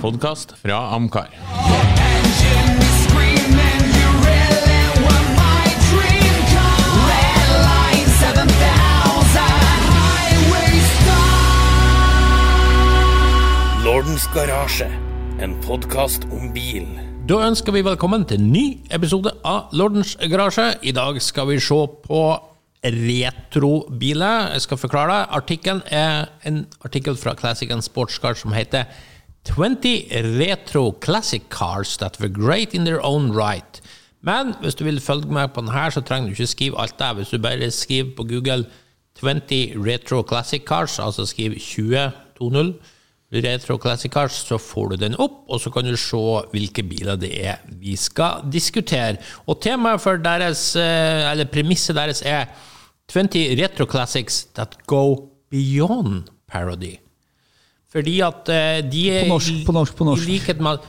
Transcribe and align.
podkast 0.00 0.52
fra 0.60 0.94
Amcar. 0.94 1.30
Engine 1.32 2.78
is 2.82 2.96
screaming, 3.06 3.82
you 3.96 4.08
really 4.26 4.82
were 5.04 5.24
my 5.36 5.66
dream 5.88 6.36
car. 6.52 6.80
Red 7.10 7.48
line 7.64 8.08
7000, 8.20 9.40
highway 9.96 10.72
star. 10.96 11.46
Lordens 13.84 14.26
garasje, 14.34 14.90
en 15.40 15.56
podkast 15.64 16.24
om 16.32 16.52
bil. 16.52 16.86
Da 17.26 17.34
ønsker 17.48 17.72
vi 17.74 17.82
velkommen 17.86 18.24
til 18.28 18.38
en 18.40 18.52
ny 18.52 18.66
episode 18.94 19.32
av 19.44 19.72
Lordens 19.72 20.16
garasje. 20.30 20.74
I 20.82 20.92
dag 20.94 21.22
skal 21.22 21.48
vi 21.50 21.60
se 21.60 21.80
på 22.04 22.22
retrobiler. 22.86 24.52
Jeg 24.52 24.60
skal 24.60 24.78
forklare 24.78 25.12
deg. 25.12 25.26
Artikkelen 25.40 25.82
er 25.90 26.28
en 26.46 26.66
artikkel 26.84 27.16
fra 27.18 27.34
Classic 27.34 27.70
and 27.72 27.82
Sports 27.82 28.18
Car 28.22 28.34
som 28.38 28.52
heter 28.54 28.84
20 29.54 30.08
retro 30.38 30.90
classic 31.00 31.48
cars 31.50 31.96
that 31.96 32.18
were 32.20 32.28
great 32.28 32.74
in 32.74 32.84
their 32.84 33.00
own 33.04 33.32
right. 33.32 33.80
Men 34.22 34.54
hvis 34.60 34.74
du 34.74 34.84
vil 34.84 35.00
følge 35.00 35.32
med 35.32 35.48
på 35.54 35.60
denne, 35.60 35.90
så 35.90 36.00
trenger 36.00 36.28
du 36.28 36.34
ikke 36.34 36.46
skrive 36.46 36.80
alt 36.80 36.98
det. 36.98 37.14
Hvis 37.16 37.28
du 37.30 37.38
bare 37.38 37.70
skriver 37.70 38.10
på 38.16 38.26
Google 38.26 38.66
20 39.20 39.76
retro 39.86 40.22
classic 40.28 40.64
cars, 40.66 40.98
altså 40.98 41.26
skriv 41.26 41.54
2020 41.54 42.74
Retro 43.32 43.78
Classic 43.82 44.10
Cars, 44.12 44.32
så 44.46 44.58
får 44.58 44.92
du 44.92 44.96
den 45.00 45.16
opp, 45.18 45.44
og 45.50 45.60
så 45.60 45.70
kan 45.74 45.84
du 45.84 45.96
se 45.98 46.20
hvilke 46.52 46.84
biler 46.86 47.18
det 47.18 47.32
er 47.42 47.64
vi 47.80 47.96
skal 47.98 48.46
diskutere. 48.52 49.16
Og 49.46 49.58
temaet 49.62 50.00
for 50.00 50.16
deres, 50.22 50.76
eh, 50.76 51.30
eller 51.30 51.50
premisset 51.50 51.96
deres 51.96 52.22
er 52.22 52.46
20 53.10 53.56
retro 53.62 53.86
classics 53.90 54.44
that 54.54 54.76
go 54.86 55.30
beyond 55.50 56.30
parody. 56.46 56.96
Fordi 57.96 58.16
at 58.24 58.52
eh, 58.52 58.78
de 58.84 59.04
er 59.08 59.24
På 59.24 59.34
norsk, 59.36 59.60
på 59.64 59.74
norsk, 59.76 59.96
på 59.96 60.08
norsk. 60.10 60.24
i 60.26 60.34
likhet 60.36 60.60
med 60.60 60.84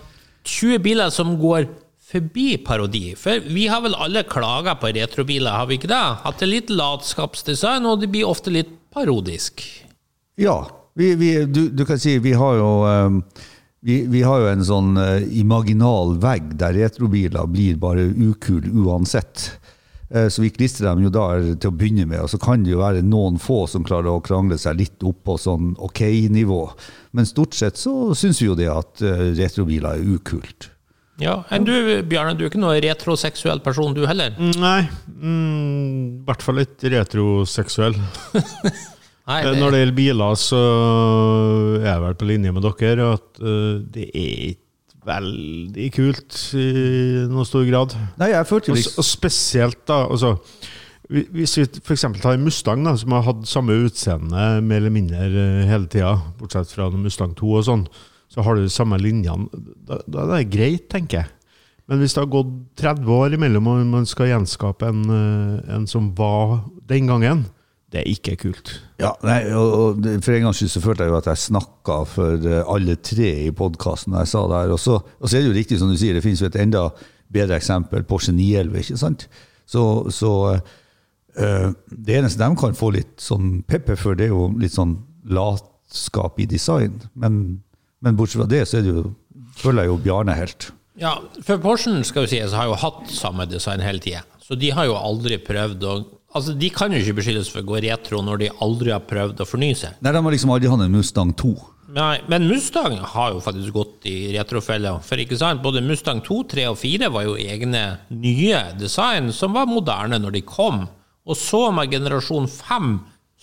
20 0.47 0.79
biler 0.83 1.11
som 1.13 1.35
går 1.39 1.69
forbi 2.07 2.57
parodi. 2.63 3.11
For 3.19 3.43
vi 3.43 3.67
har 3.71 3.83
vel 3.83 3.95
alle 3.99 4.23
klaga 4.27 4.77
på 4.79 4.91
retrobiler, 4.95 5.51
har 5.51 5.67
vi 5.67 5.79
ikke 5.79 5.91
det? 5.91 6.05
At 6.27 6.39
det 6.39 6.47
er 6.47 6.53
litt 6.53 6.71
latskapsdesign, 6.71 7.87
og 7.87 8.01
det 8.03 8.11
blir 8.13 8.27
ofte 8.27 8.53
litt 8.53 8.71
parodisk. 8.95 9.63
Ja. 10.39 10.61
Vi, 10.97 11.11
vi, 11.19 11.31
du, 11.45 11.67
du 11.69 11.83
kan 11.85 11.99
si 12.01 12.15
vi 12.23 12.31
har 12.33 12.55
jo 12.57 12.69
um, 12.89 13.19
vi, 13.85 13.99
vi 14.09 14.23
har 14.25 14.41
jo 14.41 14.47
en 14.49 14.63
sånn 14.65 14.95
uh, 14.97 15.21
imaginal 15.37 16.15
vegg 16.23 16.55
der 16.57 16.73
retrobiler 16.73 17.45
blir 17.51 17.77
bare 17.77 18.07
ukul 18.07 18.65
uansett. 18.81 19.51
Uh, 20.13 20.27
så 20.31 20.43
vi 20.43 20.53
klistrer 20.55 20.89
dem 20.89 21.03
jo 21.07 21.11
der 21.13 21.51
til 21.59 21.71
å 21.71 21.75
begynne 21.75 22.07
med, 22.07 22.21
og 22.23 22.31
så 22.31 22.39
kan 22.41 22.63
det 22.63 22.73
jo 22.73 22.81
være 22.83 23.03
noen 23.05 23.41
få 23.41 23.65
som 23.71 23.85
klarer 23.87 24.13
å 24.13 24.23
krangle 24.23 24.59
seg 24.61 24.79
litt 24.79 25.03
opp 25.07 25.23
på 25.27 25.37
sånn 25.41 25.75
ok-nivå. 25.83 26.63
Men 27.17 27.29
stort 27.29 27.57
sett 27.57 27.79
så 27.79 28.13
syns 28.17 28.41
vi 28.41 28.49
jo 28.49 28.57
det 28.59 28.71
at 28.71 29.03
uh, 29.03 29.29
retrobiler 29.37 29.99
er 29.99 30.17
ukult. 30.17 30.71
Ja, 31.17 31.39
enn 31.49 31.65
du, 31.65 31.73
Bjarne, 32.05 32.35
du 32.37 32.43
er 32.45 32.51
ikke 32.51 32.61
noe 32.61 32.77
retroseksuell 32.83 33.63
person, 33.65 33.95
du 33.97 34.03
heller? 34.05 34.35
Nei, 34.37 34.83
mm, 35.17 36.21
i 36.21 36.27
hvert 36.27 36.45
fall 36.45 36.59
litt 36.61 36.83
retroseksuell. 36.93 37.97
Nei, 39.27 39.41
det... 39.43 39.57
Når 39.59 39.73
det 39.73 39.79
gjelder 39.81 39.97
biler, 39.97 40.37
så 40.39 40.61
er 41.81 41.89
jeg 41.89 42.03
vel 42.05 42.15
på 42.19 42.29
linje 42.29 42.53
med 42.55 42.63
dere 42.63 43.09
at 43.17 43.41
eh, 43.41 43.73
det 43.97 44.05
er 44.13 44.29
ikke 44.53 44.66
veldig 45.07 45.91
kult 45.95 46.39
i 46.57 46.67
noen 47.29 47.47
stor 47.47 47.63
grad. 47.67 47.95
Nei, 48.19 48.31
jeg 48.33 48.49
følte 48.49 48.75
Og, 48.75 48.89
og 48.99 49.07
spesielt 49.07 49.79
da, 49.89 50.03
altså 50.07 50.35
Hvis 51.07 51.55
vi 51.59 51.65
f.eks. 51.79 52.05
tar 52.19 52.35
en 52.35 52.43
Mustang, 52.43 52.83
da, 52.83 52.95
som 52.99 53.15
har 53.15 53.25
hatt 53.29 53.47
samme 53.47 53.77
utseende 53.85 54.49
mer 54.59 54.81
eller 54.81 54.93
mindre 54.93 55.29
eh, 55.29 55.63
hele 55.69 55.87
tida, 55.91 56.17
bortsett 56.39 56.73
fra 56.75 56.89
en 56.91 57.05
Mustang 57.05 57.35
2 57.37 57.53
og 57.61 57.65
sånn, 57.69 57.87
så 58.27 58.43
har 58.43 58.57
du 58.57 58.65
de 58.65 58.73
samme 58.73 58.99
linjene. 58.99 59.47
Da, 59.87 60.01
da 60.03 60.25
er 60.25 60.33
det 60.33 60.51
greit, 60.51 60.89
tenker 60.91 61.21
jeg. 61.21 61.31
Men 61.87 62.01
hvis 62.01 62.17
det 62.17 62.25
har 62.25 62.31
gått 62.31 62.51
30 62.81 63.13
år 63.15 63.37
imellom, 63.37 63.69
og 63.71 63.85
man 63.87 64.07
skal 64.09 64.33
gjenskape 64.33 64.89
en, 64.91 65.05
eh, 65.07 65.75
en 65.77 65.87
som 65.87 66.11
var 66.17 66.65
den 66.91 67.07
gangen, 67.07 67.45
det 67.91 68.01
er 68.01 68.09
ikke 68.11 68.35
kult. 68.41 68.71
Ja, 68.99 69.13
nei, 69.23 69.39
og, 69.55 69.73
og 69.79 70.07
For 70.25 70.35
en 70.35 70.47
gangs 70.49 70.59
skyld 70.59 70.73
så 70.73 70.81
følte 70.83 71.05
jeg 71.05 71.13
jo 71.13 71.19
at 71.21 71.29
jeg 71.31 71.43
snakka 71.45 71.99
for 72.11 72.47
eh, 72.49 72.63
alle 72.67 72.97
tre 72.99 73.29
i 73.45 73.51
podkasten. 73.55 74.17
Og 74.17 74.27
så 74.27 74.43
og 74.43 74.79
så 74.81 75.37
er 75.37 75.45
det 75.45 75.47
jo 75.47 75.55
riktig 75.55 75.79
som 75.79 75.91
du 75.91 75.95
sier, 75.99 76.17
det 76.17 76.23
finnes 76.25 76.43
jo 76.43 76.49
et 76.49 76.59
enda 76.59 76.89
bedre 77.31 77.55
eksempel, 77.59 78.03
Porsche 78.07 78.33
911. 78.35 78.79
ikke 78.83 78.99
sant? 78.99 79.27
Så, 79.67 79.83
så 80.11 80.31
øh, 80.55 81.69
det 81.91 82.17
eneste 82.19 82.43
de 82.43 82.59
kan 82.59 82.75
få 82.75 82.91
litt 82.95 83.23
sånn 83.23 83.61
pepper 83.67 83.99
for, 83.99 84.19
det 84.19 84.27
er 84.27 84.35
jo 84.35 84.49
litt 84.59 84.75
sånn 84.75 84.97
latskap 85.27 86.39
i 86.43 86.47
design. 86.47 86.99
Men, 87.15 87.61
men 88.03 88.19
bortsett 88.19 88.43
fra 88.43 88.51
det, 88.51 88.65
så 88.67 88.79
er 88.79 88.87
det 88.87 88.95
jo, 88.95 89.05
føler 89.59 89.85
jeg 89.85 89.93
jo 89.93 90.01
Bjarne 90.03 90.35
helt. 90.35 90.71
Ja, 90.99 91.17
for 91.45 91.61
Porschen 91.61 92.01
skal 92.07 92.25
vi 92.25 92.35
si, 92.35 92.43
så 92.49 92.63
har 92.63 92.71
jo 92.71 92.79
hatt 92.81 93.11
samme 93.13 93.45
design 93.47 93.83
hele 93.85 94.01
tida. 94.03 94.23
Så 94.41 94.55
de 94.59 94.71
har 94.73 94.87
jo 94.87 94.95
aldri 94.97 95.37
prøvd 95.43 95.83
å 95.85 95.97
Altså, 96.37 96.53
De 96.57 96.69
kan 96.73 96.93
jo 96.93 97.01
ikke 97.01 97.17
beskyldes 97.19 97.49
for 97.51 97.63
å 97.63 97.69
gå 97.71 97.81
retro 97.87 98.21
når 98.25 98.43
de 98.43 98.51
aldri 98.63 98.93
har 98.93 99.03
prøvd 99.09 99.41
å 99.41 99.49
fornye 99.49 99.77
seg. 99.77 99.97
Nei, 100.01 100.13
de 100.13 100.21
har 100.21 100.35
liksom 100.35 100.53
aldri 100.53 100.71
hatt 100.71 100.85
en 100.85 100.95
Mustang 100.95 101.33
2. 101.37 101.55
Nei, 101.97 102.19
Men 102.27 102.47
Mustang 102.49 102.97
har 102.99 103.31
jo 103.31 103.43
faktisk 103.43 103.73
gått 103.73 104.07
i 104.11 104.15
retrofella. 104.35 104.97
For 105.07 105.19
ikke 105.23 105.37
sant, 105.39 105.63
både 105.63 105.81
Mustang 105.85 106.19
2, 106.25 106.41
3 106.51 106.65
og 106.73 106.77
4 106.81 107.09
var 107.13 107.23
jo 107.27 107.37
egne 107.39 107.83
nye 108.11 108.63
design 108.79 109.31
som 109.33 109.55
var 109.55 109.69
moderne 109.71 110.19
når 110.19 110.35
de 110.35 110.43
kom. 110.47 110.83
Og 111.27 111.39
så 111.39 111.69
med 111.75 111.91
generasjon 111.91 112.47
5 112.51 112.91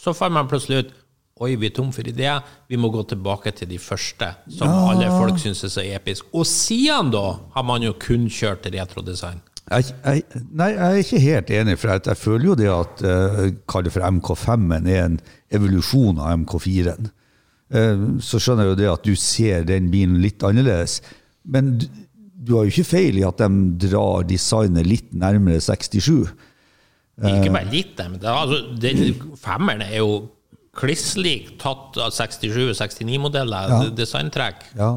så 0.05 0.13
fant 0.17 0.37
man 0.37 0.51
plutselig 0.51 0.85
ut 0.85 1.01
Oi, 1.43 1.57
vi 1.59 1.67
er 1.67 1.73
tom 1.75 1.89
for 1.91 2.07
ideer. 2.07 2.45
Vi 2.71 2.79
må 2.79 2.93
gå 2.95 3.01
tilbake 3.11 3.51
til 3.59 3.67
de 3.67 3.75
første, 3.83 4.29
som 4.55 4.71
alle 4.71 5.09
folk 5.11 5.41
syns 5.43 5.65
er 5.67 5.73
så 5.73 5.83
episk. 5.83 6.29
Og 6.31 6.47
siden 6.47 7.11
da 7.11 7.25
har 7.57 7.65
man 7.67 7.83
jo 7.83 7.91
kun 7.99 8.29
kjørt 8.31 8.69
retrodesign. 8.71 9.41
Jeg, 9.73 9.95
jeg, 10.05 10.43
nei, 10.53 10.71
jeg 10.75 10.85
er 10.85 11.01
ikke 11.01 11.21
helt 11.25 11.51
enig, 11.57 11.75
for 11.81 11.93
jeg, 11.95 12.03
jeg 12.11 12.21
føler 12.21 12.47
jo 12.51 12.57
det 12.61 12.69
at 12.69 13.05
uh, 13.09 13.87
for 13.95 14.05
MK5-en 14.11 14.89
er 14.93 15.05
en 15.07 15.21
evolusjon 15.57 16.21
av 16.21 16.35
MK4-en. 16.43 17.09
Uh, 17.73 18.03
så 18.21 18.41
skjønner 18.43 18.69
jeg 18.69 18.75
jo 18.75 18.81
det 18.83 18.91
at 18.93 19.07
du 19.09 19.15
ser 19.17 19.65
den 19.69 19.89
bilen 19.93 20.21
litt 20.21 20.45
annerledes. 20.45 20.99
Men 21.49 21.79
du, 21.81 21.89
du 22.45 22.59
har 22.59 22.69
jo 22.69 22.75
ikke 22.75 22.91
feil 22.93 23.23
i 23.23 23.25
at 23.25 23.41
de 23.41 23.89
drar 23.89 24.27
designet 24.29 24.85
litt 24.89 25.15
nærmere 25.17 25.63
67. 25.65 26.29
Ikke 27.25 27.53
bare 27.55 27.71
litt, 27.71 27.97
men 27.97 28.21
det, 28.21 28.29
altså, 28.29 28.61
den 28.83 29.15
femmeren 29.41 29.85
er 29.87 30.01
jo 30.03 30.15
kliss 30.75 31.13
lik 31.17 31.55
tatt 31.63 31.97
av 32.03 32.11
67- 32.13 32.51
og 32.51 32.77
69-modeller, 32.77 33.71
Ja. 33.71 33.83
designtrekk. 33.95 34.65
Ja. 34.77 34.93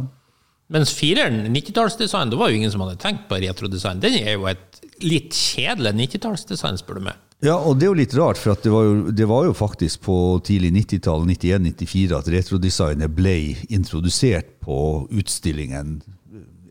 Mens 0.74 0.92
fireren, 0.92 1.46
90-tallsdesign, 1.54 2.32
det 2.34 2.40
var 2.40 2.52
jo 2.52 2.58
ingen 2.60 2.72
som 2.74 2.84
hadde 2.84 2.98
tenkt 3.00 3.30
på 3.30 3.40
retrodesign. 3.40 4.02
Den 4.04 4.18
er 4.20 4.34
jo 4.36 4.50
et 4.52 4.82
litt 5.00 5.36
kjedelig 5.38 5.94
90-tallsdesign, 5.96 6.80
spør 6.82 7.00
du 7.00 7.06
meg. 7.08 7.22
ja, 7.46 7.56
og 7.56 7.78
det 7.78 7.88
er 7.88 7.92
jo 7.94 8.00
litt 8.02 8.16
rart, 8.18 8.40
for 8.42 8.58
det, 8.60 8.74
var 8.74 8.84
jo, 8.84 8.98
det 9.16 9.28
var 9.30 9.46
jo 9.48 9.54
faktisk 9.56 10.04
på 10.10 10.18
tidlig 10.44 10.74
90-tall, 10.82 11.24
91-94, 11.30 12.18
at 12.18 12.32
retrodesignet 12.36 13.16
ble 13.16 13.38
introdusert 13.70 14.58
på 14.66 15.08
utstillingen. 15.08 16.02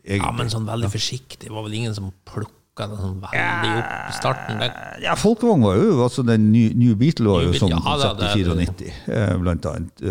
Egentlig. 0.07 0.21
Ja, 0.21 0.31
men 0.35 0.53
sånn 0.53 0.69
veldig 0.69 0.93
forsiktig. 0.93 1.47
Det 1.49 1.55
var 1.55 1.65
vel 1.65 1.79
ingen 1.81 1.95
som 1.97 2.13
plukka 2.29 2.85
sånn 2.93 3.17
veldig 3.25 3.71
opp 3.81 3.93
i 4.13 4.15
starten. 4.15 4.61
Ja, 5.03 5.17
Folkevogn 5.19 5.65
var 5.65 5.81
jo 5.81 6.03
altså 6.05 6.23
den 6.23 6.51
New, 6.53 6.69
New 6.77 6.93
Beatle 6.99 7.33
var 7.33 7.47
jo 7.47 7.55
New 7.55 7.63
sånn 7.65 7.73
ja, 7.73 7.81
konsept 7.81 8.21
da, 8.21 8.59
94, 8.61 8.93
eh, 9.17 9.33
blant 9.41 9.65
annet. 9.73 10.05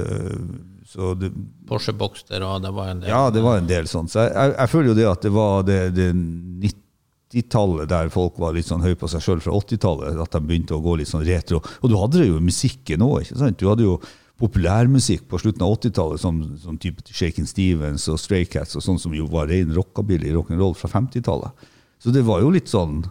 Så 0.96 1.12
det, 1.20 1.28
Porsche 1.68 1.92
Boxster 1.92 2.40
og 2.46 2.62
det 2.64 2.72
var 2.72 2.90
en 2.94 3.02
del. 3.02 3.10
ja, 3.12 3.28
det 3.30 3.42
var 3.44 3.60
en 3.60 3.68
del 3.68 3.88
sånt. 3.90 4.08
Så 4.14 4.22
jeg, 4.24 4.32
jeg, 4.32 4.52
jeg 4.56 4.72
føler 4.72 4.88
jo 4.88 4.96
det 4.96 5.08
at 5.10 5.26
det 5.26 5.32
var 5.34 5.66
det, 5.68 5.80
det 5.96 6.06
90-tallet 6.16 7.90
der 7.90 8.12
folk 8.14 8.38
var 8.40 8.54
litt 8.56 8.68
sånn 8.68 8.84
høy 8.84 8.94
på 8.96 9.10
seg 9.12 9.24
sjøl 9.24 9.42
fra 9.44 9.52
80-tallet, 9.58 10.16
at 10.24 10.38
de 10.38 10.40
begynte 10.46 10.76
å 10.76 10.80
gå 10.84 10.94
litt 10.96 11.10
sånn 11.10 11.26
retro. 11.26 11.60
Og 11.82 11.92
du 11.92 11.98
hadde 12.00 12.22
det 12.22 12.30
jo 12.30 12.38
i 12.40 12.46
musikken 12.46 13.04
òg, 13.04 13.26
ikke 13.26 13.40
sant? 13.42 13.60
Du 13.60 13.68
hadde 13.68 13.84
jo 13.84 13.98
populærmusikk 14.40 15.26
på 15.28 15.40
slutten 15.40 15.64
av 15.64 15.74
80-tallet, 15.76 16.20
som, 16.22 16.40
som 16.60 16.80
type 16.80 17.04
Shaken 17.08 17.48
Stevens 17.48 18.08
og 18.12 18.20
Stray 18.20 18.48
Cats, 18.48 18.76
og 18.76 18.84
sånn 18.84 19.00
som 19.00 19.14
jo 19.16 19.28
var 19.32 19.48
ren 19.52 19.72
rockabilly, 19.76 20.32
rock'n'roll 20.36 20.76
fra 20.76 20.90
50-tallet. 20.92 21.68
Så 22.00 22.12
det 22.12 22.24
var 22.24 22.42
jo 22.44 22.52
litt 22.52 22.68
sånn 22.72 23.02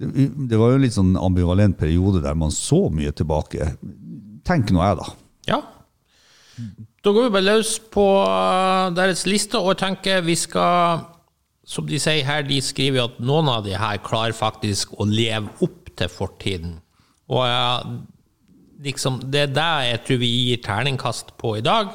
det, 0.00 0.26
det 0.50 0.58
var 0.58 0.72
jo 0.72 0.78
en 0.78 0.84
litt 0.84 0.96
sånn 0.96 1.14
ambivalent 1.16 1.78
periode 1.78 2.20
der 2.24 2.34
man 2.36 2.52
så 2.52 2.88
mye 2.92 3.12
tilbake. 3.16 3.70
Tenk 4.44 4.72
nå 4.74 4.82
jeg, 4.82 4.98
da. 5.00 5.06
Ja. 5.48 5.60
Da 7.04 7.12
går 7.12 7.26
vi 7.26 7.32
bare 7.34 7.44
løs 7.44 7.74
på 7.92 8.04
uh, 8.24 8.88
deres 8.96 9.26
liste 9.28 9.60
og 9.60 9.76
tenker 9.80 10.24
vi 10.24 10.36
skal 10.40 11.02
Som 11.68 11.86
de 11.88 11.98
sier 12.00 12.24
her, 12.24 12.42
de 12.44 12.58
skriver 12.60 13.06
at 13.06 13.20
noen 13.24 13.48
av 13.48 13.62
de 13.64 13.72
her 13.76 14.00
klarer 14.04 14.36
faktisk 14.36 14.90
å 15.00 15.06
leve 15.08 15.48
opp 15.64 15.88
til 15.96 16.10
fortiden. 16.12 16.74
Og 17.32 17.40
ja, 17.48 17.78
liksom, 18.84 19.16
det 19.32 19.46
er 19.46 19.54
det 19.56 19.86
jeg 19.86 20.02
tror 20.04 20.20
vi 20.20 20.28
gir 20.28 20.60
terningkast 20.66 21.32
på 21.40 21.54
i 21.56 21.64
dag. 21.64 21.88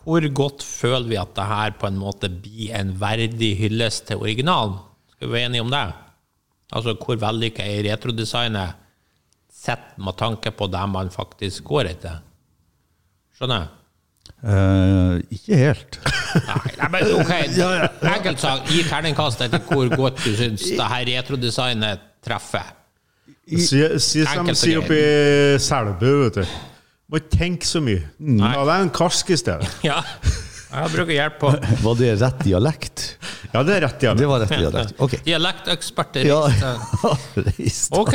Hvor 0.00 0.24
godt 0.40 0.64
føler 0.64 1.10
vi 1.12 1.20
at 1.20 1.36
det 1.36 1.48
her 1.50 1.76
på 1.76 1.90
en 1.90 2.00
måte 2.00 2.32
blir 2.32 2.72
en 2.80 2.96
verdig 2.96 3.52
hyllest 3.60 4.08
til 4.08 4.24
originalen? 4.24 4.80
Skal 5.12 5.28
vi 5.28 5.36
være 5.36 5.50
enige 5.50 5.68
om 5.68 5.76
det? 5.76 5.86
Altså 6.72 6.96
hvor 6.96 7.20
vellykka 7.20 7.68
er 7.68 7.84
retrodesignet 7.90 8.80
sett 9.52 9.92
med 10.00 10.16
tanke 10.16 10.56
på 10.56 10.72
det 10.72 10.88
man 10.88 11.12
faktisk 11.12 11.68
går 11.68 11.92
etter? 11.92 12.22
Skjønner 13.36 13.66
jeg? 13.66 13.75
Eh, 14.46 15.16
ikke 15.34 15.58
helt. 15.58 15.96
Nei, 16.46 16.88
men 16.92 17.08
ok, 17.18 17.32
enkelt 18.14 18.42
sagt, 18.42 18.70
gi 18.70 18.84
terningkast 18.86 19.42
etter 19.46 19.62
hvor 19.66 19.90
godt 19.90 20.22
du 20.22 20.30
syns 20.38 20.68
det 20.76 20.86
her 20.92 21.06
retrodesignet 21.10 22.04
treffer. 22.26 22.68
Si, 23.46 23.80
si 24.02 24.22
som 24.26 24.46
de 24.46 24.54
sier 24.58 24.80
oppe 24.82 24.96
i 24.98 25.58
Selbu, 25.62 26.08
vet 26.24 26.40
du. 26.40 26.56
Må 27.10 27.20
ikke 27.22 27.38
tenke 27.38 27.66
så 27.66 27.82
mye. 27.82 28.02
Ta 28.38 28.64
deg 28.66 28.86
en 28.86 28.92
karsk 28.94 29.34
i 29.34 29.40
stedet. 29.42 29.70
Ja, 29.86 30.00
jeg 30.66 30.90
bruker 30.92 31.14
hjelp 31.14 31.36
på 31.38 31.50
Var 31.84 31.98
det 32.00 32.08
rett 32.20 32.40
dialekt? 32.42 33.04
Ja, 33.52 33.62
det 33.66 33.76
er 33.76 33.84
rett, 33.86 34.02
ja. 34.06 34.14
Det 34.16 34.26
var 34.28 34.42
rett 34.42 34.54
dialekt. 34.54 34.96
Ok. 35.02 35.14
dialekteksperter. 35.26 36.26
Ja, 36.28 36.42
reist. 37.36 37.92
Ok. 38.02 38.14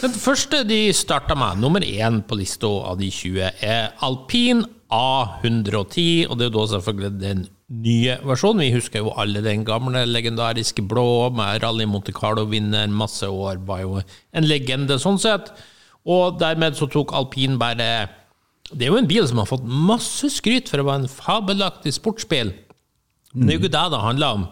Den 0.00 0.14
første 0.14 0.62
de 0.68 0.78
starta 0.96 1.36
med, 1.38 1.60
nummer 1.62 1.84
én 1.84 2.22
på 2.26 2.38
lista 2.38 2.70
av 2.90 2.98
de 3.00 3.10
20, 3.12 3.50
er 3.64 3.92
Alpin 4.04 4.64
A110. 4.94 6.26
Og 6.28 6.38
det 6.38 6.46
er 6.46 6.50
jo 6.50 6.56
da 6.58 6.66
selvfølgelig 6.74 7.12
den 7.20 7.44
nye 7.84 8.18
versjonen. 8.26 8.64
Vi 8.64 8.74
husker 8.76 9.02
jo 9.04 9.14
alle 9.20 9.42
den 9.44 9.64
gamle, 9.66 10.04
legendariske 10.08 10.84
blå 10.88 11.30
med 11.34 11.62
Rally 11.64 11.86
Monte 11.88 12.14
Carlo-vinner 12.14 12.90
masse 12.92 13.28
år. 13.28 13.62
Var 13.66 13.84
jo 13.84 14.00
en 14.00 14.48
legende 14.48 14.98
sånn 15.02 15.20
sett. 15.22 15.50
Og 16.04 16.38
dermed 16.40 16.76
så 16.76 16.88
tok 16.92 17.14
alpin 17.16 17.56
bare 17.56 18.10
Det 18.68 18.84
er 18.84 18.90
jo 18.92 18.98
en 19.00 19.08
bil 19.08 19.24
som 19.28 19.38
har 19.40 19.48
fått 19.48 19.64
masse 19.64 20.28
skryt 20.32 20.68
for 20.68 20.80
å 20.80 20.86
være 20.88 21.04
en 21.04 21.10
fabelaktig 21.10 21.94
sportsbil. 21.96 22.52
Men 23.34 23.48
det 23.48 23.54
er 23.54 23.58
jo 23.58 23.64
ikke 23.64 23.74
det 23.74 23.84
det 23.92 24.00
handler 24.00 24.38
om. 24.38 24.46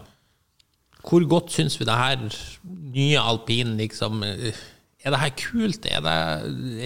Hvor 1.02 1.26
godt 1.30 1.54
syns 1.54 1.78
vi 1.80 1.86
det 1.86 1.98
her 1.98 2.20
nye 2.94 3.18
alpin 3.18 3.76
liksom 3.78 4.22
eh, 4.26 4.54
Er 5.02 5.10
det 5.10 5.18
her 5.18 5.32
kult? 5.38 5.86
Er 5.90 6.02
det, 6.04 6.16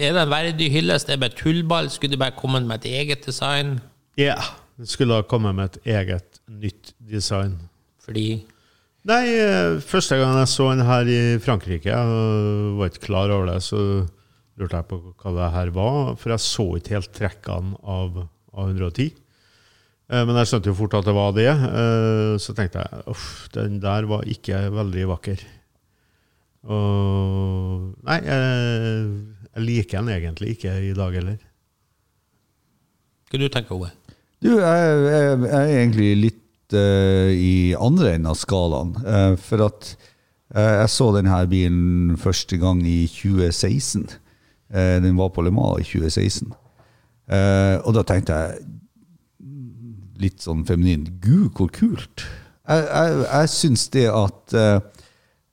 er 0.01 0.13
det 0.15 0.21
en 0.23 0.31
verdig 0.33 0.71
hyllest? 0.73 1.09
Er 1.09 1.17
det 1.17 1.25
bare 1.27 1.37
tullball? 1.37 1.89
Skulle 1.93 2.15
det 2.15 2.21
bare 2.21 2.37
kommet 2.37 2.65
med 2.65 2.81
et 2.81 3.01
eget 3.01 3.25
design? 3.25 3.79
Ja. 4.17 4.39
Det 4.77 4.89
skulle 4.89 5.17
ha 5.17 5.25
kommet 5.25 5.55
med 5.57 5.71
et 5.71 5.93
eget, 5.97 6.39
nytt 6.47 6.93
design. 7.01 7.57
Fordi 8.05 8.45
Nei, 9.07 9.23
eh, 9.39 9.77
første 9.79 10.17
gang 10.19 10.35
jeg 10.35 10.49
så 10.51 10.65
den 10.73 10.83
her 10.83 11.07
i 11.07 11.19
Frankrike, 11.39 11.87
jeg 11.87 12.73
var 12.75 12.89
ikke 12.89 13.05
klar 13.05 13.31
over 13.31 13.45
det, 13.47 13.61
så 13.63 13.79
lurte 14.59 14.81
jeg 14.81 14.87
på 14.89 14.97
hva 15.21 15.31
det 15.37 15.51
her 15.53 15.71
var, 15.71 16.17
for 16.19 16.33
jeg 16.33 16.43
så 16.43 16.65
ikke 16.75 16.95
helt 16.97 17.13
trekkene 17.15 17.77
av 17.87 18.17
A110. 18.51 19.13
Eh, 20.09 20.23
Men 20.25 20.37
jeg 20.39 20.47
skjønte 20.51 20.71
jo 20.71 20.77
fort 20.77 20.93
at 20.99 21.05
det 21.07 21.15
var 21.17 21.33
det. 21.35 21.47
eh, 21.51 22.37
Så 22.39 22.53
tenkte 22.55 22.83
jeg 22.83 23.03
uff, 23.11 23.49
den 23.53 23.79
der 23.83 24.07
var 24.07 24.23
ikke 24.27 24.61
veldig 24.71 25.07
vakker. 25.13 25.43
Og 26.67 27.93
Nei, 28.07 28.17
jeg, 28.25 29.07
jeg 29.55 29.63
liker 29.67 30.01
den 30.01 30.11
egentlig 30.15 30.55
ikke 30.55 30.73
i 30.89 30.93
dag 30.97 31.15
heller. 31.15 31.37
Hva 33.27 33.39
du 33.41 33.47
tenker 33.51 33.75
Ove? 33.75 33.89
Du, 34.43 34.51
jeg, 34.59 34.61
jeg, 34.61 35.39
jeg 35.43 35.57
er 35.57 35.71
egentlig 35.81 36.09
litt 36.21 36.75
uh, 36.77 37.31
i 37.33 37.73
andre 37.75 38.13
enden 38.15 38.29
av 38.31 38.37
skalaen. 38.39 38.93
Uh, 39.03 39.33
for 39.41 39.65
at 39.65 39.89
uh, 40.55 40.83
jeg 40.83 40.91
så 40.93 41.09
denne 41.15 41.39
bilen 41.51 42.15
første 42.21 42.59
gang 42.61 42.83
i 42.87 43.01
2016. 43.11 44.07
Eh, 44.67 44.97
den 44.99 45.15
var 45.15 45.29
på 45.31 45.43
Le 45.47 45.51
Mans 45.55 45.79
i 45.79 45.85
2016. 45.87 46.49
Eh, 47.31 47.75
og 47.87 47.93
da 47.95 48.01
tenkte 48.07 48.35
jeg 48.35 48.65
litt 50.21 50.43
sånn 50.43 50.65
feminin 50.67 51.07
Gud, 51.23 51.51
hvor 51.57 51.71
kult! 51.73 52.25
Jeg, 52.67 52.83
jeg, 52.83 53.19
jeg 53.25 53.51
syns 53.53 53.85
det 53.93 54.05
at 54.11 54.55
uh, 54.59 54.79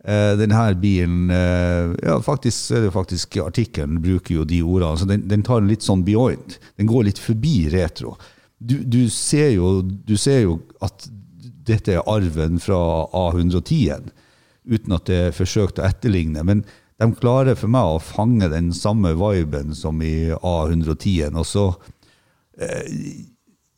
eh, 0.03 0.33
denne 0.41 0.63
bilen 0.83 1.29
uh, 1.31 1.93
Ja, 2.03 2.17
faktisk 2.25 2.73
faktisk 2.95 3.39
artikkelen 3.45 4.01
bruker 4.03 4.41
jo 4.41 4.47
de 4.49 4.63
ordene. 4.63 4.99
så 4.99 5.07
den, 5.07 5.29
den 5.31 5.45
tar 5.47 5.63
en 5.63 5.71
litt 5.71 5.87
sånn 5.87 6.03
beyond. 6.07 6.59
Den 6.77 6.91
går 6.91 7.07
litt 7.11 7.23
forbi 7.23 7.69
retro. 7.71 8.17
Du, 8.59 8.81
du, 8.83 9.07
ser 9.13 9.53
jo, 9.55 9.83
du 9.83 10.17
ser 10.19 10.43
jo 10.47 10.59
at 10.83 11.07
dette 11.65 11.95
er 11.95 12.09
arven 12.11 12.59
fra 12.61 12.79
A110-en, 13.15 14.11
uten 14.65 14.97
at 14.97 15.07
det 15.09 15.21
er 15.29 15.37
forsøkt 15.37 15.79
å 15.81 15.87
etterligne. 15.87 16.43
Men 16.45 16.65
de 17.01 17.11
klarer 17.19 17.57
for 17.59 17.73
meg 17.73 17.97
å 17.97 18.03
fange 18.03 18.49
den 18.53 18.73
samme 18.77 19.15
viben 19.19 19.75
som 19.77 20.03
i 20.05 20.33
A110-en. 20.35 21.39
Og 21.41 21.47
så 21.49 21.67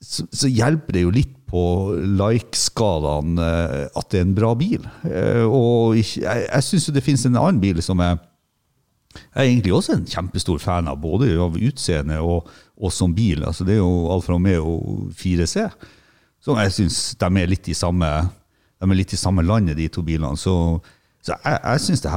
så, 0.07 0.27
så 0.31 0.51
hjelper 0.51 0.97
det 0.97 1.03
jo 1.03 1.15
litt 1.15 1.35
på 1.47 1.63
like-skalaen 2.19 3.39
eh, 3.43 3.83
at 3.87 4.09
det 4.11 4.21
er 4.21 4.27
en 4.27 4.37
bra 4.37 4.53
bil. 4.59 4.87
Eh, 5.07 5.45
og 5.45 5.99
jeg, 5.99 6.25
jeg 6.25 6.67
syns 6.67 6.89
det 6.95 7.05
finnes 7.07 7.27
en 7.29 7.39
annen 7.41 7.63
bil 7.63 7.83
som 7.85 8.03
jeg 8.05 8.19
jeg 9.17 9.41
er 9.41 9.47
egentlig 9.49 9.73
også 9.73 9.95
en 9.95 10.03
kjempestor 10.05 10.59
fan 10.61 10.91
av, 10.91 10.99
både 11.01 11.31
av 11.41 11.55
utseende 11.57 12.19
og, 12.21 12.51
og 12.77 12.91
som 12.93 13.15
bil. 13.17 13.47
Altså, 13.49 13.65
det 13.65 13.77
er 13.77 13.81
jo 13.81 14.11
Alfa 14.13 14.35
Romeo 14.35 14.75
4C, 15.17 15.63
som 16.45 16.61
jeg 16.61 16.75
syns 16.77 16.99
de 17.17 17.31
er 17.41 17.49
litt 17.49 17.71
i 17.73 17.77
samme 17.77 18.11
de 18.77 18.85
er 18.85 18.99
litt 18.99 19.15
i 19.17 19.17
samme 19.17 19.41
landet, 19.41 19.79
de 19.79 19.87
to 19.89 20.05
bilene. 20.05 20.37
Så, 20.37 20.53
så 21.25 21.33
jeg, 21.33 21.63
jeg 21.63 21.85
syns 21.87 22.05
det 22.05 22.13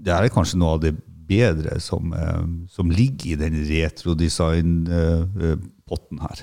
det 0.00 0.14
her 0.14 0.22
er 0.22 0.32
kanskje 0.32 0.58
noe 0.60 0.76
av 0.76 0.82
det 0.84 0.92
bedre 1.30 1.80
som, 1.82 2.12
eh, 2.14 2.44
som 2.70 2.90
ligger 2.90 3.32
i 3.32 3.36
den 3.40 3.56
retrodesign-potten 3.68 6.18
her. 6.22 6.38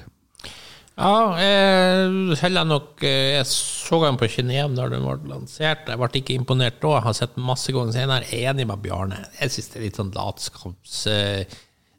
Ja, 0.97 1.37
jeg 1.37 2.37
heller 2.41 2.65
nok 2.65 3.03
eh, 3.05 3.35
Jeg 3.37 3.45
så 3.51 3.99
den 4.01 4.17
på 4.17 4.25
Genéve 4.33 4.73
da 4.75 4.87
den 4.89 5.03
ble 5.05 5.17
lansert. 5.29 5.85
Jeg 5.91 5.99
ble 6.01 6.09
ikke 6.21 6.33
imponert 6.39 6.79
da. 6.81 6.95
Jeg 6.97 7.05
har 7.05 7.13
sett 7.19 7.37
masse 7.37 7.73
ganger 7.75 7.93
senere. 7.93 8.25
Jeg 8.31 8.47
er 8.47 8.55
enig 8.55 8.65
med 8.71 8.81
Bjarne. 8.81 9.19
Jeg 9.37 9.53
syns 9.53 9.69
det 9.73 9.77
er 9.77 9.85
litt 9.85 9.99
sånn 10.01 10.09
latskaps... 10.15 10.95
eh, 11.13 11.43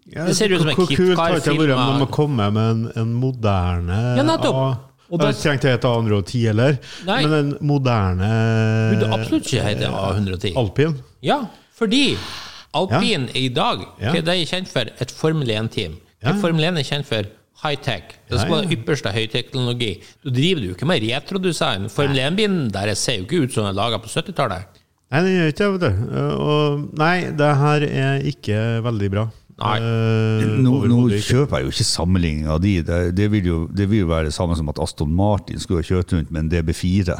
Det 0.08 0.34
ser 0.34 0.50
ut 0.56 0.64
som 0.64 0.72
en 0.72 0.76
Hvor 0.80 0.90
kult 0.90 1.14
har 1.20 1.36
det 1.38 1.54
vært 1.60 2.10
komme 2.16 2.50
med 2.56 2.70
en, 2.72 2.82
en 3.04 3.14
moderne 3.22 4.00
Ja, 4.18 4.24
nettopp. 4.26 4.84
Og 5.08 5.22
da- 5.22 5.30
Jeg 5.30 5.38
trengte 5.40 5.70
hete 5.72 5.88
A110 5.88 6.42
heller, 6.50 6.74
Nei. 7.06 7.22
men 7.24 7.32
en 7.38 7.54
moderne 7.64 8.26
Burde 8.92 9.06
absolutt 9.14 9.46
ikke 9.48 9.62
hete 9.64 9.88
A110. 9.88 10.50
alpin. 10.60 10.98
Ja, 11.24 11.38
fordi 11.78 12.02
alpin 12.76 13.28
i 13.38 13.46
dag, 13.48 13.86
Ja. 14.02 14.10
hva 14.12 14.18
er 14.18 14.26
det 14.26 14.34
er 14.42 14.50
kjent 14.50 14.68
for? 14.68 14.90
Et 15.00 15.10
Formel 15.10 15.48
1-team. 15.48 15.94
Hva 16.20 16.34
Ja. 16.34 16.40
Formel 16.42 16.64
1 16.68 16.76
er 16.82 16.84
kjent 16.90 17.06
for? 17.08 17.24
High-tech. 17.64 18.12
Det 18.30 18.38
skal 18.38 18.54
være 18.60 18.76
ypperste 18.76 19.10
høyteknologi. 19.14 19.92
Du 20.22 20.30
driver 20.30 20.62
jo 20.68 20.76
ikke 20.76 20.86
med 20.86 21.02
retrodesign. 21.08 21.88
Formel 21.90 22.20
1-bilen 22.28 22.68
der 22.74 22.92
ser 22.94 23.18
jo 23.18 23.26
ikke 23.26 23.42
ut 23.46 23.56
som 23.56 23.64
den 23.66 23.72
er 23.72 23.78
laga 23.80 23.98
på 24.02 24.10
70-tallet. 24.12 24.78
Nei, 25.08 25.20
det 25.24 25.32
gjør 25.34 25.52
ikke 25.52 25.64
det, 25.64 25.72
vet 25.74 25.82
du. 25.82 26.08
Eh, 26.20 26.32
Og 26.54 26.88
nei, 27.00 27.16
det 27.40 27.52
her 27.64 27.84
er 27.88 28.24
ikke 28.30 28.58
veldig 28.84 29.10
bra. 29.16 29.26
Nei. 29.58 29.74
Eh, 29.82 30.50
Nå, 30.62 30.72
nå 30.86 30.98
kjøper 31.18 31.58
jeg 31.58 31.66
jo 31.66 31.72
ikke 31.72 31.86
sammenligninga 31.88 32.52
av 32.54 32.60
de. 32.62 32.74
Det, 32.86 32.98
det, 33.18 33.26
vil 33.32 33.48
jo, 33.48 33.56
det 33.74 33.88
vil 33.90 34.04
jo 34.04 34.10
være 34.12 34.28
det 34.28 34.34
samme 34.36 34.54
som 34.54 34.68
at 34.70 34.78
Aston 34.84 35.10
Martin 35.18 35.58
skulle 35.58 35.80
ha 35.82 35.88
kjørt 35.88 36.12
rundt 36.14 36.30
med 36.30 36.44
en 36.44 36.50
DB4. 36.52 37.16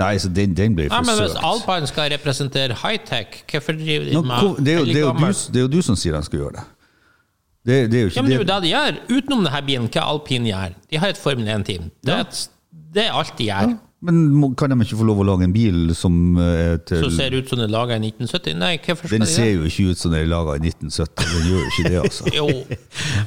Nei, 0.00 0.12
så 0.22 0.30
den, 0.32 0.54
den 0.56 0.78
ble 0.78 0.86
Nei, 0.88 1.02
men 1.04 1.20
Hvis. 1.20 1.36
Alpine 1.44 1.90
skal 1.90 2.08
representere 2.14 2.78
high-tech, 2.80 3.42
hvorfor 3.50 3.76
driver 3.76 4.08
de 4.08 4.22
med 4.24 4.62
Det 4.64 4.72
er 4.72 4.78
jo 4.78 4.86
det 4.88 4.96
er 5.02 5.04
jo 5.04 5.12
du, 5.18 5.26
det 5.52 5.60
er 5.60 5.66
jo 5.66 5.72
du 5.74 5.82
som 5.84 5.98
sier 6.00 6.16
de 6.16 6.22
skal 6.30 6.46
gjøre 6.46 6.62
det. 6.62 6.64
Det, 7.62 7.76
det 7.92 7.98
er 7.98 8.02
jo 8.02 8.10
Ja, 8.16 8.22
men 8.22 8.30
det 8.30 8.36
er 8.36 8.42
jo 8.42 8.48
det. 8.48 8.58
de 8.64 8.70
gjør. 8.72 8.96
Utenom 9.12 9.44
denne 9.46 9.62
bilen, 9.66 9.88
hva 9.94 10.06
Alpine 10.10 10.48
gjør. 10.50 10.74
De 10.90 10.98
har 10.98 11.12
et 11.14 11.20
Formel 11.20 11.46
1-team. 11.46 11.90
Det, 12.02 12.16
ja. 12.18 12.24
det 12.96 13.04
er 13.06 13.18
alt 13.20 13.34
de 13.38 13.46
gjør. 13.46 13.76
Men 14.02 14.16
må, 14.34 14.48
kan 14.58 14.72
de 14.72 14.76
ikke 14.82 14.96
få 14.98 15.04
lov 15.06 15.20
å 15.22 15.26
lage 15.28 15.46
en 15.46 15.52
bil 15.54 15.92
som 15.94 16.14
er 16.42 16.80
til 16.88 17.04
Som 17.04 17.12
ser 17.14 17.36
ut 17.36 17.46
som 17.50 17.60
den 17.60 17.68
er 17.68 17.72
laga 17.72 17.94
i 17.94 18.02
1970? 18.02 18.56
Nei, 18.58 18.72
hvorfor 18.82 19.06
skal 19.06 19.20
Den 19.22 19.28
ser 19.30 19.50
jo 19.52 19.68
ikke 19.68 19.92
ut 19.92 20.00
som 20.00 20.10
den 20.10 20.24
er 20.24 20.30
laga 20.32 20.56
i 20.58 20.62
1970. 20.72 21.28
Den 21.36 21.46
gjør 21.46 21.60
jo 21.60 21.70
ikke 21.70 21.84
det, 21.86 22.00
altså. 22.00 22.26
Jo, 22.38 22.46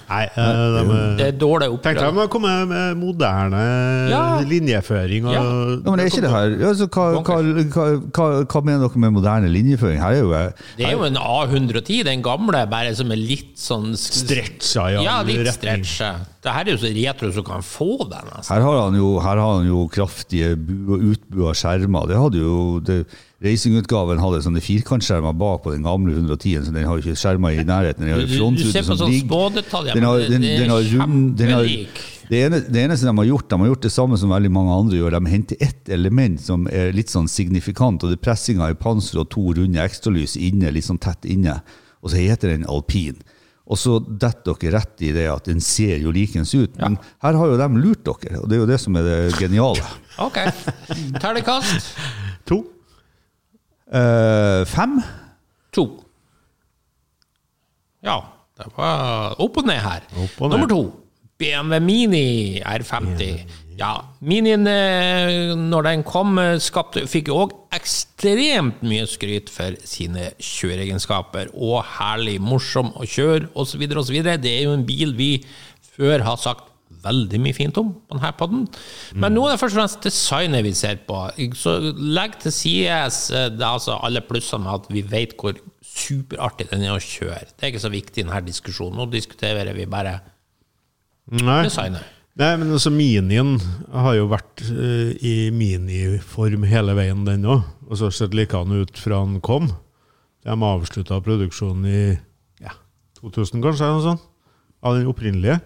Nei, 0.09 0.21
eh, 0.27 0.57
de, 0.75 0.97
det 1.21 1.27
er 1.29 1.37
dårlig 1.39 1.69
oppdrag. 1.71 2.01
de 2.01 2.25
å 2.25 2.27
komme 2.35 2.51
med 2.73 2.99
moderne 2.99 3.63
Ja. 4.11 4.23
linjeføring. 4.43 5.29
Og, 5.29 5.33
Ja. 5.35 5.43
Ja, 5.45 5.79
men 5.95 6.03
er 6.03 6.11
ikke 6.11 6.25
det 6.25 6.33
her 6.35 6.57
altså, 6.73 6.89
hva, 6.91 7.07
hva, 7.23 7.39
hva, 7.71 7.87
hva, 8.11 8.27
hva 8.43 8.63
mener 8.67 8.83
dere 8.85 9.03
med 9.05 9.15
moderne 9.15 9.51
linjeføring? 9.55 9.99
Her 10.03 10.17
er 10.19 10.21
jo 10.25 10.33
her. 10.35 10.53
Det 10.75 10.89
er 10.89 10.95
jo 10.97 11.07
en 11.07 11.19
A110, 11.21 12.03
den 12.07 12.23
gamle, 12.25 12.65
bare 12.71 12.91
som 12.99 13.11
er 13.15 13.21
litt 13.21 13.55
sånn 13.59 13.93
Stretcha 13.99 14.89
ja. 14.91 15.03
Ja, 15.05 15.15
litt 15.23 15.47
stretcha. 15.55 16.11
Det 16.45 16.53
her 16.53 16.67
er 16.67 16.75
jo 16.75 16.81
så 16.83 16.91
retro 16.93 17.31
som 17.33 17.45
kan 17.47 17.63
få 17.65 18.05
den. 18.11 18.27
Altså. 18.29 18.53
Her 18.53 18.61
har 18.67 18.81
han 18.83 18.97
jo, 18.99 19.15
her 19.23 19.39
har 19.41 19.55
han 19.57 19.65
jo 19.71 19.87
kraftige 19.89 20.51
bu- 20.67 20.95
og 20.95 21.03
utbua 21.13 21.53
skjermer. 21.57 22.07
Det 22.09 22.17
hadde 22.19 22.41
jo, 22.41 22.55
det, 22.85 22.97
Racingutgaven 23.45 24.19
hadde 24.23 24.41
sånne 24.45 24.61
firkantskjermer 24.63 25.35
bak 25.37 25.63
på 25.65 25.73
den 25.75 25.83
gamle 25.85 26.15
110-en, 26.17 26.65
så 26.65 26.73
den 26.73 26.85
har 26.87 26.97
jo 26.97 27.03
ikke 27.03 27.19
skjermer 27.19 27.53
i 27.59 27.63
nærheten. 27.67 28.05
Den 28.05 28.13
har 28.15 28.23
frontrute 28.39 28.71
ser 28.73 28.81
på 28.81 28.89
som 28.89 28.97
sånne 29.03 29.13
ligger- 29.13 29.29
Den 29.93 30.03
har, 30.07 30.19
den, 30.31 30.41
den 30.41 30.69
har 30.73 30.81
rund, 30.95 31.37
den 31.37 31.51
har, 31.53 31.63
det, 32.29 32.39
ene, 32.47 32.59
det 32.73 32.83
eneste 32.87 33.05
de 33.05 33.15
har 33.17 33.25
gjort, 33.29 33.47
de 33.49 33.59
har 33.61 33.67
gjort 33.69 33.81
det 33.85 33.91
samme 33.93 34.17
som 34.17 34.29
veldig 34.33 34.51
mange 34.51 34.71
andre 34.79 34.97
gjør. 34.97 35.19
De 35.19 35.31
henter 35.35 35.57
ett 35.61 35.89
element 35.89 36.41
som 36.41 36.65
er 36.71 36.91
litt 36.91 37.09
sånn 37.13 37.27
signifikant, 37.29 38.01
og 38.03 38.09
det 38.09 38.17
er 38.19 38.25
pressinga 38.31 38.71
i 38.71 38.73
panser 38.73 39.19
og 39.21 39.29
to 39.29 39.51
runde 39.53 39.77
ekstralys 39.83 40.35
inne, 40.37 40.71
litt 40.73 40.87
sånn 40.87 40.97
tett 40.99 41.25
inne. 41.29 41.59
Og 42.01 42.09
så 42.11 42.17
heter 42.17 42.49
den 42.55 42.65
alpin. 42.65 43.17
Og 43.65 43.79
så 43.81 43.97
detter 44.05 44.53
dere 44.61 44.75
rett 44.77 45.01
i 45.01 45.09
det 45.15 45.25
at 45.31 45.47
den 45.49 45.61
ser 45.63 45.97
jo 45.97 46.11
likens 46.13 46.51
ut, 46.53 46.75
men 46.77 46.99
her 47.23 47.37
har 47.39 47.49
jo 47.49 47.57
de 47.57 47.69
lurt 47.81 48.03
dere, 48.05 48.37
og 48.43 48.49
det 48.49 48.59
er 48.59 48.61
jo 48.61 48.67
det 48.69 48.77
som 48.83 48.99
er 48.99 49.07
det 49.07 49.17
geniale. 49.39 49.87
Ok. 50.21 50.37
Terningkast 51.17 51.95
To. 52.45 52.59
Eh, 53.89 54.61
fem? 54.69 54.99
to. 55.75 55.85
Ja, 58.05 58.19
det 58.55 58.69
var 58.77 59.35
opp 59.41 59.57
og 59.59 59.67
ned 59.67 59.81
her. 59.81 60.05
Opp 60.13 60.37
og 60.45 60.51
ned. 60.51 60.55
Nummer 60.55 60.69
to. 60.69 60.83
BMW 61.41 61.79
Mini 61.83 62.61
R50. 62.61 63.41
Ja, 63.75 64.05
Minien, 64.23 64.63
eh, 64.67 65.51
når 65.55 65.83
den 65.89 66.03
kom, 66.07 66.37
eh, 66.39 66.59
skapte, 66.63 67.03
fikk 67.11 67.27
jo 67.27 67.41
òg 67.43 67.55
ekstremt 67.75 68.83
mye 68.87 69.07
skryt 69.09 69.51
for 69.51 69.75
sine 69.83 70.29
kjøreegenskaper. 70.39 71.51
Og 71.53 71.83
herlig 71.97 72.37
morsom 72.39 72.93
å 72.95 73.03
kjøre, 73.03 73.49
osv., 73.53 73.83
osv. 73.91 74.21
Det 74.23 74.53
er 74.53 74.63
jo 74.63 74.77
en 74.77 74.85
bil 74.87 75.13
vi 75.17 75.43
før 75.97 76.23
har 76.23 76.39
sagt 76.39 76.71
veldig 77.05 77.39
mye 77.41 77.55
fint 77.55 77.77
om 77.77 77.91
på 77.93 78.17
denne 78.17 78.31
podden. 78.39 78.65
Men 79.13 79.35
nå 79.35 79.45
er 79.45 79.53
det 79.53 79.61
først 79.61 79.75
og 79.75 79.81
fremst 79.81 80.07
designet 80.07 80.65
vi 80.65 80.73
ser 80.77 81.01
på. 81.07 81.19
Så 81.59 81.77
legg 81.99 82.39
til 82.41 82.55
sides 82.55 83.19
eh, 83.35 83.51
altså 83.59 83.99
alle 83.99 84.23
plussene 84.25 84.65
med 84.65 84.79
at 84.79 84.89
vi 84.93 85.03
vet 85.11 85.35
hvor 85.37 85.59
superartig 85.85 86.69
den 86.71 86.87
er 86.87 86.95
å 86.95 87.03
kjøre. 87.03 87.51
Det 87.51 87.67
er 87.67 87.73
ikke 87.73 87.85
så 87.85 87.93
viktig 87.93 88.23
i 88.23 88.25
denne 88.25 88.41
diskusjonen. 88.47 88.97
Nå 88.99 89.09
diskuterer 89.11 89.75
vi 89.75 89.85
bare 89.89 90.19
Nei. 91.31 91.63
designet. 91.67 92.14
Nei, 92.35 92.51
men 92.59 92.73
altså 92.75 92.91
Minien 92.91 93.53
har 93.95 94.15
jo 94.17 94.25
vært 94.27 94.65
uh, 94.67 95.11
i 95.23 95.49
miniform 95.55 96.65
hele 96.67 96.95
veien, 96.97 97.21
den 97.27 97.45
òg. 97.47 97.63
Og 97.87 97.99
så 98.01 98.09
sett 98.11 98.35
likende 98.35 98.81
ut 98.83 98.99
fra 98.99 99.21
den 99.23 99.37
kom. 99.45 99.69
De 100.43 100.51
avslutta 100.51 101.21
produksjonen 101.23 101.85
i 101.87 102.01
ja, 102.61 102.75
2000, 103.21 103.63
kanskje? 103.63 103.87
Noe 103.87 104.03
sånt, 104.03 104.25
av 104.83 104.97
den 104.97 105.07
opprinnelige. 105.09 105.61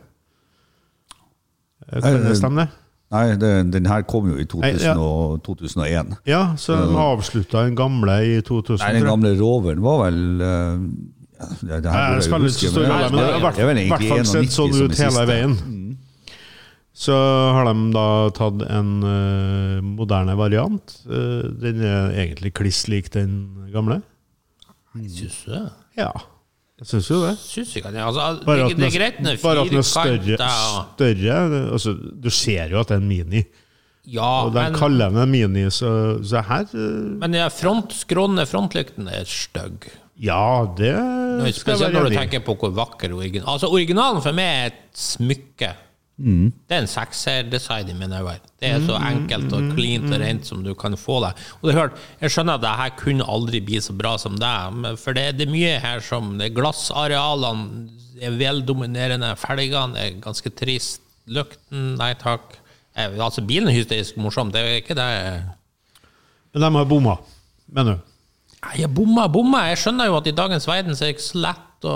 Eh, 1.90 1.98
Kan 2.06 2.22
det 2.28 2.38
stemme, 2.38 2.68
det? 2.68 2.86
Nei, 3.10 3.24
det, 3.42 3.52
den 3.74 3.90
her 3.90 4.06
kom 4.06 4.30
jo 4.30 4.38
i 4.38 4.46
Nei, 4.46 4.76
2000 4.78 4.86
ja. 4.86 4.94
og 5.02 5.40
2001. 5.48 6.20
Ja, 6.30 6.44
så 6.62 6.78
de 6.78 7.00
avslutta 7.02 7.66
den 7.66 7.74
gamle 7.80 8.20
i 8.30 8.38
2000. 8.46 8.84
Nei, 8.84 8.94
den 9.00 9.10
gamle 9.10 9.34
roveren 9.40 9.82
var 9.82 10.04
vel 10.06 10.22
uh, 10.38 10.78
ja, 11.40 11.50
det, 11.64 11.82
det 11.88 11.96
her 11.96 12.14
Nei, 12.14 12.22
skal 12.22 12.46
jeg 12.46 12.54
jo 12.54 12.54
ikke 12.54 12.54
huske, 12.54 12.72
stor 12.76 12.86
men- 12.86 13.18
det 13.18 13.26
i 13.26 13.64
er 13.64 13.70
vel 13.72 13.84
egentlig 13.88 14.14
fall 14.14 14.24
91 14.28 14.56
sånn 14.60 14.78
ut 14.78 14.94
er 14.94 15.04
hele 15.08 15.28
veien. 15.34 15.60
Så 17.00 17.15
har 17.56 17.70
de 17.70 17.91
da 17.96 18.08
tatt 18.36 18.65
en 18.68 18.89
uh, 19.06 19.77
moderne 19.86 20.36
variant. 20.39 20.98
Uh, 21.08 21.48
den 21.62 21.79
er 21.88 22.12
egentlig 22.25 22.51
kliss 22.60 22.84
lik 22.91 23.08
den 23.13 23.70
gamle. 23.72 24.01
Syns 24.98 25.38
du 25.46 25.53
det? 25.53 25.63
Ja, 26.01 26.12
jeg 26.79 26.89
syns 26.89 27.08
jo 27.12 27.22
det. 27.24 27.34
Syns 27.39 27.72
ikke 27.79 27.94
det. 27.96 28.03
Altså, 28.03 28.27
Bare 28.48 28.68
at 28.68 28.75
den 28.75 28.86
er 28.88 29.08
den 29.15 29.32
er, 29.32 29.39
bare 29.44 29.63
at 29.63 29.72
den 29.72 29.79
er 29.79 29.88
større. 29.88 30.51
større 30.98 31.39
altså, 31.72 31.96
du 31.96 32.29
ser 32.34 32.72
jo 32.72 32.79
at 32.82 32.91
det 32.91 32.98
er 32.98 33.01
en 33.03 33.10
mini. 33.10 33.44
Ja, 34.10 34.46
Og 34.48 34.53
de 34.56 34.62
men, 34.63 34.75
kaller 34.75 35.12
den 35.12 35.22
en 35.22 35.32
mini, 35.32 35.65
så, 35.72 35.89
så 36.25 36.41
her 36.48 36.68
uh, 36.74 37.18
men 37.22 37.36
ja, 37.36 37.48
front, 37.53 37.94
skrånende 37.96 38.48
frontlykten 38.50 39.12
er 39.12 39.27
stygg. 39.27 39.88
Ja, 40.20 40.68
det 40.75 40.89
jeg 40.91 41.53
Spesielt 41.56 41.96
når 41.96 42.10
du 42.10 42.15
tenker 42.18 42.41
på 42.44 42.58
hvor 42.60 42.74
vakker 42.75 43.13
originalen 43.15 43.53
Altså, 43.53 43.70
originalen 43.72 44.24
for 44.24 44.36
meg 44.36 44.50
er 44.50 44.74
et 44.74 44.82
smykke. 45.00 45.77
Mm. 46.20 46.52
Det 46.68 46.76
er 46.76 46.82
en 46.84 46.90
sekserdesign 46.92 47.90
i 47.94 47.96
mine 47.96 48.18
øyne. 48.20 48.42
Det 48.60 48.68
er 48.68 48.82
så 48.84 48.98
enkelt 49.00 49.54
og 49.56 49.70
cleant 49.72 50.12
og 50.12 50.20
rent 50.20 50.48
som 50.50 50.64
du 50.66 50.74
kan 50.76 50.98
få 51.00 51.22
det. 51.24 51.32
Og 51.62 51.70
det 51.70 51.76
hørt, 51.78 52.00
Jeg 52.20 52.34
skjønner 52.34 52.60
at 52.60 52.64
det 52.66 52.74
her 52.82 52.90
kunne 53.00 53.28
aldri 53.36 53.62
bli 53.64 53.80
så 53.82 53.96
bra 53.96 54.18
som 54.20 54.36
det, 54.40 54.98
for 55.00 55.16
det, 55.16 55.38
det 55.40 55.48
er 55.48 55.54
mye 55.54 55.78
her 55.80 56.04
som 56.04 56.34
det 56.42 56.52
Glassarealene 56.58 57.88
er 58.20 58.36
veldominerende, 58.36 59.32
felgene 59.40 59.96
er 60.00 60.20
ganske 60.20 60.52
trist, 60.52 61.02
lukten, 61.30 61.96
nei 62.00 62.14
takk. 62.20 62.58
Jeg, 62.98 63.16
Altså, 63.20 63.46
bilen 63.46 63.70
er 63.72 63.78
hysterisk 63.78 64.18
morsom, 64.20 64.52
det 64.52 64.60
er 64.60 64.82
ikke 64.82 64.98
det 64.98 65.10
Men 66.54 66.62
de 66.66 66.76
har 66.76 66.86
bomma, 66.90 67.16
mener 67.72 67.96
du? 67.96 68.06
Nei, 68.60 68.82
Jeg 68.82 68.92
bomma, 68.92 69.28
bomma. 69.32 69.70
Jeg 69.70 69.80
skjønner 69.86 70.10
jo 70.10 70.18
at 70.18 70.28
i 70.28 70.36
dagens 70.36 70.68
verden 70.68 70.96
så 70.98 71.06
er 71.06 71.14
det 71.14 71.20
ikke 71.20 71.30
så 71.30 71.44
lett 71.48 71.88
å 71.88 71.96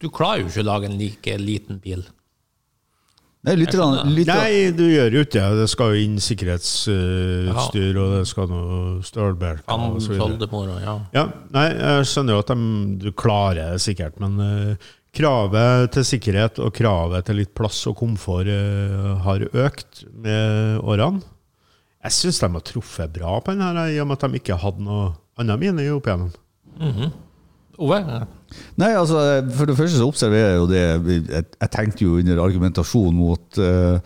Du 0.00 0.08
klarer 0.08 0.44
jo 0.44 0.48
ikke 0.52 0.62
å 0.62 0.68
lage 0.70 0.86
en 0.86 0.98
like 1.00 1.36
liten 1.40 1.80
bil. 1.82 2.04
Nei, 3.40 3.54
litt, 3.56 3.72
litt, 3.72 4.28
Nei, 4.28 4.68
du 4.76 4.82
gjør 4.84 5.14
jo 5.16 5.20
ikke 5.24 5.38
det. 5.38 5.60
Det 5.62 5.68
skal 5.72 5.94
jo 5.94 6.00
inn 6.04 6.18
sikkerhetsutstyr, 6.20 7.96
og 7.96 8.10
det 8.18 8.24
skal 8.28 8.50
noe 8.50 8.80
stølbelter 9.06 9.64
Han 9.70 9.94
og 9.94 10.02
så 10.04 10.12
videre. 10.12 10.76
ja. 10.84 10.96
Ja, 11.16 11.22
nei, 11.56 11.66
jeg 11.72 12.08
skjønner 12.10 12.36
jo 12.36 12.42
at 12.44 12.52
de, 12.52 12.66
du 13.00 13.08
klarer 13.16 13.60
det 13.62 13.80
sikkert, 13.86 14.20
men 14.20 14.36
uh, 14.44 14.90
kravet 15.16 15.88
til 15.96 16.04
sikkerhet 16.10 16.60
og 16.60 16.74
kravet 16.76 17.30
til 17.30 17.40
litt 17.40 17.54
plass 17.56 17.80
og 17.88 17.96
komfort 18.02 18.50
uh, 18.52 19.16
har 19.24 19.46
økt 19.48 20.04
med 20.12 20.84
årene. 20.84 21.24
Jeg 22.04 22.16
syns 22.16 22.42
de 22.44 22.52
har 22.58 22.68
truffet 22.68 23.16
bra 23.16 23.38
på 23.40 23.56
den 23.56 23.64
her, 23.64 23.80
i 23.88 23.98
og 24.04 24.08
med 24.12 24.20
at 24.20 24.28
de 24.28 24.40
ikke 24.40 24.60
hadde 24.60 24.84
noe 24.84 25.10
annet 25.40 25.64
mine 25.64 25.88
opp 25.96 26.12
igjennom. 26.12 26.36
Ove? 27.80 28.00
Nei, 28.80 28.90
altså, 28.92 29.20
For 29.56 29.68
det 29.68 29.76
første 29.78 30.00
så 30.00 30.08
observerer 30.10 30.52
jeg 30.52 30.58
jo 30.58 30.66
det 30.68 30.80
Jeg, 30.82 31.44
jeg 31.54 31.70
tenkte 31.72 32.04
jo 32.04 32.18
under 32.20 32.42
argumentasjon 32.44 33.14
mot 33.16 33.60
uh, 33.62 34.00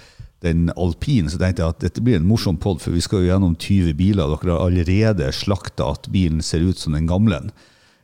den 0.45 0.69
alpine, 0.77 1.31
så 1.33 1.39
tenkte 1.41 1.63
jeg 1.63 1.73
at 1.73 1.85
dette 1.87 2.03
blir 2.05 2.19
en 2.19 2.27
morsom 2.29 2.59
pod, 2.61 2.83
for 2.83 2.93
vi 2.93 3.01
skal 3.01 3.23
jo 3.23 3.31
gjennom 3.31 3.55
20 3.57 3.95
biler. 3.97 4.29
Dere 4.29 4.53
har 4.53 4.67
allerede 4.67 5.31
slakta 5.33 5.87
at 5.95 6.11
bilen 6.13 6.45
ser 6.45 6.67
ut 6.67 6.77
som 6.77 6.93
den 6.93 7.09
gamle, 7.09 7.41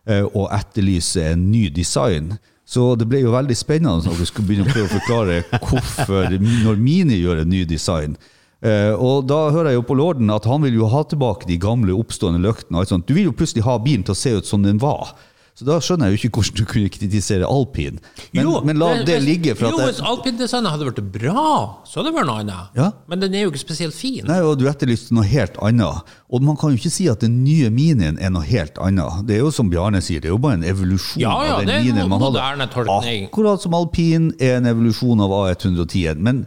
uh, 0.09 0.25
og 0.25 0.49
etterlyser 0.57 1.35
en 1.35 1.51
ny 1.53 1.67
design. 1.75 2.33
Så 2.71 2.95
det 2.97 3.09
ble 3.11 3.21
jo 3.25 3.35
veldig 3.35 3.57
spennende 3.59 4.07
når 4.07 4.21
dere 4.21 4.31
skulle 4.31 4.49
begynne 4.49 4.69
å 4.69 4.73
prøve 4.73 4.89
å 4.89 4.95
forklare 4.95 5.41
hvorfor 5.69 6.37
når 6.39 6.79
Mini 6.81 7.19
gjør 7.21 7.43
en 7.43 7.51
ny 7.53 7.65
design. 7.69 8.17
Uh, 8.61 8.93
og 8.97 9.27
da 9.29 9.47
hører 9.53 9.73
jeg 9.73 9.81
jo 9.81 9.89
på 9.89 9.97
lorden 9.97 10.33
at 10.33 10.49
han 10.49 10.65
vil 10.65 10.77
jo 10.77 10.89
ha 10.93 11.01
tilbake 11.09 11.49
de 11.49 11.61
gamle 11.61 11.97
oppstående 11.97 12.43
løktene. 12.45 12.85
Du 13.05 13.13
vil 13.17 13.29
jo 13.29 13.37
plutselig 13.37 13.67
ha 13.69 13.77
bilen 13.81 14.07
til 14.07 14.17
å 14.17 14.21
se 14.23 14.39
ut 14.39 14.49
som 14.49 14.65
den 14.65 14.81
var. 14.81 15.13
Så 15.61 15.67
da 15.69 15.75
skjønner 15.85 16.09
jeg 16.09 16.15
jo 16.17 16.19
ikke 16.31 16.39
hvordan 16.41 16.57
du 16.57 16.65
kunne 16.71 16.89
kritisere 16.95 17.45
alpin. 17.45 17.99
Men, 18.33 18.47
Jo, 18.47 18.53
men 18.65 18.79
la 18.81 18.87
det 19.05 19.19
ligge. 19.21 19.53
for 19.59 19.69
Jo, 19.69 19.77
at 19.77 19.91
hvis 19.91 19.99
jeg, 20.01 20.07
alpindesignet 20.09 20.73
hadde 20.73 20.87
vært 20.89 21.03
bra, 21.13 21.43
så 21.85 22.01
hadde 22.01 22.09
det 22.09 22.17
vært 22.17 22.29
noe 22.31 22.41
annet. 22.47 22.71
Ja. 22.81 22.87
Men 23.13 23.21
den 23.21 23.35
er 23.37 23.43
jo 23.45 23.51
ikke 23.53 23.61
spesielt 23.61 23.93
fin. 23.93 24.25
Nei, 24.25 24.39
og 24.41 24.57
Du 24.57 24.65
etterlyste 24.71 25.13
noe 25.13 25.29
helt 25.29 25.61
annet. 25.61 26.01
Og 26.33 26.41
man 26.47 26.57
kan 26.57 26.73
jo 26.73 26.81
ikke 26.81 26.93
si 26.95 27.11
at 27.13 27.21
den 27.21 27.43
nye 27.45 27.69
Minien 27.69 28.17
er 28.17 28.33
noe 28.33 28.47
helt 28.49 28.81
annet. 28.81 29.21
Det 29.29 29.37
er 29.37 29.45
jo 29.45 29.51
som 29.53 29.69
Bjarne 29.69 30.01
sier, 30.01 30.23
det 30.25 30.31
er 30.31 30.35
jo 30.35 30.41
bare 30.41 30.57
en 30.63 30.65
evolusjon 30.65 31.21
Ja, 31.21 31.37
ja, 31.45 31.59
av 31.61 31.67
den 31.69 31.85
Minien 31.85 32.09
man 32.09 32.25
hadde. 32.25 32.41
Akkurat 32.89 33.61
som 33.61 33.77
alpin 33.77 34.33
er 34.41 34.57
en 34.63 34.67
evolusjon 34.73 35.21
av 35.21 35.37
A110. 35.45 36.17
Men 36.17 36.47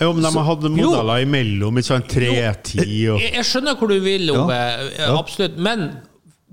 Jo, 0.00 0.12
men 0.14 0.22
de 0.22 0.30
har 0.32 0.44
hadde 0.46 0.70
modeller 0.70 1.24
imellom, 1.26 1.76
ikke 1.80 1.90
sant? 1.90 2.08
310 2.08 3.08
og 3.12 3.20
Jeg, 3.20 3.32
jeg 3.34 3.44
skjønner 3.44 3.76
hvor 3.76 3.88
du 3.90 3.98
vil, 4.00 4.28
Ja. 4.30 4.44
Ove. 4.44 4.58
Absolutt. 5.18 5.58
Men 5.58 5.90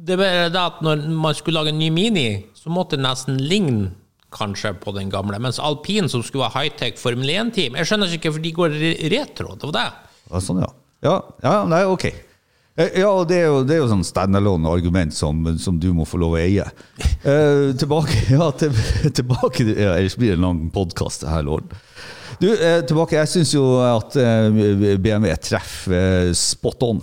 det 0.06 0.18
bare 0.20 0.50
det 0.54 0.62
at 0.62 0.82
når 0.86 1.06
man 1.12 1.36
skulle 1.38 1.60
lage 1.62 1.74
en 1.74 1.80
ny 1.82 1.90
Mini, 1.94 2.28
så 2.58 2.70
måtte 2.74 2.98
det 2.98 3.06
nesten 3.06 3.38
ligne 3.42 3.92
kanskje 4.36 4.74
på 4.82 4.92
den 4.96 5.10
gamle. 5.14 5.38
Mens 5.40 5.60
alpin, 5.64 6.10
som 6.12 6.24
skulle 6.26 6.44
være 6.46 6.60
high-tech 6.66 6.98
Formel 7.00 7.30
1-team 7.32 7.78
Jeg 7.80 7.88
skjønner 7.88 8.12
ikke 8.18 8.30
hvorfor 8.34 8.44
de 8.44 8.52
går 8.58 8.74
re- 8.82 9.10
retro. 9.14 9.56
Det 9.56 9.70
var 9.70 9.76
det. 9.78 9.86
Ja, 10.32 10.42
sånn, 10.44 10.64
ja. 10.66 10.72
Ja, 11.06 11.14
ja 11.46 11.54
nei, 11.72 11.84
ok. 11.88 12.06
Eh, 12.76 12.98
Ja, 13.00 13.12
det 13.30 13.38
er 13.40 13.46
jo, 13.48 13.62
det 13.64 13.78
er 13.78 13.80
jo 13.84 13.88
sånn 13.94 14.04
standalone-argument 14.04 15.16
som, 15.16 15.40
som 15.62 15.78
du 15.80 15.88
må 15.96 16.04
få 16.10 16.20
lov 16.22 16.36
å 16.36 16.42
eie. 16.44 16.66
Eh, 17.26 17.72
tilbake 17.80 18.20
ja, 18.36 18.52
til, 18.54 18.76
tilbake 19.18 19.64
ja, 19.72 19.96
Ellers 19.98 20.14
blir 20.20 20.36
det 20.36 20.38
en 20.38 20.44
lang 20.46 20.60
podkast, 20.70 21.24
her, 21.26 21.42
lord. 21.48 21.72
Du, 22.38 22.52
eh, 22.54 22.84
tilbake. 22.86 23.16
Jeg 23.18 23.32
syns 23.32 23.54
jo 23.56 23.64
at 23.82 24.14
eh, 24.22 24.98
BMW 25.02 25.32
treffer 25.42 25.96
eh, 26.28 26.34
spot 26.38 26.84
on. 26.86 27.00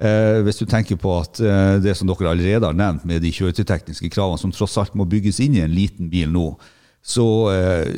Eh, 0.00 0.38
hvis 0.46 0.56
du 0.56 0.64
tenker 0.64 0.96
på 0.96 1.12
at 1.20 1.42
eh, 1.44 1.74
det 1.84 1.92
som 1.98 2.08
dere 2.08 2.30
allerede 2.30 2.68
har 2.70 2.76
nevnt 2.76 3.04
med 3.08 3.20
de 3.20 3.32
kjøretøytekniske 3.36 4.08
kravene, 4.14 4.40
som 4.40 4.52
tross 4.54 4.78
alt 4.80 4.94
må 4.96 5.04
bygges 5.04 5.42
inn 5.44 5.58
i 5.58 5.64
en 5.64 5.74
liten 5.74 6.08
bil 6.12 6.30
nå, 6.32 6.54
så, 7.04 7.26
eh, 7.52 7.92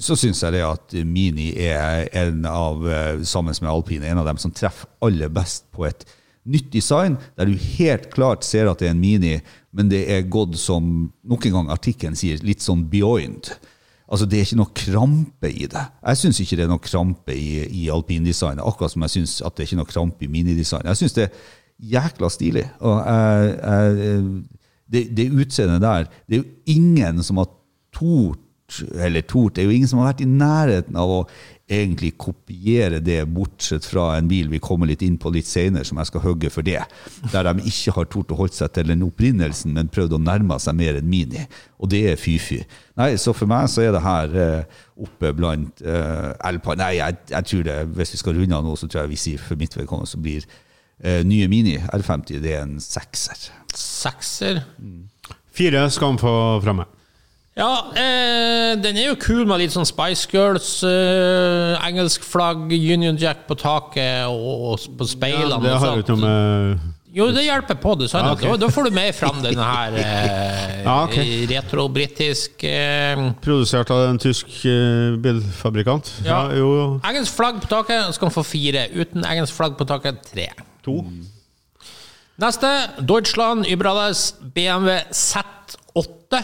så 0.00 0.16
syns 0.16 0.40
jeg 0.44 0.56
det 0.56 0.64
at 0.64 0.96
Mini 1.04 1.50
er 1.60 2.08
en 2.24 2.44
av, 2.48 2.88
eh, 2.88 3.20
sammen 3.28 3.56
med 3.60 3.70
Alpine, 3.70 4.08
en 4.08 4.22
av 4.22 4.28
dem 4.30 4.40
som 4.40 4.52
treffer 4.52 4.88
aller 5.04 5.28
best 5.28 5.68
på 5.72 5.84
et 5.88 6.06
nytt 6.44 6.70
design, 6.72 7.18
der 7.36 7.48
du 7.48 7.56
helt 7.76 8.10
klart 8.12 8.44
ser 8.44 8.68
at 8.68 8.80
det 8.80 8.88
er 8.88 8.96
en 8.96 9.00
Mini, 9.00 9.38
men 9.72 9.88
det 9.92 10.04
er 10.12 10.28
gått 10.28 10.56
som 10.60 11.10
nok 11.24 11.46
en 11.46 11.58
gang 11.58 11.70
artikkelen 11.72 12.16
sier, 12.16 12.40
litt 12.44 12.64
sånn 12.64 12.84
beyond. 12.88 13.52
Altså, 14.14 14.28
Det 14.30 14.38
er 14.38 14.46
ikke 14.46 14.60
noe 14.60 14.74
krampe 14.78 15.50
i 15.50 15.66
det. 15.66 15.84
Jeg 16.06 16.20
syns 16.20 16.40
ikke 16.40 16.56
det 16.60 16.64
er 16.64 16.70
noe 16.70 16.82
krampe 16.84 17.34
i, 17.34 17.64
i 17.82 17.88
alpindesignet, 17.90 18.62
akkurat 18.62 18.94
som 18.94 19.02
jeg 19.02 19.14
syns 19.16 19.40
at 19.42 19.56
det 19.56 19.64
er 19.64 19.70
ikke 19.72 19.80
noe 19.80 19.90
krampe 19.90 20.26
i 20.26 20.30
minidesignet. 20.30 20.92
Jeg 20.92 21.00
syns 21.02 21.16
det 21.16 21.24
er 21.26 21.40
jækla 21.96 22.30
stilig. 22.30 22.64
Og 22.86 23.00
jeg, 23.00 23.56
jeg, 23.58 24.22
det, 24.94 25.02
det 25.18 25.26
utseendet 25.32 25.82
der 25.82 26.06
Det 26.28 26.38
er 26.38 26.42
jo 26.44 26.76
ingen 26.76 27.22
som 27.26 27.42
har 27.42 27.50
tort 27.94 28.38
eller 28.94 29.20
tort, 29.28 29.56
det 29.56 29.62
er 29.62 29.68
jo 29.68 29.74
ingen 29.74 29.88
som 29.90 30.00
har 30.00 30.12
vært 30.12 30.22
i 30.24 30.30
nærheten 30.30 30.96
av 30.96 31.10
å 31.10 31.18
egentlig 31.70 32.10
kopiere 32.20 32.98
det, 33.00 33.22
bortsett 33.32 33.86
fra 33.88 34.10
en 34.18 34.26
bil 34.28 34.50
vi 34.52 34.60
kommer 34.62 34.88
litt 34.88 35.02
inn 35.02 35.16
på 35.20 35.30
litt 35.32 35.48
senere, 35.48 35.86
som 35.88 35.96
jeg 36.00 36.10
skal 36.10 36.24
hogge 36.26 36.50
for 36.52 36.66
det. 36.66 36.82
Der 37.32 37.48
de 37.48 37.64
ikke 37.70 37.94
har 37.96 38.08
tort 38.12 38.32
å 38.34 38.38
holde 38.38 38.56
seg 38.56 38.74
til 38.76 38.90
den 38.90 39.04
opprinnelsen, 39.06 39.72
men 39.76 39.88
prøvd 39.92 40.18
å 40.18 40.20
nærme 40.20 40.58
seg 40.60 40.76
mer 40.76 40.98
enn 41.00 41.08
Mini. 41.08 41.46
Og 41.80 41.88
det 41.92 42.02
er 42.10 42.20
fy-fy. 42.20 42.60
Nei, 43.00 43.14
så 43.20 43.32
for 43.36 43.48
meg 43.50 43.70
så 43.72 43.86
er 43.86 43.94
det 43.96 44.04
her 44.04 44.36
eh, 44.44 44.82
oppe 45.06 45.32
blant 45.36 45.80
eh, 45.82 46.30
Alpine 46.44 46.82
Nei, 46.84 46.92
jeg, 46.98 47.18
jeg 47.32 47.50
tror 47.50 47.64
det, 47.70 47.78
hvis 47.96 48.14
vi 48.14 48.20
skal 48.20 48.36
runde 48.38 48.60
av 48.60 48.68
nå, 48.68 48.76
så 48.76 48.88
tror 48.88 49.04
jeg 49.04 49.14
vi 49.14 49.22
sier 49.24 49.42
for 49.42 49.60
mitt 49.60 49.76
vedkommende 49.78 50.12
så 50.12 50.20
blir 50.20 50.44
eh, 50.44 51.22
nye 51.26 51.48
Mini 51.50 51.78
R50 51.80 52.44
det 52.44 52.58
er 52.58 52.66
en 52.66 52.76
sekser. 52.82 53.48
Sekser. 53.74 54.60
Fire 55.54 55.88
skal 55.94 56.12
han 56.12 56.20
få 56.20 56.34
fra 56.62 56.76
meg. 56.76 56.92
Ja, 57.54 57.70
eh, 57.94 58.72
den 58.82 58.96
er 58.98 59.12
jo 59.12 59.14
kul 59.22 59.44
med 59.46 59.60
litt 59.62 59.70
sånn 59.70 59.86
Spice 59.86 60.26
Girls, 60.32 60.80
eh, 60.82 61.76
engelsk 61.86 62.24
flagg, 62.26 62.64
Union 62.74 63.14
Jack 63.20 63.44
på 63.46 63.54
taket 63.60 64.24
og, 64.26 64.72
og 64.72 64.88
på 64.98 65.06
speilene. 65.06 65.60
det 65.62 65.76
har 65.78 65.94
jo 65.94 66.02
ikke 66.02 66.16
noe 66.16 66.24
med 66.26 66.90
Jo, 67.14 67.28
det 67.30 67.44
hjelper 67.46 67.78
på 67.78 67.92
designet. 68.00 68.26
Ja, 68.26 68.34
okay. 68.34 68.50
da, 68.50 68.56
da 68.64 68.70
får 68.74 68.88
du 68.88 68.96
mer 68.96 69.12
fram 69.14 69.38
den 69.44 69.60
her 69.62 69.94
eh, 70.00 70.72
Ja, 70.88 70.96
okay. 71.04 71.44
retro-britisk 71.52 72.64
eh, 72.66 73.22
Produsert 73.44 73.92
av 73.94 74.08
en 74.08 74.18
tysk 74.18 74.50
eh, 74.66 75.14
bilfabrikant. 75.22 76.10
Ja, 76.26 76.40
Ja. 76.50 76.58
jo, 76.58 76.72
jo. 76.80 76.88
Engelsk 77.06 77.38
flagg 77.38 77.62
på 77.62 77.70
taket 77.70 78.10
skal 78.18 78.34
få 78.34 78.42
fire. 78.42 78.88
Uten 78.98 79.22
engelsk 79.30 79.54
flagg 79.54 79.78
på 79.78 79.86
taket 79.86 80.18
tre. 80.32 80.48
To. 80.88 80.98
Neste, 82.42 82.74
Deutschland 82.98 83.62
Ybrales 83.70 84.32
BMW 84.42 84.98
Z8. 85.14 86.42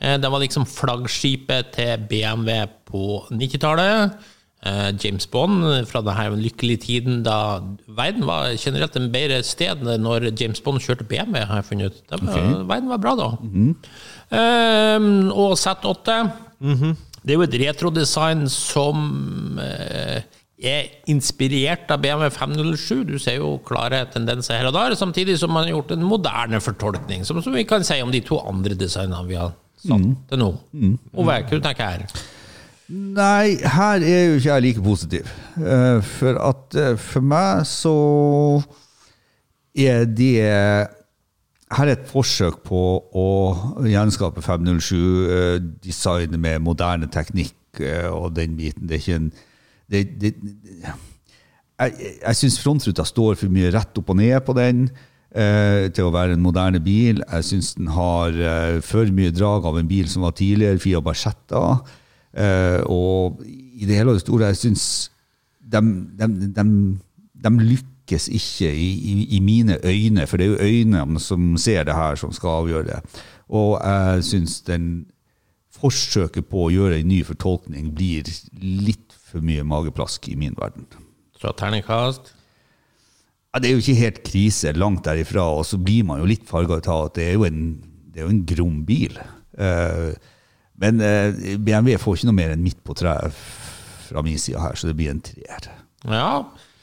Eh, 0.00 0.16
Det 0.20 0.30
var 0.32 0.40
liksom 0.40 0.66
flaggskipet 0.66 1.72
til 1.76 2.06
BMW 2.10 2.66
på 2.90 3.24
90-tallet. 3.30 4.14
Eh, 4.62 4.90
James 5.04 5.24
Bond 5.32 5.62
fra 5.88 6.02
denne 6.04 6.36
lykkelige 6.36 6.82
tiden 6.84 7.22
da 7.24 7.60
verden 7.88 8.26
var 8.28 8.50
generelt 8.60 8.96
en 8.96 9.06
bedre 9.12 9.38
sted 9.42 9.80
når 9.80 10.26
James 10.40 10.60
Bond 10.60 10.82
kjørte 10.84 11.06
BMW, 11.08 11.44
har 11.48 11.62
jeg 11.62 11.68
funnet 11.70 11.94
ut. 11.94 12.02
Var, 12.10 12.26
var, 12.26 12.66
Verden 12.74 12.90
var 12.92 13.00
bra 13.00 13.14
da. 13.16 13.28
Eh, 14.36 15.06
og 15.32 15.56
Z8 15.56 16.18
Det 17.22 17.32
er 17.32 17.38
jo 17.38 17.44
et 17.46 17.56
retrodesign 17.60 18.46
som 18.52 19.58
eh, 19.60 20.20
er 20.60 20.90
inspirert 21.08 21.88
av 21.92 22.00
BMW 22.04 22.28
507. 22.32 23.04
Du 23.08 23.16
ser 23.20 23.38
jo 23.40 23.54
klare 23.64 24.02
tendenser 24.12 24.56
her 24.60 24.68
og 24.68 24.76
der, 24.76 24.94
samtidig 24.96 25.38
som 25.40 25.52
man 25.52 25.64
har 25.68 25.72
gjort 25.78 25.92
en 25.96 26.04
moderne 26.04 26.60
fortolkning, 26.60 27.24
som, 27.24 27.40
som 27.44 27.56
vi 27.56 27.64
kan 27.68 27.84
si 27.84 27.96
om 28.04 28.12
de 28.12 28.20
to 28.24 28.40
andre 28.44 28.76
designene 28.76 29.24
vi 29.28 29.36
har 29.40 29.52
satt 29.80 30.06
til 30.30 30.42
nå. 30.42 30.50
Ove, 31.14 31.24
hva 31.26 31.40
du 31.48 31.60
tenker 31.64 31.84
her? 31.84 32.06
Nei, 32.90 33.56
her 33.62 34.02
er 34.02 34.24
jo 34.26 34.38
ikke 34.40 34.48
jeg 34.50 34.62
like 34.64 34.82
positiv. 34.82 35.28
Eh, 35.62 36.00
For 36.02 36.40
at 36.48 36.74
eh, 36.78 36.96
for 36.98 37.22
meg 37.22 37.62
så 37.70 37.94
er 39.78 40.08
det 40.10 40.32
her 41.70 41.86
er 41.86 41.92
et 41.94 42.08
forsøk 42.10 42.64
på 42.66 42.80
å 43.14 43.26
gjenskape 43.86 44.42
507-design 44.42 46.34
med 46.42 46.64
moderne 46.66 47.06
teknikk 47.12 47.78
eh, 47.84 48.08
og 48.10 48.34
den 48.34 48.56
biten. 48.58 48.88
Det 48.90 48.96
er 48.98 49.04
ikke 49.04 49.20
en 49.20 49.30
det, 49.90 50.00
det, 50.22 50.34
Jeg, 51.80 51.92
jeg 52.20 52.36
syns 52.38 52.58
frontruta 52.62 53.04
står 53.06 53.38
for 53.38 53.50
mye 53.54 53.70
rett 53.74 53.98
opp 54.02 54.10
og 54.12 54.18
ned 54.18 54.36
på 54.46 54.52
den 54.58 54.84
eh, 54.90 55.06
til 55.30 56.08
å 56.08 56.12
være 56.14 56.34
en 56.34 56.42
moderne 56.42 56.80
bil. 56.82 57.20
Jeg 57.22 57.46
syns 57.46 57.74
den 57.78 57.90
har 57.94 58.34
eh, 58.34 58.80
for 58.82 59.06
mye 59.14 59.30
drag 59.30 59.68
av 59.68 59.78
en 59.78 59.90
bil 59.90 60.08
som 60.10 60.24
var 60.26 60.34
tidligere, 60.38 60.80
Fia 60.82 61.02
Barchetta. 61.04 61.62
Eh, 62.34 62.80
og 62.90 63.42
i 63.46 63.86
det 63.86 63.96
hele 63.96 64.12
og 64.12 64.18
det 64.18 64.24
store, 64.24 64.50
jeg 64.50 64.60
syns 64.64 64.84
de, 65.60 65.80
de, 66.18 66.28
de, 66.56 66.64
de 67.44 67.52
lykkes 67.60 68.28
ikke 68.34 68.72
i, 68.74 68.90
i, 69.12 69.14
i 69.36 69.40
mine 69.44 69.78
øyne, 69.86 70.26
for 70.26 70.40
det 70.40 70.46
er 70.46 70.50
jo 70.50 70.66
øynene 70.66 71.22
som 71.22 71.54
ser 71.58 71.86
det 71.86 71.94
her, 71.94 72.18
som 72.18 72.34
skal 72.34 72.64
avgjøre 72.64 72.88
det. 72.90 73.00
Og 73.50 73.78
jeg 73.78 74.26
syns 74.32 74.60
den 74.66 74.90
forsøket 75.80 76.50
på 76.50 76.66
å 76.66 76.72
gjøre 76.74 76.98
en 77.00 77.08
ny 77.08 77.22
fortolkning 77.26 77.94
blir 77.96 78.26
litt 78.60 79.14
for 79.30 79.42
mye 79.46 79.64
mageplask 79.66 80.28
i 80.28 80.36
min 80.38 80.58
verden. 80.58 80.86
Fra 81.40 81.54
terningkast? 81.56 82.34
Ja, 83.50 83.58
det 83.58 83.68
er 83.68 83.74
jo 83.74 83.82
ikke 83.82 83.98
helt 83.98 84.20
krise 84.26 84.72
langt 84.78 85.04
derifra, 85.06 85.48
og 85.58 85.64
så 85.66 85.78
blir 85.82 86.04
man 86.06 86.22
jo 86.22 86.28
litt 86.30 86.46
farga 86.46 86.78
av 86.78 87.08
at 87.08 87.16
det 87.18 87.26
er 87.26 87.38
jo 87.38 87.46
en, 87.48 87.64
det 88.10 88.22
er 88.22 88.28
jo 88.28 88.34
en 88.34 88.44
grom 88.46 88.76
bil. 88.86 89.18
Uh, 89.58 90.14
men 90.80 91.02
uh, 91.02 91.34
BMW 91.58 91.98
får 91.98 92.20
ikke 92.20 92.30
noe 92.30 92.38
mer 92.38 92.54
enn 92.54 92.62
midt 92.62 92.78
på 92.86 92.94
treet 92.96 93.34
fra 94.06 94.22
min 94.26 94.38
side 94.38 94.62
her, 94.62 94.78
så 94.78 94.90
det 94.90 94.96
blir 94.98 95.10
en 95.12 95.22
treer. 95.24 95.70
Ja. 96.06 96.30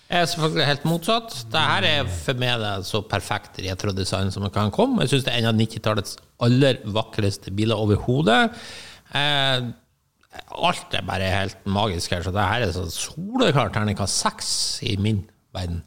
Jeg 0.07 0.23
er 0.23 0.27
selvfølgelig 0.31 0.67
helt 0.69 0.85
motsatt. 0.87 1.33
Dette 1.51 1.87
er 1.89 2.11
for 2.11 2.39
meg 2.39 2.61
det 2.61 2.75
så 2.87 3.01
perfekt 3.11 3.59
retrodesign 3.59 4.31
som 4.31 4.45
det 4.45 4.53
kan 4.55 4.71
komme. 4.71 5.01
Jeg 5.03 5.11
syns 5.11 5.25
det 5.25 5.33
er 5.33 5.41
en 5.41 5.49
av 5.49 5.57
90-tallets 5.59 6.15
aller 6.47 6.79
vakreste 6.95 7.51
biler 7.55 7.75
overhodet. 7.75 8.39
Eh, 9.11 9.67
alt 10.63 10.95
er 10.95 11.03
bare 11.07 11.27
helt 11.33 11.67
magisk 11.67 12.15
her, 12.15 12.23
så 12.23 12.31
det 12.31 12.47
her 12.47 12.63
er 12.63 12.71
så 12.75 12.85
soleklart 12.93 13.75
terningkast 13.75 14.23
seks 14.23 14.49
i 14.87 14.95
min 15.01 15.25
verden. 15.55 15.83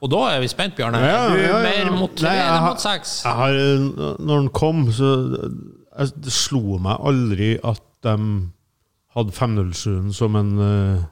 Og 0.00 0.08
da 0.12 0.20
er 0.32 0.40
vi 0.40 0.48
spent, 0.48 0.74
Bjarne. 0.78 0.96
Ja, 1.04 1.26
ja, 1.28 1.34
ja, 1.36 1.48
ja. 1.50 1.60
mer 1.66 1.90
mot 1.98 2.14
tre 2.16 2.30
har- 2.32 2.64
mot 2.70 2.80
seks? 2.80 3.18
Når 3.26 4.36
den 4.40 4.48
kom, 4.56 4.86
så 4.96 5.10
jeg, 5.98 6.12
det 6.24 6.32
slo 6.32 6.78
meg 6.80 6.96
aldri 7.04 7.50
at 7.62 7.82
de 8.06 8.14
hadde 9.16 9.34
507-en 9.36 10.12
som 10.16 10.36
en, 10.40 10.52
eh, 10.64 11.02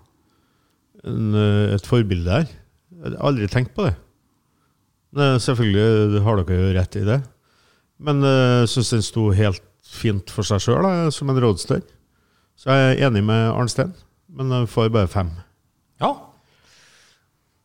en, 1.04 1.34
eh, 1.34 1.74
et 1.74 1.84
forbilde 1.86 2.30
her. 2.30 2.46
Jeg 3.04 3.12
har 3.12 3.26
aldri 3.28 3.46
tenkt 3.52 3.74
på 3.76 3.84
det. 3.84 3.94
Men 5.12 5.38
selvfølgelig 5.40 6.22
har 6.24 6.40
dere 6.42 6.58
jo 6.62 6.72
rett 6.78 6.96
i 6.96 7.04
det. 7.04 7.18
Men 8.00 8.22
eh, 8.24 8.60
jeg 8.62 8.68
syns 8.72 8.90
den 8.94 9.02
sto 9.04 9.28
helt 9.36 9.62
fint 9.84 10.30
for 10.30 10.42
seg 10.46 10.60
sjøl, 10.64 10.88
som 11.12 11.28
en 11.32 11.40
roadster. 11.42 11.82
Så 12.58 12.70
jeg 12.72 12.96
er 12.96 13.06
enig 13.08 13.22
med 13.24 13.52
Arnstein, 13.52 13.92
men 14.32 14.50
jeg 14.50 14.68
får 14.72 14.88
bare 14.94 15.08
fem. 15.12 15.30
Ja. 16.00 16.14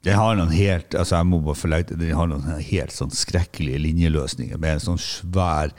Det 0.03 0.15
har 0.17 0.35
noen 0.35 0.51
helt 0.51 0.95
altså 0.99 1.21
jeg 1.21 1.29
må 1.29 1.39
bare 1.45 1.55
forlegge 1.55 1.93
legge 1.93 2.09
til, 2.09 2.15
har 2.17 2.29
noen 2.29 2.59
helt 2.59 2.95
sånn 2.95 3.13
skrekkelige 3.15 3.81
linjeløsninger 3.85 4.59
med 4.59 4.77
en 4.77 4.87
sånn 4.89 5.01
svær 5.01 5.71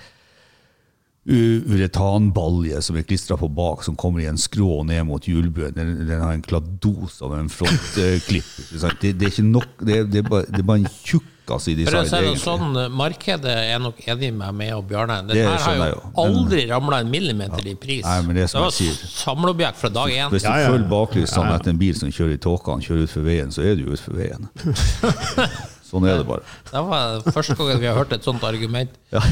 uretanbalje 1.25 2.83
som 2.85 2.99
er 3.01 3.07
klistra 3.09 3.37
på 3.41 3.49
bak, 3.49 3.85
som 3.85 3.97
kommer 3.97 4.21
i 4.21 4.29
en 4.29 4.41
skrå 4.41 4.83
ned 4.85 5.07
mot 5.09 5.25
hjulbuen. 5.25 5.73
Den, 5.77 5.95
den 6.05 6.21
har 6.21 6.35
en 6.35 6.45
kladdos 6.45 7.23
av 7.25 7.33
en 7.39 7.49
frontklipp. 7.49 8.51
det, 9.01 9.15
det 9.17 9.29
er 9.29 9.33
ikke 9.33 9.47
nok, 9.47 9.71
det, 9.81 10.03
det, 10.13 10.21
er 10.21 10.29
bare, 10.29 10.49
det 10.51 10.61
er 10.61 10.69
bare 10.69 10.83
en 10.83 10.91
tjukkas 11.45 11.69
i 11.69 11.75
For 11.85 11.97
å 11.97 12.03
design. 12.03 12.25
si 12.25 12.31
det 12.33 12.41
sånn, 12.41 12.77
Markedet 12.93 13.55
er 13.75 13.79
nok 13.79 13.97
enig 14.07 14.33
med 14.35 14.55
meg 14.55 14.73
og 14.75 14.87
Bjarne. 14.89 15.21
Den 15.27 15.37
Det 15.37 15.45
her 15.45 15.59
har 15.59 15.77
jo 15.77 15.95
jo, 15.95 16.13
aldri 16.25 16.67
ramla 16.71 17.01
en 17.01 17.11
millimeter 17.11 17.67
i 17.67 17.75
pris. 17.75 18.05
Nei, 18.05 18.23
men 18.23 18.37
det 18.37 18.49
som 18.51 18.63
var 18.63 18.71
samleobjekt 18.71 19.77
fra 19.79 19.89
dag 19.91 20.09
én. 20.11 20.31
Hvis 20.31 20.43
du 20.43 20.49
Ja, 20.49 20.57
ja, 20.57 20.63
ja. 20.65 20.71
følger 20.73 20.89
baklysene 20.89 21.35
sammen 21.35 21.53
ja. 21.53 21.59
etter 21.61 21.71
en 21.71 21.79
bil 21.79 21.95
som 21.95 22.09
kjører 22.11 22.35
i 22.35 22.39
tåka, 22.39 22.79
kjører 22.81 23.05
utfor 23.07 23.23
veien, 23.25 23.53
så 23.53 23.63
er 23.63 23.77
du 23.77 23.85
utfor 23.93 24.15
veien. 24.17 24.49
sånn 25.91 26.09
er 26.09 26.19
det 26.19 26.27
bare. 26.27 26.43
Det 26.71 26.85
var 26.89 27.21
første 27.31 27.55
gangen 27.55 27.81
vi 27.81 27.87
har 27.87 27.97
hørt 27.97 28.13
et 28.13 28.25
sånt 28.25 28.43
argument. 28.45 28.91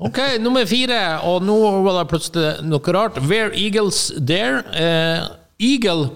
Ok, 0.00 0.16
nummer 0.40 0.64
fire, 0.64 1.20
og 1.28 1.42
nå 1.44 1.54
var 1.84 1.98
det 1.98 2.08
plutselig 2.08 2.62
noe 2.64 2.92
rart. 2.96 3.18
Where 3.28 3.50
Eagles 3.52 4.06
Dare. 4.16 4.62
Eh, 4.72 5.26
Eagle 5.60 6.06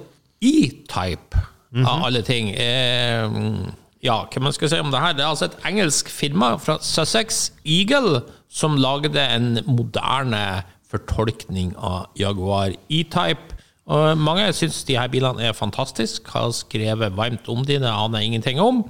E-Type, 0.40 1.36
av 1.84 2.06
alle 2.06 2.22
ting. 2.24 2.48
Eh, 2.56 3.28
ja, 4.04 4.18
hva 4.28 4.42
man 4.44 4.52
skal 4.52 4.70
si 4.70 4.78
om 4.82 4.92
det 4.92 5.00
her? 5.00 5.16
Det 5.16 5.24
er 5.24 5.32
altså 5.32 5.48
et 5.48 5.60
engelsk 5.64 6.10
firma 6.12 6.54
fra 6.60 6.76
Sussex, 6.84 7.48
Eagle, 7.64 8.20
som 8.52 8.76
lagde 8.78 9.20
en 9.20 9.58
moderne 9.66 10.62
fortolkning 10.90 11.72
av 11.80 12.10
Jaguar 12.18 12.74
E-Type. 12.92 13.56
Og 13.90 14.16
mange 14.20 14.46
syns 14.56 14.82
de 14.88 14.96
her 14.96 15.10
bilene 15.12 15.48
er 15.48 15.56
fantastiske, 15.56 16.30
har 16.32 16.52
skrevet 16.56 17.16
varmt 17.16 17.48
om 17.52 17.64
de, 17.64 17.78
det 17.80 17.90
aner 17.90 18.20
jeg 18.20 18.32
ingenting 18.32 18.60
om. 18.62 18.84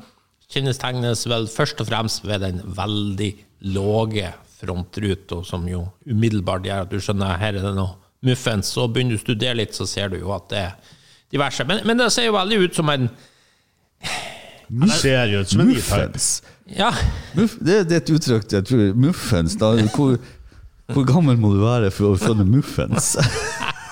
Kjennetegnes 0.50 1.24
vel 1.30 1.48
først 1.50 1.80
og 1.82 1.88
fremst 1.88 2.26
ved 2.26 2.44
den 2.44 2.60
veldig 2.76 3.32
låge 3.74 4.32
frontruta, 4.58 5.40
som 5.46 5.66
jo 5.70 5.86
umiddelbart 6.06 6.66
gjør 6.66 6.84
at 6.84 6.92
du 6.92 7.00
skjønner 7.02 7.38
her 7.40 7.58
er 7.58 7.64
det 7.64 7.74
noe 7.78 7.96
muffens. 8.26 8.70
Så 8.74 8.86
begynner 8.90 9.16
du 9.16 9.22
å 9.22 9.24
studere 9.24 9.58
litt, 9.62 9.74
så 9.76 9.86
ser 9.88 10.12
du 10.12 10.18
jo 10.20 10.34
at 10.34 10.50
det 10.50 10.62
er 10.66 10.92
diverse. 11.34 11.66
Men, 11.70 11.82
men 11.88 11.98
det 12.02 12.10
ser 12.14 12.28
jo 12.28 12.36
veldig 12.36 12.60
ut 12.66 12.78
som 12.78 12.90
en 12.92 13.08
Ser 14.98 15.30
jo 15.32 15.42
ut 15.42 15.50
som 15.50 15.64
en. 15.64 15.72
Muffens. 15.74 16.28
Ja, 16.70 16.90
Muff, 17.36 17.58
det, 17.60 17.82
det 17.90 17.98
er 17.98 18.00
et 18.00 18.10
uttrykk 18.14 18.54
jeg 18.56 18.64
tror 18.70 18.94
Muffens, 18.96 19.56
da. 19.60 19.74
Hvor, 19.92 20.16
hvor 20.92 21.04
gammel 21.08 21.36
må 21.40 21.52
du 21.52 21.60
være 21.60 21.90
for 21.92 22.14
å 22.14 22.20
skjønne 22.20 22.46
muffens? 22.48 23.14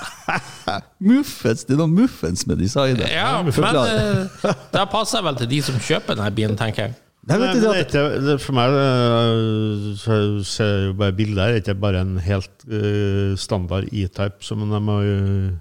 muffens! 1.12 1.66
Det 1.68 1.76
er 1.76 1.82
noe 1.82 1.92
muffens 1.92 2.46
med 2.48 2.62
designet. 2.62 3.08
ja 3.12 3.42
men 3.44 3.52
eh, 3.52 4.52
det 4.72 4.84
passer 4.92 5.24
vel 5.24 5.40
til 5.42 5.50
de 5.52 5.60
som 5.68 5.76
kjøper 5.76 6.16
denne 6.16 6.32
bilen, 6.34 6.56
tenker 6.58 6.88
jeg. 6.88 6.96
Nei, 7.22 7.36
Nei, 7.36 7.52
men 7.52 7.60
det 7.62 7.84
det 7.92 8.04
det, 8.24 8.38
for 8.42 8.56
meg 8.56 8.72
øh, 8.74 9.92
så 10.00 10.16
ser 10.42 10.72
jeg 10.72 10.86
jo 10.88 10.94
bare 10.98 11.14
bildet 11.14 11.38
her, 11.38 11.52
det 11.52 11.60
er 11.60 11.66
ikke 11.68 11.82
bare 11.84 12.00
en 12.02 12.16
helt 12.18 12.64
uh, 12.66 13.36
standard 13.38 13.86
E-type 13.92 14.42
som 14.42 14.64
de 14.64 14.80
har 14.88 15.04
gitt 15.06 15.60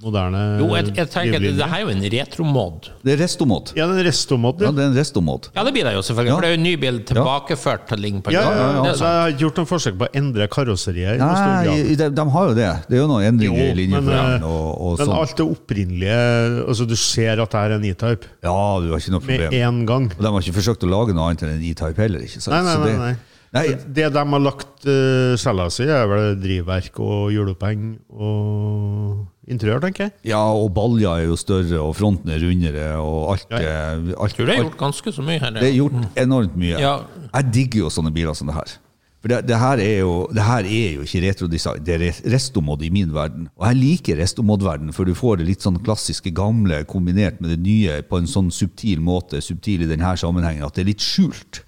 moderne 0.00 0.40
Jo, 0.60 0.66
jeg, 0.76 0.92
jeg 0.96 1.08
tenker 1.12 1.36
at 1.36 1.44
det 1.58 1.66
her 1.70 1.76
er 1.76 1.82
jo 1.84 1.90
en 1.92 2.04
retromod. 2.14 2.88
det 3.04 3.12
er 3.14 3.18
restomod. 3.24 3.72
Ja, 3.76 3.86
det 3.90 3.96
er 3.96 4.00
en 4.00 4.06
restomod, 4.08 4.62
Ja, 4.64 4.70
det 4.72 4.84
er 4.84 4.88
en 4.90 4.96
restomod. 4.96 5.48
Ja, 5.54 5.64
det 5.66 5.72
blir 5.76 5.84
det 5.88 5.94
jo 5.96 6.02
selvfølgelig, 6.06 6.30
Ja. 6.30 6.36
for 6.36 6.46
det 6.46 6.50
er 6.50 6.54
jo 6.54 6.60
en 6.60 6.66
ny 6.66 6.74
bil 6.80 7.00
tilbakeført 7.10 7.86
til 7.90 7.98
ligne 8.04 8.22
Ja, 8.32 8.40
ja, 8.40 8.50
ja, 8.50 8.82
Det 8.82 8.90
er 8.90 8.94
Så 8.94 8.98
sant. 8.98 9.10
jeg 9.10 9.20
har 9.20 9.38
gjort 9.44 9.60
noen 9.60 9.70
forsøk 9.70 9.98
på 10.00 10.08
å 10.08 10.12
endre 10.22 10.48
karosseriet. 10.48 11.14
i 11.14 11.18
Nei, 11.18 11.94
de, 11.96 12.10
de 12.10 12.24
har 12.36 12.48
jo 12.48 12.54
det. 12.54 12.70
Det 12.88 12.96
er 12.96 13.02
jo 13.02 13.08
noen 13.10 13.24
endringer 13.28 13.56
i 13.56 13.60
Jo, 13.60 13.66
men, 13.66 13.80
linjeforeningen 13.82 14.42
og, 14.42 14.68
og, 14.80 14.98
sånn. 14.98 15.08
Men 15.08 15.16
alt 15.20 15.36
det 15.36 15.46
opprinnelige 15.46 16.20
altså 16.68 16.86
Du 16.88 16.96
ser 16.96 17.40
at 17.40 17.50
det 17.50 17.60
er 17.64 17.76
en 17.76 17.84
E-type 17.84 18.24
Ja, 18.42 18.58
du 18.80 18.90
har 18.92 18.98
ikke 18.98 19.10
noe 19.16 19.20
problem. 19.20 19.50
med 19.50 19.60
en 19.60 19.86
gang. 19.86 20.12
Og 20.16 20.22
de 20.24 20.32
har 20.32 20.40
ikke 20.40 20.58
forsøkt 20.60 20.86
å 20.86 20.90
lage 20.90 21.14
noe 21.14 21.28
annet 21.28 21.42
enn 21.42 21.56
en 21.58 21.66
E-type 21.70 21.96
heller. 22.00 22.20
ikke 22.24 22.40
sant? 22.40 22.54
Nei, 22.56 22.62
nei, 22.64 22.78
nei, 22.86 22.96
nei. 23.10 23.16
Nei, 23.50 23.66
Det 23.74 24.12
de 24.14 24.22
har 24.30 24.40
lagt 24.42 24.86
uh, 24.86 25.68
si, 25.68 25.82
er 25.82 26.06
vel 26.06 26.36
drivverk 26.38 27.00
og 27.02 27.32
hjuloppheng 27.34 27.98
og 28.14 29.26
interiør, 29.50 29.80
tenker 29.84 30.06
jeg. 30.08 30.12
ja, 30.32 30.40
og 30.40 30.70
balja 30.76 31.16
er 31.20 31.26
jo 31.28 31.36
større, 31.40 31.80
og 31.82 31.96
fronten 31.98 32.30
er 32.30 32.38
rundere, 32.42 32.90
og 33.02 33.32
alt, 33.34 33.46
er- 33.50 33.98
alt, 34.16 34.30
Jeg 34.30 34.36
tror 34.36 34.46
det 34.46 34.54
er 34.58 34.62
gjort 34.64 34.78
ganske 34.78 35.12
så 35.16 35.22
mye 35.26 35.40
her. 35.42 35.50
Det 35.58 35.68
er 35.68 35.74
gjort 35.78 35.98
enormt 36.16 36.56
mye. 36.56 36.78
Ja. 36.78 36.94
Jeg 37.34 37.52
digger 37.54 37.84
jo 37.86 37.90
sånne 37.90 38.12
biler 38.14 38.34
som 38.38 38.46
det 38.50 38.54
her. 38.56 38.78
For 39.20 39.28
det, 39.28 39.38
det, 39.50 39.56
her 39.60 39.76
er 39.84 39.98
jo, 40.00 40.12
det 40.32 40.42
her 40.46 40.64
er 40.64 40.92
jo 40.96 41.02
ikke 41.04 41.20
retrodesign, 41.26 41.82
det 41.84 41.92
er 41.98 41.98
res- 42.06 42.22
restomod 42.32 42.80
i 42.80 42.88
min 42.88 43.10
verden. 43.12 43.50
Og 43.60 43.66
jeg 43.68 43.76
liker 43.76 44.16
restomod-verden, 44.16 44.94
for 44.96 45.04
du 45.04 45.12
får 45.12 45.36
det 45.42 45.46
litt 45.50 45.60
sånn 45.66 45.76
klassiske 45.84 46.32
gamle 46.32 46.78
kombinert 46.88 47.36
med 47.44 47.50
det 47.52 47.58
nye 47.60 47.98
på 48.08 48.16
en 48.16 48.24
sånn 48.30 48.48
subtil 48.50 49.02
måte, 49.04 49.42
subtil 49.44 49.82
i 49.84 49.90
denne 49.90 50.14
sammenhengen, 50.16 50.64
at 50.64 50.72
det 50.78 50.86
er 50.86 50.88
litt 50.94 51.04
skjult. 51.04 51.60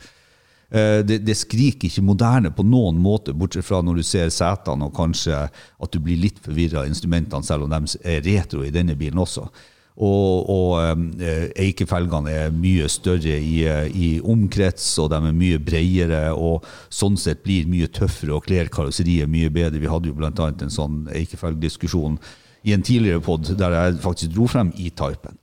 Eh, 0.72 1.04
Det, 1.04 1.18
det 1.18 1.36
skriker 1.36 1.88
ikke 1.88 2.04
moderne 2.04 2.50
på 2.54 2.64
noen 2.64 2.96
måte, 2.96 3.34
bortsett 3.36 3.66
fra 3.66 3.82
når 3.84 4.00
du 4.00 4.06
ser 4.06 4.32
setene 4.32 4.88
og 4.88 4.96
kanskje 4.96 5.44
at 5.44 5.92
du 5.92 6.00
blir 6.00 6.20
litt 6.20 6.40
forvirra 6.40 6.82
av 6.82 6.88
instrumentene, 6.88 7.44
selv 7.44 7.66
om 7.66 7.74
de 7.74 7.98
er 8.08 8.24
retro 8.24 8.64
i 8.64 8.72
denne 8.72 8.96
bilen 8.96 9.20
også. 9.20 9.44
Og, 9.92 10.48
og 10.48 11.20
eh, 11.20 11.50
eikefelgene 11.66 12.32
er 12.32 12.54
mye 12.56 12.88
større 12.88 13.36
i, 13.36 13.58
eh, 13.68 13.90
i 13.92 14.08
omkrets, 14.24 14.86
og 15.02 15.10
de 15.12 15.20
er 15.20 15.36
mye 15.36 15.60
bredere, 15.60 16.22
og 16.32 16.64
sånn 16.88 17.20
sett 17.20 17.44
blir 17.44 17.68
mye 17.68 17.90
tøffere 17.92 18.38
og 18.38 18.46
kler 18.48 18.72
karosseriet 18.72 19.28
mye 19.28 19.52
bedre. 19.52 19.82
Vi 19.82 19.92
hadde 19.92 20.08
jo 20.08 20.16
bl.a. 20.16 20.32
en 20.32 20.72
sånn 20.72 21.04
eikefelgdiskusjon 21.12 22.16
i 22.64 22.72
en 22.72 22.84
tidligere 22.86 23.20
pod 23.20 23.52
der 23.58 23.76
jeg 23.76 24.00
faktisk 24.00 24.32
dro 24.32 24.48
frem 24.48 24.72
E-typen. 24.78 25.36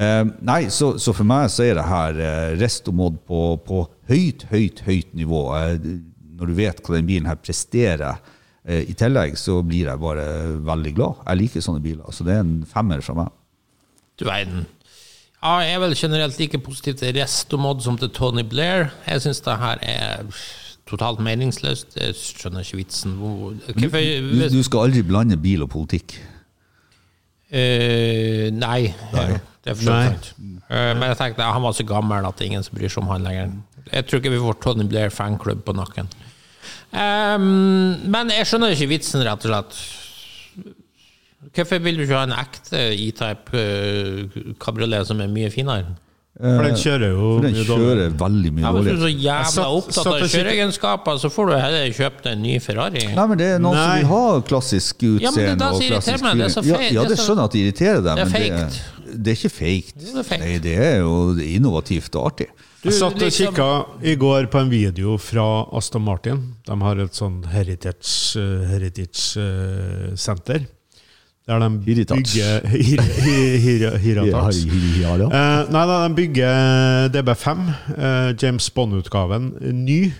Eh, 0.00 0.22
nei, 0.48 0.62
så, 0.72 0.94
så 1.02 1.12
for 1.12 1.28
meg 1.28 1.50
så 1.52 1.66
er 1.66 1.76
det 1.76 1.84
her 1.84 2.20
eh, 2.24 2.52
restomod 2.60 3.18
på, 3.28 3.40
på 3.66 3.82
høyt, 4.08 4.46
høyt, 4.48 4.80
høyt 4.86 5.10
nivå. 5.18 5.42
Eh, 5.58 5.74
når 6.40 6.48
du 6.48 6.56
vet 6.56 6.80
hva 6.80 6.96
den 6.96 7.08
bilen 7.08 7.28
her 7.28 7.40
presterer 7.40 8.22
i 8.70 8.92
tillegg, 8.94 9.38
så 9.40 9.56
blir 9.64 9.88
jeg 9.88 9.98
bare 9.98 10.24
veldig 10.68 10.90
glad. 10.94 11.22
Jeg 11.24 11.38
liker 11.40 11.62
sånne 11.64 11.80
biler. 11.82 12.12
Så 12.12 12.24
det 12.28 12.34
er 12.36 12.42
en 12.44 12.58
femmer 12.68 13.00
fra 13.02 13.14
meg. 13.16 13.30
Du 14.20 14.26
verden. 14.28 14.66
Ja, 15.40 15.54
jeg 15.64 15.74
er 15.74 15.80
vel 15.82 15.96
generelt 15.96 16.36
like 16.38 16.60
positiv 16.62 16.98
til 17.00 17.16
Restomod 17.16 17.80
som 17.82 17.96
til 17.98 18.12
Tony 18.14 18.44
Blair. 18.46 18.90
Jeg 19.08 19.24
syns 19.24 19.40
det 19.46 19.56
her 19.62 19.80
er 19.80 20.28
totalt 20.88 21.22
meningsløst. 21.24 21.96
Jeg 21.96 22.16
skjønner 22.20 22.64
ikke 22.64 22.82
vitsen. 22.82 23.16
Du, 23.16 23.88
du 24.52 24.60
skal 24.68 24.84
aldri 24.84 25.04
blande 25.08 25.40
bil 25.40 25.64
og 25.64 25.72
politikk. 25.72 26.18
Eh, 27.50 28.48
nei, 28.54 28.94
det 29.64 29.72
er 29.72 29.78
for 29.78 29.90
Nei. 29.90 30.14
Eh, 30.70 30.92
men 30.94 31.08
jeg 31.10 31.18
tenkte 31.18 31.48
han 31.50 31.64
var 31.64 31.74
så 31.74 31.86
gammel 31.86 32.26
at 32.26 32.38
det 32.38 32.46
er 32.46 32.52
ingen 32.52 32.66
som 32.66 32.76
bryr 32.78 32.92
seg 32.92 33.02
om 33.02 33.10
han 33.10 33.26
lenger. 33.26 33.56
Jeg 33.90 34.06
tror 34.06 34.20
ikke 34.20 34.34
vi 34.36 34.42
får 34.44 34.60
Tony 34.62 34.86
Blair 34.86 35.10
fanklubb 35.14 35.64
på 35.66 35.74
nakken. 35.74 36.10
Um, 36.90 37.96
men 38.10 38.30
jeg 38.34 38.46
skjønner 38.50 38.74
ikke 38.74 38.90
vitsen, 38.90 39.22
rett 39.26 39.46
og 39.46 39.52
slett. 39.52 39.80
Hvorfor 41.50 41.80
vil 41.82 41.98
du 41.98 42.04
ikke 42.04 42.18
ha 42.18 42.26
en 42.28 42.36
ekte 42.36 42.80
E-type 42.92 43.56
eh, 43.58 44.40
kabriolet 44.60 45.08
som 45.08 45.22
er 45.22 45.30
mye 45.32 45.50
finere? 45.54 45.96
For 46.40 46.62
den 46.64 46.76
kjører 46.80 47.10
jo 47.12 47.24
For 47.36 47.42
den 47.44 47.52
mye 47.52 47.64
dårlig. 47.68 47.86
kjører 47.90 48.12
veldig 48.20 48.50
mye 48.56 48.62
Ja, 48.64 48.70
Hvis 48.72 48.84
du 48.84 48.90
er 48.90 49.00
så 49.00 49.10
jævla 49.12 49.50
satt- 49.50 49.74
opptatt 49.76 49.94
satt 49.94 50.06
av 50.06 50.12
og 50.14 50.30
kjøreegenskaper, 50.34 51.18
så 51.20 51.28
får 51.34 51.46
du 51.50 51.52
heller 51.60 51.90
kjøpt 51.98 52.26
en 52.32 52.42
ny 52.42 52.54
Ferrari. 52.64 53.02
Nei, 53.14 53.26
men 53.26 53.38
det 53.38 53.46
er 53.54 53.58
noen 53.60 53.74
som 53.76 53.88
Nei. 53.90 53.98
vil 53.98 54.06
ha 54.08 54.40
klassisk 54.40 55.02
Ja, 55.02 55.08
men 55.08 55.18
det 55.20 55.24
er 55.24 55.28
utseende 55.30 55.58
det 55.58 55.66
og 55.66 55.82
irriterer 55.82 56.00
klassisk 56.00 56.22
meg, 56.24 56.36
det 56.40 56.46
er 56.46 56.54
så 56.54 56.62
fyring. 56.62 56.76
fake, 56.80 56.92
Ja, 56.94 57.00
ja, 57.02 57.04
det 57.08 57.12
er 57.12 57.16
så- 57.20 57.26
skjønner 57.28 57.42
jeg 57.42 57.44
at 57.44 57.52
det 57.52 57.60
irriterer 57.60 58.00
deg, 58.00 58.16
Det 58.16 58.24
er 58.24 58.24
men 58.24 58.32
det, 58.40 59.22
det 59.24 59.28
er 59.30 59.36
ikke 59.36 59.52
fake. 59.52 59.92
Det 60.00 60.16
er 60.16 60.22
fake. 60.22 60.40
Nei, 60.40 60.58
det 60.58 60.76
er 60.78 60.98
jo 61.00 61.14
innovativt 61.36 62.16
og 62.16 62.26
artig. 62.32 62.46
Jeg 62.82 62.92
satt 62.94 63.12
og 63.12 63.18
liksom- 63.20 63.52
kikka 63.52 63.86
i 64.02 64.14
går 64.16 64.46
på 64.48 64.60
en 64.60 64.70
video 64.70 65.18
fra 65.18 65.66
Aston 65.76 66.00
Martin. 66.02 66.54
De 66.64 66.72
har 66.80 66.98
et 66.98 67.12
sånn 67.12 67.44
heritage, 67.52 68.36
eh, 68.40 68.64
heritage 68.72 69.36
eh, 69.36 70.16
center. 70.16 70.60
Der 71.48 71.58
de 71.58 71.68
bygger 71.82 72.60
Hir- 72.68 73.00
Hir- 73.00 73.56
Hir- 73.58 73.96
Heritage. 73.98 74.66
Ja, 75.00 75.14
ja. 75.16 75.26
Eh, 75.26 75.70
nei 75.72 75.84
da, 75.88 75.96
de 76.08 76.14
bygger 76.14 77.08
DB5, 77.14 77.62
eh, 77.96 78.34
James 78.42 78.68
Bond-utgaven, 78.70 79.48
ny. 79.84 80.12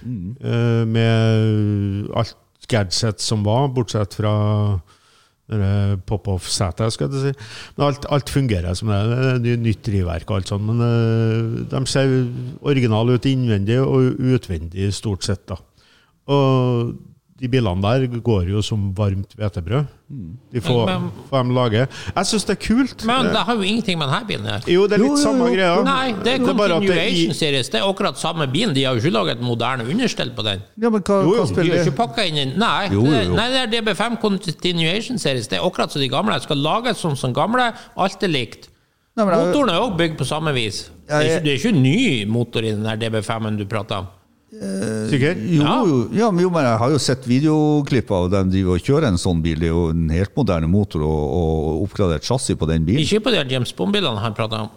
eh, 0.42 0.84
med 0.86 2.08
alt 2.16 2.34
gadget 2.70 3.20
som 3.20 3.44
var, 3.44 3.68
bortsett 3.68 4.14
fra 4.14 4.80
pop-off-setet, 6.06 6.92
skal 6.94 7.10
jeg 7.10 7.20
si. 7.34 7.46
Men 7.76 7.86
alt, 7.88 8.04
alt 8.14 8.30
fungerer 8.30 8.74
som 8.78 8.88
det. 8.88 8.98
er 9.00 9.38
ny- 9.42 9.56
nytt 9.58 9.82
drivverk 9.86 10.30
og 10.30 10.36
alt 10.36 10.48
sånt. 10.52 10.62
Men 10.66 10.80
eh, 10.80 11.64
de 11.70 11.80
ser 11.90 12.12
originale 12.62 13.16
ut 13.18 13.26
innvendig 13.26 13.80
og 13.82 14.14
utvendig, 14.18 14.92
stort 14.94 15.24
sett. 15.26 15.42
da. 15.50 15.56
Og 16.30 16.94
de 17.40 17.48
bilene 17.48 17.80
der 17.80 18.20
går 18.20 18.48
jo 18.52 18.60
som 18.64 18.90
varmt 18.96 19.32
hvetebrød. 19.38 19.86
De 20.52 20.60
får, 20.60 20.86
Men- 20.86 21.10
får 21.30 21.44
de 21.46 21.54
lage. 21.56 21.86
Jeg 22.16 22.26
syns 22.26 22.44
det 22.44 22.56
er 22.56 22.60
kult. 22.66 23.04
Men 23.06 23.30
det 23.32 23.42
har 23.46 23.54
jo 23.54 23.62
ingenting 23.62 23.98
med 23.98 24.08
denne 24.10 24.26
bilen 24.28 24.46
her. 24.50 24.60
Jo, 24.68 24.86
det 24.86 24.98
er 24.98 25.02
litt 25.04 25.14
jo, 25.14 25.16
samme 25.22 25.46
greia. 25.54 25.82
Nei, 25.86 26.12
det 26.12 26.34
er 26.34 26.38
det 26.44 26.56
Continuation 26.58 27.34
Series. 27.34 27.68
Det 27.72 27.80
er 27.80 27.86
akkurat 27.88 28.18
samme 28.20 28.46
bilen. 28.52 28.74
De 28.74 28.84
har 28.84 28.94
jo 28.94 29.00
ikke 29.00 29.14
laget 29.14 29.38
et 29.38 29.42
moderne 29.46 29.86
understell 29.88 30.30
på 30.36 30.44
den. 30.44 30.60
Ja, 30.76 30.90
men 30.90 31.00
hva, 31.00 31.22
Jo, 31.24 31.36
jo, 31.36 31.44
hva 31.46 31.62
De 31.64 31.70
har 31.70 31.84
ikke 31.86 31.96
pakka 31.96 32.26
inn 32.28 32.36
en 32.36 32.58
Nei, 32.58 32.88
det- 32.88 33.30
nei, 33.30 33.48
det 33.48 33.62
er 33.62 33.82
DB5 33.94 34.20
Continuation 34.20 35.18
Series. 35.18 35.48
Det 35.48 35.58
er 35.58 35.62
akkurat 35.64 35.90
som 35.90 36.00
de 36.02 36.08
gamle. 36.08 36.32
Jeg 36.32 36.42
skal 36.42 36.56
lages 36.58 36.98
som 36.98 37.16
som 37.16 37.32
gamle. 37.32 37.72
Alt 37.96 38.22
er 38.22 38.28
likt. 38.28 38.68
Motoren 39.16 39.68
er 39.70 39.80
òg 39.80 39.96
bygd 39.96 40.18
på 40.18 40.26
samme 40.26 40.52
vis. 40.54 40.90
Det 41.08 41.10
er, 41.16 41.20
ikke, 41.20 41.44
det 41.44 41.50
er 41.52 41.56
ikke 41.58 41.76
en 41.76 41.82
ny 41.82 42.24
motor 42.30 42.60
i 42.60 42.70
den 42.70 42.82
der 42.84 42.96
DB5-en 42.96 43.56
du 43.58 43.64
prater 43.66 43.96
om. 43.96 44.06
Sikker? 44.50 45.36
Jo, 45.46 45.62
Ja. 45.62 45.74
jo, 45.86 45.98
ja, 46.12 46.30
men 46.34 46.42
jo, 46.42 46.50
men 46.50 46.64
jeg 46.66 46.78
har 46.82 46.90
jo 46.90 46.98
sett 46.98 47.26
videoklipp 47.28 48.10
av 48.10 48.30
dem 48.32 48.50
driver 48.50 48.74
og 48.74 48.82
kjører 48.82 49.06
en 49.12 49.18
sånn 49.20 49.42
bil. 49.44 49.58
Det 49.62 49.68
er 49.70 49.74
jo 49.76 49.84
en 49.92 50.08
helt 50.10 50.34
moderne 50.36 50.66
motor 50.70 51.04
og, 51.06 51.20
og 51.38 51.84
oppgradert 51.86 52.26
chassis 52.26 52.58
på 52.58 52.66
den 52.70 52.84
bilen. 52.88 53.02
Ikke 53.04 53.22
på 53.22 53.30
de 53.34 53.44
James 53.52 53.72
Bond-bilene 53.78 54.18
han 54.18 54.34
prater 54.34 54.66
om. 54.66 54.70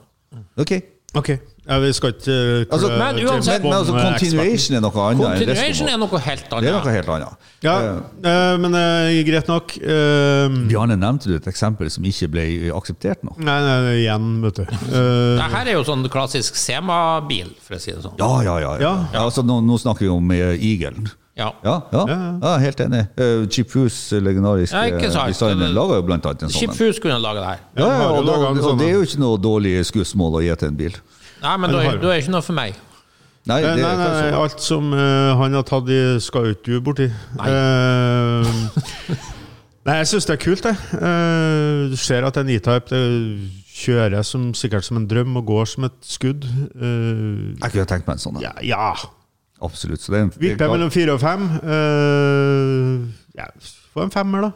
Ok. 0.61 0.75
Ok. 1.13 1.29
Ja, 1.63 1.77
vi 1.79 1.93
skal 1.95 2.11
ikke 2.11 2.33
uh, 2.35 2.73
Altså, 2.75 2.89
men 2.91 3.19
uansett- 3.23 3.61
Men, 3.63 3.69
men 3.69 3.77
altså, 3.77 3.93
continuation 3.95 4.75
er 4.75 4.81
noe 4.83 5.03
annet 5.05 5.21
Continuation 5.23 5.91
er 5.93 5.99
noe 6.01 6.19
helt 6.25 6.49
Det 6.49 6.57
er 6.57 6.65
noe 6.65 6.81
annet. 6.81 6.95
helt 6.97 7.11
annet. 7.13 7.47
Ja, 7.63 7.75
uh, 7.79 8.57
men 8.59 8.75
uh, 8.75 9.23
greit 9.29 9.47
nok. 9.47 9.77
Bjarne, 10.67 10.97
nevnte 10.99 11.31
du 11.31 11.37
et 11.37 11.47
eksempel 11.47 11.87
som 11.93 12.03
ikke 12.09 12.27
ble 12.33 12.45
akseptert 12.75 13.23
nå? 13.23 13.37
nei, 13.39 13.57
nei, 13.63 13.95
igjen, 14.01 14.29
vet 14.43 14.59
du. 14.59 14.65
Eh, 14.93 15.39
Det 15.39 15.71
er 15.71 15.77
jo 15.77 15.85
sånn 15.87 16.03
klassisk 16.11 16.57
Sema-bil, 16.59 17.53
for 17.63 17.77
å 17.77 17.81
si 17.81 17.93
det 17.95 18.03
sånn. 18.03 18.19
Ja, 18.19 18.33
ja, 18.43 18.59
ja. 18.59 18.73
ja. 18.83 18.93
Ja. 19.13 19.23
altså, 19.23 19.45
nå, 19.47 19.61
nå 19.63 19.79
snakker 19.79 20.03
vi 20.09 20.11
om 20.11 20.31
Eaglen. 20.35 21.07
Ja. 21.35 21.47
Ja, 21.65 21.81
ja, 21.91 22.01
Ja, 22.07 22.17
ja, 22.43 22.57
helt 22.61 22.79
enig. 22.83 23.07
Uh, 23.17 23.47
Chip 23.49 23.71
Fuse 23.73 24.19
legendariske 24.21 24.77
Ja, 24.77 24.91
ikke 24.93 25.09
sant. 25.11 25.33
designer, 25.33 25.71
laga 25.73 25.97
jo 25.97 26.05
blant 26.05 26.25
annet 26.29 26.45
en 26.45 26.51
sånn. 26.53 26.59
Chip 26.59 26.75
Chipfus 26.77 26.99
kunne 27.01 27.17
lage 27.23 27.41
det 27.41 27.47
her. 27.47 27.61
Ja, 27.79 27.87
og, 28.11 28.25
da, 28.27 28.35
og 28.51 28.59
sånn 28.61 28.81
det 28.81 28.91
er 28.91 28.97
jo 28.99 29.05
ikke 29.07 29.21
noe 29.23 29.39
dårlig 29.41 29.73
skussmål 29.89 30.37
å 30.37 30.43
gi 30.45 30.55
til 30.61 30.69
en 30.69 30.77
bil. 30.77 30.97
Nei, 31.43 31.55
men 31.57 31.73
da 31.73 31.81
er 31.83 31.97
det 32.03 32.19
ikke 32.21 32.35
noe 32.35 32.45
for 32.45 32.57
meg. 32.57 32.77
Nei, 33.43 33.57
Nei, 33.59 33.73
det 33.75 33.81
nei, 33.83 33.95
nei, 33.99 34.27
alt 34.39 34.61
som 34.63 34.93
uh, 34.95 35.33
han 35.41 35.57
har 35.57 35.65
tatt 35.67 35.89
i, 35.91 35.97
skal 36.23 36.53
ikke 36.53 36.69
du 36.69 36.77
borti. 36.85 37.09
Eh, 37.43 38.53
nei, 39.89 39.97
jeg 39.99 40.07
syns 40.13 40.29
det 40.29 40.37
er 40.37 40.39
kult, 40.45 40.63
det. 40.63 40.71
Eh, 40.95 41.81
du 41.91 41.97
ser 41.99 42.23
at 42.23 42.39
en 42.39 42.53
E-Type 42.53 42.87
det 42.93 43.01
kjører 43.73 44.23
som, 44.23 44.53
sikkert 44.55 44.87
som 44.87 45.01
en 45.01 45.09
drøm 45.11 45.35
og 45.41 45.49
går 45.49 45.67
som 45.73 45.89
et 45.89 45.97
skudd. 46.07 46.45
Eh, 46.47 47.51
Jeg 47.65 47.73
kunne 47.75 47.89
tenkt 47.89 48.07
meg 48.07 48.15
en 48.15 48.23
sånn. 48.23 48.39
en. 48.39 48.47
ja, 48.47 48.53
ja. 48.63 48.93
Absolutt. 49.63 50.01
Så 50.03 50.11
det 50.13 50.19
er 50.19 50.23
en, 50.27 50.33
Vipper 50.41 50.71
mellom 50.71 50.91
fire 50.91 51.13
og 51.15 51.21
fem. 51.23 51.45
Uh, 51.63 53.07
ja, 53.37 53.47
få 53.93 54.03
en 54.07 54.11
femmer, 54.13 54.47
da. 54.49 54.51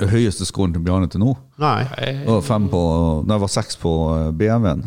Den 0.00 0.10
høyeste 0.10 0.46
scoren 0.48 0.72
til 0.74 0.82
Bjarne 0.82 1.06
til 1.06 1.22
nå. 1.22 1.36
Nei, 1.62 1.84
Det 1.94 2.26
Og 2.28 2.40
fem 2.44 2.66
på, 2.72 2.80
nei, 3.22 3.34
det 3.36 3.40
var 3.44 3.52
seks 3.54 3.76
på 3.78 3.92
eh, 4.16 4.30
BMW-en. 4.34 4.82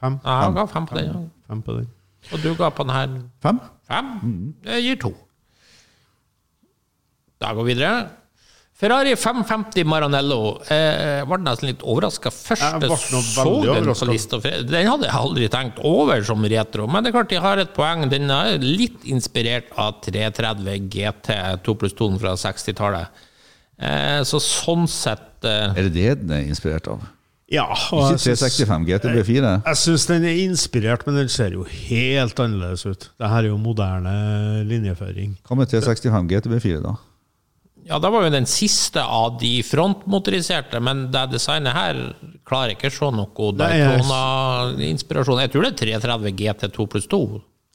fem. 0.00 0.18
Ja, 0.24 0.34
han 0.42 0.54
ga 0.58 0.66
fem 0.68 0.86
på 0.86 0.98
den. 0.98 1.06
ja. 1.08 1.22
Fem 1.48 1.62
på 1.64 1.72
den. 1.78 1.86
Og 2.32 2.42
du 2.42 2.50
ga 2.58 2.68
på 2.68 2.82
den 2.84 2.92
her 2.92 3.14
Fem? 3.42 3.60
fem. 3.88 4.10
Det 4.66 4.82
gir 4.82 4.98
to. 5.00 5.14
Da 7.40 7.54
går 7.54 7.64
vi 7.64 7.72
videre. 7.74 8.08
Ferrari 8.76 9.14
550 9.16 9.86
Maranello. 9.88 10.58
Eh, 10.68 11.22
ble 11.24 11.38
nesten 11.40 11.70
litt 11.70 11.80
overraska 11.80 12.28
først 12.28 12.60
Jeg 12.84 12.98
så 13.00 13.54
den 13.64 13.88
på 13.88 14.08
lista. 14.10 14.40
Den 14.68 14.90
hadde 14.90 15.08
jeg 15.08 15.16
aldri 15.16 15.48
tenkt 15.52 15.80
over 15.80 16.20
som 16.28 16.44
retro, 16.44 16.84
men 16.86 17.00
det 17.04 17.08
er 17.10 17.16
klart 17.16 17.32
de 17.32 17.40
har 17.40 17.62
et 17.62 17.72
poeng. 17.76 18.04
Den 18.12 18.28
er 18.30 18.58
litt 18.60 19.06
inspirert 19.08 19.72
av 19.80 20.02
330 20.04 20.90
GT 20.92 21.32
2 21.64 21.76
pluss 21.80 21.96
2 21.96 22.10
fra 22.20 22.36
60-tallet. 22.36 23.24
Eh, 23.80 24.20
så 24.28 24.40
sånn 24.44 24.84
sett 24.88 25.44
eh, 25.44 25.72
Er 25.72 25.88
det 25.88 25.96
det 25.96 26.12
den 26.26 26.36
er 26.36 26.44
inspirert 26.48 26.86
av? 26.92 27.00
Ja, 27.48 27.64
og 27.94 28.10
Ikke 28.12 28.32
jeg 28.32 28.36
syns- 28.36 28.44
365 28.66 28.86
GTB4? 28.92 29.50
Jeg 29.70 29.76
syns 29.86 30.06
den 30.10 30.24
er 30.28 30.38
inspirert, 30.44 31.04
men 31.06 31.20
den 31.22 31.28
ser 31.32 31.52
jo 31.54 31.64
helt 31.64 32.40
annerledes 32.42 32.84
ut. 32.84 33.08
Det 33.16 33.28
her 33.30 33.44
er 33.44 33.52
jo 33.54 33.58
moderne 33.62 34.16
linjeføring. 34.68 35.36
Hva 35.46 35.56
med 35.60 35.70
365 35.72 36.32
GTB4, 36.32 36.80
da? 36.84 36.96
Ja, 37.86 37.98
det 38.02 38.10
var 38.10 38.24
jo 38.26 38.30
den 38.34 38.48
siste 38.50 39.02
av 39.02 39.36
de 39.38 39.60
frontmotoriserte, 39.62 40.80
men 40.82 41.04
det 41.14 41.26
designet 41.36 41.76
her 41.76 42.00
klarer 42.46 42.72
jeg 42.72 42.80
ikke 42.80 42.90
å 42.90 42.96
se 42.96 43.10
noe 43.14 43.50
Daytona-inspirasjon. 43.60 45.42
Jeg 45.44 45.52
tror 45.54 45.68
det 45.68 45.70
er 45.74 46.00
330 46.00 46.34
GT2 46.40 46.86
pluss 46.90 47.06
2. 47.12 47.20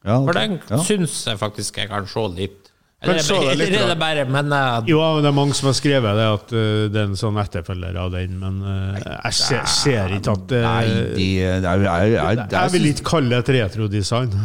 Ja, 0.03 0.17
okay. 0.17 0.25
For 0.25 0.39
den 0.39 0.59
Ja. 0.67 0.81
syns 0.83 1.15
jeg 1.27 1.39
faktisk 1.39 1.77
jeg 1.77 1.89
kan 1.89 2.07
se 2.07 2.27
litt. 2.35 2.57
Eller, 3.01 3.23
se 3.25 3.33
det 3.33 3.55
litt, 3.57 3.69
eller 3.69 3.81
er 3.81 3.87
det 3.89 3.97
bare 3.97 4.25
Men 4.29 4.53
uh, 4.53 4.83
Jo, 4.85 4.99
det 5.21 5.25
er 5.25 5.33
mange 5.33 5.55
som 5.57 5.71
har 5.71 5.73
skrevet 5.73 6.19
det, 6.19 6.25
at 6.35 6.51
uh, 6.53 6.85
det 6.93 6.99
er 7.01 7.07
en 7.07 7.17
sånn 7.17 7.39
etterfølger 7.41 7.97
av 7.97 8.11
den, 8.13 8.35
men 8.37 8.59
uh, 8.61 8.99
jeg 9.25 9.33
ser, 9.39 9.63
ser 9.65 10.13
ikke 10.19 10.35
at 10.35 10.53
Nei, 10.53 10.85
de, 11.15 11.29
er, 11.41 11.63
Det 11.65 11.71
er, 11.71 12.43
Jeg 12.59 12.73
vil 12.75 12.89
ikke 12.91 13.07
kalle 13.09 13.33
det 13.33 13.39
et 13.41 13.53
retrodesign. 13.57 14.35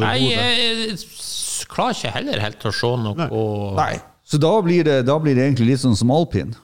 Nei, 0.00 0.16
jeg 0.32 0.96
klarer 1.68 1.98
ikke 1.98 2.14
heller 2.16 2.40
helt 2.46 2.64
å 2.64 2.72
se 2.72 2.92
noe 3.04 3.28
Nei. 3.76 3.96
Så 4.26 4.38
da 4.42 4.50
blir, 4.62 4.84
det, 4.84 5.02
da 5.06 5.18
blir 5.22 5.36
det 5.38 5.44
egentlig 5.46 5.70
litt 5.70 5.82
sånn 5.82 5.96
som 5.98 6.10
alpin. 6.10 6.54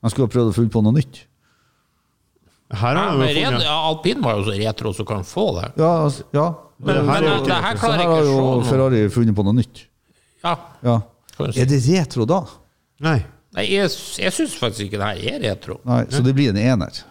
Man 0.00 0.12
skulle 0.12 0.28
ha 0.28 0.32
prøvd 0.32 0.52
å 0.52 0.56
funne 0.56 0.72
på 0.72 0.82
noe 0.84 0.96
nytt. 0.96 1.24
Her 2.70 2.94
Ja, 2.94 3.06
men 3.18 3.26
red, 3.26 3.48
funnet 3.48 3.64
ja, 3.66 3.76
Alpin 3.88 4.20
var 4.22 4.36
jo 4.38 4.44
så 4.46 4.52
retro 4.54 4.92
som 4.94 5.06
kan 5.06 5.24
få 5.26 5.48
det. 5.56 5.72
Ja, 5.80 5.90
altså, 6.04 6.26
ja. 6.36 6.44
Men, 6.78 7.00
men, 7.00 7.08
her 7.10 7.24
men 7.26 7.42
det 7.44 7.56
her 7.64 7.74
Så 7.74 7.82
klarer 7.82 7.98
her 7.98 8.04
jeg 8.04 8.12
har 8.12 8.20
ikke 8.20 8.28
jo 8.28 8.36
å 8.36 8.38
se 8.38 8.44
noe. 8.46 8.68
Ferrari 8.68 9.00
funnet 9.10 9.36
på 9.36 9.44
noe 9.48 9.56
nytt. 9.58 9.82
Ja. 10.44 10.54
Ja. 10.86 10.94
Er 11.50 11.68
det 11.68 11.80
retro 11.88 12.28
da? 12.30 12.38
Nei. 13.02 13.18
Nei, 13.56 13.64
jeg, 13.66 13.90
jeg 14.22 14.36
syns 14.36 14.54
faktisk 14.60 14.86
ikke 14.86 15.00
det 15.00 15.08
her 15.08 15.34
er 15.34 15.42
retro. 15.48 15.80
Nei, 15.88 16.04
så 16.14 16.22
det 16.22 16.36
blir 16.38 16.54
en 16.54 16.62
ener. 16.62 17.00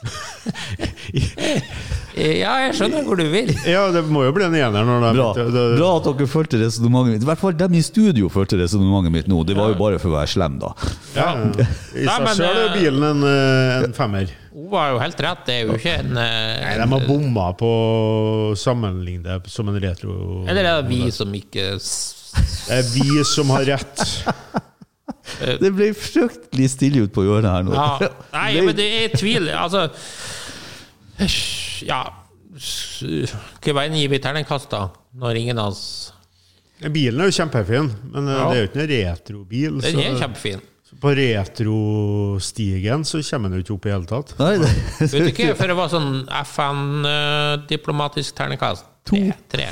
Ja, 2.20 2.52
jeg 2.66 2.74
skjønner 2.76 3.04
hvor 3.06 3.16
du 3.20 3.24
vil. 3.32 3.50
Ja, 3.74 3.86
det 3.94 4.02
må 4.12 4.24
jo 4.26 4.32
bli 4.36 4.44
en 4.46 4.56
ener 4.58 4.84
når 4.86 5.06
Bra, 5.16 5.28
det- 5.38 5.46
det- 5.54 5.64
Bra 5.78 5.90
at 5.96 6.08
dere 6.10 6.28
fulgte 6.28 6.60
resonnementet 6.60 7.14
mitt. 7.16 7.24
I 7.24 7.28
hvert 7.30 7.42
fall 7.42 7.56
dem 7.62 7.74
i 7.78 7.82
studio 7.86 8.28
fulgte 8.32 8.58
resonnementet 8.60 9.14
mitt 9.14 9.30
nå. 9.30 9.40
Det 9.48 9.56
var 9.58 9.72
jo 9.72 9.78
bare 9.80 9.98
for 10.02 10.12
å 10.12 10.18
være 10.18 10.32
slem, 10.34 10.58
da. 10.60 10.74
Ja. 11.16 11.30
I 11.96 12.04
Nei, 12.04 12.18
seg 12.18 12.28
sjøl 12.42 12.50
er 12.50 12.62
eh, 12.66 12.76
bilen 12.76 13.08
en, 13.10 13.24
eh, 13.30 13.88
en 13.88 13.96
femmer. 13.96 14.34
Hun 14.50 14.70
har 14.74 14.92
jo 14.92 14.98
helt 15.00 15.20
rett. 15.24 15.44
Det 15.46 15.54
er 15.54 15.66
jo 15.70 15.76
ikke 15.78 15.94
en, 16.02 16.10
eh, 16.18 16.54
Nei, 16.60 16.74
de 16.82 16.88
har 16.92 17.06
bomma 17.08 17.48
på 17.58 17.70
å 17.70 18.56
sammenligne 18.58 19.22
det 19.24 19.52
som 19.52 19.68
en 19.72 19.80
retro. 19.80 20.44
Eller 20.46 20.64
er 20.66 20.82
det 20.82 20.90
vi 20.90 21.10
som 21.14 21.32
ikke 21.34 21.70
Det 21.80 22.76
er 22.80 22.90
vi 22.94 23.24
som 23.24 23.50
har 23.56 23.64
rett. 23.74 24.04
Det 25.60 25.70
ble 25.72 25.92
fryktelig 25.94 26.66
stille 26.72 27.04
ut 27.06 27.12
på 27.14 27.22
hjørnet 27.24 27.52
her 27.52 27.64
nå. 27.66 27.74
ja. 27.76 28.08
Nei, 28.34 28.60
men 28.66 28.76
det 28.76 28.86
er 29.04 29.12
tvil. 29.16 29.46
Altså 29.54 29.86
Ja 31.86 32.00
Hvilken 32.50 33.76
veien 33.76 33.94
gir 33.96 34.08
vi 34.12 34.18
terningkast, 34.22 34.70
da? 34.72 34.86
Når 35.20 35.36
ingen 35.40 35.58
av 35.62 35.68
oss 35.74 35.84
Bilen 36.80 37.20
er 37.20 37.28
jo 37.28 37.34
kjempefin, 37.36 37.90
men 38.14 38.28
eh, 38.28 38.34
Ja. 38.38 38.44
det 38.48 38.56
er 38.56 38.60
jo 38.62 38.68
ikke 38.70 38.80
en 38.80 38.88
retrobil. 38.90 39.80
Den 39.84 39.98
er 40.00 40.14
Så 40.14 40.20
kjempefin. 40.22 40.60
på 41.00 41.08
retrostigen 41.18 43.04
så 43.04 43.20
kommer 43.30 43.48
den 43.52 43.58
jo 43.60 43.64
ikke 43.66 43.74
opp 43.76 43.86
i 43.86 43.92
hele 43.92 44.08
tatt. 44.08 44.32
Nei, 44.40 44.54
det, 44.62 44.70
Vet 45.04 45.12
du 45.12 45.28
ikke, 45.28 45.50
for 45.58 45.66
det 45.68 45.76
var 45.76 45.88
sånn 45.92 46.10
FN-diplomatisk 46.40 48.34
ternekast. 48.40 48.84
To. 49.10 49.16
Tre. 49.52 49.68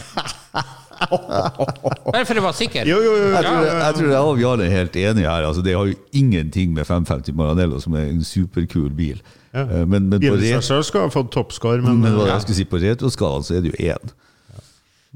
Bare 0.98 2.24
for 2.28 2.40
å 2.40 2.44
være 2.48 2.56
sikker. 2.60 2.88
Jo, 2.88 2.98
jo, 3.04 3.12
jo. 3.22 3.26
Jeg 3.34 3.44
tror, 3.48 3.64
jeg 3.68 3.94
tror 3.98 4.08
jeg 4.12 4.22
og 4.32 4.40
Jarle 4.44 4.64
er 4.68 4.72
helt 4.76 4.96
enige 5.00 5.28
her. 5.32 5.48
Altså, 5.48 5.62
det 5.64 5.74
har 5.76 5.88
jo 5.88 5.96
ingenting 6.16 6.72
med 6.76 6.84
550 6.88 7.36
Maranello, 7.38 7.80
som 7.82 7.96
er 7.98 8.08
en 8.12 8.24
superkul 8.24 8.90
bil. 8.98 9.18
Ja. 9.54 9.62
Eh, 9.64 9.84
Men, 9.88 10.08
men, 10.08 10.18
Bilen 10.20 10.42
i 10.44 10.54
seg 10.58 10.64
sjøl 10.66 10.84
skal 10.86 11.06
ha 11.06 11.12
fått 11.12 11.30
toppscore, 11.34 11.82
men, 11.84 12.00
men 12.04 12.16
hva 12.18 12.26
jeg 12.34 12.44
skulle 12.46 12.58
si, 12.60 12.66
på 12.68 12.80
retroskalaen 12.82 13.46
så 13.46 13.58
er 13.58 13.64
det 13.64 13.72
jo 13.74 13.92
én. 13.92 14.16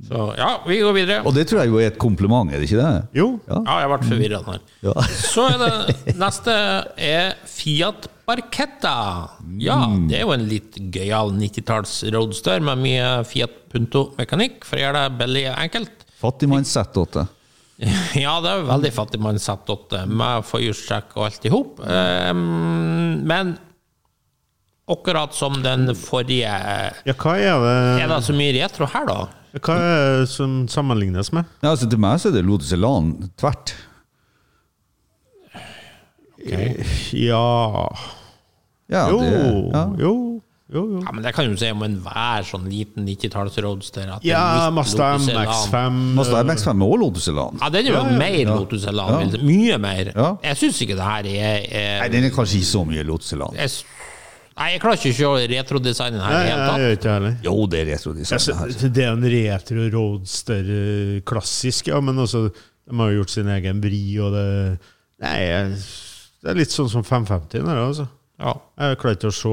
Så 0.09 0.23
ja, 0.39 0.55
vi 0.67 0.79
går 0.81 0.95
videre. 0.97 1.19
Og 1.29 1.35
det 1.37 1.45
tror 1.51 1.61
jeg 1.61 1.71
jo 1.71 1.77
er 1.79 1.91
et 1.93 1.99
kompliment, 2.01 2.49
er 2.51 2.63
det 2.63 2.67
ikke 2.71 2.81
det? 2.81 3.03
jo. 3.21 3.27
Ja, 3.47 3.61
jeg 3.83 3.91
ble 3.93 3.99
forvirra 4.09 4.41
her. 4.47 4.63
Ja. 4.89 4.95
Så 5.35 5.45
er 5.53 5.59
det 5.61 6.15
neste 6.19 6.55
er 6.97 7.35
Fiat 7.47 8.09
Barchetta. 8.27 8.95
Ja, 9.61 9.77
det 10.09 10.17
er 10.17 10.25
jo 10.25 10.33
en 10.35 10.47
litt 10.49 10.79
gøyal 10.97 11.35
90-talls 11.37 11.99
roadster 12.17 12.65
med 12.65 12.81
mye 12.83 13.11
Fiat 13.29 13.55
Punto-mekanikk, 13.73 14.65
for 14.67 14.81
å 14.81 14.83
gjøre 14.87 15.05
det 15.05 15.21
billig 15.21 15.45
og 15.53 15.61
enkelt. 15.69 16.09
Fattigmanns 16.25 16.73
Z8. 16.73 17.29
Ja, 18.25 18.37
det 18.43 18.49
er 18.51 18.61
jo 18.61 18.67
veldig 18.69 18.91
fattigmann 18.95 19.41
Z8 19.43 20.05
med 20.07 20.45
forhjulstrekk 20.47 21.17
og 21.19 21.25
alt 21.27 21.47
i 21.49 21.51
hop. 21.53 21.81
Ehm, 21.83 23.23
Men 23.27 23.57
akkurat 24.89 25.35
som 25.35 25.61
den 25.63 25.95
forrige 25.95 26.49
Ja, 27.07 27.15
hva 27.15 27.37
er 27.39 27.53
Er 28.03 28.09
det, 28.09 28.09
det 28.17 28.25
så 28.27 28.35
mye 28.35 28.53
retro 28.63 28.87
her, 28.87 29.07
da? 29.07 29.21
hva 29.63 29.75
er 29.79 30.21
det 30.23 30.29
som 30.33 30.67
sammenlignes 30.69 31.33
med? 31.33 31.45
Ja, 31.63 31.71
altså, 31.75 31.89
til 31.91 31.99
meg 32.01 32.19
så 32.21 32.29
er 32.31 32.39
det 32.39 32.45
Lotus 32.47 32.73
Elan 32.73 33.15
tvert. 33.39 33.75
Ja 37.13 37.87
Ja, 38.93 39.09
Jo, 39.09 39.19
det, 39.21 39.29
ja. 39.73 39.83
jo, 39.99 40.13
jo, 40.73 40.83
jo. 40.93 41.01
Ja, 41.05 41.13
men 41.13 41.23
Det 41.25 41.33
kan 41.37 41.47
jo 41.49 41.57
si 41.57 41.69
om 41.71 41.83
enhver 41.87 42.45
sånn 42.49 42.67
liten 42.69 43.07
90-talls 43.07 43.57
roadster. 43.65 44.09
at 44.17 44.23
det 44.25 44.31
er 44.31 44.35
Ja, 44.35 44.67
litt 44.67 44.75
Mazda 44.77 45.13
Lotus 45.15 45.29
Elan. 45.29 45.47
MX5 45.47 46.01
Mazda 46.19 46.43
MX5 46.49 46.85
og 46.89 46.99
Lotus 47.01 47.29
Elan. 47.29 47.59
Ja, 47.63 47.69
den 47.71 47.87
er 47.87 47.91
jo 47.91 47.97
Ja, 47.97 48.05
ja. 48.11 48.19
mer 48.19 48.39
Ja. 48.43 48.55
Lotus 48.59 48.85
Elan. 48.91 49.33
Mye 49.47 49.79
mer. 49.79 50.13
Ja. 50.17 50.29
Jeg 50.43 50.57
syns 50.65 50.83
ikke 50.83 50.97
det 50.99 51.05
her 51.05 51.25
er, 51.31 51.67
er 51.71 52.01
Nei, 52.03 52.09
den 52.09 52.25
er 52.25 52.31
kanskje 52.35 52.59
ikke 52.61 52.71
så 52.73 52.85
mye 52.89 53.05
Lotus 53.07 53.33
Elan. 53.33 53.55
jeg, 53.55 53.71
Nei, 54.53 54.67
jeg 54.75 54.83
klarer 54.83 54.99
ikke 55.01 55.29
å 55.29 55.37
se 55.39 55.47
retrodesignen 55.53 56.21
her 56.21 56.35
Nei, 56.35 56.43
i 56.45 56.51
jeg 56.53 56.83
gjør 56.83 56.97
ikke 56.99 57.13
heller. 57.15 57.37
Jo, 57.47 57.55
det 57.73 57.79
er 57.81 57.87
retrodesign 57.95 58.37
Altså, 58.37 58.91
det 58.93 59.07
er 59.07 59.15
en 59.15 59.25
retro 59.33 59.87
roadster 59.95 60.69
eh, 60.77 61.15
klassisk, 61.29 61.89
ja, 61.89 62.01
men 62.05 62.21
også 62.21 62.51
de 62.53 62.99
har 62.99 63.13
jo 63.13 63.23
gjort 63.23 63.33
sin 63.33 63.49
egen 63.55 63.81
vri, 63.85 64.03
og 64.21 64.35
det 64.37 64.47
Nei, 65.23 65.39
det 66.43 66.51
er 66.51 66.59
litt 66.59 66.75
sånn 66.75 66.91
som 66.91 67.05
550 67.07 67.63
her, 67.63 67.81
altså. 67.87 68.09
Ja. 68.43 68.57
Jeg 68.83 68.99
klarer 68.99 69.19
ikke 69.21 69.31
å 69.31 69.37
se 69.39 69.53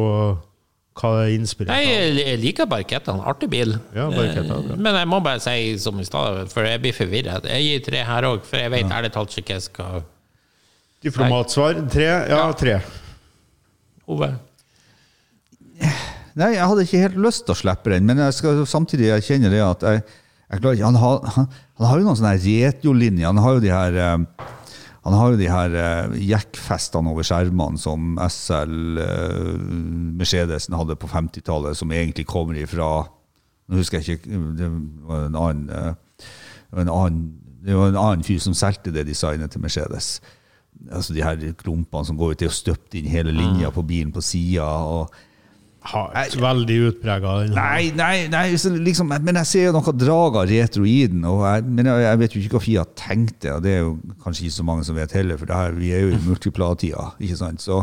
hva 0.99 1.11
det 1.15 1.25
er 1.27 1.33
inspirert 1.37 1.71
av. 1.71 1.83
jeg 1.85 2.15
jeg 2.17 2.39
liker 2.41 2.67
Barketta. 2.67 3.13
Artig 3.29 3.51
bil. 3.53 3.75
Ja, 3.95 4.07
barketta, 4.11 4.57
ja. 4.65 4.75
Men 4.75 4.97
jeg 4.97 5.07
må 5.07 5.21
bare 5.23 5.39
si 5.43 5.77
som 5.79 6.01
i 6.01 6.07
stad, 6.07 6.49
for 6.51 6.65
jeg 6.67 6.81
blir 6.83 6.97
forvirret. 6.97 7.45
Jeg 7.53 7.67
gir 7.67 7.85
tre 7.85 8.01
her 8.09 8.27
òg, 8.31 8.41
for 8.49 8.59
jeg 8.59 8.73
vet 8.73 8.95
ærlig 8.97 9.13
talt 9.15 9.37
ikke 9.37 9.53
hva 9.53 9.59
jeg 9.59 9.67
skal 9.69 10.07
Diplomatsvar 11.05 11.77
tre? 11.93 12.09
Ja, 12.27 12.41
tre. 12.59 12.79
Ove? 14.09 14.33
Nei, 16.39 16.53
jeg 16.55 16.67
hadde 16.71 16.85
ikke 16.85 17.03
helt 17.03 17.19
lyst 17.19 17.43
til 17.47 17.55
å 17.55 17.59
slippe 17.59 17.91
den, 17.91 18.05
men 18.07 18.21
jeg 18.23 18.37
skal 18.37 18.61
samtidig 18.69 19.09
erkjenne 19.11 19.51
det 19.51 19.59
at 19.65 19.83
jeg, 19.83 20.03
jeg 20.49 20.61
klarer 20.61 20.77
ikke 20.77 20.87
Han 20.87 20.99
har, 21.01 21.27
han, 21.35 21.49
han 21.79 21.89
har 21.89 21.99
jo 21.99 22.05
noen 22.07 22.19
sånne 22.19 22.37
retiolinjer. 22.39 23.27
Han 23.27 23.41
har 23.43 23.57
jo 23.57 23.63
de 23.65 23.73
her 23.73 23.99
eh, 23.99 24.47
han 25.09 25.15
har 25.15 25.31
jo 25.31 25.39
de 25.39 25.47
her 25.49 25.73
uh, 25.73 26.15
jekkfestene 26.19 27.09
over 27.09 27.25
skjermene 27.25 27.79
som 27.79 28.17
SL 28.27 28.99
uh, 28.99 29.53
Mercedesen 30.19 30.75
hadde 30.75 30.97
på 30.99 31.09
50-tallet, 31.09 31.77
som 31.79 31.93
egentlig 31.95 32.27
kommer 32.29 32.59
ifra 32.59 33.07
Nå 33.69 33.77
husker 33.77 34.01
jeg 34.01 34.19
ikke 34.19 34.41
Det 34.57 34.67
var 35.07 35.23
en 35.27 35.37
annen, 35.39 35.69
uh, 35.71 36.27
det 36.73 36.83
en 36.83 36.91
annen, 36.93 37.23
det 37.63 37.77
var 37.77 37.93
en 37.93 38.01
annen 38.01 38.27
fyr 38.27 38.41
som 38.43 38.57
solgte 38.57 38.93
det 38.93 39.07
designet 39.07 39.53
til 39.53 39.63
Mercedes. 39.63 40.19
Altså 40.91 41.15
De 41.15 41.23
her 41.23 41.41
klumpene 41.57 42.05
som 42.05 42.17
går 42.19 42.35
ut 42.35 42.43
til 42.43 42.51
å 42.51 42.55
støpt 42.59 42.97
inn 42.99 43.09
hele 43.09 43.33
linja 43.35 43.71
på 43.73 43.85
bilen 43.87 44.11
på 44.13 44.23
sida. 44.25 44.67
Har 45.79 46.11
ikke 46.27 46.41
veldig 46.43 46.77
utprega. 46.89 47.33
Nei, 47.55 47.91
nei, 47.95 48.25
nei 48.31 48.43
liksom, 48.83 49.13
men 49.23 49.39
jeg 49.39 49.47
ser 49.47 49.69
jo 49.69 49.75
noe 49.77 49.93
drag 49.95 50.35
av 50.41 50.49
retro 50.49 50.83
i 50.83 50.97
den. 51.07 51.23
Og 51.29 51.45
jeg, 51.47 51.63
men 51.69 51.87
jeg, 51.87 52.03
jeg 52.03 52.19
vet 52.19 52.35
jo 52.35 52.41
ikke 52.43 52.57
hva 52.57 52.63
Fia 52.65 52.83
tenkte, 52.99 53.53
og 53.55 53.63
det 53.63 53.77
er 53.77 53.79
jo 53.85 53.93
kanskje 54.25 54.49
ikke 54.49 54.57
så 54.57 54.65
mange 54.67 54.83
som 54.87 54.99
vet 54.99 55.15
heller, 55.15 55.39
for 55.39 55.49
det 55.49 55.61
her, 55.61 55.77
vi 55.79 55.93
er 55.95 56.03
jo 56.03 56.11
i 56.17 56.19
multiplatida, 56.25 57.05
ikke 57.23 57.39
sant? 57.39 57.63
Så 57.63 57.79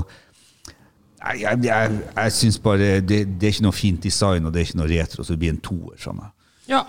jeg, 1.17 1.41
jeg, 1.41 1.63
jeg, 1.65 1.97
jeg 2.13 2.37
syns 2.37 2.61
bare 2.63 2.93
det, 3.01 3.23
det 3.41 3.49
er 3.49 3.57
ikke 3.57 3.67
noe 3.67 3.79
fint 3.81 4.05
design, 4.05 4.45
og 4.45 4.53
det 4.53 4.61
er 4.61 4.69
ikke 4.69 4.83
noe 4.83 4.93
retro, 4.93 5.25
så 5.25 5.33
det 5.33 5.43
blir 5.43 5.57
en 5.57 5.65
toer 5.65 5.97
fra 6.03 6.15
meg. 6.19 6.31
Ja. 6.69 6.85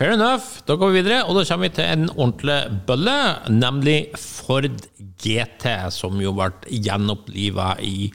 Fair 0.00 0.16
enough. 0.16 0.58
Da 0.66 0.74
går 0.80 0.90
vi 0.90 1.02
videre, 1.02 1.22
og 1.28 1.38
da 1.38 1.44
kommer 1.46 1.68
vi 1.68 1.76
til 1.76 1.86
en 1.86 2.10
ordentlig 2.16 2.58
bølle, 2.88 3.16
nemlig 3.52 3.98
Ford 4.18 4.66
GT, 5.20 5.66
som 5.94 6.18
jo 6.18 6.34
ble 6.34 6.50
gjenoppliva 6.66 7.74
i 7.84 8.10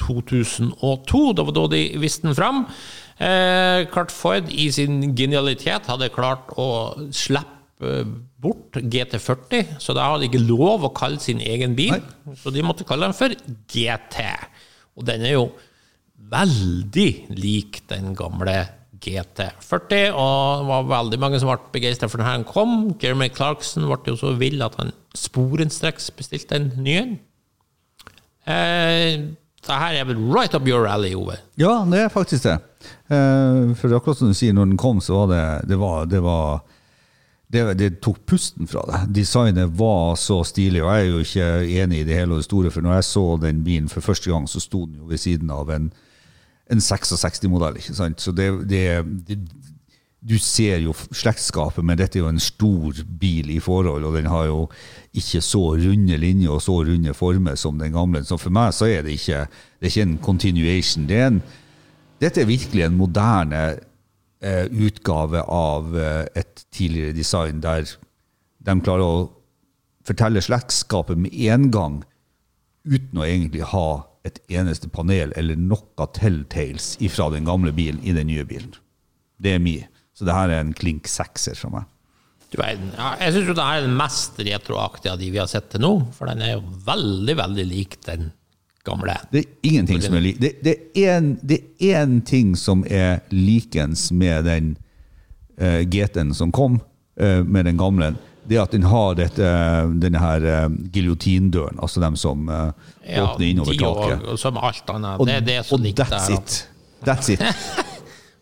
2002. 0.00 1.22
Det 1.36 1.46
var 1.46 1.56
da 1.56 1.68
de 1.74 1.84
viste 2.00 2.26
den 2.26 2.36
fram. 2.38 2.64
Eh, 3.20 3.86
Cart 3.92 4.12
Ford 4.14 4.48
i 4.48 4.70
sin 4.72 5.14
genialitet 5.16 5.88
hadde 5.90 6.12
klart 6.14 6.52
å 6.56 6.68
slippe 7.12 8.00
eh, 8.00 8.12
bort 8.40 8.78
GT40, 8.80 9.76
så 9.82 9.92
da 9.96 10.06
hadde 10.08 10.24
de 10.24 10.30
ikke 10.30 10.46
lov 10.48 10.86
å 10.88 10.94
kalle 10.96 11.20
sin 11.20 11.42
egen 11.44 11.76
bil. 11.76 11.98
Så 12.40 12.52
de 12.54 12.64
måtte 12.64 12.86
kalle 12.88 13.10
den 13.10 13.16
for 13.16 13.34
GT. 13.68 14.24
Og 14.96 15.04
den 15.08 15.26
er 15.28 15.36
jo 15.36 15.50
veldig 16.30 17.10
lik 17.36 17.82
den 17.90 18.14
gamle 18.16 18.56
GT40, 19.00 20.12
og 20.12 20.60
det 20.60 20.68
var 20.68 20.88
veldig 20.90 21.18
mange 21.20 21.40
som 21.40 21.48
ble 21.48 21.72
begeistra 21.72 22.08
for 22.08 22.20
den 22.20 22.28
her 22.28 22.38
den 22.40 22.48
kom. 22.48 22.94
Jeremy 23.00 23.30
Clarkson 23.32 23.88
ble 23.88 24.12
jo 24.12 24.18
så 24.20 24.34
vill 24.40 24.60
at 24.64 24.76
han 24.80 24.92
sporenstreks 25.16 26.10
bestilte 26.16 26.58
en 26.58 26.72
ny 26.84 26.96
en. 27.00 27.14
Eh, 28.50 29.14
det 29.66 29.76
her 29.76 29.94
er 30.00 30.04
vel 30.08 30.16
right 30.32 30.54
up 30.54 30.66
your 30.68 30.86
alley, 30.88 31.12
Ove. 31.14 31.36
Ja, 31.60 31.84
det 31.90 31.98
er 32.06 32.08
faktisk 32.12 32.46
det. 32.48 32.58
Eh, 33.12 33.74
For 33.76 33.92
akkurat 33.96 34.18
som 34.18 34.28
du 34.30 34.34
sier, 34.34 34.54
når 34.56 34.70
den 34.72 34.76
kom, 34.80 35.00
så 35.04 35.18
var 35.20 35.26
det 35.34 35.68
Det 35.68 35.78
var, 35.78 36.06
det 36.06 36.22
var 36.24 36.60
det, 37.50 37.64
det 37.78 37.88
tok 38.00 38.20
pusten 38.30 38.66
fra 38.70 38.84
det. 38.86 38.98
Designet 39.20 39.72
var 39.74 40.14
så 40.16 40.44
stilig, 40.46 40.84
og 40.84 40.92
jeg 40.94 41.00
er 41.02 41.10
jo 41.10 41.18
ikke 41.24 41.48
enig 41.82 41.98
i 42.00 42.04
det 42.06 42.14
hele 42.20 42.36
og 42.36 42.38
det 42.38 42.44
store, 42.46 42.70
for 42.70 42.80
når 42.86 42.94
jeg 43.00 43.04
så 43.08 43.24
den 43.42 43.64
bilen 43.66 43.88
for 43.90 44.00
første 44.00 44.30
gang, 44.30 44.46
så 44.48 44.60
sto 44.62 44.84
den 44.86 45.00
jo 45.00 45.08
ved 45.10 45.18
siden 45.18 45.50
av 45.50 45.70
en, 45.74 45.88
en 46.70 46.78
66-modell. 46.78 47.76
ikke 47.82 47.94
sant? 47.98 48.20
Så 48.22 48.30
det, 48.32 48.46
det, 48.70 48.84
det 49.26 49.38
du 50.20 50.36
ser 50.38 50.82
jo 50.84 50.92
slektskapet, 50.92 51.84
men 51.84 51.96
dette 51.96 52.18
er 52.18 52.26
jo 52.26 52.30
en 52.30 52.42
stor 52.42 52.98
bil 53.20 53.48
i 53.54 53.60
forhold, 53.62 54.04
og 54.04 54.18
den 54.18 54.28
har 54.28 54.50
jo 54.50 54.58
ikke 55.16 55.40
så 55.44 55.62
runde 55.80 56.18
linjer 56.20 56.52
og 56.52 56.60
så 56.62 56.74
runde 56.84 57.14
former 57.16 57.56
som 57.56 57.78
den 57.80 57.94
gamle. 57.96 58.20
Så 58.24 58.36
for 58.40 58.52
meg 58.52 58.74
så 58.76 58.90
er 58.90 59.06
det 59.06 59.16
ikke, 59.16 59.46
det 59.80 59.88
er 59.88 59.94
ikke 59.94 60.08
en 60.08 60.18
continuation. 60.24 61.06
Det 61.08 61.16
er 61.16 61.30
en, 61.30 61.40
dette 62.20 62.42
er 62.42 62.50
virkelig 62.50 62.84
en 62.84 62.98
moderne 63.00 63.62
eh, 64.44 64.66
utgave 64.68 65.40
av 65.48 65.96
eh, 65.96 66.26
et 66.42 66.66
tidligere 66.68 67.16
design, 67.16 67.62
der 67.64 67.88
de 68.60 68.76
klarer 68.84 69.06
å 69.06 69.28
fortelle 70.04 70.42
slektskapet 70.44 71.16
med 71.20 71.32
en 71.48 71.70
gang, 71.72 72.00
uten 72.84 73.20
å 73.20 73.24
egentlig 73.24 73.64
ha 73.72 74.02
et 74.28 74.36
eneste 74.52 74.90
panel 74.92 75.32
eller 75.40 75.56
noe 75.56 76.06
telltales 76.12 76.92
fra 77.08 77.30
den 77.32 77.48
gamle 77.48 77.72
bilen 77.72 78.02
i 78.04 78.12
den 78.12 78.28
nye 78.28 78.44
bilen. 78.44 78.74
Det 79.40 79.56
er 79.56 79.64
mye. 79.64 79.88
Så 80.20 80.26
det 80.28 80.34
her 80.36 80.50
er 80.52 80.60
en 80.60 80.74
klink 80.76 81.08
sekser 81.08 81.56
for 81.56 81.72
meg. 81.72 81.86
Ja, 82.52 82.66
jeg 83.22 83.32
syns 83.32 83.46
det 83.54 83.62
her 83.62 83.78
er 83.78 83.84
den 83.86 83.94
mest 83.96 84.36
retroaktige 84.42 85.12
av 85.14 85.20
de 85.20 85.28
vi 85.32 85.38
har 85.38 85.46
sett 85.48 85.68
til 85.72 85.80
nå, 85.84 85.90
for 86.16 86.28
den 86.28 86.42
er 86.42 86.56
jo 86.58 86.64
veldig, 86.84 87.36
veldig 87.38 87.64
lik 87.70 87.94
den 88.04 88.32
gamle. 88.84 89.14
Det 89.30 89.44
er 89.44 89.68
ingenting 89.70 90.00
som 90.02 90.16
er 90.18 90.24
lik. 90.24 90.40
Det, 90.42 90.50
det, 90.66 90.74
er 90.98 91.14
en- 91.20 91.38
det 91.46 91.60
er 91.78 92.02
én 92.02 92.18
ting 92.26 92.52
som 92.58 92.82
er 92.90 93.20
likens 93.32 94.08
med 94.12 94.44
den 94.50 94.72
uh, 95.62 95.80
GT-en 95.86 96.34
som 96.34 96.50
kom, 96.52 96.80
uh, 97.22 97.40
med 97.46 97.64
den 97.70 97.78
gamle. 97.80 98.12
Det 98.50 98.58
er 98.58 98.64
at 98.66 98.74
den 98.74 98.82
har 98.90 99.14
dette, 99.14 99.46
denne 100.02 100.18
her 100.18 100.42
uh, 100.66 100.74
giljotindøren, 100.90 101.78
altså 101.78 102.02
dem 102.02 102.16
som 102.18 102.48
eh, 102.50 102.72
Ja, 103.14 103.28
åpner 103.28 103.46
innover 103.46 103.78
taket. 103.78 104.26
og 104.26 104.38
som 104.42 104.58
alt 104.58 104.90
annet. 104.90 105.20
Og, 105.22 105.26
det 105.30 105.38
er 105.38 105.46
det 105.52 105.60
som 105.70 105.80
ligger 105.86 106.04
that's 106.10 106.26
der. 106.26 106.34
it. 106.40 106.66
That's 107.06 107.30
it. 107.30 107.40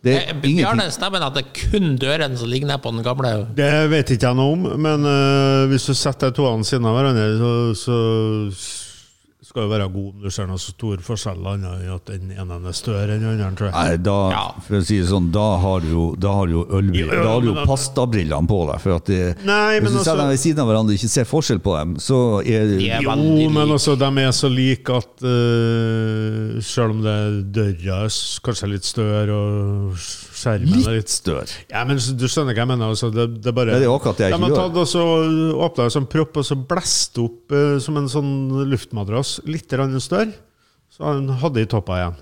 Det 0.08 0.16
er 0.16 0.32
er 0.32 0.40
Bjarne, 0.42 0.88
stemmer 0.94 1.22
det 1.22 1.28
at 1.28 1.38
det 1.38 1.44
er 1.44 1.70
kun 1.72 1.96
døren 2.00 2.36
som 2.40 2.50
ligger 2.50 2.70
nede 2.70 2.80
på 2.82 2.92
den 2.94 3.04
gamle? 3.06 3.32
Det 3.58 3.70
vet 3.92 4.12
ikke 4.14 4.30
jeg 4.30 4.38
noe 4.38 4.56
om, 4.56 4.66
men 4.80 5.06
uh, 5.06 5.68
hvis 5.70 5.88
du 5.90 5.94
setter 5.96 6.32
de 6.32 6.38
to 6.38 6.48
siden 6.66 6.88
av 6.88 6.96
hverandre, 6.96 7.28
så, 7.38 7.52
så 7.76 7.98
skal 9.58 9.66
jo 9.66 9.72
være 9.74 9.88
god 9.92 10.08
om 10.12 10.22
du 10.22 10.30
ser 10.30 10.46
noe 10.46 10.60
stor 10.62 11.00
forskjell 11.02 11.46
annet 11.50 11.80
enn 11.82 11.94
at 11.96 12.10
den 12.12 12.30
ene 12.38 12.58
er 12.70 12.76
større 12.76 13.16
enn 13.16 13.24
den 13.24 13.40
andre. 13.42 13.70
Nei, 13.74 13.96
da, 13.96 14.16
Ja. 14.30 14.44
for 14.62 14.78
å 14.78 14.84
si 14.86 15.00
det 15.00 15.08
sånn, 15.10 15.30
da 15.34 15.46
har 15.58 15.80
du 15.82 15.88
jo, 15.90 16.04
da 16.16 16.32
har 16.36 16.46
du 16.46 16.52
jo 16.52 16.64
ølbriller. 16.78 17.14
Ja, 17.18 17.22
Da 17.24 17.32
har 17.34 17.40
du 17.40 17.48
jo 17.52 17.66
pastabrillene 17.66 18.46
på 18.46 18.60
deg. 18.70 18.80
For 18.80 18.94
at 18.94 19.04
det, 19.06 19.44
Nei, 19.44 19.80
men 19.80 19.82
hvis 19.88 19.92
du 19.92 19.98
setter 19.98 20.12
altså- 20.12 20.18
dem 20.22 20.28
ved 20.28 20.38
siden 20.38 20.58
av 20.62 20.68
hverandre 20.68 20.92
og 20.94 20.98
ikke 20.98 21.10
ser 21.10 21.24
forskjell 21.24 21.58
på 21.60 21.74
dem, 21.78 21.96
så 21.96 22.18
er 22.46 22.66
det 22.68 22.78
De 22.78 22.90
er 22.90 23.02
Jo, 23.02 23.16
men 23.50 23.68
altså, 23.68 23.96
de 23.98 24.04
er 24.22 24.30
så 24.30 24.48
like 24.54 24.90
at 24.90 25.22
uh, 25.22 26.60
selv 26.62 26.90
om 26.94 27.02
det 27.02 27.52
døra 27.52 28.04
er 28.04 28.08
kanskje 28.44 28.62
er 28.64 28.72
litt 28.72 28.84
større 28.84 29.34
og 29.34 29.96
skjermen 30.38 30.74
er 30.78 30.94
litt 30.96 31.02
litt 31.02 31.12
større. 31.12 31.48
Ja, 31.72 31.82
men 31.88 31.98
du 31.98 32.26
skjønner 32.30 32.54
hva 32.54 32.62
jeg 32.64 32.70
mener? 32.70 32.92
Altså, 32.94 33.10
det, 33.14 33.26
det 33.42 33.50
er 33.52 33.56
bare 33.58 33.74
Det 33.76 33.82
er 33.82 33.88
jo 33.90 33.96
akkurat 33.98 34.20
det 34.20 34.28
jeg 34.28 34.34
De 34.34 34.38
ikke 34.38 34.50
gjør. 34.54 34.72
De 34.74 34.82
har 34.82 34.90
så 34.92 35.04
åpna 35.68 35.88
en 35.88 35.94
sånn 35.98 36.08
propp 36.14 36.40
og 36.40 36.46
så 36.48 36.58
blåst 36.72 37.20
opp 37.22 37.54
eh, 37.58 37.76
som 37.84 37.98
en 38.00 38.08
sånn 38.12 38.32
luftmadrass, 38.70 39.38
litt 39.50 39.68
større, 39.68 40.32
så 40.94 41.10
han 41.10 41.28
hadde 41.42 41.62
i 41.66 41.68
toppa 41.70 41.98
igjen. 42.00 42.18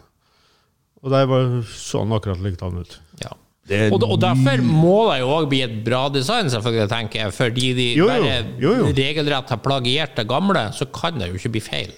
Og 1.05 1.13
der 1.13 1.27
var, 1.31 1.51
så 1.71 2.03
han 2.03 2.15
akkurat 2.17 2.41
likedan 2.43 2.81
ut. 2.83 2.97
Ja. 3.23 3.35
Det 3.67 3.79
er 3.79 3.93
Og, 3.95 4.03
og 4.07 4.19
derfor 4.23 4.63
må 4.63 4.97
det 5.11 5.21
jo 5.21 5.31
òg 5.35 5.49
bli 5.51 5.61
et 5.65 5.77
bra 5.87 6.07
design, 6.15 6.51
selvfølgelig, 6.51 6.89
tenker 6.91 7.25
jeg. 7.25 7.35
Fordi 7.35 7.69
de 7.75 7.87
Jo, 7.99 8.07
jo. 8.07 8.09
bare 8.09 8.37
Jo, 8.63 8.75
jo. 8.81 8.91
regelrett 8.95 9.51
har 9.51 9.63
plagiert 9.63 10.17
det 10.19 10.27
gamle, 10.31 10.69
så 10.75 10.87
kan 10.95 11.19
det 11.19 11.31
jo 11.33 11.39
ikke 11.41 11.55
bli 11.57 11.63
feil. 11.67 11.95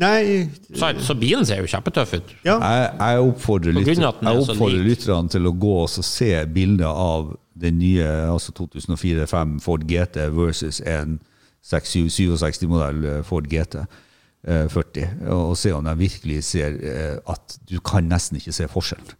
Nei 0.00 0.48
Så, 0.74 0.88
så 1.06 1.14
bilen 1.14 1.46
ser 1.46 1.60
jo 1.62 1.70
kjempetøff 1.70 2.16
ut. 2.16 2.32
Ja. 2.46 2.56
Jeg, 2.58 2.86
jeg 2.98 3.26
oppfordrer, 3.28 3.76
er 3.78 3.90
jeg 3.94 4.40
oppfordrer 4.42 4.82
lytterne 4.82 5.30
til 5.30 5.46
å 5.46 5.54
gå 5.54 5.74
og 5.84 5.90
se 5.92 6.32
bilder 6.50 6.90
av 6.90 7.34
den 7.54 7.78
nye 7.78 8.08
altså 8.32 8.52
2004-5 8.58 9.60
Ford 9.62 9.84
GT 9.86 10.24
versus 10.34 10.80
en 10.82 11.20
67-modell 11.64 13.22
Ford 13.24 13.46
GT 13.48 13.78
eh, 13.78 14.66
40, 14.68 15.28
og 15.32 15.54
se 15.56 15.72
om 15.72 15.86
de 15.86 15.94
virkelig 15.98 16.42
ser 16.50 16.74
eh, 16.82 17.14
at 17.30 17.58
du 17.70 17.78
kan 17.84 18.10
nesten 18.10 18.40
ikke 18.40 18.52
se 18.56 18.68
forskjellen. 18.68 19.14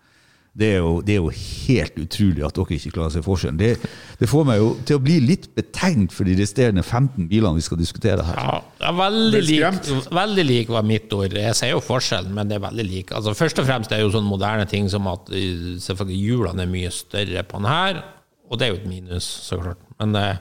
Det 0.55 0.69
er, 0.71 0.85
jo, 0.85 1.01
det 1.03 1.17
er 1.17 1.19
jo 1.19 1.31
helt 1.35 1.97
utrolig 1.99 2.45
at 2.47 2.55
dere 2.55 2.77
ikke 2.77 2.93
klarer 2.95 3.11
å 3.11 3.15
se 3.17 3.23
forskjellen. 3.27 3.57
Det, 3.59 3.89
det 4.21 4.29
får 4.31 4.45
meg 4.47 4.61
jo 4.61 4.69
til 4.87 5.01
å 5.01 5.03
bli 5.03 5.17
litt 5.25 5.49
betenkt 5.57 6.15
for 6.15 6.31
de 6.31 6.37
resterende 6.39 6.85
15 6.85 7.27
bilene 7.31 7.59
vi 7.59 7.65
skal 7.67 7.81
diskutere 7.81 8.23
her. 8.29 8.39
Ja, 8.39 8.61
det 8.79 8.87
er 8.87 8.95
veldig 9.01 9.41
lik, 9.49 9.91
veldig 10.15 10.45
lik 10.47 10.71
var 10.77 10.87
mitt 10.87 11.17
ord. 11.17 11.35
Jeg 11.35 11.59
ser 11.59 11.73
jo 11.73 11.83
forskjellen, 11.83 12.31
men 12.37 12.53
det 12.53 12.61
er 12.61 12.67
veldig 12.69 12.87
lik. 12.87 13.11
Altså, 13.19 13.35
først 13.35 13.59
og 13.65 13.67
fremst 13.67 13.91
er 13.91 13.99
det 13.99 14.07
jo 14.07 14.15
sånne 14.15 14.31
moderne 14.31 14.69
ting 14.71 14.87
som 14.93 15.11
at 15.11 15.35
eh, 15.35 15.75
selvfølgelig 15.83 16.23
hjulene 16.23 16.63
er 16.63 16.71
mye 16.77 16.95
større 16.95 17.43
på 17.51 17.59
den 17.59 17.71
her, 17.73 18.01
og 18.47 18.61
det 18.61 18.69
er 18.69 18.77
jo 18.77 18.79
et 18.79 18.89
minus, 18.93 19.27
så 19.49 19.59
klart. 19.59 19.84
Men 20.03 20.17
eh, 20.19 20.39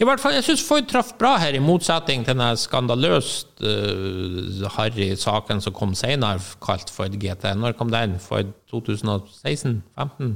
i 0.00 0.06
hvert 0.06 0.20
fall, 0.20 0.34
jeg 0.34 0.44
syns 0.48 0.64
Ford 0.66 0.88
traff 0.90 1.12
bra 1.20 1.36
her, 1.38 1.54
i 1.54 1.62
motsetning 1.62 2.24
til 2.26 2.38
den 2.38 2.58
skandaløst 2.58 3.62
uh, 3.62 4.64
harry 4.76 5.12
saken 5.20 5.62
som 5.62 5.74
kom 5.76 5.94
senere, 5.98 6.42
kalt 6.64 6.90
Ford 6.92 7.14
GT. 7.14 7.52
Når 7.54 7.76
kom 7.78 7.92
den? 7.94 8.18
Ford 8.22 8.50
2016? 8.72 9.78
15? 9.94 10.34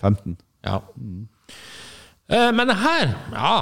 15. 0.00 0.38
Ja. 0.66 0.78
Eh, 2.28 2.50
Men 2.54 2.70
her, 2.70 3.14
ja 3.34 3.56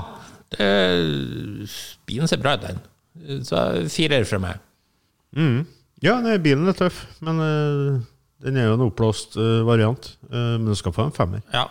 det, 0.56 1.68
Bilen 2.06 2.28
ser 2.28 2.42
bra 2.42 2.54
ut, 2.56 2.66
den. 2.66 3.44
Så 3.44 3.62
firer 3.90 4.26
fra 4.28 4.38
meg. 4.42 4.60
ja, 6.04 6.18
nei, 6.22 6.36
bilen 6.42 6.68
er 6.68 6.76
tøff, 6.76 7.00
men 7.24 7.40
uh, 7.40 7.96
den 8.44 8.58
er 8.60 8.68
jo 8.68 8.76
en 8.76 8.84
oppblåst 8.86 9.38
uh, 9.40 9.64
variant. 9.66 10.12
Uh, 10.28 10.54
men 10.58 10.68
den 10.70 10.78
skal 10.78 10.94
få 10.94 11.08
en 11.08 11.16
femmer. 11.16 11.42
Ja. 11.54 11.66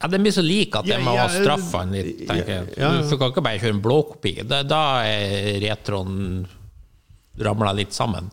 Ja, 0.00 0.08
Den 0.10 0.22
blir 0.26 0.32
så 0.34 0.42
lik 0.44 0.74
at 0.76 0.86
jeg 0.88 0.98
Ja, 0.98 1.04
må 1.06 1.14
ja, 1.16 1.26
ha 1.26 1.32
straffa 1.32 1.84
den 1.86 1.94
litt, 1.96 2.24
tenker 2.28 2.52
jeg. 2.52 2.72
ja, 2.76 2.92
ja. 2.98 3.02
Du 3.08 3.16
kan 3.20 3.30
ikke 3.32 3.44
bare 3.46 3.60
kjøre 3.62 3.76
en 3.78 3.82
blåkopi. 3.84 4.32
Da, 4.48 4.62
da 4.66 4.80
er 5.08 5.60
retroen 5.64 6.46
ramla 7.40 7.72
litt 7.74 7.94
sammen. 7.96 8.28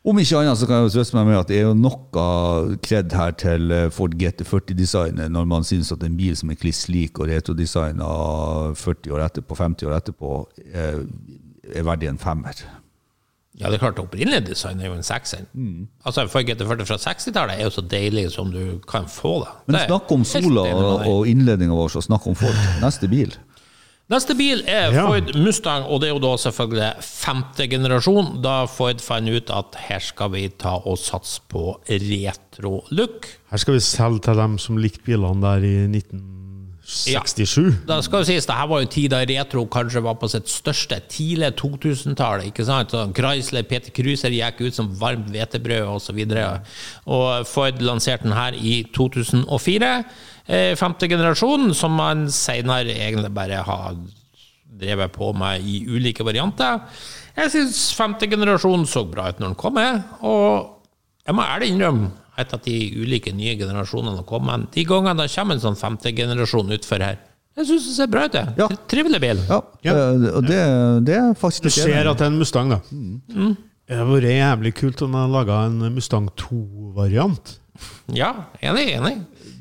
Om 0.00 0.16
ikke 0.22 0.38
annet 0.40 0.56
så 0.56 0.64
kan 0.64 0.78
jeg 0.86 0.94
trøste 0.94 1.16
meg 1.18 1.26
med 1.28 1.36
at 1.42 1.50
det 1.50 1.58
er 1.58 1.66
jo 1.66 1.74
noe 1.76 2.22
kred 2.80 3.12
her 3.12 3.34
til 3.36 3.72
eh, 3.76 3.90
Ford 3.92 4.14
GT40-designet 4.16 5.28
når 5.28 5.48
man 5.50 5.66
syns 5.68 5.90
at 5.92 6.00
en 6.06 6.14
bil 6.16 6.32
som 6.40 6.48
er 6.52 6.56
kliss 6.56 6.86
lik 6.88 7.20
og 7.20 7.28
retrodesigna 7.28 8.06
40 8.80 9.12
år 9.12 9.26
etterpå, 9.26 9.58
50 9.60 9.90
år 9.90 9.98
etterpå, 9.98 10.30
eh, 10.72 11.02
er 11.76 11.84
verdig 11.84 12.08
en 12.08 12.20
femmer. 12.22 12.62
Ja, 13.60 13.68
det 13.68 13.76
er 13.76 13.82
klart, 13.82 13.98
opprinnelig 14.00 14.46
design 14.48 14.80
er 14.80 14.88
jo 14.88 14.96
en 14.96 15.04
sekser. 15.04 15.44
Mm. 15.52 15.84
Altså, 16.08 16.24
Ford 16.32 16.48
GT40 16.48 16.88
fra 16.88 16.96
60-tallet 17.02 17.58
er 17.60 17.66
jo 17.68 17.74
så 17.74 17.84
deilig 17.84 18.30
som 18.32 18.48
du 18.54 18.78
kan 18.88 19.04
få 19.10 19.34
det. 19.44 19.52
Men 19.66 19.76
Det 19.76 19.84
snakk 19.90 20.14
om 20.16 20.24
Sola 20.24 20.64
og, 21.04 21.28
innledninga 21.28 21.76
vår, 21.76 21.92
så 21.92 22.04
snakk 22.08 22.26
om 22.30 22.38
Ford. 22.40 22.56
Neste 22.80 23.10
bil. 23.12 23.36
Neste 24.10 24.34
bil 24.34 24.64
er 24.66 24.90
Ja. 24.90 25.04
Ford 25.06 25.28
Mustang, 25.38 25.84
og 25.86 26.00
det 26.00 26.08
er 26.08 26.14
jo 26.16 26.22
da 26.24 26.32
selvfølgelig 26.40 27.04
femte 27.04 27.68
generasjon. 27.70 28.40
Da 28.42 28.64
Ford 28.66 28.98
fant 29.04 29.28
ut 29.30 29.52
at 29.54 29.76
her 29.86 30.00
skal 30.02 30.32
vi 30.32 30.48
ta 30.48 30.80
og 30.80 30.98
satse 30.98 31.44
på 31.52 31.76
retro-look. 31.86 33.28
Her 33.52 33.62
skal 33.62 33.76
vi 33.76 33.84
selge 33.84 34.24
til 34.26 34.40
dem 34.40 34.58
som 34.58 34.80
likte 34.82 35.04
bilene 35.06 35.44
der 35.44 35.62
i 35.68 35.74
1967. 36.90 37.86
Da 37.88 38.00
skal 38.02 38.22
jo 38.22 38.28
sies, 38.28 38.46
det 38.48 38.56
her 38.56 38.68
var 38.70 38.82
jo 38.82 38.88
tid 38.90 39.12
da 39.12 39.20
retro 39.28 39.62
kanskje 39.70 40.02
var 40.04 40.16
på 40.20 40.28
sitt 40.30 40.50
største, 40.50 40.98
tidlig 41.12 41.52
2000-tallet. 41.60 42.50
ikke 42.50 42.66
sant? 42.66 42.90
Så 42.90 43.04
Chrysler 43.16 43.66
Peter 43.68 43.94
Cruiser 43.94 44.34
gikk 44.34 44.60
ut 44.64 44.76
som 44.76 44.90
varmt 45.00 45.30
hvetebrød 45.30 45.86
osv. 45.94 46.20
Og 47.06 47.46
Ford 47.48 47.82
lanserte 47.84 48.26
den 48.26 48.36
her 48.36 48.56
i 48.58 48.80
2004. 48.96 49.92
Eh, 50.50 50.72
femte 50.78 51.08
generasjon, 51.10 51.70
som 51.78 51.94
man 51.94 52.26
senere 52.34 52.96
egentlig 52.96 53.30
bare 53.34 53.62
har 53.66 53.94
drevet 54.80 55.12
på 55.14 55.32
med 55.36 55.62
i 55.62 55.84
ulike 55.86 56.26
varianter. 56.26 56.82
Jeg 57.36 57.52
syns 57.54 57.84
femte 57.96 58.26
generasjon 58.30 58.86
så 58.88 59.04
bra 59.06 59.30
ut 59.30 59.38
når 59.38 59.52
den 59.52 59.60
kom, 59.60 59.78
jeg. 59.78 60.02
og 60.26 60.76
jeg 61.26 61.36
må 61.36 61.44
ærlig 61.46 61.70
innrømme 61.70 62.10
etter 62.42 62.58
at 62.60 62.64
de 62.68 62.76
ulike 63.02 63.32
nye 63.36 63.56
generasjonene 63.60 64.16
har 64.20 64.26
kommet, 64.28 64.68
de 64.74 64.84
gangene 64.88 65.22
det 65.26 65.32
kommer 65.34 65.56
en 65.58 65.62
sånn 65.64 65.78
femte 65.80 66.12
generasjon 66.16 66.72
utfor 66.76 67.02
her, 67.04 67.18
jeg 67.58 67.66
syns 67.66 67.86
det 67.88 67.94
ser 67.96 68.06
bra 68.08 68.22
ut. 68.28 68.36
Ja. 68.56 68.68
Trivelig 68.88 69.18
bil. 69.20 69.40
Ja, 69.48 69.58
Ja. 69.84 69.92
eh, 69.94 70.28
og 70.38 70.44
det, 70.46 70.60
det 71.08 71.16
er 71.18 71.34
faktisk 71.36 71.66
Du 71.66 71.70
ser 71.74 72.06
at 72.08 72.18
det 72.20 72.24
er 72.28 72.30
en 72.30 72.38
Mustang, 72.38 72.70
da. 72.70 72.78
Det 73.90 73.98
hadde 73.98 74.12
vært 74.14 74.30
jævlig 74.30 74.72
kult 74.78 75.02
om 75.02 75.12
de 75.12 75.18
hadde 75.18 75.34
laga 75.34 75.56
en 75.66 75.80
Mustang 75.96 76.28
2-variant. 76.38 77.56
Ja, 78.14 78.30
enig, 78.62 78.86
enig. 78.96 79.16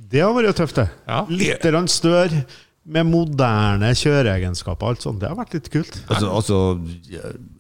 Det 0.10 0.22
hadde 0.22 0.38
vært 0.38 0.58
tøft, 0.62 0.78
det. 0.80 0.88
Ja. 1.10 1.24
Litt 1.30 1.66
større, 1.90 2.44
med 2.90 3.06
moderne 3.10 3.92
kjøreegenskaper. 3.96 4.88
Alt 4.94 5.04
sånt. 5.06 5.20
Det 5.22 5.30
har 5.30 5.38
vært 5.38 5.54
litt 5.58 5.70
kult. 5.74 5.98
Altså, 6.10 6.30
altså, 6.34 6.60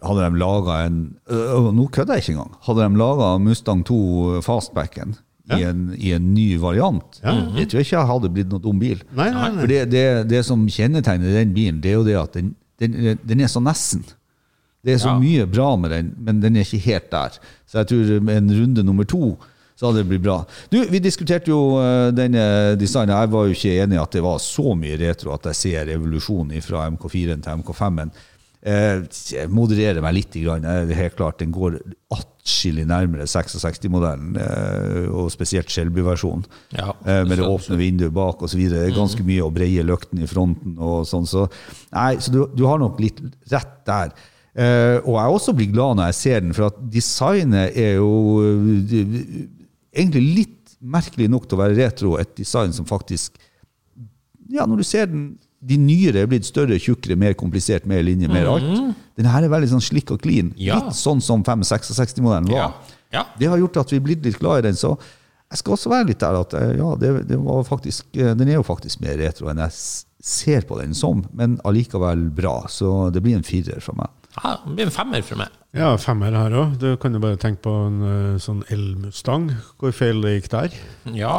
hadde 0.03 0.25
de 0.29 0.39
laga 0.41 0.77
en 0.87 0.99
øh, 1.29 1.69
Nå 1.75 1.87
kødder 1.93 2.17
jeg 2.17 2.23
ikke 2.25 2.35
engang. 2.37 2.55
Hadde 2.67 2.85
de 2.87 3.01
laga 3.01 3.31
Mustang 3.43 3.83
2 3.87 3.99
Fastbacken 4.45 5.15
i, 5.49 5.63
en, 5.65 5.83
i 5.97 6.11
en 6.13 6.27
ny 6.35 6.59
variant, 6.61 7.19
Ja. 7.23 7.31
det 7.55 7.63
tror 7.71 7.79
jeg 7.81 7.87
ikke 7.87 8.03
hadde 8.05 8.29
blitt 8.35 8.51
noe 8.53 8.61
dum 8.61 8.77
bil. 8.81 8.99
Nei, 9.17 9.31
nei, 9.33 9.47
nei. 9.49 9.61
For 9.63 9.71
det, 9.71 9.79
det, 9.89 10.03
det 10.29 10.43
som 10.45 10.67
kjennetegner 10.69 11.33
den 11.39 11.55
bilen, 11.55 11.79
det 11.81 11.89
er 11.89 11.95
jo 11.97 12.03
det 12.05 12.17
at 12.19 12.35
den, 12.37 12.51
den, 12.81 13.17
den 13.25 13.41
er 13.41 13.49
så 13.49 13.61
nesten. 13.65 14.03
Det 14.85 14.93
er 14.93 14.99
så 15.01 15.15
Ja. 15.15 15.17
mye 15.19 15.47
bra 15.49 15.71
med 15.75 15.89
den, 15.91 16.11
men 16.21 16.37
den 16.43 16.55
er 16.55 16.67
ikke 16.67 16.83
helt 16.85 17.09
der. 17.11 17.39
Så 17.67 17.81
jeg 17.81 17.89
tror 17.89 18.29
en 18.37 18.53
runde 18.59 18.83
nummer 18.85 19.03
to 19.09 19.33
så 19.79 19.87
hadde 19.87 20.01
det 20.03 20.09
blitt 20.09 20.25
bra. 20.25 20.41
Du, 20.67 20.81
Vi 20.91 20.99
diskuterte 20.99 21.53
jo 21.53 21.77
eh, 21.79 22.09
denne 22.11 22.75
designen. 22.79 23.15
Jeg 23.15 23.31
var 23.31 23.45
jo 23.47 23.55
ikke 23.55 23.77
enig 23.79 23.95
i 23.95 24.01
at 24.01 24.17
det 24.17 24.23
var 24.25 24.41
så 24.43 24.73
mye 24.75 24.97
retro 24.99 25.31
at 25.31 25.47
jeg 25.47 25.55
ser 25.55 25.93
evolusjonen 25.93 26.59
fra 26.65 26.83
MK4-en 26.91 27.45
til 27.45 27.61
MK5-en. 27.61 28.11
Eh, 28.59 29.05
jeg 29.31 29.47
modererer 29.55 30.03
meg 30.03 30.17
litt. 30.17 30.35
Grann. 30.43 30.65
Eh, 30.67 30.91
helt 30.97 31.15
klart, 31.15 31.39
Den 31.39 31.53
går 31.55 31.77
atskillig 32.11 32.83
nærmere 32.89 33.23
66-modellen, 33.29 34.35
eh, 34.35 35.05
og 35.15 35.29
spesielt 35.31 35.71
Shelby-versjonen. 35.71 36.43
Ja. 36.75 36.89
Eh, 37.05 37.21
med 37.23 37.39
det 37.39 37.47
åpne 37.47 37.77
vinduet 37.79 38.11
bak 38.13 38.43
osv. 38.43 38.59
Ganske 38.95 39.23
mye 39.23 39.45
å 39.45 39.53
breie 39.53 39.85
løkten 39.87 40.19
i 40.19 40.27
fronten. 40.27 40.75
og 40.75 41.07
sånn, 41.07 41.27
Så, 41.29 41.47
nei, 41.95 42.17
så 42.19 42.35
du, 42.35 42.41
du 42.51 42.65
har 42.67 42.83
nok 42.83 42.99
litt 42.99 43.21
rett 43.47 43.79
der. 43.87 44.11
Eh, 44.59 44.97
og 45.05 45.15
jeg 45.15 45.37
også 45.37 45.53
blir 45.55 45.71
glad 45.71 45.95
når 45.95 46.09
jeg 46.09 46.19
ser 46.19 46.41
den, 46.43 46.53
for 46.57 46.67
at 46.67 46.81
designet 46.91 47.77
er 47.79 47.95
jo 48.01 48.11
eh, 48.43 49.47
egentlig 49.93 50.23
litt 50.37 50.73
merkelig 50.79 51.27
nok 51.31 51.47
til 51.47 51.57
å 51.57 51.61
være 51.63 51.77
retro. 51.79 52.15
Et 52.21 52.31
design 52.37 52.73
som 52.75 52.87
faktisk 52.89 53.37
ja, 54.49 54.65
når 54.65 54.81
du 54.81 54.87
ser 54.87 55.09
den 55.11 55.29
de 55.59 55.75
nyere 55.75 56.23
er 56.23 56.29
blitt 56.31 56.47
større, 56.47 56.77
tjukkere, 56.79 57.17
mer 57.19 57.33
komplisert, 57.35 57.87
mer 57.89 58.03
linje, 58.07 58.29
mer 58.31 58.47
alt. 58.47 58.95
Den 59.19 59.27
her 59.27 59.43
er 59.43 59.51
veldig 59.51 59.73
sånn 59.73 59.83
slikk 59.83 60.13
og 60.15 60.21
clean. 60.23 60.53
Ja. 60.55 60.77
Litt 60.79 60.95
sånn 60.95 61.19
som 61.23 61.43
566-modellen 61.43 62.47
var. 62.47 62.61
Ja. 62.61 62.97
Ja. 63.09 63.23
Det 63.39 63.49
har 63.49 63.59
gjort 63.59 63.81
at 63.81 63.91
vi 63.91 63.99
er 63.99 64.05
blitt 64.05 64.23
litt 64.25 64.37
glad 64.39 64.61
i 64.61 64.69
den. 64.69 64.77
Så 64.79 64.93
jeg 65.49 65.61
skal 65.61 65.75
også 65.75 65.91
være 65.91 66.11
litt 66.11 66.21
der 66.21 66.37
at 66.37 66.55
eh, 66.55 66.75
ja, 66.77 66.93
det, 67.01 67.11
det 67.31 67.39
var 67.41 67.65
faktisk, 67.67 68.07
eh, 68.15 68.35
den 68.37 68.51
er 68.51 68.59
jo 68.59 68.67
faktisk 68.67 69.01
mer 69.03 69.17
retro 69.19 69.49
enn 69.51 69.59
jeg 69.65 69.75
ser 70.29 70.67
på 70.69 70.77
den 70.79 70.93
som, 70.97 71.23
men 71.35 71.57
allikevel 71.67 72.27
bra. 72.35 72.61
Så 72.71 73.09
det 73.11 73.23
blir 73.25 73.39
en 73.39 73.47
firer 73.47 73.83
fra 73.83 73.97
meg. 73.99 74.13
Ja, 74.37 74.59
det 74.65 74.75
blir 74.75 74.85
en 74.85 74.93
femmer 74.93 75.23
for 75.25 75.41
meg. 75.41 75.55
Ja, 75.75 75.93
femmer 76.01 76.35
her 76.37 76.53
òg. 76.57 76.75
Du 76.81 76.91
kan 77.01 77.13
jo 77.13 77.21
bare 77.23 77.39
tenke 77.41 77.63
på 77.65 77.73
en 77.87 77.97
sånn 78.01 78.37
sånn 78.43 78.61
elmustang. 78.73 79.49
Hvor 79.81 79.93
feil 79.95 80.21
det 80.23 80.35
gikk 80.37 80.51
der. 80.53 80.77
Ja. 81.17 81.33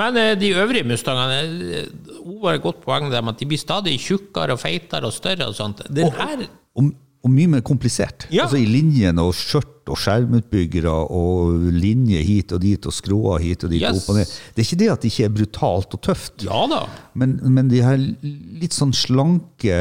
Men 0.00 0.16
eh, 0.16 0.32
de 0.40 0.54
øvrige 0.56 0.88
Mustangene 0.88 1.40
eh, 1.76 1.88
Hun 2.22 2.38
var 2.40 2.56
et 2.56 2.64
godt 2.64 2.80
poeng 2.84 3.10
der 3.12 3.20
med 3.20 3.34
at 3.34 3.42
de 3.42 3.48
blir 3.50 3.60
stadig 3.60 3.98
tjukkere 4.00 4.54
og 4.56 4.62
feitere 4.62 5.08
og 5.08 5.12
større 5.12 5.50
og 5.50 5.56
sånt. 5.58 5.82
Den 5.92 6.12
her 6.16 6.46
Og, 6.72 6.94
og 7.22 7.30
mye 7.30 7.50
mer 7.52 7.62
komplisert. 7.62 8.26
Ja. 8.34 8.48
Altså 8.48 8.58
I 8.58 8.66
linjen 8.66 9.20
og 9.22 9.30
skjørt 9.38 9.90
og 9.90 9.98
skjermutbyggere 9.98 10.90
og 11.14 11.68
linje 11.74 12.18
hit 12.22 12.54
og 12.54 12.62
dit 12.62 12.86
og 12.86 12.94
skråer 12.94 13.42
hit 13.42 13.62
og 13.66 13.70
dit. 13.70 13.82
Yes. 13.82 14.08
og 14.10 14.18
ned. 14.18 14.30
Det 14.54 14.62
er 14.62 14.66
ikke 14.66 14.78
det 14.80 14.88
at 14.90 15.04
det 15.04 15.10
ikke 15.12 15.26
er 15.28 15.34
brutalt 15.36 15.94
og 15.94 16.02
tøft. 16.02 16.44
Ja 16.46 16.64
da. 16.70 16.80
Men, 17.18 17.36
men 17.54 17.70
de 17.70 17.82
her 17.82 17.98
litt 18.02 18.74
sånn 18.74 18.94
slanke, 18.94 19.76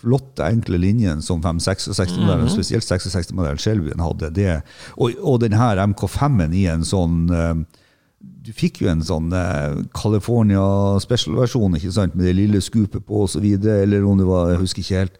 flotte, 0.00 0.44
enkle 0.48 0.80
linjene 0.80 1.24
som 1.24 1.40
566-modellen, 1.44 2.52
spesielt 2.52 2.84
66-modellen 2.88 3.60
Shelbyen 3.62 4.04
hadde, 4.04 4.32
det, 4.36 4.58
og, 4.96 5.16
og 5.24 5.40
den 5.44 5.56
her 5.56 5.80
MK5-en 5.88 6.56
i 6.56 6.66
en 6.72 6.84
sånn 6.88 7.28
eh, 7.32 7.54
Du 8.48 8.52
fikk 8.56 8.82
jo 8.82 8.90
en 8.92 9.04
sånn 9.04 9.32
eh, 9.36 9.80
California 9.96 10.98
special-versjon 11.04 11.80
ikke 11.80 11.94
sant, 11.96 12.16
med 12.16 12.28
det 12.28 12.36
lille 12.36 12.60
skupet 12.64 13.04
på 13.08 13.24
osv., 13.24 13.48
eller 13.56 14.04
om 14.04 14.20
det 14.20 14.28
var 14.28 14.52
Jeg 14.52 14.62
husker 14.66 14.84
ikke 14.84 15.02
helt. 15.04 15.18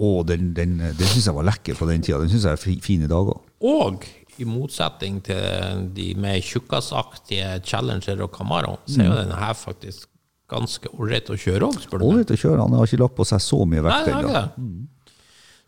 Og 0.00 0.22
den, 0.30 0.52
den, 0.56 0.78
den 0.80 1.10
syns 1.10 1.28
jeg 1.28 1.36
var 1.36 1.48
lekker 1.50 1.76
på 1.76 1.88
den 1.90 2.04
tida. 2.04 2.20
Den 2.22 2.32
syns 2.32 2.46
jeg 2.48 2.56
er 2.56 2.80
fin 2.84 3.04
i 3.04 3.10
dag 3.10 3.32
òg. 3.34 3.42
Og 3.68 4.06
i 4.40 4.46
motsetning 4.48 5.18
til 5.24 5.82
de 5.96 6.12
mer 6.16 6.38
tjukkasaktige 6.44 7.58
Challenger 7.66 8.22
og 8.24 8.32
Camaro, 8.32 8.78
så 8.88 9.02
er 9.02 9.10
jo 9.10 9.18
denne 9.18 9.40
her 9.40 9.52
faktisk 9.58 10.08
ganske 10.50 10.90
ålreit 10.96 11.28
å 11.30 11.36
kjøre 11.38 11.68
òg, 11.68 11.82
spør 11.84 12.00
du 12.00 12.04
meg. 12.04 12.14
Ålreit 12.14 12.32
å 12.34 12.38
kjøre. 12.40 12.62
Han 12.64 12.78
har 12.78 12.88
ikke 12.88 13.02
lagt 13.04 13.18
på 13.18 13.26
seg 13.28 13.44
så 13.44 13.60
mye 13.68 13.84
vekt 13.86 14.08
er 14.08 14.16
ennå. 14.16 14.44
Mm. 14.56 14.88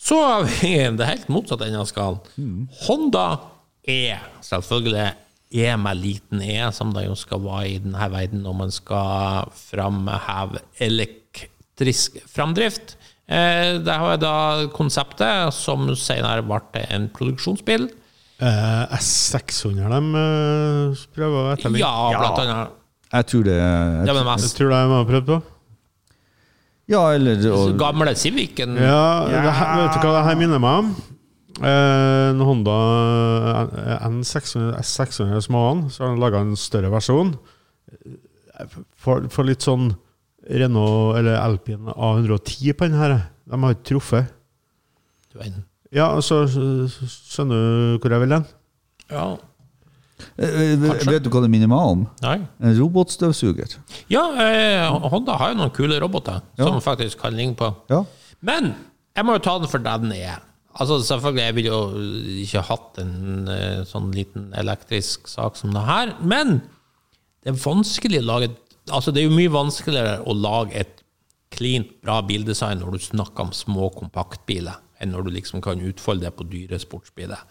Så 0.03 0.19
har 0.19 0.47
vi 0.49 0.73
det 0.99 1.11
helt 1.11 1.29
motsatte 1.33 1.69
enden 1.69 1.85
av 1.85 1.91
skalaen. 1.91 2.65
Honda 2.87 3.27
E, 3.83 4.17
selvfølgelig 4.47 5.11
E 5.53 5.69
med 5.77 5.99
liten 6.01 6.41
E, 6.41 6.57
som 6.73 6.95
det 6.97 7.05
jo 7.05 7.17
skal 7.19 7.43
være 7.45 7.69
i 7.75 7.79
denne 7.83 8.09
verden 8.15 8.45
når 8.47 8.55
man 8.57 8.71
skal 8.73 9.51
framheve 9.59 10.63
elektrisk 10.81 12.17
framdrift. 12.31 12.97
Eh, 13.29 13.79
Det 13.85 13.95
har 13.99 14.11
jeg 14.17 14.21
da 14.25 14.35
konseptet 14.75 15.53
som 15.55 15.87
senere 15.97 16.43
ble 16.47 16.83
en 16.91 17.09
produksjonsbil. 17.15 17.89
Eh, 18.43 18.97
S600 18.99 19.89
de 19.93 20.01
eh, 20.19 21.03
prøver 21.15 21.39
å 21.39 21.53
etterligne. 21.55 21.85
Ja, 21.85 22.19
blant 22.19 22.43
annet. 22.43 22.79
Jeg 23.13 23.27
tror 23.29 23.43
det 23.45 23.57
Det 24.07 24.13
var 24.15 24.23
Jeg 24.25 24.31
mest 24.33 24.57
tror 24.57 24.71
de 24.73 24.81
har 24.97 25.05
prøvd 25.13 25.27
på. 25.27 25.43
Ja, 26.91 27.03
eller 27.15 27.39
og, 27.53 27.77
gamle 27.79 28.15
Civicen. 28.19 28.75
Ja, 28.77 29.25
Det 29.29 29.53
her, 29.55 29.77
vet 29.87 29.95
du 29.95 30.07
hva 30.09 30.15
det 30.19 30.25
her 30.27 30.37
minner 30.41 30.59
meg 30.59 30.79
om? 30.83 30.95
Eh, 31.63 32.31
en 32.33 32.41
Honda 32.43 32.75
N600, 34.09 34.81
S600 34.81 35.41
Småan. 35.47 35.91
så 35.91 36.03
har 36.05 36.15
de 36.17 36.21
laga 36.21 36.41
en 36.41 36.57
større 36.57 36.91
versjon. 36.91 37.37
For, 38.97 39.29
for 39.31 39.45
litt 39.47 39.63
sånn 39.65 39.93
Renault 40.51 41.17
eller 41.19 41.37
Alpine 41.39 41.93
A110 41.95 42.73
på 42.79 42.89
den 42.89 42.99
her. 42.99 43.17
De 43.47 43.59
har 43.63 43.75
ikke 43.77 43.89
truffet. 43.93 44.33
Du 45.33 45.39
vet. 45.39 45.53
Ja, 45.93 46.09
så 46.25 46.43
skjønner 46.49 47.55
du 47.55 47.99
hvor 48.03 48.15
jeg 48.15 48.23
vil 48.25 48.33
hen? 48.39 48.47
Ja. 49.13 49.27
Kanskje. 50.39 51.11
Vet 51.11 51.25
du 51.27 51.31
hva 51.35 51.43
det 51.45 51.51
minner 51.53 51.69
meg 51.71 51.89
om? 51.93 52.05
Nei. 52.23 52.37
En 52.63 52.77
robotstøvsuger. 52.79 53.75
Ja, 54.13 54.23
eh, 54.41 54.87
Honda 55.13 55.37
har 55.41 55.53
jo 55.53 55.59
noen 55.61 55.75
kule 55.75 55.99
roboter 56.03 56.41
Ja. 56.59 56.65
som 56.69 56.81
faktisk 56.81 57.19
kan 57.21 57.35
ligne 57.37 57.55
på. 57.59 57.73
Ja. 57.91 58.05
Men 58.41 58.75
jeg 59.17 59.25
må 59.27 59.35
jo 59.37 59.43
ta 59.45 59.59
den 59.59 59.69
for 59.69 59.79
det 59.83 59.97
den 60.03 60.13
er. 60.13 60.41
Altså 60.81 61.01
Selvfølgelig, 61.05 61.45
jeg 61.45 61.55
ville 61.55 61.69
jo 61.69 61.81
ikke 62.47 62.63
hatt 62.65 62.99
en 63.03 63.49
eh, 63.49 63.83
sånn 63.85 64.13
liten 64.15 64.53
elektrisk 64.57 65.29
sak 65.29 65.57
som 65.57 65.75
det 65.75 65.83
her, 65.85 66.15
men 66.23 66.63
det 67.45 67.53
er 67.53 67.59
vanskelig 67.61 68.23
å 68.23 68.25
lage 68.25 68.45
et- 68.49 68.62
Altså 68.91 69.13
Det 69.13 69.23
er 69.23 69.29
jo 69.29 69.37
mye 69.37 69.53
vanskeligere 69.53 70.21
å 70.27 70.35
lage 70.35 70.75
et 70.81 71.03
cleant, 71.53 71.91
bra 72.03 72.21
bildesign 72.25 72.81
når 72.81 72.97
du 72.97 73.05
snakker 73.05 73.47
om 73.47 73.53
små 73.55 73.91
kompaktbiler, 73.95 74.81
enn 75.03 75.13
når 75.15 75.27
du 75.27 75.35
liksom 75.37 75.63
kan 75.65 75.83
utfolde 75.85 76.27
det 76.27 76.35
på 76.39 76.49
dyre 76.51 76.81
sportsbiler. 76.81 77.45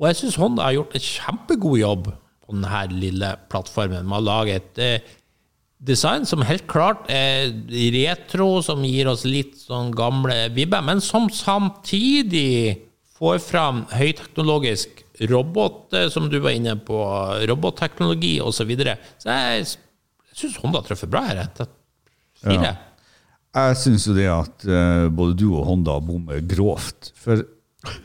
Og 0.00 0.08
jeg 0.08 0.18
syns 0.20 0.38
Honda 0.40 0.66
har 0.66 0.78
gjort 0.78 0.96
en 0.96 1.06
kjempegod 1.06 1.78
jobb 1.80 2.10
på 2.10 2.54
denne 2.56 2.84
lille 2.92 3.32
plattformen 3.52 4.08
med 4.08 4.18
å 4.18 4.26
lage 4.26 4.58
et 4.58 4.80
eh, 4.82 5.10
design 5.80 6.26
som 6.28 6.44
helt 6.44 6.66
klart 6.68 7.08
er 7.12 7.52
retro, 7.94 8.60
som 8.64 8.84
gir 8.84 9.10
oss 9.10 9.24
litt 9.28 9.56
sånn 9.60 9.92
gamle 9.96 10.48
vibber, 10.56 10.84
men 10.84 11.00
som 11.04 11.30
samtidig 11.32 12.80
får 13.20 13.38
fram 13.44 13.84
høyteknologisk 13.92 15.04
robot, 15.30 15.92
eh, 15.94 16.08
som 16.12 16.28
du 16.32 16.40
var 16.40 16.56
inne 16.56 16.76
på, 16.80 16.98
robotteknologi 17.48 18.38
osv. 18.40 18.62
Så, 18.62 18.68
videre. 18.68 18.96
så 19.20 19.36
jeg 19.36 19.66
syns 20.40 20.58
Honda 20.62 20.82
treffer 20.86 21.10
bra 21.10 21.24
her. 21.28 21.44
Fire. 22.40 22.56
Ja. 22.56 22.74
Jeg 23.50 23.78
syns 23.80 24.06
jo 24.06 24.14
det 24.14 24.28
at 24.30 24.66
uh, 24.68 25.08
både 25.10 25.34
du 25.38 25.48
og 25.50 25.64
Honda 25.66 25.96
bommer 26.04 26.42
grovt. 26.46 27.10
For 27.18 27.42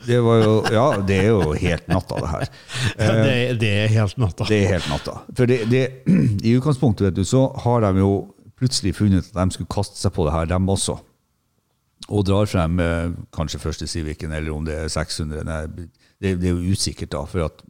det 0.06 0.20
var 0.24 0.40
jo 0.40 0.54
Ja, 0.72 0.86
det 1.04 1.18
er 1.20 1.28
jo 1.28 1.52
helt 1.52 1.88
natta, 1.90 2.20
det 2.22 2.30
her. 2.32 2.46
det, 3.26 3.34
det 3.60 3.72
er 3.82 3.92
helt 3.92 4.16
natta. 4.18 4.46
Det 4.48 4.62
er 4.64 4.72
helt 4.76 4.88
natta. 4.90 5.18
For 5.36 5.50
det, 5.50 5.60
det, 5.70 5.84
i 6.48 6.56
utgangspunktet, 6.56 7.10
vet 7.10 7.18
du, 7.18 7.24
så 7.28 7.46
har 7.64 7.84
de 7.84 8.00
jo 8.00 8.14
plutselig 8.56 8.94
funnet 8.96 9.28
at 9.28 9.36
de 9.36 9.54
skulle 9.54 9.70
kaste 9.70 10.00
seg 10.00 10.14
på 10.16 10.24
det 10.26 10.34
her, 10.34 10.48
dem 10.50 10.68
også. 10.72 10.96
Og 12.06 12.24
drar 12.26 12.48
frem 12.48 12.80
eh, 12.80 13.14
kanskje 13.34 13.60
første 13.60 13.88
Civicen, 13.90 14.32
eller 14.32 14.54
om 14.54 14.64
det 14.64 14.76
er 14.78 14.92
600. 14.92 15.44
Nei, 15.44 15.88
det, 16.22 16.36
det 16.40 16.50
er 16.50 16.54
jo 16.54 16.72
usikkert, 16.72 17.12
da. 17.12 17.24
For 17.28 17.46
at 17.48 17.64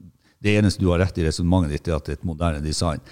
det 0.45 0.55
eneste 0.61 0.83
du 0.83 0.91
har 0.93 1.01
rett 1.03 1.19
i 1.19 1.25
resonnementet 1.27 1.75
ditt, 1.75 1.91
er 1.91 1.99
at 1.99 2.07
det 2.07 2.15
er 2.15 2.21
et 2.21 2.29
moderne 2.29 2.63
design. 2.63 3.03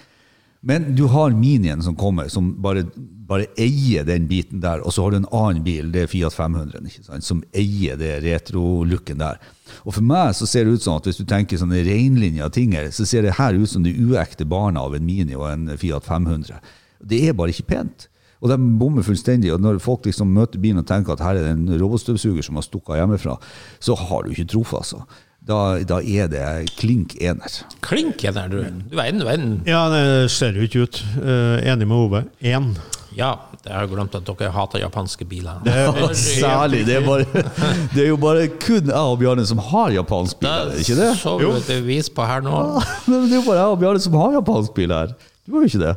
Men 0.65 0.95
du 0.97 1.05
har 1.13 1.35
Minien 1.37 1.83
som 1.85 1.97
kommer, 1.97 2.31
som 2.33 2.55
bare, 2.65 2.87
bare 3.29 3.51
eier 3.61 4.07
den 4.09 4.29
biten 4.31 4.63
der. 4.65 4.81
Og 4.81 4.95
så 4.97 5.05
har 5.05 5.13
du 5.13 5.19
en 5.21 5.29
annen 5.29 5.65
bil, 5.67 5.91
det 5.93 6.07
er 6.07 6.09
Fiat 6.09 6.33
500, 6.33 6.81
ikke 6.89 7.05
sant, 7.05 7.27
som 7.27 7.43
eier 7.53 8.01
det 8.01 8.15
retro-looken 8.25 9.21
der. 9.21 9.43
Og 9.85 9.99
for 9.99 10.07
meg 10.09 10.33
så 10.39 10.49
ser 10.49 10.65
det 10.65 10.79
ut 10.79 10.87
som 10.87 10.97
at 10.97 11.09
hvis 11.09 11.21
du 11.21 11.27
tenker 11.29 11.61
sånne 11.61 11.85
reinlinja 11.85 12.49
ting 12.53 12.73
her, 12.77 12.89
så 12.97 13.05
ser 13.09 13.29
det 13.29 13.37
her 13.37 13.61
ut 13.61 13.69
som 13.71 13.85
det 13.85 13.93
uekte 13.93 14.49
barna 14.49 14.87
av 14.89 14.97
en 14.97 15.05
Mini 15.05 15.37
og 15.37 15.51
en 15.51 15.69
Fiat 15.81 16.09
500. 16.09 16.59
Det 17.05 17.21
er 17.29 17.37
bare 17.37 17.53
ikke 17.53 17.69
pent. 17.75 18.09
Og 18.45 18.51
de 18.53 18.59
bommer 18.81 19.05
fullstendig. 19.05 19.53
Og 19.55 19.63
når 19.65 19.81
folk 19.81 20.05
liksom 20.09 20.33
møter 20.37 20.61
bilen 20.61 20.83
og 20.83 20.89
tenker 20.89 21.15
at 21.15 21.23
her 21.25 21.39
er 21.41 21.47
det 21.47 21.55
en 21.55 21.79
robotstøvsuger 21.81 22.45
som 22.45 22.61
har 22.61 22.67
stukket 22.67 23.01
hjemmefra, 23.01 23.39
så 23.81 23.97
har 23.97 24.25
du 24.25 24.35
ikke 24.35 24.51
truffet, 24.53 24.83
altså. 24.83 25.05
Da, 25.45 25.77
da 25.85 25.99
er 26.01 26.29
det 26.33 26.45
klink 26.79 27.19
ener. 27.21 27.59
Klink 27.85 28.23
ener, 28.25 28.49
du. 28.49 28.63
Du 28.89 28.97
er 28.97 29.11
en, 29.11 29.19
du 29.21 29.29
er 29.29 29.37
en. 29.37 29.51
Ja, 29.69 29.83
det 29.93 30.31
ser 30.33 30.57
jo 30.57 30.65
ikke 30.65 30.87
ut. 30.87 31.01
Eh, 31.21 31.59
enig 31.69 31.85
med 31.91 31.99
Ove. 31.99 32.23
Én. 32.41 32.71
Ja, 33.15 33.35
det 33.61 33.71
har 33.71 33.85
jeg 33.85 33.93
glemt 33.93 34.17
at 34.17 34.25
dere 34.25 34.49
hater 34.55 34.81
japanske 34.81 35.27
biler. 35.29 35.61
Særlig. 36.17 36.87
Det 36.89 36.97
er, 36.97 37.05
bare, 37.05 37.45
det 37.93 38.07
er 38.07 38.09
jo 38.09 38.17
bare 38.21 38.49
kun 38.57 38.89
jeg 38.89 38.97
og 39.13 39.21
Bjarne 39.21 39.45
som 39.47 39.61
har 39.69 39.93
japansk 39.95 40.41
bil, 40.41 40.49
ikke 40.49 40.73
det 40.73 40.81
ikke 40.87 40.99
det? 41.03 41.13
så 41.21 41.37
vi 41.39 41.53
et 41.53 41.71
bevis 41.75 42.11
på 42.11 42.27
her 42.27 42.43
nå. 42.45 42.65
Men 43.11 43.29
det 43.29 43.37
er 43.37 43.43
jo 43.43 43.47
bare 43.47 43.61
jeg 43.61 43.77
og 43.77 43.81
Bjarne 43.85 44.03
som 44.09 44.19
har 44.19 44.35
japansk 44.41 44.75
bil 44.81 44.97
her. 44.97 45.15
Du 45.45 45.53
var 45.53 45.61
jo 45.61 45.69
ikke 45.69 45.81
det. 45.83 45.91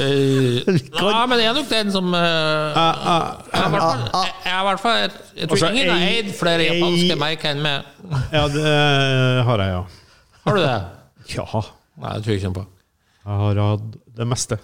Eh, 0.00 0.68
Nei, 0.72 1.26
men 1.28 1.36
det 1.38 1.44
er 1.44 1.52
nok 1.58 1.68
den 1.68 1.90
som 1.92 2.06
eh, 2.16 2.22
jeg 2.22 2.78
har 2.80 3.66
i 3.66 3.70
hvert 3.70 3.82
fall- 3.82 4.06
jeg- 4.08 4.32
jeg 4.46 4.54
i 4.54 4.64
hvert 4.68 4.80
fall 4.80 4.96
Jeg 5.02 5.10
tror 5.48 5.56
Altså, 5.56 5.68
ingen 5.70 5.90
har 5.90 5.98
ei- 5.98 6.16
eid 6.22 6.30
flere 6.38 6.60
ei- 6.64 6.70
japanske 6.80 7.16
merker 7.20 7.50
enn 7.50 7.62
meg. 7.62 7.84
Ja, 8.32 8.46
det 8.48 9.44
har 9.44 9.58
jeg, 9.58 9.68
ja. 9.76 9.82
Har 10.46 10.56
du 10.56 10.60
det? 10.62 10.82
Ja, 11.36 11.62
Nei, 12.00 12.14
det 12.14 12.24
tror 12.24 12.32
jeg 12.32 12.40
ikke 12.42 12.54
på. 12.54 12.66
jeg 13.26 13.36
har 13.42 13.54
hatt 13.68 14.16
det 14.16 14.26
meste. 14.26 14.58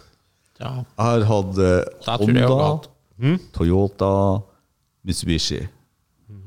Ja, 0.61 0.71
Jeg 0.75 0.85
har 0.99 1.25
hatt 1.25 1.59
eh, 1.59 1.85
Da 2.07 2.17
tror 2.17 2.27
jeg 2.27 2.35
jeg 2.35 2.49
har 2.49 2.49
Honda, 2.49 2.89
hatt. 3.29 3.53
Toyota, 3.53 4.43
Mitsubishi. 5.05 5.61
Jeg 5.61 5.69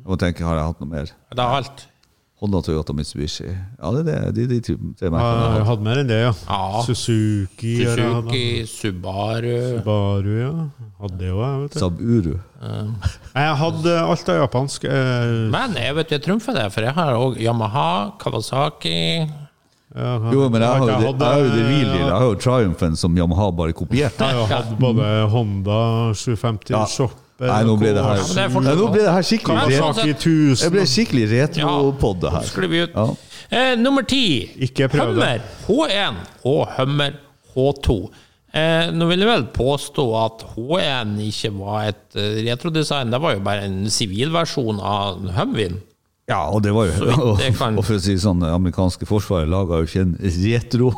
må 0.05 0.17
tenke, 0.17 0.41
har 0.43 0.55
jeg 0.55 0.65
hatt 0.65 0.79
noe 0.81 0.89
mer? 0.89 1.05
Det 1.31 1.39
er 1.39 1.55
alt. 1.61 1.85
Honda, 2.41 2.57
Toyota, 2.65 2.93
Mitsubishi. 2.97 3.45
Ja, 3.45 3.91
det 3.93 3.99
er 4.15 4.31
det. 4.31 4.47
De, 4.49 4.59
de 4.59 4.59
tre 4.65 5.09
merkene. 5.13 5.41
jeg 5.45 5.51
har. 5.59 5.65
hatt 5.67 5.83
mer 5.85 5.99
enn 6.01 6.07
det, 6.09 6.17
ja. 6.23 6.31
Ja. 6.49 6.81
Suzuki. 6.87 7.75
Suzuki, 7.85 8.45
Subaru 8.65 9.51
Subaru, 9.75 10.31
ja. 10.39 10.49
Hadde 11.03 11.19
det 11.21 11.29
òg, 11.35 11.61
vet 11.67 11.75
du. 11.75 11.79
Saburu. 11.83 12.33
Jeg 13.35 13.53
hadde 13.61 13.93
alt 14.01 14.33
av 14.33 14.39
japansk. 14.41 14.89
eh, 14.89 15.35
Men 15.53 15.77
jeg 15.77 15.95
vet 15.99 16.15
jeg 16.17 16.23
trumfer 16.25 16.57
det, 16.57 16.65
for 16.73 16.81
jeg 16.89 16.93
har 16.97 17.13
òg 17.13 17.37
Yamaha, 17.41 17.87
Kawasaki 18.21 18.97
jeg 19.91 20.33
Jo, 20.33 20.45
men 20.49 20.61
jeg 20.63 20.69
har 20.69 20.79
jo 20.79 20.85
det, 20.87 20.93
jeg 20.95 21.17
har 21.19 21.39
jo 21.41 21.49
det 21.51 21.63
real. 21.67 21.95
Jeg 21.99 22.11
har 22.15 22.21
jo 22.23 22.35
Triumphen 22.39 22.93
som 22.95 23.17
Yamaha 23.17 23.49
bare 23.51 23.73
kopierte. 23.75 24.23
Jeg 24.23 24.33
har 24.33 24.39
jo 24.39 24.45
hatt 24.49 24.79
både 24.79 25.09
Honda 25.33 25.79
750, 26.15 26.71
Ja. 26.73 26.85
Chopper 26.87 27.17
Nei, 27.41 27.59
nå 27.65 27.75
ble 27.81 27.91
det 27.97 28.03
her, 28.05 28.19
Ja, 28.21 28.47
det 28.47 28.61
Nei, 28.61 28.75
nå 28.77 28.87
ble 28.93 29.01
det 29.01 29.13
her 29.15 29.25
skikkelig 29.25 29.67
Det 29.71 30.15
1000. 30.15 30.71
ble 30.75 30.85
skikkelig 30.85 31.27
retro-pod, 31.31 32.19
det 32.21 32.31
her. 32.35 32.47
sklir 32.51 32.69
vi 32.69 32.81
ut. 32.85 32.95
Ja. 32.95 33.07
Eh, 33.51 33.75
nummer 33.81 34.03
ti. 34.07 34.23
Hummer 34.93 35.41
H1 35.67 36.19
og 36.45 36.67
Hummer 36.77 37.15
H2. 37.55 37.95
Eh, 38.53 38.89
nå 38.91 39.07
vil 39.07 39.19
jeg 39.23 39.29
vel 39.31 39.45
påstå 39.55 40.05
at 40.25 40.41
H1 40.55 41.15
ikke 41.27 41.51
var 41.57 41.85
et 41.89 42.17
eh, 42.19 42.41
retrodesign. 42.49 43.11
Det 43.11 43.21
var 43.23 43.33
jo 43.37 43.43
bare 43.45 43.63
en 43.67 43.85
sivilversjon 43.89 44.79
av 44.83 45.21
Humvin. 45.39 45.79
Ja, 46.29 46.45
og 46.53 46.61
det 46.63 46.71
var 46.75 46.85
jo 46.87 47.09
og, 47.33 47.39
kan- 47.57 47.75
og 47.79 47.83
for 47.87 47.97
å 47.97 48.01
si 48.03 48.13
sånn, 48.21 48.39
det 48.43 48.51
amerikanske 48.53 49.07
forsvaret 49.09 49.49
laga 49.51 49.81
jo 49.81 49.87
ikke 49.89 50.03
en 50.05 50.17
retro 50.21 50.91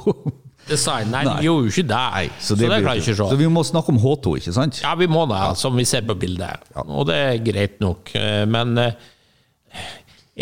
Design. 0.68 1.10
Nei, 1.12 1.24
Nei. 1.28 1.40
gjorde 1.44 1.66
jo 1.68 1.72
ikke 1.74 1.88
det. 1.90 2.30
så 2.40 2.56
det, 2.56 2.68
blir 2.70 2.84
klarer 2.86 3.00
jeg 3.00 3.04
ikke 3.04 3.16
Så 3.18 3.26
å 3.26 3.32
se. 3.34 3.40
vi 3.42 3.48
må 3.52 3.64
snakke 3.68 3.92
om 3.92 3.98
H2, 4.00 4.36
ikke 4.40 4.54
sant? 4.56 4.80
Ja, 4.84 4.94
vi 4.96 5.08
må 5.12 5.26
det, 5.28 5.42
som 5.60 5.76
vi 5.76 5.84
ser 5.90 6.06
på 6.08 6.16
bildet. 6.16 6.70
Og 6.86 7.08
det 7.10 7.18
er 7.20 7.42
greit 7.44 7.80
nok. 7.84 8.14
Eh, 8.16 8.46
Men 8.48 8.78
eh, 8.80 8.94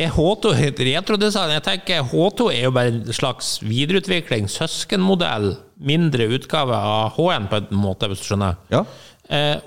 er 0.06 0.14
H2 0.14 0.54
et 0.68 0.80
retrodesign? 0.88 1.56
Jeg 1.58 1.64
tenker 1.66 2.06
H2 2.12 2.52
er 2.54 2.62
jo 2.68 2.72
bare 2.76 2.94
en 2.94 3.02
slags 3.18 3.56
videreutvikling, 3.66 4.46
søskenmodell, 4.52 5.56
mindre 5.82 6.30
utgave 6.38 6.78
av 6.78 7.16
H1 7.18 7.50
på 7.52 7.60
en 7.64 7.82
måte, 7.82 8.08
hvis 8.12 8.22
du 8.22 8.30
skjønner. 8.30 8.60
Ja. 8.72 8.84
Eh, 9.28 9.58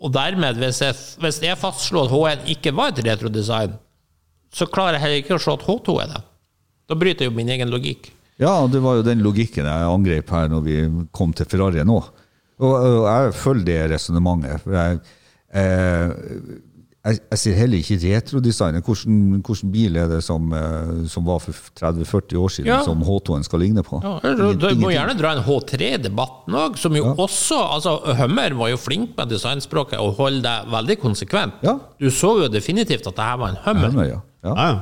og 0.00 0.12
dermed, 0.16 0.56
hvis 0.60 0.80
jeg, 0.82 0.96
hvis 1.20 1.38
jeg 1.44 1.58
fastslår 1.60 2.08
at 2.08 2.14
H1 2.16 2.46
ikke 2.56 2.72
var 2.74 2.90
et 2.94 3.02
retrodesign, 3.06 3.74
så 4.52 4.66
klarer 4.66 4.96
jeg 4.98 5.02
heller 5.04 5.22
ikke 5.22 5.36
å 5.38 5.42
se 5.44 5.52
at 5.54 5.64
H2 5.68 5.96
er 6.02 6.08
det. 6.16 6.22
Da 6.90 6.96
bryter 6.98 7.24
jeg 7.26 7.30
jo 7.30 7.36
min 7.36 7.52
egen 7.54 7.70
logikk. 7.70 8.08
Ja, 8.40 8.54
det 8.72 8.80
var 8.82 8.96
jo 8.98 9.04
den 9.06 9.20
logikken 9.24 9.66
jeg 9.68 9.90
angrep 9.92 10.30
her 10.32 10.48
når 10.48 10.62
vi 10.64 10.78
kom 11.12 11.34
til 11.36 11.46
Ferrari 11.50 11.84
nå. 11.84 11.98
Og, 12.60 12.72
og 12.72 13.04
jeg 13.08 13.34
følger 13.40 13.64
det 13.68 13.78
resonnementet. 13.94 14.66
Jeg, 14.68 14.98
eh, 15.56 16.10
jeg, 17.00 17.18
jeg 17.32 17.38
ser 17.40 17.54
heller 17.56 17.80
ikke 17.80 17.96
retrodesignet. 18.02 18.84
Hvordan, 18.84 19.20
hvordan 19.46 19.70
bil 19.72 19.96
er 19.96 20.08
det 20.10 20.18
som, 20.24 20.50
eh, 20.52 20.90
som 21.08 21.24
var 21.24 21.40
for 21.40 21.56
30-40 21.80 22.36
år 22.40 22.52
siden, 22.52 22.68
Ja. 22.68 22.82
som 22.84 23.00
H2-en 23.04 23.44
skal 23.46 23.62
ligne 23.64 23.84
på? 23.86 24.00
Ja, 24.04 24.18
du 24.60 24.66
må 24.80 24.92
gjerne 24.92 25.16
dra 25.16 25.32
en 25.36 25.44
H3-debatten 25.46 26.56
òg, 26.60 26.76
som 26.80 26.96
jo 26.96 27.14
også 27.16 27.60
altså 27.76 27.96
Hummer 28.20 28.56
var 28.60 28.72
jo 28.74 28.80
flink 28.80 29.16
med 29.16 29.32
designspråket 29.32 30.00
og 30.00 30.16
holde 30.20 30.42
det 30.44 30.56
veldig 30.72 30.98
konsekvent. 31.00 31.60
Ja. 31.64 31.78
Du 32.00 32.08
så 32.12 32.34
jo 32.42 32.48
definitivt 32.52 33.08
at 33.08 33.16
det 33.16 33.24
her 33.30 33.40
var 33.40 33.54
en 33.54 33.62
Hummer. 33.64 33.88
Hummer, 33.88 34.10
ja. 34.12 34.20
ja. 34.44 34.54
Ja, 34.56 34.68
ja. 34.74 34.80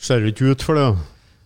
Ser 0.00 0.22
ikke 0.30 0.54
ut 0.54 0.62
for 0.62 0.78
det. 0.78 0.86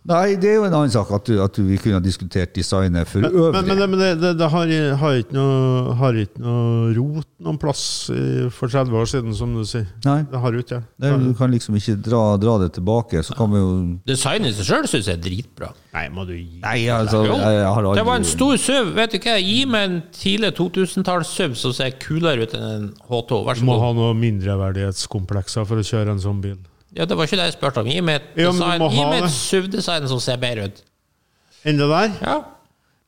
Nei, 0.05 0.35
det 0.37 0.51
er 0.51 0.59
jo 0.59 0.65
en 0.67 0.75
annen 0.77 0.93
sak 0.93 1.09
at, 1.17 1.25
du, 1.25 1.39
at 1.41 1.59
vi 1.65 1.79
kunne 1.81 1.97
ha 1.97 2.03
diskutert 2.05 2.53
designet 2.53 3.09
for 3.09 3.25
Men, 3.25 3.33
øvrig. 3.33 3.55
men, 3.55 3.69
men, 3.71 3.79
det, 3.79 3.87
men 3.89 4.01
det, 4.03 4.09
det, 4.21 4.33
det 4.37 4.49
har, 4.53 4.73
har, 5.01 5.21
ikke 5.23 5.37
noe, 5.37 5.95
har 5.97 6.19
ikke 6.21 6.43
noe 6.45 6.91
rot 6.99 7.29
noen 7.45 7.61
plass 7.61 7.85
i, 8.13 8.25
for 8.53 8.69
30 8.69 8.99
år 9.01 9.09
siden, 9.09 9.33
som 9.37 9.55
du 9.57 9.63
sier. 9.69 9.87
Nei. 10.05 10.19
Det 10.29 10.43
har 10.43 10.59
ikke 10.61 10.75
det. 10.75 10.83
Det, 11.01 11.13
du 11.25 11.33
kan 11.39 11.55
liksom 11.55 11.79
ikke 11.81 11.97
dra, 12.05 12.21
dra 12.41 12.59
det 12.61 12.75
tilbake. 12.77 13.23
Så 13.25 13.37
kan 13.39 13.49
vi 13.55 13.63
jo 13.63 13.71
Designet 14.09 14.53
i 14.53 14.59
seg 14.59 14.69
sjøl 14.69 14.91
syns 14.93 15.09
jeg 15.09 15.17
er 15.17 15.25
dritbra. 15.25 15.71
Nei, 15.95 16.05
må 16.13 16.27
du 16.29 16.35
gi 16.37 16.61
Nei, 16.61 16.77
altså, 16.93 17.23
jeg, 17.25 17.41
jeg 17.57 17.65
har 17.65 17.81
aldri 17.81 17.97
Det 18.03 18.07
var 18.11 18.21
en 18.21 18.29
stor 18.29 18.61
SUV. 18.61 18.93
Vet 19.01 19.17
du 19.17 19.19
hva, 19.25 19.39
Gi 19.45 19.59
meg 19.71 19.89
en 19.89 19.99
tidlig 20.13 20.53
2000-talls-SUV 20.61 21.57
som 21.65 21.75
ser 21.81 21.97
kulere 22.03 22.45
ut 22.45 22.55
enn 22.59 22.69
en 22.69 22.87
H2. 23.09 23.41
Vær 23.49 23.61
Du 23.61 23.67
må 23.73 23.81
ha 23.81 23.91
noen 23.97 24.21
mindreverdighetskomplekser 24.21 25.65
for 25.69 25.81
å 25.81 25.89
kjøre 25.95 26.13
en 26.13 26.25
sånn 26.29 26.45
bil. 26.45 26.61
Ja, 26.97 27.05
det 27.05 27.17
var 27.19 27.25
ikke 27.27 27.37
det 27.41 27.45
jeg 27.51 27.57
spurte 27.59 27.81
om. 27.83 27.87
Gi 27.91 28.01
meg 28.01 28.15
et, 28.21 28.27
Ja, 28.39 28.51
design, 28.53 28.83
gi 28.95 29.05
meg 29.11 29.25
et. 29.25 29.31
SUV-design 29.35 30.09
som 30.09 30.21
ser 30.23 30.37
bedre 30.43 30.69
ut. 30.71 30.83
Enn 31.65 31.79
det 31.81 31.89
der? 31.91 32.11
Ja, 32.23 32.37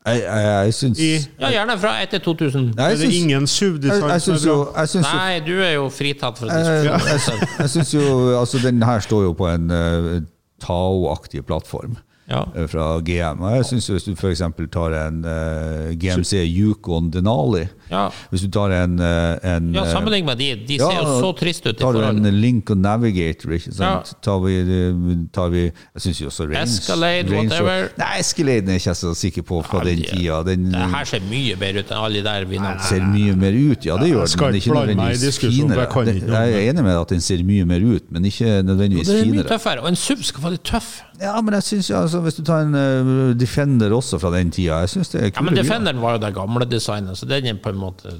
Jeg, 0.07 0.21
jeg, 0.23 0.65
jeg 0.67 0.75
syns 0.75 0.99
I, 1.03 1.07
ja 1.43 1.49
gjerne 1.51 1.75
fra 1.83 1.93
etter 2.03 2.21
2000. 2.23 2.69
Nei, 2.79 2.85
er 2.93 2.97
det 3.01 3.09
ingen 3.11 3.41
jeg, 3.41 3.49
SUV-design 3.51 4.21
som 4.23 4.35
er 4.37 4.45
bra? 4.45 4.81
jeg 4.81 4.89
syns 4.93 5.09
jo 5.11 5.17
Nei, 5.19 5.41
du 5.47 5.55
er 5.67 5.73
jo 5.75 5.89
fritatt 5.91 6.39
for 6.39 6.47
Jeg, 6.47 6.63
diskutere. 6.63 7.01
jeg, 7.11 7.49
jeg 7.59 7.71
synes 7.75 7.95
jo 7.95 8.05
altså 8.39 8.59
Den 8.63 8.83
her 8.87 9.01
står 9.03 9.23
jo 9.27 9.33
på 9.35 9.49
en 9.51 9.71
uh, 9.71 10.21
Tao-aktig 10.63 11.43
plattform 11.47 11.97
Ja. 12.31 12.45
eh, 12.57 12.67
fra 12.71 12.99
GM. 13.07 13.43
Og 13.43 13.57
jeg 13.57 13.65
synes 13.65 13.89
jo 13.89 13.95
Hvis 13.95 14.05
du 14.05 14.15
f.eks. 14.15 14.43
tar 14.73 14.95
en 15.09 15.19
uh, 15.25 15.91
GMC 15.99 16.33
Yukon 16.55 17.11
Denali 17.15 17.67
Ja. 17.91 18.09
Hvis 18.33 18.43
du 18.43 18.49
tar 18.51 18.71
en, 18.75 18.99
eh, 18.99 19.39
en 19.57 19.73
Ja, 19.75 19.85
eh, 19.85 19.93
sammenlign 19.93 20.25
med 20.27 20.39
de. 20.39 20.55
De 20.67 20.75
ja, 20.81 20.89
ser 20.91 20.97
jo 21.03 21.21
så 21.23 21.33
triste 21.39 21.69
ut. 21.71 21.79
Tar 21.79 21.93
du 21.93 22.01
en 22.03 22.25
en 22.27 22.41
Lincoln 22.41 22.81
Navigator, 22.83 23.53
ikke 23.53 23.73
sant? 23.73 24.11
Ja. 24.11 24.19
Tar 24.23 24.41
vi, 24.43 24.57
eh, 24.61 25.27
tar 25.33 25.49
vi 25.51 25.63
Jeg 25.67 26.03
syns 26.03 26.19
jo 26.21 26.27
også 26.29 26.49
Range 26.51 26.63
Escalade, 26.67 27.31
Range 27.31 27.49
whatever. 27.49 27.89
Nei, 27.99 28.19
Escalade 28.19 28.69
er 28.69 28.73
jeg 28.79 28.81
ikke 28.83 28.95
så 28.97 29.15
sikker 29.15 29.43
på 29.43 29.63
fra 29.65 29.85
den 29.85 29.97
de- 29.99 30.03
tida. 30.11 30.43
Den 30.45 30.73
Det 30.73 30.91
her 30.97 31.05
ser 31.05 31.21
mye 31.31 31.57
bedre 31.57 31.79
ut 31.85 31.91
enn 31.91 31.99
alle 32.05 32.15
de 32.15 32.23
der 32.23 32.45
vi 32.45 32.59
nå 32.59 32.81
ser 32.83 33.01
mye 33.01 33.37
mer 33.37 33.53
ut, 33.53 33.85
ja 33.87 33.97
det 33.97 34.11
gjør 34.11 34.27
Jeg 34.27 34.37
den. 34.37 34.47
Men 34.47 34.55
ikke 34.55 34.75
nødvendigvis 34.75 35.39
finere. 35.39 36.47
jeg 36.47 36.67
er 36.67 36.73
enig 36.73 36.83
med 36.85 37.01
at 37.01 37.09
den 37.09 37.21
ser 37.21 37.39
mye 37.45 37.65
mer 37.65 37.81
ut, 37.95 38.03
men 38.11 38.25
ikke 38.25 38.63
nødvendigvis 38.63 39.07
finere. 39.07 39.23
Det 39.23 39.29
er 39.29 39.33
mye 39.33 39.43
finere. 39.43 39.59
tøffere. 39.59 39.81
Og 39.83 39.89
en 39.89 39.97
SUV 39.97 40.23
skal 40.23 40.43
være 40.43 40.51
litt 40.53 40.65
tøff. 40.65 41.01
Ja, 41.21 41.41
men 41.41 41.55
jeg 41.55 41.63
synes, 41.63 41.91
altså, 41.91 42.21
Hvis 42.21 42.35
du 42.35 42.43
tar 42.43 42.61
en 42.61 43.37
Defender 43.39 43.89
også 43.97 44.19
fra 44.21 44.31
den 44.37 44.51
tida 44.51 44.81
Jeg 44.81 44.89
synes 44.89 45.09
det 45.09 45.23
er 45.23 45.31
Ja, 45.37 45.41
Men. 45.41 45.55
Defenderen 45.57 46.01
var 46.03 46.13
jo 46.19 46.19
det 46.27 46.35
gamle 46.35 46.65
designet, 46.69 47.17
så 47.17 47.27
den 47.27 47.47
er 47.47 47.55
på 47.55 47.71
en 47.73 47.76
måte 47.81 48.13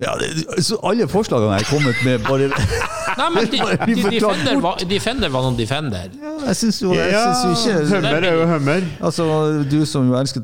Ja, 0.00 0.12
det, 0.20 0.28
så 0.64 0.76
alle 0.84 1.06
forslagene 1.08 1.56
jeg 1.56 1.64
har 1.64 1.70
kommet 1.72 2.02
med, 2.04 2.18
bare 2.26 2.50
Nei, 3.20 3.28
men 3.32 3.46
de, 3.48 3.60
de, 3.88 3.94
de, 3.94 4.10
Defender, 4.18 4.58
var, 4.60 4.82
Defender 4.90 5.32
var 5.32 5.46
noen 5.46 5.56
Defender. 5.56 6.10
ja, 6.20 6.34
Jeg 6.50 6.56
syns 6.60 6.82
jo, 6.82 6.90
jeg 6.98 7.14
synes 7.16 7.62
jo 7.64 7.76
ikke 7.78 7.94
Hummer 7.94 8.26
er 8.28 8.34
jo 8.36 8.46
hummer. 8.50 8.90
Altså, 9.00 9.28
Du 9.70 9.78
som 9.88 10.10
jo 10.10 10.18
elsker 10.20 10.42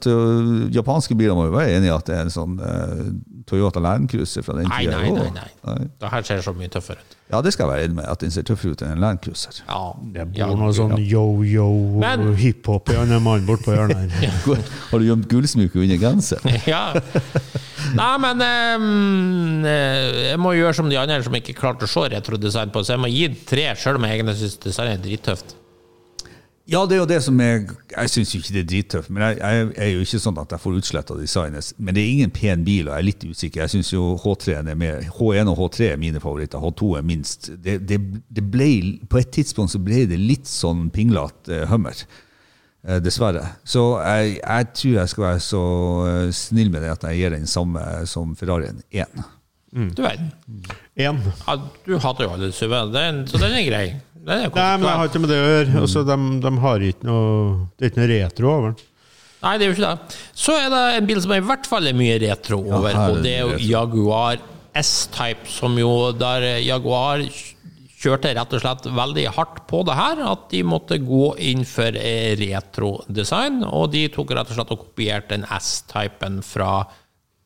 japanske 0.73 1.15
biler, 1.19 1.37
må 1.37 1.51
jo 1.51 1.57
være 1.59 1.77
enig 1.77 1.91
i 1.91 1.95
at 1.95 2.09
det 2.09 2.17
er 2.17 2.25
en 2.31 2.33
sånn 2.33 2.57
eh, 2.65 3.05
Toyota 3.49 3.81
Land 3.83 4.11
Cruiser 4.11 4.45
fra 4.47 4.55
den 4.59 4.69
Nei, 4.71 4.85
tida. 4.85 4.99
nei, 5.03 5.31
nei. 5.35 5.49
nei. 5.67 5.89
Det 6.01 6.11
her 6.13 6.27
ser 6.27 6.43
så 6.45 6.55
mye 6.57 6.71
tøffere 6.73 7.03
ut. 7.03 7.17
Ja, 7.33 7.41
det 7.45 7.55
skal 7.55 7.65
jeg 7.65 7.73
være 7.73 7.87
enig 7.89 7.97
med, 7.97 8.09
at 8.13 8.21
den 8.21 8.35
ser 8.35 8.45
tøffere 8.47 8.75
ut 8.75 8.83
enn 8.85 8.95
en 8.97 9.03
Land 9.03 9.23
Cruiser. 9.25 9.63
Ja. 9.65 9.81
Det 10.15 10.27
bor 10.33 10.43
ja. 10.43 10.49
noe 10.59 10.75
sånn 10.77 10.97
yo-yo 11.01 11.69
ja. 12.03 12.13
hiphop 12.39 12.93
i 12.93 12.99
han 12.99 13.15
mann 13.25 13.47
bortpå 13.49 13.77
hjørnet 13.77 14.13
her. 14.19 14.37
Har 14.91 15.03
du 15.03 15.09
gjemt 15.09 15.29
gullsmykke 15.31 15.81
under 15.83 16.03
genseren? 16.03 16.61
ja. 16.75 16.85
Nei, 17.97 18.13
men 18.23 18.45
eh, 19.69 20.21
jeg 20.33 20.43
må 20.43 20.55
gjøre 20.59 20.77
som 20.77 20.93
de 20.93 21.01
andre 21.01 21.23
som 21.25 21.35
ikke 21.39 21.57
klarte 21.59 21.89
å 21.89 21.91
se 21.91 22.07
retrodesign 22.13 22.75
på, 22.75 22.85
så 22.85 22.97
jeg 22.97 23.05
må 23.05 23.11
gi 23.13 23.27
tre, 23.49 23.71
sjøl 23.81 23.99
om 23.99 24.07
jeg 24.09 24.21
egentlig 24.21 24.39
syns 24.43 24.61
design 24.63 24.95
er 24.95 25.03
drittøft. 25.03 25.57
Ja, 26.71 26.85
det 26.87 26.95
er 26.95 27.01
jo 27.01 27.07
det 27.11 27.19
som 27.25 27.41
er 27.43 27.65
Jeg 27.91 28.11
syns 28.13 28.33
jo 28.33 28.39
ikke 28.39 28.53
det 28.55 28.61
er 28.61 28.67
drittøft, 28.71 29.11
men 29.11 29.23
jeg, 29.25 29.39
jeg 29.43 29.71
er 29.83 29.89
jo 29.97 30.05
ikke 30.05 30.21
sånn 30.23 30.37
at 30.39 30.53
jeg 30.55 30.63
får 30.63 30.77
utsletta 30.79 31.17
designet. 31.19 31.71
Men 31.79 31.97
det 31.97 32.03
er 32.05 32.13
ingen 32.13 32.35
pen 32.35 32.63
bil, 32.67 32.87
og 32.87 32.95
jeg 32.95 33.03
er 33.03 33.09
litt 33.09 33.25
usikker. 33.27 33.65
Jeg 33.65 33.73
syns 33.75 33.91
jo 33.93 34.05
H3 34.23 34.55
er 34.61 34.69
med, 34.79 35.09
H1 35.17 35.51
og 35.51 35.59
H3 35.59 35.89
er 35.91 35.99
mine 36.01 36.23
favoritter. 36.23 36.63
H2 36.63 36.93
er 37.01 37.09
minst. 37.09 37.51
Det, 37.65 37.81
det, 37.91 37.99
det 38.31 38.45
ble, 38.55 38.69
på 39.11 39.19
et 39.19 39.33
tidspunkt 39.35 39.75
så 39.75 39.83
ble 39.83 40.05
det 40.11 40.21
litt 40.23 40.47
sånn 40.51 40.87
pinglete 40.95 41.65
Hummer. 41.73 42.07
Eh, 42.87 43.03
Dessverre. 43.03 43.45
Så 43.67 43.85
jeg, 43.99 44.39
jeg 44.39 44.71
tror 44.79 44.97
jeg 45.01 45.13
skal 45.17 45.29
være 45.29 45.45
så 45.51 45.67
eh, 46.07 46.33
snill 46.35 46.71
med 46.71 46.87
det 46.87 46.95
at 46.95 47.11
jeg 47.11 47.21
gir 47.25 47.35
den 47.37 47.51
samme 47.51 47.83
som 48.11 48.37
Ferrarien 48.39 48.83
1. 48.95 49.23
Du 49.73 50.03
vet. 50.05 50.21
Én. 51.01 51.19
Ja, 51.49 51.57
du 51.87 51.95
hater 51.97 52.27
jo 52.27 52.33
alle 52.35 52.51
SUV-er, 52.53 53.23
så 53.27 53.39
den 53.41 53.55
er 53.57 53.65
grei. 53.65 53.87
Er 54.23 54.47
Nei, 54.47 54.77
men 54.79 54.87
jeg 54.87 54.99
har 55.01 55.09
ikke 55.11 55.21
med 55.23 55.33
det 55.33 55.39
å 55.41 55.51
gjøre. 55.51 55.77
Altså, 55.83 56.03
de, 56.07 56.17
de 56.45 56.53
har 56.63 56.87
ikke 56.87 57.09
noe 57.09 57.31
Det 57.75 57.87
er 57.87 57.91
ikke 57.91 58.03
noe 58.03 58.11
retro 58.13 58.51
over 58.53 58.75
den. 58.75 58.89
Nei, 59.43 59.57
det 59.59 59.65
er 59.65 59.73
jo 59.73 59.75
ikke 59.75 59.89
det. 59.89 60.19
Så 60.39 60.55
er 60.55 60.69
det 60.71 60.83
en 61.01 61.09
bil 61.09 61.23
som 61.25 61.33
i 61.35 61.43
hvert 61.43 61.67
fall 61.67 61.89
er 61.91 61.97
mye 61.99 62.21
retro 62.23 62.61
over, 62.63 62.93
er 62.93 63.01
og 63.11 63.17
det 63.19 63.25
det 63.27 63.33
er 63.41 63.49
jo. 63.49 63.57
Jaguar 63.73 64.45
S-Type, 64.79 65.51
som 65.51 65.75
jo 65.81 65.91
der 66.15 66.47
Jaguar 66.63 67.25
kjørte 68.03 68.33
rett 68.35 68.55
og 68.57 68.63
slett 68.63 68.87
veldig 68.95 69.27
hardt 69.37 69.61
på 69.71 69.83
det 69.87 69.95
her, 69.99 70.23
at 70.33 70.47
de 70.51 70.63
måtte 70.67 70.99
gå 71.03 71.35
inn 71.51 71.67
for 71.69 71.99
retro 72.41 72.93
design, 73.11 73.61
og 73.67 73.93
de 73.95 74.07
tok 74.15 74.33
rett 74.35 74.51
og 74.51 74.59
slett 74.59 74.73
og 74.75 74.85
kopierte 74.87 75.37
den 75.37 75.47
S-typen 75.59 76.41
fra 76.47 76.85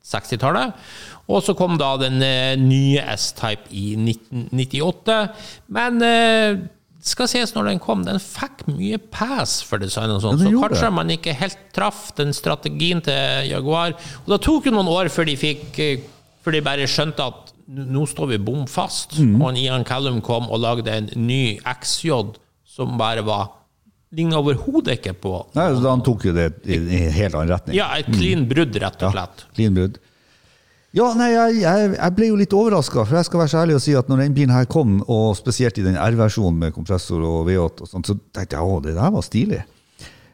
60-tallet. 0.07 0.87
Og 1.27 1.43
så 1.43 1.57
kom 1.59 1.75
da 1.81 1.97
den 1.99 2.21
eh, 2.23 2.55
nye 2.61 3.03
S-Type 3.17 3.67
i 3.75 3.97
1998. 3.99 5.17
Men 5.75 5.99
det 6.03 6.15
skal 7.07 7.29
sies 7.31 7.53
når 7.55 7.69
den 7.71 7.81
kom, 7.83 8.05
den 8.07 8.19
fikk 8.23 8.65
mye 8.71 8.99
pass 8.99 9.61
for 9.67 9.79
design 9.83 10.11
og 10.15 10.23
sånn, 10.25 10.41
Ja, 10.43 10.51
så 10.51 10.63
kanskje 10.65 10.89
det. 10.89 10.95
man 10.97 11.13
ikke 11.15 11.35
helt 11.39 11.59
traff 11.75 12.09
den 12.19 12.33
strategien 12.35 13.03
til 13.07 13.51
Jaguar. 13.51 13.95
Og 14.25 14.33
det 14.35 14.41
tok 14.47 14.67
jo 14.67 14.75
noen 14.75 14.91
år 14.91 15.11
før 15.15 15.29
de 15.31 15.37
fikk 15.39 15.83
eh, 15.83 16.13
Før 16.47 16.55
de 16.55 16.61
bare 16.63 16.87
skjønte 16.87 17.25
at 17.27 17.49
nå 17.67 18.05
står 18.07 18.29
vi 18.31 18.37
bom 18.39 18.69
fast. 18.71 19.17
Mm. 19.19 19.41
Og 19.43 19.57
Ian 19.59 19.83
Callum 19.87 20.21
kom 20.23 20.47
og 20.47 20.61
lagde 20.63 20.93
en 20.95 21.09
ny 21.19 21.57
XJ 21.67 22.21
som 22.77 22.95
bare 23.01 23.25
var 23.27 23.49
Ligna 24.17 24.41
overhodet 24.41 24.97
ikke 24.97 25.13
på 25.21 25.33
Nei, 25.57 25.69
så 25.77 25.91
Han 25.91 26.03
tok 26.05 26.29
jo 26.31 26.35
det 26.37 26.51
i 26.65 26.79
i 26.79 27.01
en 27.05 27.15
helt 27.15 27.37
annen 27.37 27.53
retning. 27.53 27.77
Ja, 27.77 27.91
et 28.01 28.09
clean 28.09 28.47
brudd, 28.49 28.77
rett 28.81 29.03
og 29.05 29.13
slett. 29.13 29.45
Ja, 29.45 29.55
Clean 29.59 29.77
brudd. 29.77 29.99
Ja, 30.97 31.11
nei, 31.19 31.29
jeg, 31.35 31.57
jeg, 31.61 31.89
jeg 31.93 32.13
ble 32.17 32.31
jo 32.31 32.37
litt 32.41 32.55
overraska, 32.57 33.03
for 33.05 33.19
jeg 33.19 33.29
skal 33.29 33.43
være 33.43 33.53
så 33.53 33.59
ærlig 33.61 33.75
og 33.77 33.83
si 33.85 33.93
at 33.99 34.09
når 34.09 34.23
den 34.23 34.37
bilen 34.37 34.55
her 34.55 34.69
kom, 34.71 35.01
og 35.13 35.35
spesielt 35.37 35.77
i 35.77 35.85
den 35.85 35.99
R-versjonen 36.01 36.63
med 36.63 36.73
kompressor 36.73 37.21
og 37.21 37.51
V8, 37.51 37.85
og 37.85 37.91
sånt, 37.91 38.09
så 38.09 38.17
tenkte 38.33 38.57
jeg 38.57 38.65
å, 38.65 38.79
det 38.85 38.95
der 38.97 39.13
var 39.13 39.27
stilig. 39.27 39.59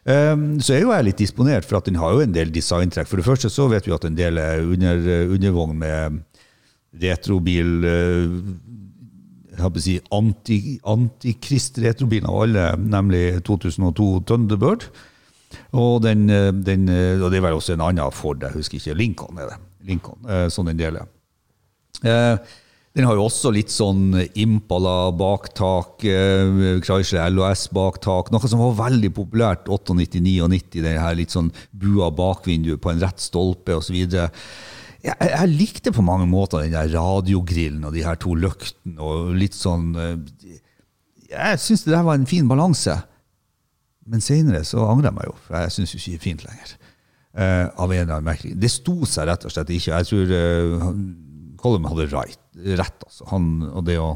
Um, 0.03 0.61
så 0.63 0.77
er 0.77 0.85
jo 0.85 0.93
jeg 0.95 1.07
litt 1.09 1.23
disponert, 1.23 1.67
for 1.67 1.81
at 1.81 1.89
den 1.91 1.99
har 1.99 2.15
jo 2.15 2.23
en 2.23 2.35
del 2.35 2.53
designtrekk. 2.55 3.11
For 3.11 3.19
det 3.19 3.27
første 3.27 3.51
så 3.51 3.67
vet 3.73 3.89
vi 3.89 3.97
at 3.97 4.07
en 4.07 4.19
del 4.19 4.39
er 4.43 4.63
under, 4.63 5.03
undervogn 5.35 5.75
med 5.83 6.23
retrobil 7.03 7.87
si 9.83 9.99
anti, 10.11 10.59
antikrist-retrobilen 10.83 12.29
av 12.29 12.43
alle, 12.45 12.67
nemlig 12.77 13.43
2002 13.45 14.25
Thunderbird. 14.27 14.89
Og, 15.77 16.03
den, 16.03 16.29
eh, 16.31 16.53
den, 16.53 16.89
eh, 16.89 17.21
og 17.21 17.31
det 17.33 17.43
vel 17.45 17.59
også 17.59 17.75
en 17.75 17.85
annen 17.85 18.13
Ford, 18.13 18.41
jeg 18.41 18.57
husker 18.57 18.79
ikke. 18.79 18.97
Lincoln 18.97 19.39
er 19.39 19.53
det. 19.53 19.59
Lincoln, 19.85 20.21
eh, 20.29 20.49
sånn 20.49 20.73
den 20.73 20.81
deler. 20.81 21.09
Den 22.93 23.07
har 23.09 23.17
jo 23.17 23.25
også 23.25 23.49
litt 23.55 23.73
sånn 23.73 24.11
Impala 24.37 25.11
baktak, 25.17 26.05
eh, 26.05 26.77
Chrysler 26.85 27.31
LOS 27.33 27.71
baktak, 27.73 28.29
noe 28.29 28.51
som 28.51 28.61
var 28.61 28.91
veldig 28.91 29.11
populært 29.17 29.65
98, 29.65 30.21
99, 30.21 30.83
det 30.85 30.99
her 31.01 31.17
litt 31.17 31.33
sånn 31.33 31.49
bua 31.73 32.11
bakvindu 32.13 32.77
på 32.77 32.93
en 32.93 33.01
rett 33.01 33.23
stolpe 33.23 33.79
osv. 33.79 33.97
Jeg, 35.03 35.17
jeg, 35.19 35.51
likte 35.51 35.91
på 35.95 36.05
mange 36.07 36.29
måter 36.31 36.63
den 36.63 36.77
der 36.77 36.93
radiogrillen 36.95 37.89
og 37.89 37.95
de 37.97 38.05
her 38.07 38.19
to 38.23 38.37
løktene 38.39 39.03
og 39.03 39.33
litt 39.35 39.57
sånn 39.57 39.89
eh, 39.99 40.61
Jeg 41.33 41.59
syns 41.59 41.83
det 41.83 41.97
der 41.97 42.05
var 42.07 42.21
en 42.21 42.29
fin 42.29 42.47
balanse. 42.47 42.95
Men 44.07 44.23
senere 44.23 44.63
så 44.67 44.85
angrer 44.87 45.11
jeg 45.11 45.17
meg 45.19 45.29
jo, 45.31 45.35
for 45.47 45.59
jeg 45.59 45.75
syns 45.75 45.95
ikke 45.97 46.13
det 46.13 46.19
er 46.19 46.25
fint 46.27 46.47
lenger. 46.47 46.73
Uh, 47.33 47.67
av 47.81 47.89
en 47.89 48.03
eller 48.03 48.11
annen 48.19 48.27
merkelig 48.27 48.59
Det 48.61 48.69
sto 48.69 49.07
seg 49.09 49.25
rett 49.31 49.47
og 49.49 49.53
slett 49.55 49.71
ikke. 49.73 49.95
Jeg 49.97 50.09
tror 50.11 50.33
uh, 50.37 50.83
Colum 51.63 51.87
hadde 51.89 52.11
right, 52.13 52.43
rett. 52.77 53.07
Altså. 53.07 53.25
Han, 53.31 53.47
og 53.71 53.87
det 53.87 53.97
å, 54.03 54.11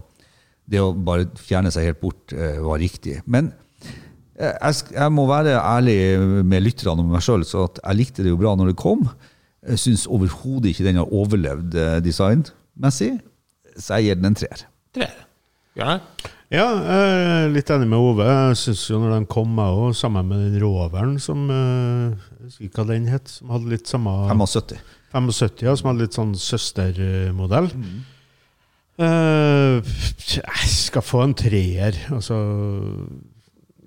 det 0.68 0.82
å 0.82 0.90
bare 0.92 1.30
fjerne 1.40 1.72
seg 1.72 1.88
helt 1.88 2.02
bort 2.02 2.34
uh, 2.36 2.58
var 2.66 2.82
riktig. 2.82 3.22
Men 3.24 3.54
jeg, 4.36 4.90
jeg 4.92 5.14
må 5.16 5.24
være 5.30 5.54
ærlig 5.56 5.96
med 6.44 6.66
lytterne 6.66 7.00
og 7.00 7.14
meg 7.14 7.24
sjøl, 7.24 7.46
så 7.48 7.64
jeg 7.78 7.96
likte 7.96 8.26
det 8.26 8.34
jo 8.34 8.40
bra 8.42 8.52
når 8.58 8.74
det 8.74 8.78
kom. 8.84 9.06
Jeg 9.66 9.82
syns 9.82 10.06
overhodet 10.06 10.70
ikke 10.72 10.86
den 10.86 11.00
har 11.00 11.12
overlevd 11.12 11.74
eh, 11.74 11.98
designmessig, 12.04 13.12
så 13.76 13.98
jeg 13.98 14.10
gir 14.10 14.18
den 14.20 14.30
en 14.30 14.38
treer. 14.38 14.66
treer. 14.94 15.22
Ja. 15.76 15.98
Ja, 16.46 16.66
jeg 16.78 17.22
er 17.26 17.48
litt 17.50 17.70
enig 17.74 17.88
med 17.90 17.98
Ove. 17.98 18.24
Jeg 18.30 18.58
synes 18.60 18.84
jo 18.86 19.00
når 19.02 19.16
den 19.16 19.24
kom, 19.26 19.56
jeg 19.58 19.80
òg, 19.80 19.96
sammen 19.98 20.28
med 20.30 20.44
den 20.44 20.60
roveren 20.62 21.16
som 21.18 21.48
eh, 21.50 22.12
Jeg 22.14 22.44
husker 22.46 22.68
ikke 22.68 22.84
hva 22.84 22.86
den 22.92 23.08
het, 23.10 23.32
som 23.32 23.50
hadde 23.50 23.72
litt 23.72 23.90
samme 23.90 24.12
75. 24.30 24.78
75, 25.10 25.64
ja, 25.66 25.74
som 25.74 25.90
hadde 25.90 26.04
litt 26.04 26.16
sånn 26.18 26.36
søstermodell. 26.38 27.68
Eh, 29.02 29.96
jeg 30.38 30.70
skal 30.70 31.04
få 31.04 31.24
en 31.26 31.34
treer. 31.36 31.98
Altså 32.14 32.38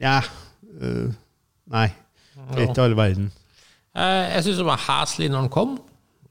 Ja. 0.03 0.19
Uh, 0.79 1.09
nei. 1.71 1.89
Litt 2.55 2.77
er 2.77 2.85
all 2.85 2.95
verden. 2.95 3.31
Eh, 3.95 4.35
Jeg 4.35 4.43
syns 4.45 4.57
den 4.61 4.69
var 4.69 4.77
heslig 4.87 5.29
når 5.31 5.41
den 5.47 5.49
kom. 5.53 5.77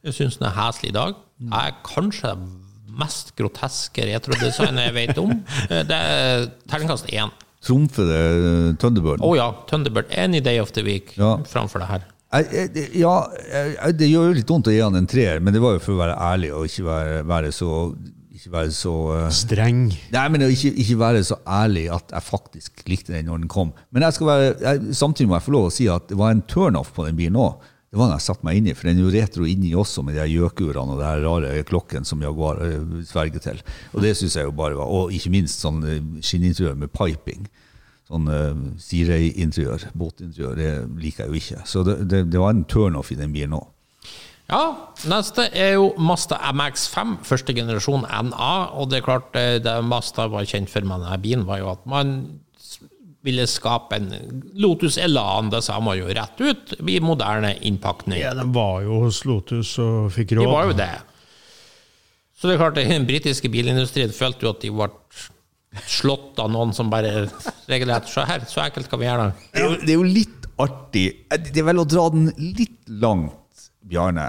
Jeg 0.04 0.14
syns 0.14 0.38
den 0.38 0.48
er 0.48 0.54
heslig 0.56 0.90
i 0.92 0.96
dag. 0.98 1.14
Mm. 1.40 1.52
Jeg 1.52 1.72
er 1.72 1.80
kanskje 1.86 2.32
det 2.34 2.98
mest 2.98 3.34
groteske 3.38 4.06
retrodesignet 4.08 4.88
jeg 4.88 4.94
vet 4.94 5.18
om. 5.22 5.32
Eh, 5.70 5.82
Det 5.86 5.98
er 5.98 6.46
terningkast 6.70 7.10
én. 7.12 7.30
Trumfer 7.64 8.06
det 8.06 8.20
eh, 8.20 8.76
Thunderbird? 8.78 9.20
Å 9.26 9.32
ja, 9.36 9.48
Thunderbird 9.70 10.12
any 10.16 10.40
day 10.40 10.60
of 10.62 10.70
the 10.72 10.82
week 10.86 11.16
Ja. 11.18 11.36
framfor 11.42 11.82
det 11.82 11.88
her. 11.88 12.06
Jeg- 12.32 12.70
jeg- 12.74 12.90
Ja, 13.00 13.26
jeg- 13.50 13.96
det 13.98 14.08
gjør 14.10 14.28
jo 14.28 14.32
litt 14.36 14.46
vondt 14.46 14.66
å 14.68 14.72
gi 14.74 14.80
han 14.82 14.94
en 14.94 15.06
treer, 15.06 15.40
men 15.40 15.52
det 15.52 15.60
var 15.62 15.72
jo 15.72 15.78
for 15.80 15.92
å 15.92 15.98
være 16.04 16.16
ærlig 16.20 16.52
og 16.54 16.66
ikke 16.68 16.84
være, 16.84 17.24
være 17.26 17.48
så 17.52 17.94
ikke 18.38 18.52
være 18.54 18.74
så 18.74 18.94
eh, 19.16 19.30
Streng. 19.34 19.88
Nei, 20.14 20.26
men 20.32 20.46
ikke, 20.46 20.70
ikke 20.78 20.98
være 21.00 21.24
så 21.26 21.40
ærlig 21.42 21.88
at 21.94 22.14
jeg 22.14 22.26
faktisk 22.26 22.84
likte 22.90 23.14
den 23.16 23.28
når 23.28 23.42
den 23.42 23.50
kom. 23.52 23.72
Men 23.90 24.06
jeg 24.06 24.18
skal 24.18 24.30
være, 24.30 24.52
jeg, 24.62 24.94
samtidig 24.96 25.30
må 25.30 25.38
jeg 25.38 25.46
få 25.48 25.56
lov 25.56 25.68
å 25.68 25.74
si 25.74 25.88
at 25.90 26.08
det 26.10 26.18
var 26.18 26.34
en 26.34 26.44
turnoff 26.48 26.94
på 26.96 27.08
den 27.08 27.18
bilen 27.18 27.38
òg. 27.40 27.66
Det 27.88 27.96
var 27.96 28.10
den 28.10 28.18
jeg 28.18 28.26
satte 28.26 28.44
meg 28.44 28.58
inni, 28.58 28.74
for 28.76 28.88
den 28.88 28.98
er 28.98 29.06
jo 29.06 29.12
retro 29.14 29.46
inni 29.48 29.70
også, 29.72 30.02
med 30.04 30.18
de 30.18 30.26
gjøkurene 30.28 30.92
og 30.92 31.00
den 31.00 31.22
rare 31.24 31.62
klokken 31.68 32.04
som 32.08 32.20
Jaguar 32.24 32.60
eh, 32.66 32.98
sverger 33.08 33.44
til. 33.44 33.62
Og 33.94 34.04
det 34.04 34.12
syns 34.18 34.36
jeg 34.36 34.48
jo 34.48 34.52
bare 34.56 34.76
var 34.76 34.92
Og 34.92 35.14
ikke 35.16 35.32
minst 35.32 35.64
sånn 35.64 35.80
eh, 35.88 36.04
skinninteriør 36.20 36.76
med 36.78 36.92
piping. 36.94 37.48
Sånn 38.08 38.24
uh, 38.32 38.60
Sirei-interiør, 38.80 39.90
båtinteriør, 39.92 40.54
det 40.56 40.68
liker 40.96 41.26
jeg 41.26 41.28
jo 41.28 41.40
ikke. 41.42 41.64
Så 41.68 41.82
det, 41.84 41.98
det, 42.08 42.22
det 42.32 42.40
var 42.40 42.54
en 42.54 42.62
turnoff 42.64 43.10
i 43.12 43.18
den 43.18 43.34
bilen 43.34 43.58
òg. 43.58 43.66
Ja, 44.48 44.62
neste 45.10 45.44
er 45.52 45.74
jo 45.76 45.90
Mazda 46.00 46.38
MX5, 46.56 47.18
første 47.28 47.52
generasjon 47.56 48.06
NA. 48.08 48.52
Og 48.80 48.88
det 48.88 49.02
er 49.02 49.04
klart, 49.04 49.34
eh, 49.36 49.58
det 49.60 49.74
Mazda 49.84 50.28
var 50.32 50.48
kjent 50.48 50.72
for 50.72 50.86
med 50.88 51.04
denne 51.04 51.18
bilen, 51.20 51.44
var 51.48 51.60
jo 51.60 51.72
at 51.74 51.84
man 51.88 52.14
ville 53.26 53.44
skape 53.50 53.98
en 53.98 54.08
Lotus 54.62 54.96
Elan, 55.02 55.50
det 55.52 55.60
sa 55.66 55.76
man 55.84 55.98
jo 55.98 56.06
rett 56.06 56.40
ut, 56.40 56.74
i 56.80 56.96
moderne 57.04 57.52
innpakning. 57.66 58.20
Ja, 58.22 58.32
den 58.38 58.54
var 58.54 58.80
jo 58.86 59.02
hos 59.04 59.24
Lotus 59.28 59.74
og 59.82 60.12
fikk 60.14 60.36
råd. 60.38 60.46
De 60.46 60.54
var 60.54 60.70
jo 60.70 60.76
det. 60.78 60.94
Så 62.38 62.46
det 62.46 62.54
er 62.54 62.62
klart, 62.62 62.78
den 62.78 63.06
britiske 63.08 63.50
bilindustrien 63.50 64.14
følte 64.14 64.46
jo 64.46 64.54
at 64.54 64.62
de 64.62 64.70
ble 64.72 64.88
slått 65.90 66.38
av 66.40 66.48
noen 66.54 66.72
som 66.72 66.88
bare 66.88 67.26
regelrett 67.68 68.08
Så 68.08 68.24
her, 68.24 68.46
så 68.48 68.62
enkelt 68.64 68.88
kan 68.88 69.02
vi 69.02 69.08
gjøre 69.08 69.26
det. 69.26 69.48
Det 69.52 69.60
er, 69.60 69.66
jo, 69.66 69.80
det 69.82 69.92
er 69.92 69.98
jo 69.98 70.06
litt 70.06 70.46
artig. 70.58 71.06
Det 71.50 71.60
er 71.60 71.66
vel 71.68 71.82
å 71.82 71.86
dra 71.88 72.06
den 72.14 72.30
litt 72.38 72.78
langt, 73.02 73.34
Bjarne, 73.88 74.28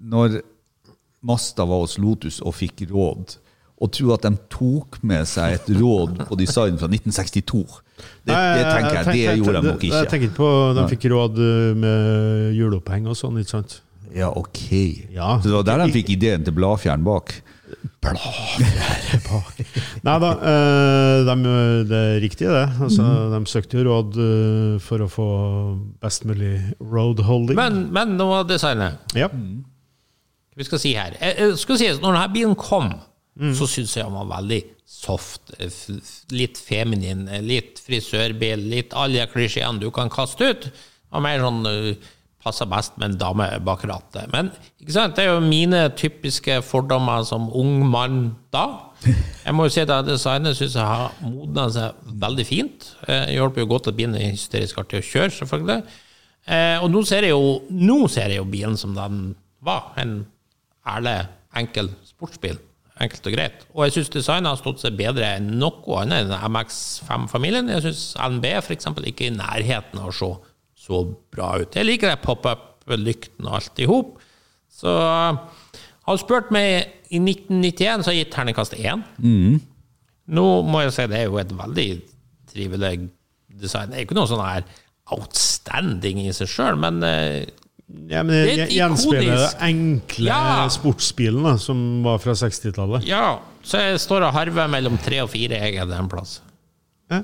når 0.00 0.40
Masta 1.26 1.66
var 1.68 1.82
hos 1.84 1.98
Lotus 2.00 2.40
og 2.40 2.54
fikk 2.56 2.86
råd, 2.90 3.36
og 3.80 3.92
tro 3.96 4.10
at 4.12 4.24
de 4.26 4.32
tok 4.52 4.98
med 5.08 5.28
seg 5.28 5.56
et 5.56 5.68
råd 5.80 6.18
på 6.28 6.36
design 6.36 6.76
fra 6.80 6.88
1962. 6.90 7.62
Det, 8.00 8.32
det 8.32 8.64
tenker 8.64 8.96
jeg, 8.96 9.06
det 9.12 9.36
gjorde 9.40 9.60
de 9.60 9.70
nok 9.70 9.84
Jeg 9.84 9.92
ikke. 9.92 10.10
tenker 10.12 10.26
ikke 10.30 10.38
på 10.38 10.50
De 10.76 10.84
fikk 10.88 11.06
råd 11.12 11.40
uh, 11.40 11.70
med 11.76 12.56
juleoppheng 12.56 13.08
og 13.12 13.16
sånn, 13.18 13.40
ikke 13.40 13.54
sant? 13.58 13.78
Ja, 14.16 14.30
ok. 14.32 14.60
Ja. 15.12 15.36
Så 15.40 15.48
det 15.50 15.56
var 15.58 15.66
der 15.68 15.84
de 15.84 15.94
fikk 15.94 16.12
ideen 16.16 16.44
til 16.46 16.56
bladfjern 16.56 17.04
bak. 17.06 17.36
Nei 20.06 20.16
da, 20.22 20.30
eh, 20.52 21.20
de, 21.28 21.34
det 21.90 21.98
er 22.00 22.20
riktig 22.22 22.48
det. 22.50 22.64
Altså, 22.82 23.06
De 23.34 23.40
søkte 23.50 23.78
jo 23.80 23.86
råd 23.90 24.18
eh, 24.24 24.76
for 24.84 25.04
å 25.04 25.08
få 25.10 25.26
best 26.02 26.24
mulig 26.28 26.54
roadholding. 26.80 27.56
Men, 27.58 27.82
men 27.94 28.16
nå 28.18 28.26
var 28.30 28.48
designet. 28.50 29.00
ja. 29.18 29.30
Vi 30.60 30.64
skal 30.66 30.80
si 30.82 30.90
her. 30.96 31.14
Jeg, 31.22 31.36
jeg 31.38 31.58
skal 31.62 31.78
si, 31.80 31.86
når 32.02 32.16
denne 32.16 32.32
bilen 32.34 32.56
kom, 32.58 32.90
så 33.56 33.64
syns 33.70 33.94
jeg 33.96 34.04
den 34.04 34.16
var 34.18 34.26
veldig 34.28 34.58
soft. 34.90 35.52
eh, 35.62 35.70
Litt 36.36 36.58
feminin, 36.60 37.22
eh, 37.32 37.40
litt 37.46 37.78
frisørbil, 37.80 38.66
litt 38.68 38.92
alle 38.98 39.24
klisjeene 39.30 39.80
du 39.80 39.88
kan 39.94 40.10
kaste 40.12 40.50
ut. 40.50 40.66
Og 41.14 41.22
mer 41.24 41.40
sånn 41.40 41.62
eh, 41.70 42.10
passer 42.40 42.68
best 42.70 42.96
med 42.98 43.12
en 43.12 43.18
dame 43.20 43.48
bak 43.64 43.82
rattet. 43.88 44.30
Men 44.32 44.50
det 44.80 45.24
er 45.24 45.32
jo 45.32 45.40
mine 45.44 45.82
typiske 45.96 46.60
fordommer 46.64 47.24
som 47.28 47.50
ung 47.52 47.84
mann 47.90 48.22
da. 48.54 48.66
Jeg 49.44 49.56
må 49.56 49.66
jo 49.66 49.74
si 49.74 49.82
at 49.84 49.92
designet 50.08 50.58
syns 50.58 50.76
jeg 50.76 50.86
har 50.86 51.16
modna 51.24 51.66
seg 51.72 52.00
veldig 52.22 52.46
fint. 52.48 52.88
Eh, 53.08 53.34
hjelper 53.36 53.64
jo 53.64 53.70
godt 53.74 53.90
at 53.92 53.98
bilen 53.98 54.16
er 54.16 54.32
hysterisk 54.32 54.80
artig 54.80 55.00
å 55.00 55.06
kjøre, 55.10 55.34
selvfølgelig. 55.40 56.00
Eh, 56.50 56.76
og 56.80 56.88
nå 56.92 57.04
ser 57.08 57.28
jeg 57.28 57.34
jo 57.34 57.60
nå 57.70 58.00
ser 58.12 58.32
jeg 58.32 58.40
jo 58.40 58.48
bilen 58.48 58.76
som 58.80 58.96
den 58.96 59.30
var. 59.64 59.92
En 60.00 60.22
ærlig, 60.88 61.20
enkel 61.56 61.92
sportsbil. 62.08 62.60
Enkelt 63.00 63.30
og 63.30 63.32
greit. 63.32 63.62
Og 63.72 63.86
jeg 63.86 63.96
syns 63.96 64.12
designet 64.12 64.50
har 64.50 64.60
stått 64.60 64.82
seg 64.82 64.96
bedre 64.98 65.28
enn 65.38 65.54
noe 65.60 66.00
annet 66.02 66.28
enn 66.28 66.52
MX5-familien. 66.52 67.70
Jeg 67.72 67.86
syns 67.86 68.02
NB 68.20 68.50
eksempel 68.76 69.08
ikke 69.08 69.30
i 69.30 69.32
nærheten 69.32 70.00
av 70.02 70.10
å 70.10 70.16
se 70.16 70.28
så 70.80 71.02
bra 71.34 71.52
ut. 71.60 71.76
Jeg 71.76 71.84
liker 71.88 72.08
det 72.14 72.22
pop-up-lykten 72.24 73.46
og 73.48 73.58
alt 73.60 73.82
i 73.84 73.88
hop. 73.90 74.16
Så 74.72 74.88
har 74.96 76.16
du 76.16 76.22
spurt 76.22 76.48
meg 76.54 76.88
i 77.12 77.18
1991, 77.20 78.02
så 78.04 78.10
har 78.10 78.16
jeg 78.16 78.24
gitt 78.26 78.34
terningkast 78.38 78.76
én. 78.80 79.02
Nå 80.30 80.44
må 80.66 80.84
jeg 80.84 80.94
si 80.96 81.06
det 81.10 81.18
er 81.20 81.28
jo 81.28 81.40
et 81.42 81.52
veldig 81.58 81.88
trivelig 82.52 82.94
design. 83.60 83.90
Det 83.90 83.98
er 83.98 84.04
jo 84.04 84.08
ikke 84.08 84.18
noe 84.20 84.30
sånn 84.30 84.44
her 84.46 84.64
outstanding 85.10 86.20
i 86.24 86.32
seg 86.36 86.48
sjøl, 86.50 86.78
men 86.80 87.02
eh, 87.06 87.42
ja, 88.10 88.22
men 88.22 88.30
Det 88.30 88.44
det 88.46 88.52
er 88.54 88.64
et 88.68 88.74
gjenspeiler 88.76 89.40
den 89.42 89.64
enkle 89.66 90.28
Ja. 90.30 90.68
sportsbilen 90.70 91.42
da, 91.48 91.56
som 91.58 91.80
var 92.06 92.20
fra 92.22 92.36
60-tallet. 92.38 93.06
ja. 93.10 93.38
Så 93.66 93.76
jeg 93.76 93.98
står 94.00 94.24
og 94.24 94.32
harver 94.32 94.70
mellom 94.72 94.94
tre 95.04 95.18
og 95.20 95.28
fire, 95.34 95.58
jeg 95.60 95.74
en 95.84 96.06
plass. 96.08 96.38
Ja. 97.10 97.18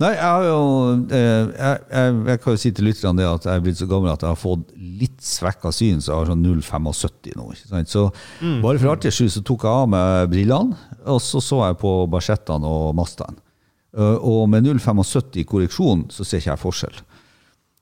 Nei, 0.00 0.14
jeg 0.14 0.24
har 0.24 0.44
jo 0.46 0.60
eh, 1.12 1.50
jeg, 1.52 1.80
jeg, 1.90 2.14
jeg 2.30 2.40
kan 2.40 2.54
jo 2.54 2.60
si 2.62 2.70
til 2.72 2.86
lytterne 2.88 3.20
det 3.20 3.26
at 3.28 3.48
jeg 3.48 3.60
er 3.60 3.64
blitt 3.66 3.80
så 3.80 3.88
gammel 3.90 4.12
at 4.14 4.24
jeg 4.24 4.32
har 4.32 4.40
fått 4.40 4.70
litt 5.00 5.20
svekka 5.24 5.72
syn, 5.76 6.00
så 6.00 6.14
jeg 6.14 6.22
har 6.22 6.30
sånn 6.32 6.46
0,75 6.46 7.36
nå. 7.36 7.50
Ikke 7.52 7.68
sant? 7.74 7.92
Så 7.92 8.06
bare 8.64 8.80
for 8.80 8.94
artighets 8.94 9.20
skyld 9.20 9.34
så 9.36 9.44
tok 9.44 9.66
jeg 9.68 9.82
av 9.84 9.92
meg 9.92 10.32
brillene, 10.32 10.80
og 11.04 11.20
så 11.24 11.42
så 11.44 11.60
jeg 11.66 11.78
på 11.82 11.92
basjettene 12.12 12.72
og 12.80 12.94
mastene. 12.96 13.36
Eh, 13.96 14.16
og 14.22 14.48
med 14.52 14.64
0,75 14.68 15.40
i 15.42 15.46
korreksjon 15.48 16.06
så 16.14 16.24
ser 16.24 16.40
ikke 16.42 16.54
jeg 16.54 16.64
forskjell. 16.64 17.00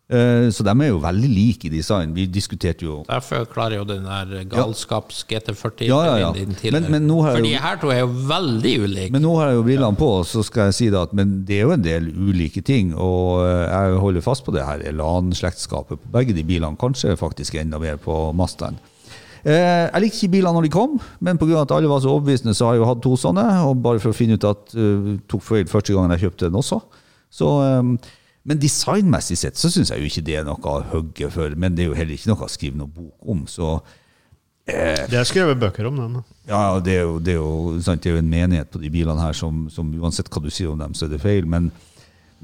Eh, 0.09 0.47
så 0.49 0.65
de 0.65 0.73
er 0.73 0.89
jo 0.89 1.01
veldig 1.03 1.29
like 1.29 1.67
i 1.69 1.71
design. 1.73 2.15
Vi 2.17 2.25
diskuterte 2.33 2.87
jo 2.87 3.03
Derfor 3.05 3.45
klarer 3.53 3.77
jo 3.77 3.85
den 3.85 4.07
der 4.09 4.47
galskaps 4.49 5.19
GT40 5.29 5.85
Ja, 5.85 5.99
ja, 6.07 6.17
ja. 6.19 6.31
Men- 6.73 6.91
men 6.91 7.09
jeg 7.11 7.37
For 7.37 7.43
de 7.43 7.55
her 7.61 7.77
to 7.77 7.91
er 7.93 7.99
jo 8.01 8.07
veldig 8.07 8.73
ulike. 8.87 9.13
Men 9.13 9.23
nå 9.23 9.37
har 9.37 9.49
jeg 9.51 9.57
jo 9.57 9.63
brillene 9.65 9.97
på, 10.01 10.25
så 10.25 10.43
skal 10.43 10.65
jeg 10.71 10.75
si 10.75 10.89
det 10.89 10.99
at 10.99 11.13
men 11.13 11.45
det 11.45 11.59
er 11.59 11.63
jo 11.67 11.73
en 11.73 11.83
del 11.83 12.09
ulike 12.09 12.65
ting. 12.65 12.95
Og 12.95 13.45
eh, 13.45 13.69
jeg 13.69 13.99
holder 14.01 14.21
fast 14.23 14.47
på 14.47 14.53
det 14.55 14.65
her 14.65 14.79
Elan-slektskapet 14.79 15.99
på 16.01 16.11
begge 16.11 16.33
de 16.35 16.43
bilene. 16.43 16.77
Kanskje 16.79 17.15
faktisk 17.17 17.55
enda 17.61 17.79
mer 17.79 17.97
på 17.99 18.33
Mazdaen. 18.35 18.79
Eh, 19.45 19.91
jeg 19.93 20.03
likte 20.03 20.23
ikke 20.25 20.33
bilene 20.39 20.55
når 20.57 20.63
de 20.63 20.69
kom, 20.71 20.99
men 21.21 21.37
pga. 21.37 21.61
at 21.63 21.71
alle 21.71 21.87
var 21.89 22.01
så 22.01 22.17
overbevisende, 22.17 22.55
så 22.57 22.65
har 22.67 22.75
jeg 22.75 22.81
jo 22.81 22.89
hatt 22.89 23.03
to 23.03 23.13
sånne. 23.15 23.45
Og 23.69 23.83
bare 23.83 24.01
for 24.01 24.09
å 24.11 24.15
finne 24.17 24.35
ut 24.41 24.45
at 24.45 24.75
uh, 24.75 25.19
tok 25.29 25.43
feil 25.43 25.65
første 25.67 25.93
gangen 25.93 26.17
jeg 26.17 26.31
kjøpte 26.31 26.49
den 26.49 26.59
også. 26.59 26.81
Så, 27.31 27.47
eh, 27.61 28.09
men 28.49 28.61
designmessig 28.63 29.37
sett 29.37 29.61
så 29.61 29.69
syns 29.69 29.91
jeg 29.93 30.01
jo 30.01 30.09
ikke 30.09 30.25
det 30.25 30.37
er 30.41 30.45
noe 30.49 30.71
å 30.73 30.79
hogge 30.95 31.29
for. 31.35 31.53
Men 31.61 31.75
det 31.77 31.85
er 31.85 31.91
jo 31.91 31.97
heller 31.99 32.17
ikke 32.17 32.31
noe 32.31 32.47
å 32.47 32.53
skrive 32.53 32.81
noe 32.81 32.89
bok 32.89 33.29
om. 33.29 33.43
Så 33.51 33.75
Det 34.65 35.17
er 35.17 35.29
skrevet 35.29 35.61
bøker 35.61 35.89
om 35.91 35.99
den. 36.01 36.17
da. 36.17 36.23
ja, 36.49 36.81
det 36.85 36.95
er 36.95 37.05
jo, 37.05 37.19
det 37.25 37.35
er 37.35 37.39
jo, 37.43 37.77
sant, 37.85 38.03
det 38.03 38.11
er 38.11 38.17
jo 38.17 38.23
en 38.23 38.33
menighet 38.33 38.73
på 38.73 38.81
de 38.81 38.91
bilene 38.93 39.21
her 39.21 39.37
som, 39.37 39.67
som 39.73 39.93
uansett 40.01 40.33
hva 40.33 40.43
du 40.45 40.49
sier 40.53 40.73
om 40.73 40.81
dem, 40.81 40.97
så 40.97 41.07
er 41.07 41.13
det 41.13 41.21
feil. 41.21 41.45
Men, 41.49 41.71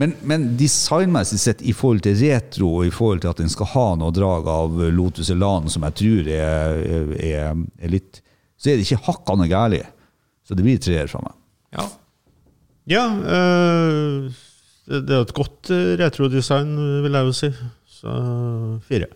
men, 0.01 0.15
men 0.29 0.47
designmessig 0.61 1.41
sett 1.41 1.65
i 1.65 1.73
forhold 1.77 2.05
til 2.05 2.17
retro 2.21 2.71
og 2.83 2.87
i 2.89 2.93
forhold 2.93 3.25
til 3.25 3.33
at 3.33 3.41
den 3.41 3.53
skal 3.53 3.73
ha 3.73 3.89
noe 4.01 4.13
drag 4.13 4.49
av 4.49 4.77
Lotus 4.93 5.33
Elan, 5.33 5.69
som 5.73 5.89
jeg 5.89 6.01
tror 6.01 6.33
er, 6.37 6.81
er, 7.17 7.67
er 7.81 7.93
litt 7.97 8.21
Så 8.57 8.71
er 8.71 8.77
det 8.81 8.87
ikke 8.87 9.05
hakkande 9.09 9.49
gærlig. 9.49 9.85
Så 10.45 10.57
det 10.57 10.65
blir 10.65 10.81
treer 10.81 11.09
fra 11.09 11.21
meg. 11.25 11.37
Ja. 11.77 11.89
Ja, 12.93 13.05
øh, 13.09 14.29
det 14.89 15.03
det 15.09 15.15
er 15.17 15.23
et 15.25 15.33
godt 15.37 15.71
øh, 15.73 15.95
retrodesign, 16.01 16.75
vil 17.05 17.13
jeg 17.19 17.29
jo 17.31 17.33
si. 17.39 17.51
Så 18.01 18.19
fire. 18.89 19.09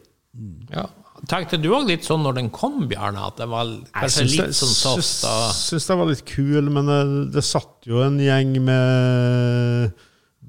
ja. 0.73 0.87
Tenkte 1.29 1.59
du 1.59 1.73
òg 1.75 1.89
litt 1.89 2.05
sånn 2.07 2.23
når 2.23 2.37
den 2.37 2.49
kom, 2.55 2.85
Bjarne, 2.87 3.25
at 3.27 3.41
det 3.41 3.49
var 3.51 3.67
kanskje 3.91 4.23
litt 4.29 4.45
det- 4.53 4.55
sånn 4.55 4.71
soft? 4.71 5.25
Og... 5.27 5.49
syns- 5.59 5.89
det 5.91 5.97
var 5.99 6.07
litt 6.13 6.23
kul, 6.31 6.69
men 6.71 6.87
det, 6.87 6.99
det 7.35 7.43
satt 7.43 7.89
jo 7.91 7.99
en 8.05 8.21
gjeng 8.23 8.53
med 8.63 9.91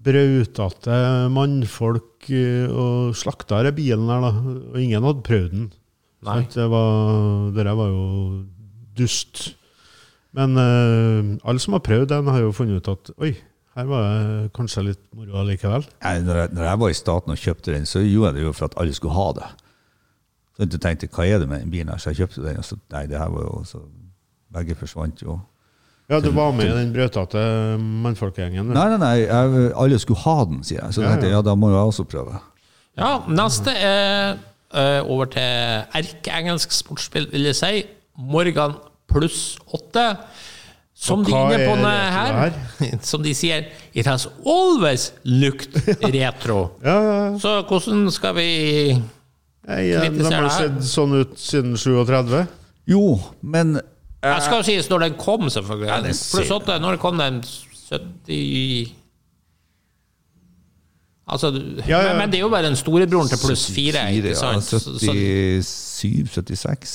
brautete 0.06 1.00
mannfolk 1.34 2.30
øh, 2.30 2.70
og 2.70 3.18
slakta 3.18 3.64
denne 3.64 3.74
bilen 3.76 4.08
her, 4.14 4.22
da. 4.28 4.32
Og 4.76 4.78
ingen 4.80 5.04
hadde 5.10 5.26
prøvd 5.26 5.52
den. 5.58 5.66
Nei. 6.30 6.42
Det 6.54 6.68
var, 6.72 7.50
det 7.56 7.66
der 7.66 7.76
var 7.80 7.90
jo 7.90 8.06
dust. 9.00 9.56
Men 10.38 10.54
uh, 10.54 11.34
alle 11.50 11.62
som 11.64 11.74
har 11.74 11.82
prøvd 11.86 12.12
den, 12.14 12.28
har 12.30 12.44
jo 12.46 12.54
funnet 12.54 12.78
ut 12.84 12.92
at 12.94 13.10
oi, 13.26 13.32
her 13.80 13.88
var 13.88 14.06
det 14.06 14.52
kanskje 14.58 14.84
litt 14.90 15.02
moro 15.16 15.40
allikevel. 15.42 15.86
Jeg, 16.04 16.24
når, 16.28 16.42
jeg, 16.44 16.54
når 16.58 16.68
jeg 16.68 16.80
var 16.84 16.92
i 16.92 16.98
staten 17.00 17.34
og 17.34 17.40
kjøpte 17.40 17.76
den, 17.76 17.86
så 17.88 18.02
gjorde 18.04 18.34
jeg 18.34 18.40
det 18.40 18.48
jo 18.48 18.56
for 18.58 18.68
at 18.70 18.76
alle 18.82 18.96
skulle 18.98 19.16
ha 19.16 19.28
det. 19.38 19.50
Så 20.56 20.66
jeg 20.66 20.82
tenkte 20.84 21.08
hva 21.16 21.28
er 21.28 21.40
det 21.40 21.48
med 21.48 21.64
den 21.64 21.72
bilen 21.72 21.94
her? 21.94 22.02
Så 22.02 22.12
jeg 22.12 22.26
kjøpte 22.26 22.44
den, 22.44 22.60
og 22.60 22.68
så 22.68 22.76
nei, 22.92 23.06
det 23.08 23.22
her 23.22 23.32
var 23.32 23.48
jo 23.48 23.64
så 23.68 23.86
Begge 24.50 24.74
forsvant 24.74 25.20
jo. 25.22 25.36
Ja, 26.10 26.18
du 26.26 26.32
var 26.34 26.56
med 26.58 26.66
i 26.66 26.74
den 26.74 26.90
brøtete 26.90 27.42
mannfolkegjengen. 27.78 28.72
Nei, 28.74 28.86
nei, 28.90 28.98
nei, 28.98 29.18
jeg, 29.22 29.68
alle 29.78 30.00
skulle 30.02 30.24
ha 30.24 30.40
den, 30.50 30.64
sier 30.66 30.80
jeg. 30.82 30.96
Så 30.96 31.04
Ja, 31.04 31.12
tenkte 31.12 31.28
jeg, 31.28 31.36
ja. 31.36 31.38
ja, 31.38 31.46
da 31.46 31.54
må 31.54 31.70
jo 31.70 31.76
jeg 31.78 31.92
også 31.92 32.06
prøve. 32.10 32.40
Ja, 32.98 33.12
neste 33.30 33.76
er 33.78 34.40
uh, 34.74 35.06
over 35.06 35.30
til 35.30 35.46
erkeengelsk 36.02 36.74
sportsspill, 36.74 37.30
vil 37.30 37.46
jeg 37.52 37.60
si. 37.60 37.84
Morgan 38.18 38.74
pluss 39.10 39.60
åtte. 39.70 40.08
Som 41.00 41.22
de 41.24 41.32
er 41.32 41.54
inne 41.56 41.60
på 41.64 41.76
denne 41.80 41.92
den 41.96 42.16
her, 42.18 43.00
som 43.10 43.24
de 43.24 43.32
sier 43.38 43.70
It 43.96 44.08
has 44.10 44.28
always 44.44 45.14
looked 45.24 45.78
retro. 46.16 46.66
Ja, 46.84 46.98
ja, 46.98 47.16
ja. 47.30 47.32
Så 47.40 47.54
hvordan 47.70 48.10
skal 48.12 48.36
vi 48.36 48.50
Nei, 49.70 49.80
ja, 49.92 50.02
de 50.10 50.26
har 50.26 50.44
det 50.44 50.52
sett 50.56 50.84
sånn 50.90 51.14
ut 51.22 51.36
siden 51.40 51.76
37. 51.78 52.40
Jo, 52.90 53.04
men 53.46 53.78
Jeg 53.78 54.44
skal 54.44 54.60
jo 54.60 54.66
sies 54.66 54.90
når 54.90 55.06
den 55.06 55.18
kom, 55.20 55.46
selvfølgelig. 55.54 55.90
Ja, 55.92 56.00
det 56.04 56.16
Pluss 56.18 56.52
åtte. 56.56 56.80
Når 56.82 56.98
kom 57.00 57.20
den? 57.22 57.44
70 57.90 58.99
Altså, 61.30 61.52
Ja, 61.88 62.00
ja. 62.02 62.08
Men, 62.10 62.18
men 62.24 62.32
det 62.32 62.40
er 62.40 62.44
jo 62.44 62.50
bare 62.50 62.66
den 62.70 62.76
storebroren 62.80 63.30
til 63.30 63.38
pluss 63.42 63.68
fire. 63.70 64.08
ikke 64.16 64.36
sant? 64.36 64.64
Så- 64.66 64.80
så- 64.80 64.98
77, 66.00 66.30
76 66.32 66.92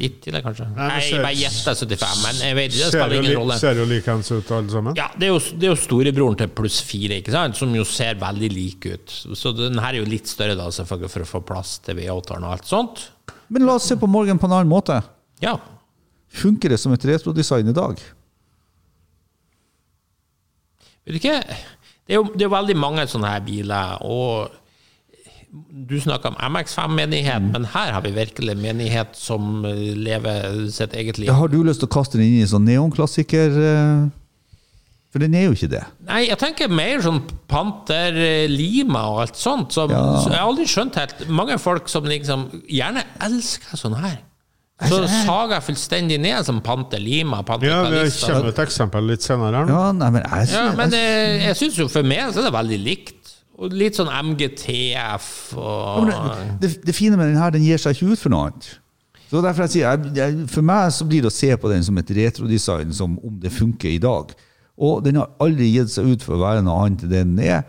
Litt 0.00 0.16
til 0.24 0.32
det, 0.34 0.40
kanskje. 0.42 0.64
Nei, 0.74 1.00
jeg 1.04 1.20
bare 1.22 1.36
gjetter 1.36 1.74
75, 1.76 2.22
men 2.24 2.38
jeg 2.40 2.56
vet 2.56 2.72
det 2.72 2.86
spiller 2.90 3.16
ingen 3.20 3.36
rolle. 3.38 3.58
ser 3.60 3.74
jo 3.78 3.84
likeens 3.86 4.30
ut, 4.32 4.50
alle 4.50 4.70
sammen. 4.72 4.96
Ja, 4.98 5.06
det 5.16 5.28
er, 5.28 5.32
jo, 5.34 5.38
det 5.38 5.68
er 5.68 5.74
jo 5.74 5.78
storebroren 5.78 6.36
til 6.40 6.48
pluss 6.48 6.80
fire, 6.82 7.20
ikke 7.20 7.30
sant? 7.30 7.56
som 7.60 7.72
jo 7.76 7.84
ser 7.84 8.14
veldig 8.18 8.50
lik 8.52 8.86
ut. 8.90 9.14
Så 9.38 9.52
den 9.56 9.78
her 9.78 9.92
er 9.94 10.00
jo 10.00 10.08
litt 10.10 10.26
større, 10.26 10.56
da, 10.58 10.66
selvfølgelig, 10.74 11.10
for 11.10 11.20
å 11.20 11.30
få 11.36 11.44
plass 11.46 11.78
til 11.84 11.94
V8-eren 12.00 12.44
og 12.48 12.56
alt 12.56 12.66
sånt. 12.66 13.04
Men 13.48 13.66
la 13.68 13.76
oss 13.78 13.86
se 13.86 13.94
på 14.00 14.08
Morgan 14.10 14.38
på 14.40 14.48
en 14.50 14.56
annen 14.58 14.68
måte. 14.72 14.98
Ja. 15.44 15.54
Funker 16.32 16.68
det 16.74 16.80
som 16.80 16.92
et 16.96 17.04
retrodesign 17.06 17.68
i 17.68 17.76
dag? 17.76 18.00
Vet 21.06 21.14
du 21.14 21.20
ikke, 21.20 21.36
det 22.06 22.14
er 22.14 22.20
jo 22.20 22.28
det 22.34 22.46
er 22.46 22.52
veldig 22.54 22.76
mange 22.76 23.06
sånne 23.10 23.32
her 23.34 23.40
biler, 23.46 23.98
og 24.06 24.50
du 25.88 25.94
snakker 26.00 26.28
om 26.34 26.36
MX5-menighet, 26.52 27.40
Mm. 27.42 27.52
men 27.52 27.64
her 27.72 27.92
har 27.92 28.00
vi 28.02 28.10
virkelig 28.12 28.50
en 28.52 28.60
menighet 28.62 29.14
som 29.16 29.64
eh, 29.64 29.94
lever 29.96 30.68
sitt 30.70 30.92
eget 30.94 31.18
liv. 31.18 31.30
Har 31.32 31.48
du 31.48 31.62
lyst 31.64 31.80
til 31.80 31.88
å 31.88 31.94
kaste 31.94 32.18
den 32.18 32.26
inn 32.26 32.38
i 32.40 32.42
en 32.42 32.50
sånn 32.50 32.66
neonklassiker? 32.68 33.56
eh? 33.56 34.08
For 35.12 35.22
den 35.22 35.34
er 35.34 35.46
jo 35.46 35.52
ikke 35.56 35.70
det. 35.72 35.84
Nei, 36.04 36.26
jeg 36.28 36.36
tenker 36.42 36.68
mer 36.68 37.00
sånn 37.00 37.22
Panter, 37.48 38.12
eh, 38.20 38.48
Lima 38.52 39.06
og 39.14 39.20
alt 39.22 39.36
sånt. 39.40 39.72
Som, 39.72 39.90
Ja. 39.90 40.02
så 40.20 40.28
jeg 40.30 40.38
har 40.38 40.46
aldri 40.50 40.66
skjønt 40.66 40.94
helt 41.00 41.28
Mange 41.28 41.56
folk 41.58 41.88
som 41.88 42.04
liksom 42.04 42.50
gjerne 42.68 43.04
elsker 43.24 43.76
sånn 43.80 43.96
her. 43.96 44.18
Så 44.76 44.98
sager 45.08 45.54
jeg 45.56 45.64
fullstendig 45.70 46.16
ned 46.20 46.44
som 46.44 46.58
Pante 46.60 46.98
Lima, 47.00 47.38
Pante 47.48 47.64
Ja, 47.64 47.78
Vi 47.88 48.10
kommer 48.20 48.50
et 48.50 48.58
eksempel 48.60 49.06
litt 49.08 49.24
senere 49.24 49.62
Ja, 49.70 49.84
nei, 49.96 50.10
men 50.12 50.26
jeg, 50.26 50.50
Ja, 50.52 50.64
men 50.76 50.92
jeg, 50.92 51.20
eh, 51.30 51.44
jeg 51.46 51.56
syns 51.62 51.78
jo 51.80 51.86
for 51.88 52.04
meg 52.04 52.34
så 52.34 52.42
er 52.42 52.50
det 52.50 52.56
veldig 52.58 52.80
likt. 52.84 53.30
Og 53.56 53.72
litt 53.72 53.96
sånn 53.96 54.10
MGTF 54.12 55.28
Ja, 55.56 55.62
og 55.96 56.10
men 56.10 56.58
det, 56.60 56.74
det 56.84 56.94
fine 56.96 57.16
med 57.16 57.32
den 57.32 57.40
her, 57.40 57.54
den 57.54 57.64
gir 57.64 57.80
seg 57.80 57.96
ikke 57.96 58.12
ut 58.12 58.20
for 58.20 58.34
noe 58.34 58.50
annet. 58.50 58.68
Så 59.30 59.40
derfor 59.42 59.64
jeg 59.64 59.72
sier, 59.78 59.88
jeg, 59.88 60.12
jeg, 60.14 60.44
For 60.52 60.66
meg 60.66 60.92
så 60.94 61.06
blir 61.08 61.24
det 61.24 61.32
å 61.32 61.34
se 61.34 61.48
på 61.56 61.72
den 61.72 61.86
som 61.86 61.96
et 61.98 62.12
retrodesign, 62.18 62.92
som 62.94 63.16
om 63.24 63.40
det 63.42 63.54
funker 63.56 63.90
i 63.94 64.02
dag. 64.02 64.36
Og 64.76 65.00
den 65.06 65.16
har 65.22 65.32
aldri 65.40 65.70
gitt 65.72 65.94
seg 65.94 66.12
ut 66.12 66.26
for 66.26 66.36
å 66.36 66.42
være 66.44 66.60
noe 66.66 66.84
annet 66.84 67.06
enn 67.06 67.10
det 67.14 67.24
den 67.24 67.40
er. 67.48 67.64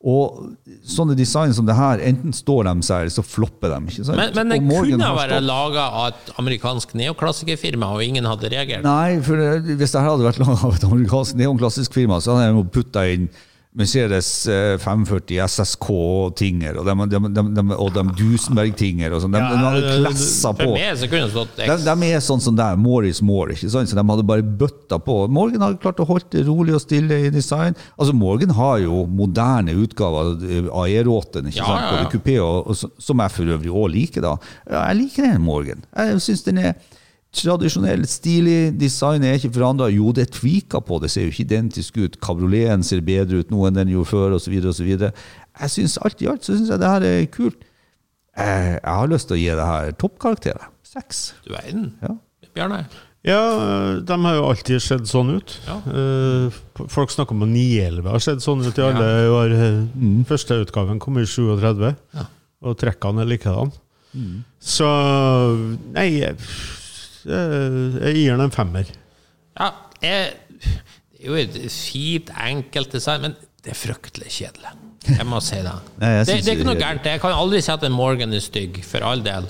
Og 0.00 0.54
sånne 0.88 1.12
design 1.12 1.52
som 1.52 1.66
det 1.68 1.74
her, 1.76 2.00
enten 2.00 2.32
står 2.32 2.64
de 2.70 2.86
seg, 2.86 3.02
eller 3.04 3.12
så 3.12 3.24
flopper 3.26 3.74
de. 3.74 3.80
ikke 3.92 4.06
sant? 4.08 4.16
Men, 4.16 4.30
men 4.38 4.54
det 4.54 4.60
kunne 4.64 5.10
være 5.18 5.42
laga 5.44 5.84
av 5.90 6.06
et 6.14 6.30
amerikansk 6.40 6.94
neoklassikerfirma, 6.96 7.90
og 7.98 8.06
ingen 8.06 8.24
hadde 8.24 8.48
reagert. 8.48 8.86
Nei, 8.86 9.18
for 9.26 9.36
hvis 9.68 9.92
det 9.92 10.00
her 10.00 10.08
hadde 10.08 10.24
vært 10.24 10.40
laget 10.40 10.64
av 10.64 10.78
et 10.78 10.88
amerikansk 10.88 11.36
neoklassisk 11.42 11.98
firma, 11.98 12.16
så 12.24 12.38
hadde 12.38 12.48
jeg 12.48 12.70
putta 12.72 13.04
inn 13.12 13.28
Mercedes 13.70 14.48
eh, 14.50 14.74
540 14.82 15.36
SSK-tinger 15.46 16.80
og 16.80 16.88
de, 16.88 16.94
de, 17.12 17.20
de, 17.36 17.42
de, 17.54 17.64
og 17.76 17.92
de 17.94 18.02
Dusenberg-Tinger 18.18 19.14
og 19.14 19.22
sånn. 19.22 19.36
De, 19.36 19.42
de 19.46 19.60
hadde 19.62 19.92
klessa 20.00 20.50
på. 20.58 20.66
De, 20.74 21.94
er 22.08 22.24
sånn 22.24 22.42
som 22.42 22.56
der, 22.58 22.74
more 22.80 23.06
is 23.06 23.20
more. 23.22 23.54
ikke 23.54 23.70
sant? 23.70 23.92
Så 23.92 23.98
De 23.98 24.02
hadde 24.08 24.26
bare 24.26 24.42
bøtta 24.42 24.98
på. 25.06 25.20
Morgan 25.30 25.62
har 25.62 25.78
klart 25.82 26.02
å 26.02 26.08
holde 26.08 26.26
det 26.34 26.42
rolig 26.48 26.74
og 26.74 26.82
stille 26.82 27.20
i 27.28 27.30
design. 27.30 27.78
Altså 27.94 28.16
Morgan 28.16 28.56
har 28.58 28.80
jo 28.82 29.04
moderne 29.06 29.76
utgaver 29.78 30.34
av 30.66 30.90
E-råten, 30.90 31.52
ikke 31.52 31.62
sant? 31.62 31.92
både 31.94 32.10
kupé, 32.16 32.40
og, 32.42 32.72
og, 32.74 32.98
som 32.98 33.22
jeg 33.22 33.36
for 33.36 33.54
øvrig 33.54 33.70
òg 33.70 33.92
liker. 33.94 34.26
da. 34.26 34.34
Jeg 34.80 34.98
liker 35.04 35.30
den 35.30 35.46
Morgan. 35.46 35.86
Jeg 35.94 36.18
syns 36.26 36.42
den 36.48 36.58
er 36.58 36.74
tradisjonell, 37.36 38.06
stilig. 38.10 38.72
Designet 38.80 39.28
er 39.30 39.38
ikke 39.38 39.52
forandra. 39.54 39.90
Jo, 39.92 40.10
det 40.16 40.26
er 40.26 40.32
tvika 40.38 40.80
på, 40.82 40.98
det 41.02 41.10
ser 41.12 41.26
jo 41.28 41.32
ikke 41.34 41.46
identisk 41.46 42.00
ut. 42.00 42.18
Kabrioleten 42.22 42.82
ser 42.86 43.04
bedre 43.06 43.42
ut 43.42 43.52
nå 43.54 43.66
enn 43.68 43.78
den 43.78 43.92
gjorde 43.94 44.10
før, 44.10 44.38
osv. 44.38 44.56
osv. 44.72 44.90
Jeg 45.60 45.74
syns 45.74 45.98
alt 46.02 46.22
i 46.24 46.30
alt 46.30 46.46
så 46.46 46.56
synes 46.56 46.72
jeg 46.72 46.82
det 46.82 46.90
her 46.94 47.06
er 47.10 47.28
kult. 47.34 47.60
Jeg, 48.38 48.80
jeg 48.80 48.96
har 49.02 49.10
lyst 49.10 49.28
til 49.30 49.36
å 49.36 49.40
gi 49.42 49.50
det 49.58 49.68
her 49.70 49.94
toppkarakterer. 50.00 50.68
Seks. 50.86 51.22
Du 51.44 51.52
verden. 51.54 51.92
Ja. 52.02 52.16
Bjarne. 52.56 52.84
Ja, 53.26 53.40
de 54.00 54.16
har 54.24 54.36
jo 54.38 54.46
alltid 54.48 54.80
sett 54.80 55.04
sånn 55.10 55.34
ut. 55.36 55.52
Ja. 55.66 55.76
Eh, 55.92 56.60
folk 56.88 57.12
snakker 57.12 57.36
om 57.36 57.44
at 57.44 57.50
911 57.52 58.08
har 58.14 58.22
sett 58.24 58.40
sånn 58.40 58.64
ut 58.64 58.78
i 58.80 58.84
alle 58.86 59.10
år. 59.28 59.52
Eh, 59.52 60.22
Første 60.30 60.56
utgaven 60.64 60.98
kom 61.02 61.20
i 61.20 61.26
37, 61.28 61.92
og 62.64 62.78
trekkene 62.80 63.22
er 63.26 63.28
likedan. 63.28 63.74
Så 64.58 64.88
Nei, 65.94 66.08
jeg, 67.26 68.14
gir 68.16 68.34
den 68.34 68.46
en 68.46 68.54
femmer. 68.54 68.90
Ja, 69.60 69.70
jeg, 70.02 70.34
det 70.60 71.22
er 71.22 71.26
jo 71.28 71.38
et 71.40 71.56
fint, 71.72 72.30
enkelt 72.48 72.94
design, 72.96 73.26
men 73.26 73.38
det 73.64 73.74
er 73.74 73.78
fryktelig 73.78 74.32
kjedelig. 74.32 74.76
Jeg 75.10 75.26
må 75.28 75.40
si 75.44 75.58
det. 75.64 75.72
Nei, 76.00 76.12
det, 76.24 76.40
det 76.44 76.52
er 76.52 76.58
ikke 76.58 76.68
noe 76.68 76.80
gærent. 76.80 77.08
Jeg 77.08 77.22
kan 77.22 77.36
aldri 77.36 77.62
si 77.64 77.72
at 77.72 77.84
en 77.88 77.96
Morgan 77.96 78.36
er 78.36 78.44
stygg, 78.44 78.80
for 78.86 79.04
all 79.06 79.24
del. 79.24 79.48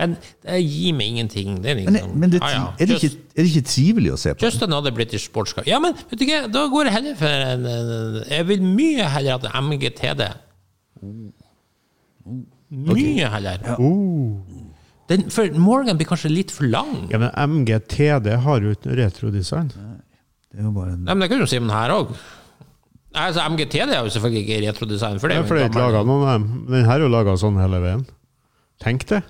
Men 0.00 0.16
det 0.42 0.60
gir 0.64 0.94
meg 0.96 1.12
ingenting. 1.12 1.58
Det 1.62 1.70
er 1.70 1.76
Men, 1.78 1.92
liksom, 1.94 2.14
men 2.18 2.32
det, 2.32 2.40
ah, 2.42 2.52
ja. 2.54 2.62
er, 2.78 2.88
det 2.88 2.96
ikke, 2.96 3.18
er 3.36 3.44
det 3.44 3.50
ikke 3.50 3.68
trivelig 3.68 4.14
å 4.14 4.16
se 4.18 4.32
på? 4.34 4.44
Just 4.46 4.64
another 4.64 4.94
British 4.94 5.28
sports 5.28 5.52
car. 5.54 5.66
Ja, 5.68 5.78
men 5.82 5.94
vet 5.94 6.16
du 6.18 6.24
ikke, 6.26 6.40
da 6.52 6.64
går 6.72 6.88
jeg 6.88 6.96
heller 6.96 7.18
for 7.20 7.44
en, 7.52 7.68
en 7.68 8.16
Jeg 8.24 8.48
vil 8.48 8.64
mye 8.64 9.10
heller 9.14 9.38
at 9.38 9.46
en 9.50 9.68
MGTD. 9.68 10.24
Mye 12.72 13.30
heller. 13.36 13.68
Den, 15.12 15.26
for 15.34 15.48
Morgan 15.60 15.98
blir 16.00 16.08
kanskje 16.10 16.30
litt 16.32 16.52
for 16.54 16.64
lang. 16.72 16.94
Ja, 17.12 17.18
men 17.22 17.30
MGTD 17.58 18.32
har 18.46 18.64
jo 18.64 18.72
ikke 18.76 18.96
retrodesign. 18.96 19.68
retrodesign. 19.72 20.00
Det 20.52 20.60
er 20.60 20.66
jo 20.68 20.72
bare 20.76 20.94
en 20.96 21.04
Nei, 21.06 21.14
men 21.14 21.24
det 21.24 21.30
kunne 21.32 21.46
du 21.46 21.50
si 21.52 21.60
om 21.60 21.68
den 21.68 21.76
her 21.76 21.92
òg. 21.94 22.10
Altså, 23.12 23.44
MGTD 23.52 23.92
er 23.92 24.02
jo 24.06 24.10
selvfølgelig 24.14 24.42
ikke 24.46 24.58
retrodesign. 24.66 25.20
For 25.20 25.28
det 25.28 25.36
Ja, 25.36 25.44
for 25.44 25.56
det 25.58 25.64
er 25.66 25.70
ikke 25.70 25.80
laget 25.84 26.06
noen 26.08 26.26
av 26.26 26.34
dem. 26.38 26.66
Den 26.72 26.84
her 26.88 26.96
er 26.98 27.04
jo 27.06 27.12
laga 27.12 27.34
sånn 27.40 27.58
hele 27.60 27.80
veien. 27.84 28.04
Tenk 28.82 29.04
det. 29.10 29.22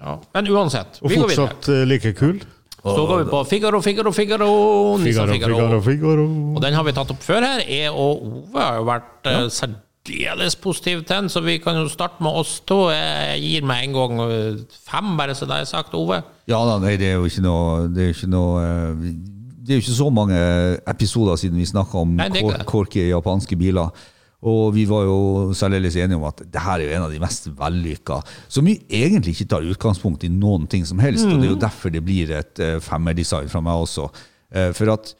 ja. 0.00 0.14
Men 0.34 0.48
uansett, 0.52 1.00
Og 1.02 1.10
vi 1.10 1.16
går 1.20 1.28
videre. 1.30 1.48
fortsatt 1.48 1.68
eh, 1.74 1.84
like 1.88 2.12
kul. 2.16 2.38
Så 2.86 3.02
går 3.08 3.24
vi 3.24 3.30
på 3.30 3.38
Figaro, 3.50 3.80
Figaro, 3.82 4.12
Figaro. 4.14 4.48
Figaro, 5.02 5.32
Figaro. 5.32 5.80
Figaro. 5.82 6.26
Og 6.54 6.60
den 6.62 6.74
har 6.78 6.84
vi 6.86 6.92
tatt 6.94 7.10
opp 7.10 7.22
før 7.24 7.42
her. 7.42 7.64
Jeg 7.66 7.90
og 7.90 8.22
Ove 8.28 8.60
har 8.62 8.76
jo 8.78 8.84
vært 8.86 9.26
eh, 9.26 9.40
særdeles 10.06 10.56
positive 10.56 11.02
til 11.02 11.16
den, 11.16 11.28
så 11.32 11.40
vi 11.44 11.58
kan 11.62 11.76
jo 11.76 11.88
starte 11.90 12.22
med 12.22 12.30
oss 12.40 12.60
to. 12.66 12.88
Jeg 12.94 13.40
gir 13.42 13.66
meg 13.66 13.84
en 13.88 13.92
gang 13.96 14.20
eh, 14.30 14.58
fem, 14.86 15.16
bare 15.18 15.34
så 15.34 15.46
det 15.50 15.60
er 15.62 15.64
sagt, 15.70 15.94
Ove. 15.98 16.22
Ja 16.46 16.60
da, 16.64 16.78
nei, 16.82 16.96
det 16.96 17.08
er 17.10 17.16
jo 17.18 17.24
ikke 17.26 17.42
noe 17.42 17.88
Det 17.90 18.02
er 18.04 18.12
jo 18.12 18.14
ikke 18.14 18.28
noe 18.30 18.60
eh, 18.62 19.00
Det 19.66 19.72
er 19.74 19.80
jo 19.80 19.82
ikke 19.82 19.96
så 19.96 20.10
mange 20.14 20.36
episoder 20.86 21.36
siden 21.40 21.58
vi 21.58 21.66
snakka 21.66 21.98
om 22.04 22.12
Nei, 22.20 22.28
kor- 22.38 22.60
korky 22.70 23.08
japanske 23.10 23.56
biler. 23.58 23.90
Og 24.46 24.68
vi 24.76 24.84
var 24.86 25.02
jo 25.08 25.16
særdeles 25.58 25.96
enige 25.98 26.20
om 26.20 26.26
at 26.28 26.44
det 26.46 26.60
her 26.62 26.78
er 26.78 26.84
jo 26.86 26.94
en 26.94 27.06
av 27.08 27.10
de 27.10 27.18
mest 27.18 27.48
vellykka. 27.58 28.20
Som 28.52 28.68
vi 28.68 28.76
egentlig 28.94 29.32
ikke 29.34 29.48
tar 29.50 29.66
utgangspunkt 29.66 30.22
i 30.22 30.30
noen 30.30 30.68
ting 30.70 30.84
som 30.86 31.00
helst. 31.02 31.24
Og 31.26 31.32
det 31.40 31.48
er 31.48 31.50
Mm. 31.50 31.54
jo 31.56 31.62
derfor 31.64 31.90
det 31.90 32.04
blir 32.06 32.30
et 32.36 32.60
uh, 32.62 32.76
femmerdesign 32.84 33.48
fra 33.50 33.60
meg 33.64 33.74
også. 33.88 34.06
Eh, 34.54 34.70
for 34.76 34.92
at 34.92 35.14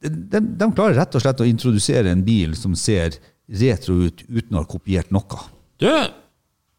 de, 0.00 0.40
de 0.40 0.68
klarer 0.72 0.96
rett 1.02 1.14
og 1.18 1.20
slett 1.26 1.42
å 1.44 1.48
introdusere 1.50 2.10
en 2.14 2.22
bil 2.24 2.54
som 2.56 2.72
ser 2.78 3.18
retro 3.48 3.94
ut 4.06 4.22
uten 4.28 4.56
å 4.56 4.62
ha 4.64 4.68
kopiert 4.70 5.10
noe. 5.14 5.42
Du, 5.78 5.90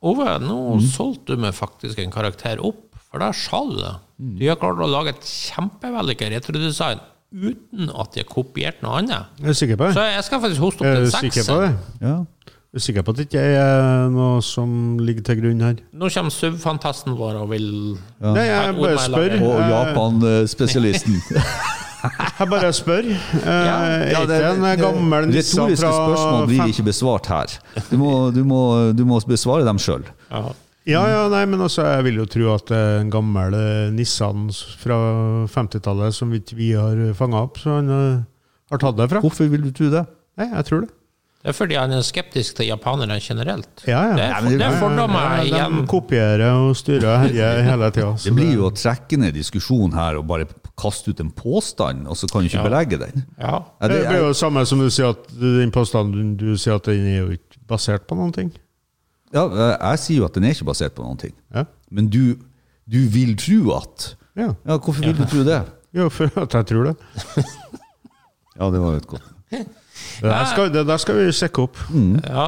Ove, 0.07 0.27
nå 0.39 0.75
Mm. 0.77 0.81
solgte 0.93 1.33
du 1.33 1.37
meg 1.41 1.53
faktisk 1.57 1.97
en 1.99 2.11
karakter 2.11 2.59
opp, 2.63 2.83
for 3.09 3.17
det 3.19 3.27
er 3.29 3.33
skjallet. 3.33 3.99
Mm. 4.21 4.37
De 4.39 4.47
har 4.47 4.55
klart 4.61 4.77
å 4.77 4.87
lage 4.91 5.09
et 5.09 5.21
kjempevellykket 5.25 6.31
retrodesign 6.35 6.99
uten 7.33 7.89
at 7.89 8.13
de 8.13 8.21
har 8.21 8.29
kopiert 8.29 8.81
noe 8.83 8.99
annet. 9.01 9.25
Jeg 9.41 9.49
Er 9.49 9.53
sikker 9.53 9.75
på 9.77 9.87
det. 9.87 9.93
Så 9.97 10.03
jeg 10.13 10.23
skal 10.23 10.39
faktisk 10.41 10.61
hoste 10.61 10.81
opp 10.81 10.85
den 10.85 10.95
til 10.95 11.03
du 11.03 11.09
en 11.17 11.31
sikker 11.31 11.43
på 11.49 11.59
det? 11.61 11.71
sekser. 11.99 12.27
Er 12.77 12.79
sikker 12.83 13.01
på 13.01 13.09
at 13.09 13.15
det 13.17 13.25
ikke 13.29 13.41
er 13.41 14.09
noe 14.13 14.41
som 14.45 14.97
ligger 14.99 15.23
til 15.23 15.41
grunn 15.41 15.61
her? 15.65 15.75
Nå 15.93 16.09
kommer 16.13 16.29
SUV-fantasten 16.35 17.17
vår 17.17 17.41
og 17.41 17.49
vil 17.49 17.97
Nei, 18.21 18.45
jeg 18.45 18.75
bare 18.77 18.97
spør. 19.01 19.37
Og 19.41 19.59
Japan-spesialisten. 19.71 21.21
Jeg 22.39 22.49
bare 22.51 22.69
spør. 22.75 23.07
Eh, 23.09 23.47
Er 23.47 24.11
Ja, 24.11 24.21
ikke 24.23 24.37
en 24.37 24.61
gammel 24.61 24.79
gammel 24.81 25.27
Nissan 25.31 25.65
Retoriske 25.67 25.81
fra 25.87 25.91
spørsmål 25.97 26.47
blir 26.51 26.71
ikke 26.73 26.85
besvart 26.87 27.29
her. 27.31 27.57
Du 27.89 27.97
må, 28.01 28.11
du 28.35 28.43
må, 28.47 28.61
du 28.97 29.03
må 29.09 29.19
besvare 29.27 29.65
dem 29.67 29.81
sjøl. 29.81 30.07
ja. 30.31 30.45
Ja, 30.87 31.01
ja, 31.11 31.23
nei, 31.27 31.41
men 31.51 31.59
altså, 31.59 31.83
jeg 31.83 32.03
vil 32.05 32.15
jo 32.21 32.25
tro 32.31 32.45
at 32.53 32.69
det 32.71 32.77
er 32.79 33.01
en 33.01 33.09
gammel 33.11 33.51
eh, 33.57 33.89
Nissan 33.91 34.45
fra 34.79 34.95
50-tallet 35.51 36.15
som 36.15 36.31
ikke 36.31 36.55
vi 36.55 36.69
har 36.79 37.01
fanga 37.17 37.41
opp, 37.43 37.59
så 37.59 37.73
han 37.81 37.89
eh, 37.91 38.21
har 38.71 38.79
tatt 38.79 38.95
det 38.95 39.09
fra. 39.11 39.19
Hvorfor 39.19 39.49
vil 39.51 39.65
du 39.65 39.73
tro 39.75 39.89
det? 39.91 40.05
Nei, 40.39 40.47
jeg 40.53 40.63
tror 40.69 40.85
det. 40.85 40.93
Det 41.37 41.51
er 41.51 41.55
fordi 41.55 41.75
han 41.77 41.91
er 41.93 42.01
skeptisk 42.03 42.55
til 42.57 42.67
japanere 42.71 43.19
generelt. 43.23 43.83
Ja, 43.87 43.99
ja. 44.09 44.15
Det 44.17 44.23
er, 44.25 44.47
det 44.57 44.65
er 44.65 44.79
fordommer 44.81 45.21
Ja, 45.37 45.43
igjen. 45.45 45.75
De 45.77 45.83
kopierer 45.87 46.43
og 46.49 46.73
styrer 46.75 47.05
og 47.13 47.19
herjer 47.27 47.61
hele 47.69 47.89
tida. 47.95 48.09
Det 48.25 48.33
blir 48.35 48.49
jo 48.57 48.65
å 48.67 48.71
trekke 48.75 49.19
ned 49.21 49.35
diskusjonen 49.37 49.93
her 49.95 50.17
og 50.19 50.25
bare 50.27 50.47
kaste 50.77 51.13
ut 51.13 51.21
en 51.23 51.29
påstand, 51.31 52.07
og 52.09 52.17
så 52.19 52.27
kan 52.31 52.41
du 52.43 52.49
ikke 52.49 52.59
Ja. 52.59 52.65
belegge 52.67 52.99
den. 53.05 53.23
Ja. 53.39 53.59
Det 53.81 53.91
det 53.93 54.01
blir 54.09 54.19
jo 54.23 54.27
jo 54.31 54.33
samme 54.41 54.65
som 54.67 54.81
du 54.81 54.89
sier 54.91 55.13
at 55.13 55.29
den 55.39 55.71
påstanden 55.71 56.35
du 56.41 56.49
sier 56.57 56.75
at 56.81 56.89
den 56.89 57.05
er 57.13 57.19
jo 57.21 57.29
ikke 57.37 57.61
basert 57.69 58.07
på 58.09 58.17
noen 58.19 58.33
ting. 58.33 58.51
ja, 59.33 59.45
jeg 59.77 59.99
sier 59.99 60.17
jo 60.21 60.25
at 60.25 60.33
den 60.35 60.43
er 60.49 60.53
ikke 60.57 60.67
basert 60.73 60.95
på 60.97 61.03
noen 61.05 61.17
ting. 61.21 61.33
Ja. 61.53 61.63
Men 61.91 62.09
du, 62.09 62.35
du 62.89 62.99
vil 63.13 63.35
tro 63.39 63.75
at 63.77 64.15
ja. 64.37 64.51
Ja, 64.65 64.77
hvorfor 64.77 65.01
vil 65.05 65.15
du 65.17 65.25
tro 65.25 65.43
det? 65.47 65.61
Jo, 65.95 66.09
for 66.17 66.29
at 66.43 66.53
jeg 66.53 66.65
tror 66.73 66.91
det. 66.91 66.95
Ja, 68.57 68.71
det 68.73 68.79
var 68.81 68.95
jo 68.95 68.97
et 68.97 69.07
godt 69.07 69.33
Det 70.21 70.29
der 70.31 70.45
skal, 70.51 70.71
det 70.73 70.85
der 70.87 70.97
skal 71.03 71.15
vi 71.19 71.31
sjekke 71.31 71.67
opp. 71.67 71.77
ja. 72.25 72.47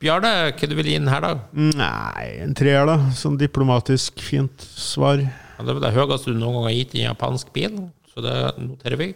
Bjarne, 0.00 0.30
hva 0.56 0.64
du 0.70 0.72
vil 0.78 0.86
gi 0.88 0.94
den 0.96 1.10
her, 1.12 1.20
da? 1.20 1.30
Nei, 1.52 2.28
en 2.40 2.54
treer, 2.56 2.86
da. 2.88 2.94
Sånn 3.12 3.34
diplomatisk, 3.36 4.16
fint 4.24 4.62
svar. 4.72 5.20
Ja, 5.20 5.60
Det 5.66 5.74
er 5.76 5.80
det 5.84 5.90
høyeste 5.92 6.32
du 6.32 6.38
noen 6.40 6.54
gang 6.56 6.70
har 6.70 6.72
gitt 6.78 6.94
i 6.96 7.02
en 7.02 7.10
japansk 7.10 7.50
bil, 7.52 7.74
så 8.08 8.22
det 8.24 8.36
noterer 8.64 8.96
vi. 8.96 9.10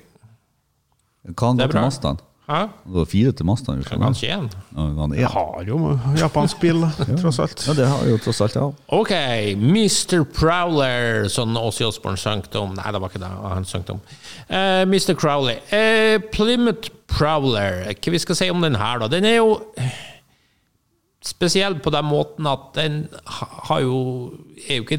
Hva 1.24 1.32
Det 1.32 1.36
ga 1.40 1.48
er 1.54 1.56
til 1.56 1.72
bra. 1.72 1.84
Mazdaen? 1.88 2.18
Hæ? 2.44 2.58
Det 2.84 2.92
var 2.98 3.06
fire 3.08 3.32
til 3.32 3.46
Mazdaen. 3.48 3.78
Er 3.80 3.96
Kanskje 3.96 4.28
én. 4.34 4.50
Ja, 4.76 5.06
Jeg 5.16 5.28
har 5.32 5.62
jo 5.64 5.78
japansk 6.20 6.60
bil, 6.60 6.84
tross 7.16 7.38
alt. 7.40 7.64
ja, 7.66 7.72
det 7.72 7.86
har 7.88 8.02
jeg 8.04 8.10
jo 8.10 8.18
tross 8.26 8.40
alt 8.44 8.56
òg. 8.60 8.74
Ok, 8.92 9.12
Mr. 9.56 10.24
Prowler, 10.36 11.28
som 11.32 11.56
Åssi 11.56 11.84
Osborn 11.88 12.18
sang 12.20 12.44
om 12.60 12.74
Nei, 12.76 12.92
det 12.92 13.00
var 13.00 13.08
ikke 13.08 13.22
det 13.24 13.32
han 13.32 13.64
sang 13.64 13.88
om. 13.88 14.00
Uh, 14.50 14.84
Mr. 14.84 15.14
Crowley. 15.16 15.56
Uh, 15.72 16.20
Plymouth 16.30 16.92
Prowler, 17.14 17.84
hva 17.94 18.12
vi 18.14 18.20
skal 18.22 18.38
si 18.38 18.50
om 18.50 18.62
den 18.64 18.74
her, 18.80 18.98
da? 19.04 19.08
Den 19.12 19.24
er 19.28 19.38
jo 19.38 19.60
spesiell 21.24 21.78
på 21.80 21.92
den 21.94 22.04
måten 22.10 22.46
at 22.50 22.72
den 22.76 23.04
har 23.24 23.80
jo 23.84 23.98
er 24.68 24.80
jo 24.80 24.84
ikke 24.84 24.98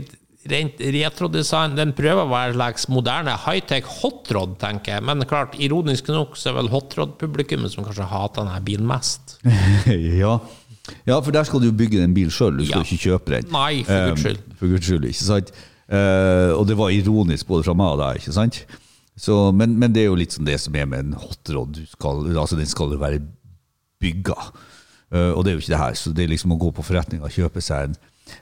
rent 0.50 0.82
retrodesign. 0.94 1.76
Den 1.78 1.94
prøver 1.98 2.24
å 2.26 2.30
være 2.32 2.56
slags 2.58 2.88
moderne 2.94 3.34
high-tech 3.46 3.88
hotrod, 4.02 4.56
tenker 4.62 4.96
jeg. 4.98 5.06
Men 5.10 5.26
klart, 5.30 5.56
ironisk 5.62 6.10
nok 6.14 6.38
så 6.38 6.52
er 6.52 6.60
vel 6.60 6.70
hotrod-publikummet 6.74 7.74
som 7.74 7.86
kanskje 7.86 8.08
hater 8.12 8.46
denne 8.46 8.62
bilen 8.66 8.86
mest. 8.90 9.38
ja. 10.22 10.36
ja, 11.10 11.18
for 11.20 11.34
der 11.34 11.50
skal 11.50 11.64
du 11.64 11.72
jo 11.72 11.78
bygge 11.78 12.02
den 12.02 12.14
bilen 12.18 12.34
sjøl, 12.34 12.58
du 12.60 12.66
skal 12.66 12.84
Ja. 12.84 12.86
ikke 12.86 13.10
kjøpe 13.10 13.36
den. 13.38 13.50
Nei, 13.54 13.84
for 13.88 14.12
guds 14.12 14.26
skyld. 14.26 14.42
skyld. 14.42 14.58
For 14.62 14.74
guds 14.76 14.90
skyld, 14.92 15.10
ikke 15.12 15.30
sant? 15.30 15.54
Uh, 15.86 16.54
og 16.58 16.64
det 16.70 16.78
var 16.78 16.90
ironisk 16.94 17.46
både 17.50 17.66
fra 17.68 17.76
meg 17.78 17.94
og 17.94 18.00
deg, 18.02 18.22
ikke 18.22 18.34
sant? 18.38 18.64
Så, 19.18 19.52
men, 19.56 19.78
men 19.80 19.94
det 19.96 20.04
er 20.04 20.10
jo 20.10 20.20
litt 20.20 20.36
sånn 20.36 20.48
det 20.48 20.58
som 20.60 20.76
er 20.76 20.88
med 20.92 21.06
en 21.06 21.20
hotrod. 21.20 21.80
Altså 22.36 22.58
den 22.60 22.68
skal 22.68 22.92
jo 22.92 23.00
være 23.00 23.22
bygga. 24.04 24.36
Uh, 25.14 25.32
og 25.32 25.46
det 25.46 25.52
er 25.52 25.56
jo 25.56 25.64
ikke 25.64 25.74
det 25.76 25.84
her, 25.84 25.96
så 25.96 26.12
det 26.12 26.26
er 26.26 26.32
liksom 26.34 26.56
å 26.56 26.60
gå 26.60 26.72
på 26.76 26.84
forretning 26.84 27.22
og 27.24 27.32
kjøpe 27.32 27.62
seg 27.62 27.92
en 27.92 27.94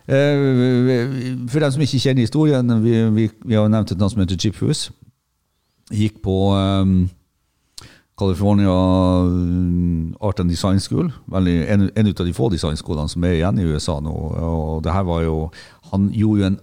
uh, 0.07 1.49
For 1.51 1.59
dem 1.59 1.73
som 1.75 1.83
ikke 1.83 1.99
kjenner 1.99 2.23
historien, 2.23 2.71
vi, 2.81 2.93
vi, 3.17 3.25
vi 3.43 3.57
har 3.59 3.67
nevnt 3.69 3.91
et 3.91 3.99
navn 3.99 4.13
som 4.13 4.23
heter 4.23 4.39
Chip 4.39 4.57
Hus. 4.63 4.87
Gikk 5.93 6.21
på 6.23 6.37
um, 6.55 7.03
California 8.17 8.73
Art 10.23 10.39
and 10.39 10.49
Design 10.49 10.79
School. 10.79 11.11
Veldig, 11.27 11.57
en, 11.67 11.89
en 11.91 12.11
av 12.13 12.25
de 12.25 12.33
få 12.33 12.49
designskolene 12.53 13.11
som 13.11 13.27
er 13.27 13.37
igjen 13.41 13.59
i 13.59 13.67
USA 13.67 13.99
nå. 14.01 14.13
Og 14.13 14.83
det 14.85 14.95
her 14.95 15.05
var 15.09 15.25
jo, 15.27 15.37
han 15.91 16.07
gjorde 16.15 16.41
jo 16.41 16.49
en 16.53 16.59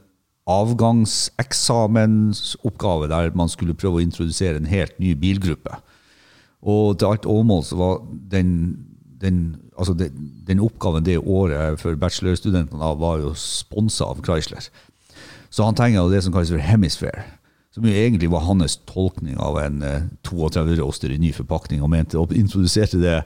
avgangseksamensoppgave 0.51 3.09
der 3.11 3.31
man 3.39 3.49
skulle 3.49 3.79
prøve 3.79 3.97
å 4.01 4.05
introdusere 4.05 4.57
en 4.59 4.71
helt 4.71 4.95
ny 5.03 5.11
bilgruppe. 5.19 5.73
Og 6.61 6.99
til 6.99 7.09
alt 7.09 7.27
overmål 7.27 7.65
så 7.65 7.77
var 7.81 8.01
den, 8.33 8.77
den, 9.21 9.57
altså 9.79 9.95
den, 9.97 10.33
den 10.47 10.61
oppgaven 10.61 11.07
det 11.07 11.19
året 11.19 11.81
for 11.81 11.97
bachelorstudentene 11.97 12.95
var 13.01 13.19
jo 13.23 13.35
sponsa 13.39 14.05
av 14.11 14.21
Chrysler. 14.27 14.69
Så 15.51 15.67
han 15.67 15.75
tegna 15.75 16.09
det 16.09 16.23
som 16.25 16.35
kalles 16.35 16.53
for 16.53 16.63
hemisphere. 16.63 17.23
Som 17.75 17.87
jo 17.87 17.95
egentlig 17.95 18.31
var 18.31 18.49
hans 18.49 18.81
tolkning 18.87 19.39
av 19.39 19.59
en 19.63 19.83
eh, 19.87 20.07
32 20.27 20.81
roster 20.81 21.13
i 21.15 21.21
ny 21.23 21.31
forpakning, 21.33 21.83
og 21.83 21.93
mente 21.93 22.19
og 22.19 22.33
introduserte 22.35 22.99
det 22.99 23.21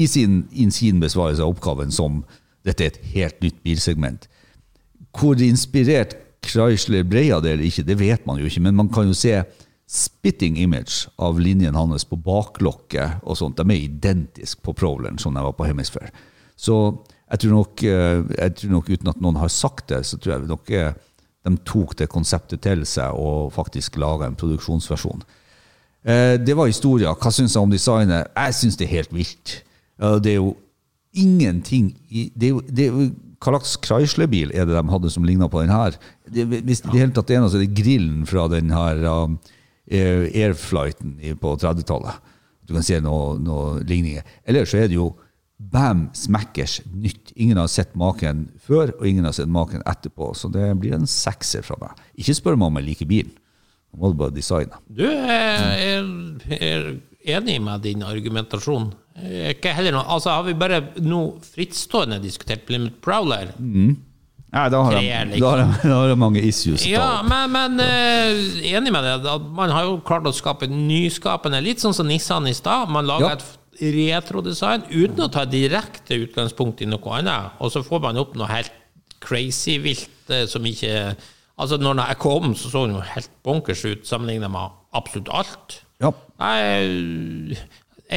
i 0.00 0.06
sin, 0.08 0.46
i 0.50 0.70
sin 0.72 1.00
besvarelse 1.00 1.44
av 1.44 1.52
oppgaven 1.52 1.92
som 1.92 2.22
dette 2.64 2.84
er 2.84 2.94
et 2.94 3.10
helt 3.12 3.42
nytt 3.44 3.58
bilsegment. 3.64 4.28
Hvor 5.12 5.36
inspirert 5.44 6.16
Chrysler 6.46 7.04
ble 7.06 7.26
det 7.42 7.52
eller 7.54 7.66
ikke, 7.66 7.84
det 7.86 7.98
vet 8.00 8.26
man 8.26 8.40
jo 8.40 8.48
ikke, 8.48 8.62
men 8.64 8.74
man 8.78 8.88
kan 8.92 9.06
jo 9.06 9.14
se 9.16 9.36
spitting 9.92 10.56
image 10.58 11.08
av 11.20 11.38
linjen 11.40 11.76
hans 11.76 12.04
på 12.08 12.16
baklokket 12.16 13.22
og 13.28 13.36
sånt. 13.36 13.58
De 13.58 13.66
er 13.74 13.84
identiske 13.84 14.62
på 14.64 14.72
Prowleren 14.78 15.18
som 15.20 15.34
de 15.36 15.42
var 15.44 15.52
på 15.56 15.66
Hemisphere. 15.68 16.10
Så 16.56 16.78
jeg 17.32 17.42
tror 17.42 17.52
nok, 17.58 17.82
eh, 17.84 18.22
jeg 18.38 18.54
tror 18.56 18.70
nok 18.76 18.88
uten 18.90 19.08
at 19.12 19.20
noen 19.20 19.40
har 19.40 19.52
sagt 19.52 19.88
det, 19.92 20.02
så 20.06 20.18
tror 20.18 20.34
jeg 20.34 20.48
nok 20.48 20.70
eh, 20.70 20.92
de 21.42 21.54
tok 21.66 21.96
det 21.98 22.08
konseptet 22.12 22.62
til 22.64 22.84
seg 22.86 23.18
og 23.18 23.52
faktisk 23.52 23.96
laga 24.00 24.28
en 24.28 24.38
produksjonsversjon. 24.38 25.22
Eh, 26.04 26.36
Det 26.38 26.56
var 26.56 26.66
historia. 26.66 27.14
Hva 27.14 27.32
syns 27.32 27.54
jeg 27.56 27.62
om 27.62 27.70
designet? 27.72 28.28
Jeg 28.36 28.54
syns 28.54 28.76
det 28.76 28.88
er 28.88 28.96
helt 28.96 29.12
vilt. 29.12 29.62
Det 29.98 30.32
er 30.32 30.40
jo 30.40 30.56
ingenting 31.14 31.92
i 32.10 32.30
Hva 32.34 33.52
slags 33.52 33.76
Chrysler-bil 33.84 34.50
er 34.54 34.64
det 34.66 34.74
de 34.74 34.90
hadde 34.90 35.10
som 35.10 35.24
ligna 35.24 35.48
på 35.48 35.60
den 35.60 35.70
her? 35.70 35.98
Det, 36.32 36.46
hvis 36.48 36.84
det 36.84 36.96
hele 36.96 37.12
tatt 37.16 37.30
er 37.30 37.42
noe, 37.42 37.50
så 37.52 37.60
er 37.60 37.66
det 37.66 37.76
grillen 37.76 38.22
fra 38.28 38.46
den 38.52 38.72
her 38.72 39.02
um, 39.04 39.38
eh, 39.86 40.28
airflighten 40.30 41.18
på 41.40 41.56
30-tallet. 41.60 42.30
Du 42.66 42.74
kan 42.76 42.86
se 42.86 43.00
noen 43.02 43.42
noe 43.44 43.82
ligninger. 43.84 44.24
Eller 44.48 44.68
så 44.68 44.80
er 44.80 44.90
det 44.90 44.96
jo 44.96 45.10
bam, 45.72 46.08
smackers, 46.16 46.80
nytt. 46.94 47.32
Ingen 47.36 47.60
har 47.60 47.70
sett 47.70 47.94
maken 47.98 48.46
før, 48.62 48.94
og 48.98 49.06
ingen 49.08 49.26
har 49.28 49.36
sett 49.36 49.50
maken 49.50 49.84
etterpå. 49.86 50.32
Så 50.38 50.50
det 50.52 50.70
blir 50.80 50.96
en 50.96 51.08
sekser 51.10 51.64
fra 51.66 51.78
meg. 51.82 52.02
Ikke 52.18 52.36
spør 52.38 52.58
meg 52.58 52.70
om 52.70 52.80
jeg 52.80 52.88
liker 52.90 53.10
bilen. 53.10 53.34
Nå 53.92 54.00
må 54.00 54.12
du 54.12 54.20
bare 54.22 54.34
designe. 54.34 54.78
Du 54.88 55.04
er, 55.04 55.98
er, 56.56 56.86
enig 57.36 57.58
med 57.62 57.84
din 57.84 58.04
argumentasjon. 58.06 58.88
Ikke 59.52 59.74
heller 59.76 59.92
noe, 59.92 60.06
altså 60.08 60.32
Har 60.32 60.46
vi 60.46 60.54
bare 60.56 60.78
nå 61.04 61.20
frittstående 61.44 62.16
diskutert 62.22 62.64
Plymouth 62.66 62.96
Prowler? 63.04 63.52
Nei, 64.52 64.66
da 64.68 64.82
har, 64.84 64.92
de, 64.98 65.00
liksom. 65.30 65.40
da, 65.40 65.50
har 65.50 65.60
de, 65.62 65.88
da 65.88 65.96
har 65.96 66.10
de 66.12 66.16
mange 66.20 66.42
issues. 66.44 66.84
Ja, 66.84 67.22
men, 67.24 67.48
men 67.54 67.80
eh, 67.80 68.42
enig 68.74 68.92
med 68.92 69.06
deg. 69.08 69.48
Man 69.56 69.72
har 69.72 69.86
jo 69.88 69.94
klart 70.04 70.28
å 70.28 70.34
skape 70.36 70.68
nyskapende, 70.68 71.62
litt 71.64 71.80
sånn 71.80 71.96
som 71.96 72.08
Nissan 72.10 72.50
i 72.50 72.54
stad. 72.56 72.92
Man 72.92 73.08
lager 73.08 73.30
Ja. 73.32 73.38
et 73.38 73.48
retrodesign 73.96 74.84
uten 74.92 75.24
å 75.24 75.30
ta 75.32 75.46
direkte 75.48 76.18
utgangspunkt 76.26 76.84
i 76.84 76.90
noe 76.90 77.16
annet. 77.16 77.56
Og 77.64 77.72
så 77.72 77.80
får 77.86 78.04
man 78.04 78.20
opp 78.20 78.36
noe 78.36 78.50
helt 78.52 78.74
crazy 79.24 79.78
vilt 79.80 80.30
eh, 80.32 80.44
som 80.50 80.66
ikke 80.68 81.14
Altså, 81.62 81.76
når 81.78 81.98
jeg 82.00 82.16
kom, 82.18 82.54
så 82.56 82.70
så 82.72 82.80
den 82.86 82.96
jo 82.96 83.02
helt 83.04 83.28
bonkers 83.44 83.82
ut 83.84 84.06
sammenlignet 84.08 84.50
med 84.50 84.72
absolutt 84.96 85.28
alt. 85.36 85.74
Ja. 86.02 86.10
Nei, 86.40 87.54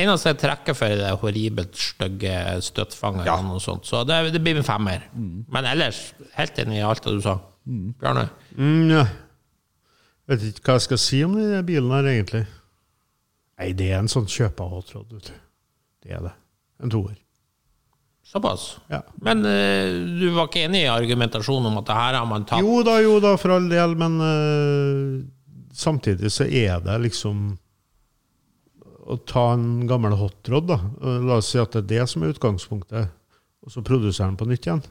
eneste 0.02 0.32
jeg 0.32 0.39
trekker 0.41 0.78
for, 0.78 0.91
er 0.91 1.02
det 1.02 1.12
horribelt 1.22 1.78
stygge 1.80 2.36
støttfangerne 2.66 3.56
og 3.56 3.62
sånt. 3.64 3.88
Så 3.88 4.04
det, 4.08 4.20
det 4.36 4.41
blir 4.43 4.60
en 4.60 4.68
femmer. 4.68 5.08
Men 5.16 5.68
ellers, 5.70 6.08
helt 6.38 6.60
enig 6.64 6.80
i 6.82 6.86
alt 6.86 7.04
det 7.06 7.16
du 7.18 7.24
sa. 7.26 7.38
Bjarne? 7.66 8.28
Mm, 8.58 8.91
ja. 8.93 9.06
Vet 10.30 10.48
ikke 10.50 10.72
hva 10.72 10.80
jeg 10.80 10.88
skal 10.88 11.02
si 11.02 11.22
om 11.26 11.36
den 11.38 11.66
bilen 11.68 11.93
her, 11.93 12.08
egentlig. 12.14 12.46
Nei, 13.60 13.70
det 13.78 13.91
er 13.91 14.02
en 14.02 14.12
sånn 14.12 14.28
kjøpa 14.30 14.68
du. 14.68 15.20
Det 15.22 16.12
er 16.12 16.26
det. 16.26 16.34
En 16.84 16.91
toer. 16.91 17.16
Såpass. 18.26 18.80
Ja. 18.89 19.04
Men 19.22 19.46
uh, 19.46 19.91
du 20.20 20.26
var 20.34 20.50
ikke 20.50 20.66
enig 20.66 20.82
i 20.84 20.89
argumentasjonen 20.89 21.70
om 21.70 21.78
at 21.80 21.88
det 21.88 21.98
her 22.00 22.18
har 22.18 22.26
man 22.28 22.48
tatt 22.50 22.66
Jo 22.66 22.82
da, 22.86 22.98
jo 23.06 23.20
da, 23.22 23.36
for 23.38 23.54
all 23.54 23.70
del, 23.70 23.93
men 24.00 24.18
uh, 24.18 25.22
samtidig 25.78 26.34
så 26.34 26.48
er 26.50 26.82
det 26.84 26.98
liksom 27.06 27.54
å 29.06 29.18
ta 29.30 29.51
en 29.53 29.86
gammel 29.89 30.16
hotrod, 30.18 30.68
da. 30.72 30.80
Eh, 31.01 31.22
La 31.28 31.39
oss 31.39 31.51
si 31.53 31.60
at 31.62 31.76
det 31.76 31.84
er 31.84 31.89
det 31.93 32.10
som 32.12 32.24
er 32.26 32.34
utgangspunktet, 32.34 33.12
og 33.66 33.74
så 33.74 33.84
produserer 33.86 34.32
den 34.32 34.39
på 34.39 34.47
nytt 34.49 34.68
igjen. 34.68 34.84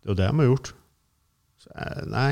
Det 0.00 0.08
er 0.08 0.12
jo 0.14 0.18
det 0.18 0.28
de 0.30 0.40
har 0.42 0.48
gjort. 0.50 0.72
Så, 1.60 1.70
eh, 1.76 2.04
nei. 2.10 2.30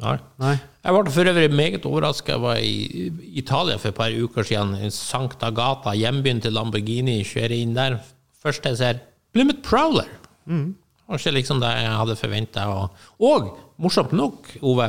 Nei. 0.00 0.16
Nei. 0.40 0.54
Jeg 0.84 0.96
ble 0.96 1.12
for 1.12 1.28
øvrig 1.28 1.50
meget 1.52 1.86
overraska. 1.86 2.32
Jeg 2.32 2.40
var 2.40 2.56
i 2.56 3.10
Italia 3.36 3.76
for 3.76 3.90
et 3.90 3.98
par 3.98 4.14
uker 4.14 4.46
siden. 4.48 4.90
Sankta 4.94 5.50
Gata, 5.52 5.92
hjembyen 5.92 6.40
til 6.40 6.54
Lamborghini. 6.56 7.18
Kjører 7.26 7.56
inn 7.58 7.74
der. 7.76 7.98
Først 8.40 8.64
jeg 8.64 8.78
ser 8.80 9.02
Plymouth 9.34 9.60
Prowler. 9.66 10.08
Mm. 10.46 10.74
Var 11.06 11.20
ikke 11.20 11.34
liksom 11.36 11.60
det 11.60 11.68
jeg 11.74 11.92
hadde 12.00 12.16
forventa. 12.16 12.64
Og, 12.72 12.96
og 13.20 13.50
morsomt 13.82 14.14
nok, 14.16 14.48
Ove, 14.62 14.88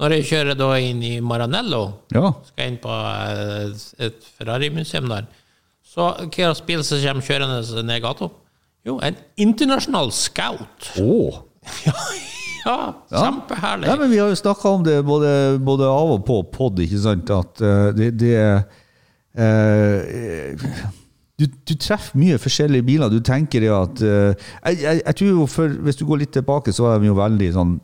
når 0.00 0.14
jeg 0.16 0.28
kjører 0.30 0.56
da 0.56 0.70
inn 0.80 1.02
i 1.04 1.12
Maranello, 1.20 1.82
ja. 2.14 2.30
skal 2.48 2.70
inn 2.70 2.78
på 2.80 2.94
eh, 2.94 3.74
et 4.06 4.28
Ferrari-museum 4.38 5.10
der, 5.12 5.26
så 5.84 6.12
hva 6.14 6.30
slags 6.30 6.62
bil 6.64 6.84
som 6.86 7.02
kommer 7.02 7.26
kjørende 7.26 7.84
ned 7.84 8.00
gata? 8.04 8.30
Jo, 8.88 8.96
en 9.04 9.18
internasjonal 9.36 10.12
scout. 10.16 10.92
Åh. 11.02 11.40
ja, 11.86 11.96
ja, 12.64 12.76
kjempeherlig. 13.10 13.90
Ja, 13.90 13.98
men 14.00 14.12
vi 14.12 14.22
har 14.22 14.30
jo 14.32 14.38
snakka 14.40 14.72
om 14.78 14.86
det 14.86 14.96
både, 15.04 15.34
både 15.60 15.90
av 15.90 16.14
og 16.14 16.24
på 16.24 16.38
pod, 16.54 16.80
ikke 16.80 17.02
sant, 17.02 17.32
at 17.34 17.60
uh, 17.60 17.90
det, 17.96 18.14
det 18.22 18.32
eh, 19.36 20.80
du, 21.40 21.44
du 21.44 21.74
treffer 21.76 22.16
mye 22.20 22.40
forskjellige 22.40 22.88
biler. 22.88 23.12
Du 23.12 23.20
tenker 23.24 23.68
at 23.74 24.00
uh, 24.00 24.32
jeg, 24.32 24.80
jeg, 24.80 25.04
jeg 25.04 25.20
tror 25.20 25.46
for, 25.48 25.78
Hvis 25.84 26.00
du 26.00 26.06
går 26.08 26.24
litt 26.24 26.34
tilbake, 26.36 26.72
så 26.72 26.88
var 26.88 27.00
de 27.00 27.12
jo 27.12 27.20
veldig 27.20 27.52
sånn 27.58 27.76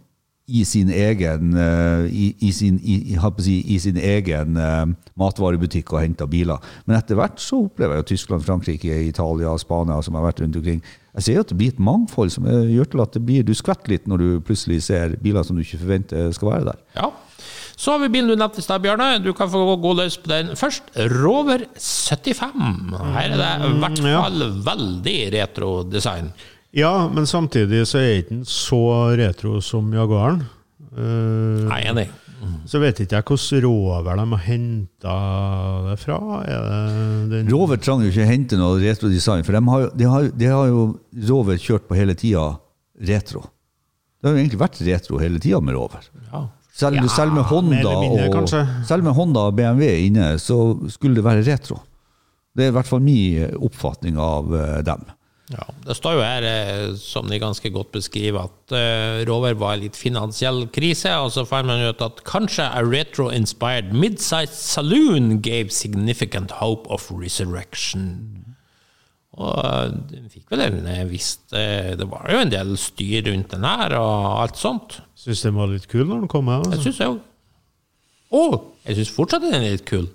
i 0.46 0.62
sin 0.64 0.90
egen 0.94 1.56
eh, 1.58 2.06
i, 2.06 2.26
i, 2.46 2.52
sin, 2.54 2.78
i, 2.82 3.18
si, 3.42 3.56
i 3.74 3.78
sin 3.82 3.96
egen 3.98 4.54
uh, 4.60 4.84
matvarebutikk 5.18 5.90
og 5.92 6.04
henta 6.04 6.28
biler. 6.30 6.62
Men 6.86 7.00
etter 7.00 7.18
hvert 7.18 7.42
så 7.42 7.64
opplever 7.64 7.96
jeg 7.96 8.04
jo 8.04 8.08
Tyskland, 8.12 8.46
Frankrike, 8.46 9.00
Italia, 9.08 9.56
Spania 9.58 9.98
som 10.06 10.14
har 10.14 10.28
vært 10.28 10.44
rundt 10.44 10.60
omkring. 10.60 10.80
Jeg 11.16 11.26
ser 11.26 11.38
jo 11.38 11.44
at 11.46 11.50
det 11.50 11.58
blir 11.58 11.74
et 11.74 11.82
mangfold 11.82 12.30
som 12.36 12.46
eh, 12.46 12.72
gjør 12.76 12.92
til 12.92 13.02
at 13.02 13.18
det 13.18 13.24
blir, 13.26 13.46
du 13.46 13.54
skvetter 13.58 13.96
litt 13.96 14.06
når 14.06 14.22
du 14.22 14.28
plutselig 14.46 14.84
ser 14.86 15.18
biler 15.22 15.46
som 15.46 15.58
du 15.58 15.64
ikke 15.66 15.82
forventer 15.82 16.30
skal 16.36 16.52
være 16.52 16.68
der. 16.70 16.82
Ja. 17.00 17.10
Så 17.76 17.92
har 17.92 18.00
vi 18.00 18.08
bilen 18.14 18.30
du 18.30 18.38
nevnte 18.38 18.62
i 18.62 18.64
stad, 18.64 18.80
Bjarne. 18.84 19.18
Du 19.20 19.32
kan 19.36 19.50
få 19.52 19.74
gå 19.82 19.92
løs 19.98 20.14
på 20.22 20.30
den 20.30 20.54
først. 20.56 20.94
Rover 21.12 21.66
75. 21.76 22.94
Her 23.18 23.34
er 23.34 23.36
det 23.36 23.50
i 23.66 23.78
hvert 23.82 24.00
fall 24.06 24.46
veldig 24.70 25.16
retro-design. 25.34 26.30
Ja, 26.76 27.08
men 27.08 27.24
samtidig 27.28 27.86
så 27.88 28.02
er 28.02 28.20
ikke 28.20 28.34
den 28.34 28.44
så 28.48 28.82
retro 29.16 29.62
som 29.64 29.88
Jaguaren. 29.96 30.42
Uh, 30.92 31.64
Nei, 31.70 31.80
enig. 31.88 32.06
så 32.68 32.80
vet 32.82 33.00
ikke 33.00 33.16
jeg 33.16 33.26
hvordan 33.30 33.64
rover 33.64 34.20
de 34.20 34.26
har 34.32 34.42
henta 34.44 35.16
det 35.86 35.96
fra. 36.02 36.18
Er 36.44 36.68
det 36.68 37.30
den 37.32 37.50
Rover 37.52 37.80
trenger 37.80 38.08
jo 38.08 38.12
ikke 38.12 38.28
hente 38.28 38.60
noe 38.60 38.76
retrodesign, 38.82 39.44
for 39.46 39.56
de 39.56 39.64
har, 39.72 39.88
de 39.96 40.10
har, 40.12 40.28
de 40.36 40.52
har 40.52 40.68
jo 40.68 40.86
Rover 41.30 41.60
kjørt 41.60 41.88
på 41.88 41.96
hele 41.96 42.16
tida 42.18 42.44
retro. 43.08 43.46
Det 44.20 44.28
har 44.28 44.36
jo 44.36 44.44
egentlig 44.44 44.60
vært 44.60 44.84
retro 44.84 45.20
hele 45.22 45.40
tida 45.40 45.60
med 45.64 45.76
Rover. 45.76 46.06
Ja. 46.28 46.46
Selv, 46.76 47.00
Ja, 47.00 47.08
selv, 47.08 47.32
med 47.32 47.48
Honda 47.48 47.92
mindre, 48.02 48.28
og, 48.36 48.50
selv 48.84 49.04
med 49.04 49.16
Honda 49.16 49.46
og 49.48 49.54
BMW 49.56 49.94
inne, 50.10 50.34
så 50.36 50.76
skulle 50.92 51.16
det 51.16 51.24
være 51.24 51.44
retro. 51.46 51.80
Det 52.52 52.66
er 52.66 52.72
i 52.72 52.74
hvert 52.76 52.88
fall 52.88 53.00
min 53.04 53.54
oppfatning 53.64 54.18
av 54.20 54.52
eh, 54.52 54.82
dem. 54.84 55.06
Ja, 55.52 55.62
Det 55.86 55.94
står 55.94 56.16
jo 56.16 56.22
her, 56.26 56.42
eh, 56.42 56.94
som 56.98 57.28
de 57.30 57.38
ganske 57.38 57.70
godt 57.70 57.92
beskriver, 57.94 58.48
at 58.48 58.72
eh, 58.74 59.22
Rover 59.28 59.54
var 59.54 59.76
i 59.76 59.84
litt 59.84 59.98
finansiell 59.98 60.64
krise, 60.74 61.12
og 61.22 61.30
så 61.30 61.44
fant 61.46 61.68
man 61.68 61.84
ut 61.86 62.02
at 62.02 62.24
kanskje 62.26 62.66
a 62.66 62.82
retro-inspired 62.82 63.92
mid-sized 63.94 64.56
saloon 64.58 65.38
gave 65.42 65.70
significant 65.70 66.56
hope 66.58 66.90
of 66.90 67.06
resurrection. 67.14 68.42
Og 69.38 69.62
eh, 69.62 69.94
den 70.10 70.26
fikk 70.32 70.50
vel 70.50 70.64
en 70.66 70.82
viss 71.10 71.36
Det 71.52 72.06
var 72.08 72.26
jo 72.32 72.40
en 72.40 72.50
del 72.50 72.74
styr 72.80 73.28
rundt 73.30 73.54
den 73.54 73.66
her, 73.68 73.94
og 74.00 74.42
alt 74.42 74.58
sånt. 74.58 74.98
Syns 75.14 75.44
den 75.46 75.54
var 75.54 75.70
litt 75.70 75.86
kul 75.92 76.08
når 76.08 76.24
den 76.24 76.32
kom 76.32 76.50
her. 76.50 76.64
Altså. 76.64 76.74
Jeg 76.74 76.88
syns 76.88 77.02
jeg 77.04 77.14
òg. 77.14 77.24
Og 78.34 78.56
jeg 78.88 78.98
syns 78.98 79.14
fortsatt 79.14 79.46
den 79.46 79.54
er 79.60 79.76
litt 79.76 79.86
kul. 79.86 80.08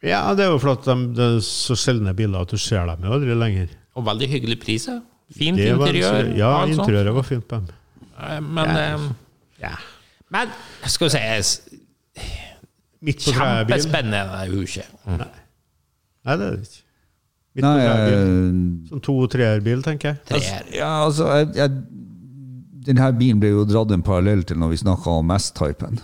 Ja, 0.00 0.22
det 0.38 0.46
er 0.46 0.52
jo 0.54 0.62
flott. 0.62 0.86
de, 0.86 0.94
det 1.12 1.26
er 1.26 1.40
så 1.44 1.76
sjeldne 1.76 2.14
biler 2.16 2.46
at 2.46 2.54
du 2.54 2.60
ser 2.60 2.86
dem 2.88 3.04
jo 3.04 3.12
aldri 3.18 3.34
lenger. 3.36 3.74
Og 3.98 4.04
veldig 4.06 4.28
hyggelig 4.30 4.58
priser. 4.62 5.00
Fint 5.34 5.58
Det 5.58 5.72
var- 5.76 5.88
interiør. 5.90 6.30
Ja, 6.38 6.52
interiøret 6.70 7.14
var 7.18 7.26
fint 7.26 7.44
på 7.50 7.58
dem. 7.58 7.66
Eh, 8.18 8.40
Men, 8.40 8.70
eh, 8.70 9.08
Ja. 9.60 9.74
men 10.30 10.48
skal 10.86 11.08
vi 11.08 11.42
si. 11.42 11.78
Kjempespennende 13.04 14.18
er 14.18 14.48
det 14.48 14.54
jo 14.54 14.64
ikke. 14.66 14.84
Nei, 15.08 16.36
det 16.36 16.46
er 16.46 16.56
det 16.56 16.60
ikke. 16.66 16.82
Midt 17.58 17.64
Nei, 17.64 17.72
på 17.74 17.84
treet 17.84 18.04
bil. 18.06 18.18
eh, 18.18 18.88
Sånn 18.90 19.02
to-treerbil, 19.02 19.82
tenker 19.82 20.12
jeg. 20.12 20.18
Treer. 20.28 20.66
ja, 20.76 20.90
altså 21.06 21.26
jeg, 21.34 21.54
jeg, 21.56 21.70
Denne 22.88 23.08
bilen 23.18 23.40
ble 23.42 23.50
jo 23.50 23.64
dratt 23.68 23.90
en 23.92 24.02
parallell 24.02 24.42
til 24.48 24.56
når 24.56 24.70
vi 24.72 24.76
snakka 24.80 25.06
om 25.20 25.30
S-typen. 25.36 25.98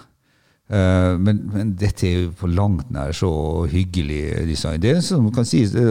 Eh, 0.75 1.13
men, 1.21 1.45
men 1.53 1.75
dette 1.79 2.09
er 2.09 2.17
jo 2.25 2.33
på 2.41 2.51
langt 2.51 2.91
nær 2.95 3.15
så 3.15 3.31
hyggelig 3.71 4.25
design. 4.49 4.81
Det 4.83 4.97
er 4.97 5.05
som 5.05 5.29
kan 5.35 5.47
sies, 5.47 5.75
det, 5.75 5.85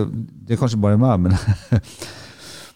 det 0.43 0.55
er 0.55 0.61
kanskje 0.61 0.81
bare 0.83 0.99
meg, 1.01 1.29
men 1.29 1.39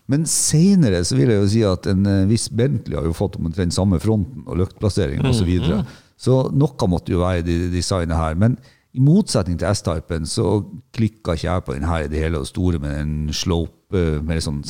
Men 0.07 0.23
seinere 0.31 1.01
så 1.03 1.17
vil 1.17 1.33
jeg 1.33 1.41
jo 1.41 1.47
si 1.51 1.61
at 1.67 1.87
en 1.91 2.05
eh, 2.07 2.27
viss 2.29 2.47
Bentley 2.55 2.95
har 2.95 3.03
jo 3.03 3.15
fått 3.15 3.35
omtrent 3.41 3.75
samme 3.75 3.99
fronten 3.99 4.45
og 4.47 4.61
løktplassering 4.61 5.19
osv. 5.19 5.41
Så, 5.41 5.47
videre. 5.47 5.81
så 6.15 6.37
noe 6.55 6.87
måtte 6.87 7.11
jo 7.11 7.25
være 7.25 7.43
i 7.43 7.57
designet 7.73 8.15
her. 8.15 8.37
Men 8.39 8.55
i 8.95 9.03
motsetning 9.03 9.59
til 9.59 9.67
S-typen 9.67 10.23
så 10.29 10.61
klikka 10.95 11.35
ikke 11.35 11.49
jeg 11.49 11.65
på 11.67 11.75
den 11.75 11.89
her 11.89 12.05
i 12.05 12.11
det 12.11 12.23
hele 12.23 12.39
og 12.39 12.47
store 12.47 12.79
med 12.79 12.95
en 13.01 13.17
slope 13.35 14.05
med 14.23 14.43
sånn 14.43 14.63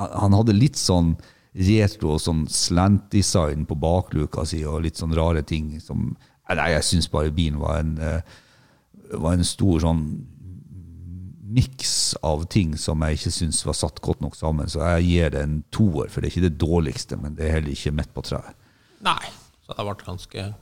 Han 0.00 0.34
hadde 0.34 0.56
litt 0.56 0.80
sånn 0.80 1.12
retro 1.54 2.16
sånn 2.18 2.46
slant-design 2.50 3.68
på 3.68 3.76
bakluka 3.78 4.42
si 4.48 4.64
og 4.66 4.82
litt 4.82 4.98
sånn 4.98 5.14
rare 5.14 5.44
ting 5.46 5.76
som 5.78 6.08
Nei, 6.52 6.70
jeg 6.74 6.84
syns 6.84 7.08
bare 7.08 7.32
bilen 7.32 7.60
var 7.62 7.80
en, 7.80 7.94
eh, 7.98 8.20
var 9.16 9.36
en 9.36 9.46
stor 9.48 9.80
sånn 9.80 10.04
miks 11.54 12.16
av 12.26 12.44
ting 12.50 12.74
som 12.80 13.02
jeg 13.04 13.18
ikke 13.18 13.32
syns 13.36 13.62
var 13.66 13.76
satt 13.78 14.00
godt 14.04 14.20
nok 14.24 14.36
sammen. 14.36 14.68
Så 14.70 14.82
jeg 14.82 15.06
gir 15.08 15.32
det 15.34 15.42
en 15.44 15.56
toer, 15.74 16.10
for 16.10 16.20
det 16.20 16.28
er 16.28 16.34
ikke 16.34 16.48
det 16.48 16.60
dårligste, 16.60 17.18
men 17.20 17.36
det 17.38 17.46
er 17.46 17.56
heller 17.58 17.74
ikke 17.76 17.94
midt 17.94 18.12
på 18.16 18.24
treet. 18.26 18.56
Nei. 19.04 19.32
Så 19.64 19.76
det 19.78 19.86
ble 19.86 19.96
ganske 20.04 20.52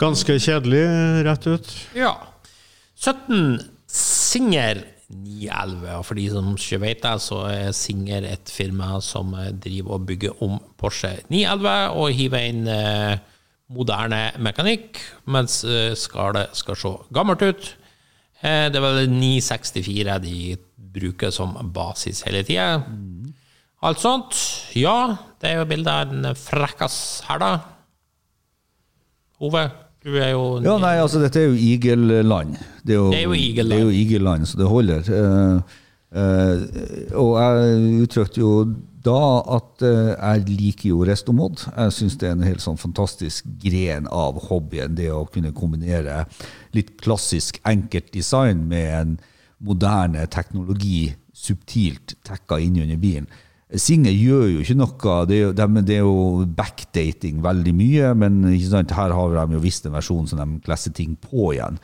Ganske 0.00 0.38
kjedelig, 0.40 0.80
rett 1.26 1.46
ut. 1.50 1.72
Ja. 1.92 2.14
17 2.96 3.58
Singer 3.90 4.78
911. 5.10 5.98
Og 5.98 6.06
for 6.06 6.16
de 6.16 6.24
som 6.32 6.54
ikke 6.54 6.78
vet 6.80 7.02
det, 7.04 7.12
så 7.20 7.42
er 7.50 7.74
Singer 7.76 8.24
et 8.30 8.48
firma 8.48 8.94
som 9.04 9.34
driver 9.60 9.98
og 9.98 10.06
bygger 10.08 10.40
om 10.46 10.56
Porsche 10.80 11.18
911 11.28 11.98
og 12.00 12.14
hiver 12.16 12.46
inn 12.48 12.62
eh, 12.70 13.20
moderne 13.70 14.30
mekanikk, 14.42 14.98
mens 15.30 15.60
eh, 15.64 15.92
skallet 15.98 16.56
skal 16.58 16.78
se 16.78 16.94
gammelt 17.14 17.42
ut. 17.42 17.74
Eh, 18.42 18.66
Det 18.72 18.76
er 18.80 18.84
vel 18.84 19.04
964 19.12 20.18
de 20.24 20.56
bruker 20.90 21.30
som 21.30 21.54
basis 21.74 22.24
hele 22.26 22.42
tida. 22.46 22.80
Alt 23.82 24.00
sånt. 24.02 24.36
Ja, 24.76 25.16
det 25.40 25.52
er 25.52 25.60
jo 25.60 25.68
bilde 25.70 25.92
av 25.92 26.10
en 26.12 26.34
frekkas 26.36 27.22
her, 27.28 27.38
da. 27.40 27.52
Ove, 29.40 29.62
du 30.04 30.16
er 30.20 30.34
jo 30.34 30.60
Ja, 30.64 30.76
nei, 30.80 30.96
altså 31.00 31.20
dette 31.22 31.40
er 31.40 31.48
jo 31.48 31.56
igelland. 31.56 32.58
Det 32.84 32.96
er 32.96 32.98
jo, 32.98 33.10
Det 33.12 33.20
er 33.20 33.24
jo 33.24 33.38
igelland. 33.38 33.70
Det 33.72 33.78
er 33.78 33.86
jo 33.86 33.94
igelland, 34.02 34.46
så 34.46 34.58
det 34.60 34.68
holder. 34.68 35.08
Uh, 35.08 35.62
uh, 36.12 36.56
og 37.22 37.32
jeg 37.40 38.02
uttrykte 38.04 38.42
jo 38.42 38.52
da 39.02 39.20
at 39.56 39.82
eh, 39.86 40.10
jeg 40.14 40.44
liker 40.50 40.88
jo 40.90 41.04
restomod. 41.08 41.62
Jeg 41.72 41.92
syns 41.96 42.16
det 42.20 42.28
er 42.28 42.34
en 42.36 42.44
helt 42.44 42.60
sånn 42.64 42.76
fantastisk 42.80 43.46
gren 43.62 44.08
av 44.12 44.40
hobbyen, 44.50 44.94
det 44.98 45.08
å 45.14 45.22
kunne 45.32 45.54
kombinere 45.56 46.24
litt 46.76 46.96
klassisk 47.00 47.60
enkelt 47.68 48.10
design 48.12 48.66
med 48.68 48.88
en 49.00 49.14
moderne 49.60 50.26
teknologi 50.32 51.14
subtilt 51.36 52.14
tekka 52.28 52.58
inn 52.60 52.76
under 52.82 53.00
bilen. 53.00 53.28
Singer 53.70 54.10
gjør 54.10 54.46
jo 54.50 54.62
ikke 54.64 54.74
noe. 54.80 55.14
Det 55.30 55.36
er 55.36 55.42
jo, 55.44 55.52
de- 55.54 55.82
det 55.86 55.94
er 55.94 56.02
jo 56.02 56.44
backdating 56.58 57.38
veldig 57.44 57.74
mye, 57.78 58.08
men 58.18 58.40
her 58.50 59.14
har 59.14 59.36
de 59.46 59.54
jo 59.54 59.60
visst 59.62 59.86
en 59.86 59.94
versjon 59.94 60.26
som 60.26 60.40
de 60.42 60.58
klesser 60.66 60.92
ting 60.92 61.14
på 61.16 61.52
igjen. 61.54 61.78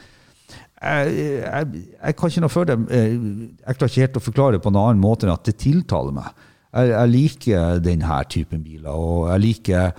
Jeg, 0.83 1.15
jeg, 1.47 1.85
jeg 2.03 2.17
kan 2.19 2.29
ikke 2.33 2.43
noe 2.45 2.53
for 2.53 2.69
dem. 2.69 2.89
Jeg 2.91 3.79
klarer 3.79 3.89
ikke 3.93 4.03
helt 4.05 4.19
å 4.19 4.25
forklare 4.27 4.57
det 4.59 4.63
på 4.67 4.73
en 4.75 4.81
annen 4.83 5.01
måte 5.01 5.25
enn 5.29 5.33
at 5.33 5.47
det 5.49 5.57
tiltaler 5.63 6.13
meg. 6.19 6.35
Jeg, 6.77 6.93
jeg 6.93 7.13
liker 7.13 7.81
denne 7.81 8.21
typen 8.29 8.63
biler, 8.65 8.93
og 8.93 9.31
jeg 9.31 9.43
liker, 9.45 9.93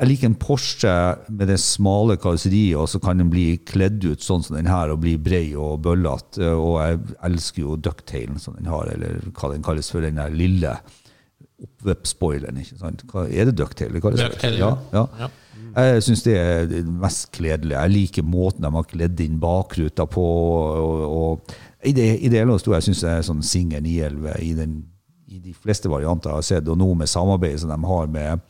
jeg 0.00 0.10
liker 0.10 0.30
en 0.30 0.38
Porsche 0.40 0.92
med 1.28 1.50
det 1.52 1.58
smale 1.60 2.16
karosseriet, 2.20 2.76
og 2.80 2.88
så 2.88 3.00
kan 3.02 3.20
den 3.20 3.32
bli 3.32 3.48
kledd 3.68 4.04
ut 4.06 4.24
sånn 4.24 4.44
som 4.46 4.56
den 4.56 4.70
her, 4.70 4.92
og 4.92 5.02
bli 5.04 5.16
brei 5.20 5.50
og 5.52 5.82
bøllete. 5.84 6.52
Og 6.56 6.78
jeg 6.80 7.18
elsker 7.28 7.64
jo 7.66 7.80
ducktailen 7.80 8.40
som 8.40 8.56
den 8.56 8.70
har, 8.72 8.88
eller 8.94 9.20
hva 9.32 9.52
den 9.52 9.66
kalles 9.66 9.92
for, 9.92 10.04
den 10.04 10.20
der 10.20 10.32
lille 10.32 10.78
oppvep-spoileren. 11.62 12.60
ikke 12.60 12.80
sant? 12.80 13.04
Hva, 13.12 13.26
er 13.28 13.50
det 13.50 13.56
ducktail? 13.58 13.92
det 13.92 14.04
kalles? 14.04 14.24
Ducktail, 14.24 14.58
ja. 14.60 14.72
ja. 14.96 15.04
ja. 15.20 15.32
Jeg 15.76 16.04
syns 16.06 16.22
det 16.24 16.34
er 16.40 16.74
mest 16.88 17.30
kledelige. 17.36 17.80
Jeg 17.84 17.92
liker 17.92 18.24
måten 18.24 18.64
de 18.64 18.72
har 18.72 18.88
kledd 18.88 19.20
inn 19.20 19.40
bakruta 19.40 20.06
på. 20.08 20.24
og, 20.24 21.02
og 21.06 21.56
det, 21.84 22.06
i 22.24 22.30
det 22.32 22.40
hele 22.40 22.56
og 22.56 22.62
store, 22.62 22.80
jeg 22.80 22.90
syns 22.90 23.02
er 23.04 23.24
sånn 23.26 23.42
Singer 23.44 23.84
911 23.84 24.38
i, 24.42 24.52
den, 24.56 24.78
i 25.26 25.40
de 25.42 25.54
fleste 25.54 25.90
varianter 25.90 26.30
jeg 26.30 26.40
har 26.40 26.48
sett, 26.48 26.70
og 26.70 26.78
nå 26.78 26.92
med 26.98 27.10
samarbeidet 27.10 27.64
som 27.64 27.72
de 27.72 27.92
har 27.92 28.10
med 28.12 28.46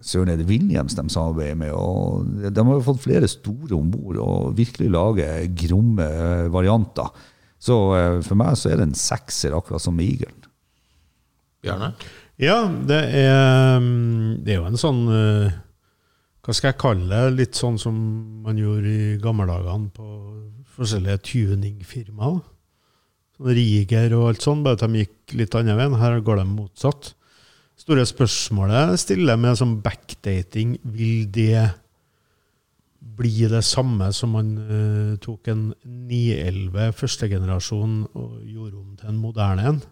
Søren 0.00 0.30
er 0.32 0.38
det 0.40 0.48
Williams 0.48 0.94
de 0.96 1.02
samarbeider 1.12 1.58
med. 1.60 1.72
og 1.76 2.24
De 2.48 2.62
har 2.64 2.78
jo 2.78 2.84
fått 2.86 3.02
flere 3.04 3.28
store 3.28 3.76
om 3.76 3.90
bord 3.92 4.16
og 4.22 4.54
virkelig 4.56 4.88
lager 4.88 5.44
gromme 5.52 6.06
varianter. 6.48 7.10
Så 7.60 7.76
eh, 7.98 8.16
for 8.24 8.38
meg 8.40 8.56
så 8.58 8.72
er 8.72 8.80
det 8.80 8.88
en 8.88 8.96
sekser, 8.96 9.52
akkurat 9.52 9.84
som 9.84 9.94
med 9.98 10.08
Eaglen. 10.08 10.48
Bjarne? 11.62 11.92
Ja, 12.40 12.64
det 12.88 13.02
er, 13.20 13.76
mm, 13.84 14.40
det 14.42 14.54
er 14.54 14.62
jo 14.62 14.70
en 14.70 14.80
sånn 14.80 15.02
eh, 15.12 15.60
Hva 16.42 16.56
skal 16.56 16.72
jeg 16.72 16.80
kalle 16.80 17.06
det? 17.12 17.36
Litt 17.36 17.60
sånn 17.60 17.76
som 17.78 17.94
man 18.42 18.58
gjorde 18.58 18.90
i 18.90 19.20
gamle 19.22 19.46
dagene 19.46 19.92
på 19.94 20.08
forskjellige 20.72 21.20
tuningfirmaer. 21.28 22.40
Sånn 23.38 23.54
Riger 23.56 24.14
og 24.18 24.28
alt 24.30 24.44
sånn, 24.44 24.62
bare 24.64 24.78
at 24.78 24.84
de 24.86 25.02
gikk 25.04 25.36
litt 25.40 25.54
andre 25.58 25.76
veien. 25.78 25.98
Her 26.00 26.20
går 26.24 26.42
de 26.42 26.48
motsatt. 26.50 27.12
Store 27.80 28.04
spørsmålet 28.06 29.00
stiller 29.00 29.38
med 29.40 29.58
sånn 29.58 29.78
backdating, 29.82 30.76
vil 30.84 31.24
det 31.32 31.70
bli 33.02 33.48
det 33.50 33.64
samme 33.66 34.12
som 34.14 34.36
man 34.36 34.52
uh, 34.58 35.16
tok 35.22 35.50
en 35.50 35.64
911 35.82 36.92
første 36.94 37.26
generasjon 37.32 37.96
og 38.14 38.36
gjorde 38.46 38.78
om 38.78 38.94
til 39.00 39.10
en 39.10 39.18
moderne 39.20 39.66
en? 39.72 39.82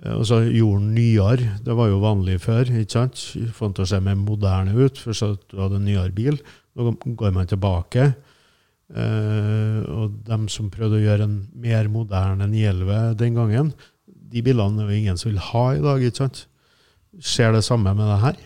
Eh, 0.00 0.14
Og 0.16 0.24
så 0.30 0.40
gjorde 0.46 0.80
den 0.80 0.94
nyere. 0.96 1.58
Det 1.64 1.76
var 1.76 1.90
jo 1.90 2.00
vanlig 2.02 2.40
før. 2.40 2.64
ikke 2.64 2.96
sant? 2.96 3.20
Til 3.36 3.84
å 3.84 3.88
se 3.88 4.00
mer 4.00 4.16
moderne 4.16 4.72
ut. 4.78 4.98
Først 4.98 5.26
at 5.26 5.48
du 5.50 5.60
hadde 5.60 5.76
en 5.80 5.84
nyere 5.84 6.12
bil. 6.14 6.40
Nå 6.74 6.94
går 7.04 7.34
man 7.36 7.46
tilbake. 7.50 8.14
Eh, 8.92 9.78
og 9.88 10.18
dem 10.26 10.48
som 10.52 10.70
prøvde 10.72 10.98
å 10.98 11.04
gjøre 11.04 11.24
en 11.24 11.36
mer 11.56 11.88
moderne 11.92 12.48
911 12.50 13.14
den 13.20 13.38
gangen, 13.38 13.70
de 14.04 14.42
bilene 14.44 14.84
er 14.84 14.90
jo 14.90 14.98
ingen 14.98 15.20
som 15.20 15.30
vil 15.30 15.40
ha 15.52 15.64
i 15.76 15.84
dag. 15.84 16.02
ikke 16.02 16.24
sant? 16.24 16.42
Skjer 17.20 17.54
det 17.56 17.64
samme 17.64 17.94
med 17.96 18.08
det 18.08 18.18
her? 18.20 18.42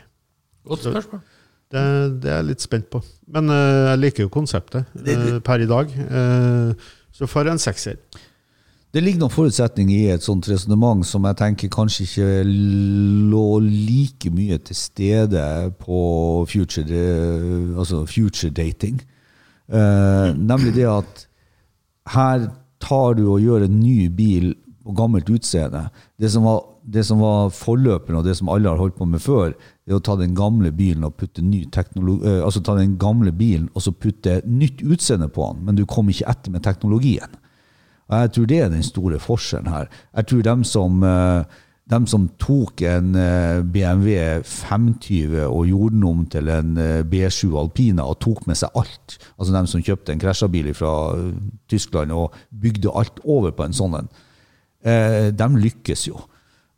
Godt 0.67 0.87
spørsmål. 0.87 1.25
Det, 1.67 1.83
det 2.23 2.31
er 2.31 2.41
jeg 2.41 2.49
litt 2.53 2.63
spent 2.63 2.87
på. 2.91 3.01
Men 3.35 3.51
uh, 3.51 3.91
jeg 3.91 4.03
liker 4.05 4.27
jo 4.27 4.31
konseptet 4.35 4.87
uh, 4.95 5.39
per 5.43 5.63
i 5.63 5.69
dag. 5.71 5.91
Så 7.15 7.27
får 7.31 7.47
jeg 7.47 7.57
en 7.57 7.63
sekser. 7.63 7.99
Det 8.95 9.03
ligger 9.03 9.25
noen 9.25 9.35
forutsetninger 9.35 9.97
i 9.97 10.13
et 10.15 10.25
sånt 10.25 10.47
resonnement 10.49 11.03
som 11.07 11.27
jeg 11.27 11.39
tenker 11.41 11.73
kanskje 11.75 12.07
ikke 12.07 12.29
lå 13.33 13.59
like 13.65 14.31
mye 14.33 14.59
til 14.63 14.79
stede 14.79 15.43
på 15.83 15.99
future, 16.51 17.03
altså 17.77 18.05
future 18.09 18.55
dating. 18.55 19.03
Eh, 19.67 20.29
nemlig 20.37 20.77
det 20.77 20.87
at 20.91 21.27
her 22.15 22.47
tar 22.83 23.17
du 23.19 23.27
og 23.27 23.43
gjør 23.43 23.67
en 23.67 23.81
ny 23.81 24.07
bil 24.15 24.53
på 24.87 24.95
gammelt 24.95 25.31
utseende. 25.33 25.89
Det 26.21 26.31
som 26.31 26.47
var, 26.47 26.61
det 26.83 27.03
som 27.09 27.23
var 27.23 27.51
forløperen, 27.55 28.21
og 28.21 28.27
det 28.29 28.37
som 28.39 28.51
alle 28.53 28.71
har 28.71 28.79
holdt 28.79 28.99
på 29.01 29.09
med 29.11 29.23
før, 29.23 29.57
er 29.87 29.97
å 29.97 30.03
ta 30.03 30.15
den 30.19 30.37
gamle 30.39 30.71
bilen 30.75 31.07
og 31.07 31.17
putte 31.19 31.43
ny 31.43 31.65
teknologi, 31.75 32.23
eh, 32.31 32.45
altså 32.47 32.63
ta 32.63 32.77
den 32.79 32.95
gamle 33.01 33.35
bilen 33.35 33.69
og 33.75 33.83
så 33.83 33.95
putte 33.95 34.41
nytt 34.47 34.85
utseende 34.87 35.29
på 35.33 35.51
den, 35.53 35.67
men 35.67 35.79
du 35.79 35.85
kom 35.87 36.11
ikke 36.13 36.29
etter 36.31 36.55
med 36.55 36.65
teknologien. 36.67 37.35
Og 38.07 38.21
jeg 38.23 38.35
tror 38.35 38.51
det 38.51 38.59
er 38.63 38.69
den 38.71 38.87
store 38.87 39.19
forskjellen 39.19 39.73
her. 39.73 39.89
Jeg 40.15 40.29
tror 40.31 40.43
dem 40.47 40.63
som, 40.65 41.03
eh, 41.03 41.45
dem 41.87 42.07
som 42.11 42.27
tok 42.43 42.83
en 42.83 43.15
eh, 43.15 43.63
BMW 43.63 44.43
520 44.43 45.37
og 45.47 45.69
gjorde 45.71 45.95
den 45.95 46.07
om 46.09 46.25
til 46.31 46.49
en 46.51 46.79
eh, 46.83 47.03
B7 47.07 47.53
Alpina 47.61 48.09
og 48.11 48.19
tok 48.25 48.43
med 48.51 48.59
seg 48.59 48.75
alt, 48.79 49.19
altså 49.37 49.55
dem 49.55 49.69
som 49.71 49.85
kjøpte 49.87 50.15
en 50.15 50.23
krasjabil 50.23 50.73
fra 50.75 50.95
eh, 51.15 51.29
Tyskland 51.71 52.15
og 52.15 52.35
bygde 52.51 52.91
alt 52.91 53.23
over 53.23 53.55
på 53.55 53.69
en 53.69 53.77
sånn 53.77 54.01
en, 54.01 54.11
de 54.87 55.47
lykkes 55.59 56.05
jo. 56.07 56.21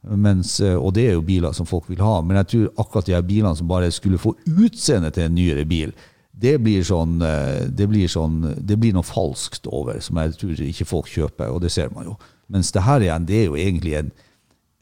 Mens, 0.09 0.54
og 0.62 0.94
det 0.96 1.02
er 1.09 1.16
jo 1.18 1.24
biler 1.26 1.52
som 1.52 1.66
folk 1.68 1.90
vil 1.90 2.00
ha. 2.00 2.22
Men 2.24 2.38
jeg 2.38 2.48
tror 2.52 2.84
akkurat 2.84 3.09
de 3.09 3.12
her 3.12 3.24
bilene 3.26 3.50
som 3.59 3.68
bare 3.68 3.90
skulle 3.92 4.20
få 4.22 4.32
utseende 4.46 5.11
til 5.12 5.26
en 5.26 5.34
nyere 5.36 5.66
bil, 5.68 5.92
det 6.32 6.54
blir 6.62 6.86
sånn, 6.86 7.18
det 7.20 7.88
blir 7.90 8.09
sånn 8.09 8.38
Det 8.64 8.78
blir 8.80 8.94
noe 8.96 9.04
falskt 9.04 9.66
over, 9.66 9.98
som 10.00 10.22
jeg 10.22 10.38
tror 10.40 10.62
ikke 10.70 10.88
folk 10.88 11.11
kjøper, 11.12 11.52
og 11.52 11.61
det 11.66 11.72
ser 11.74 11.92
man 11.92 12.09
jo. 12.09 12.16
Mens 12.48 12.72
det 12.72 12.86
her 12.86 13.04
igjen, 13.04 13.28
det 13.28 13.42
er 13.42 13.46
jo 13.50 13.59
egentlig 13.59 13.98
en, 13.98 14.11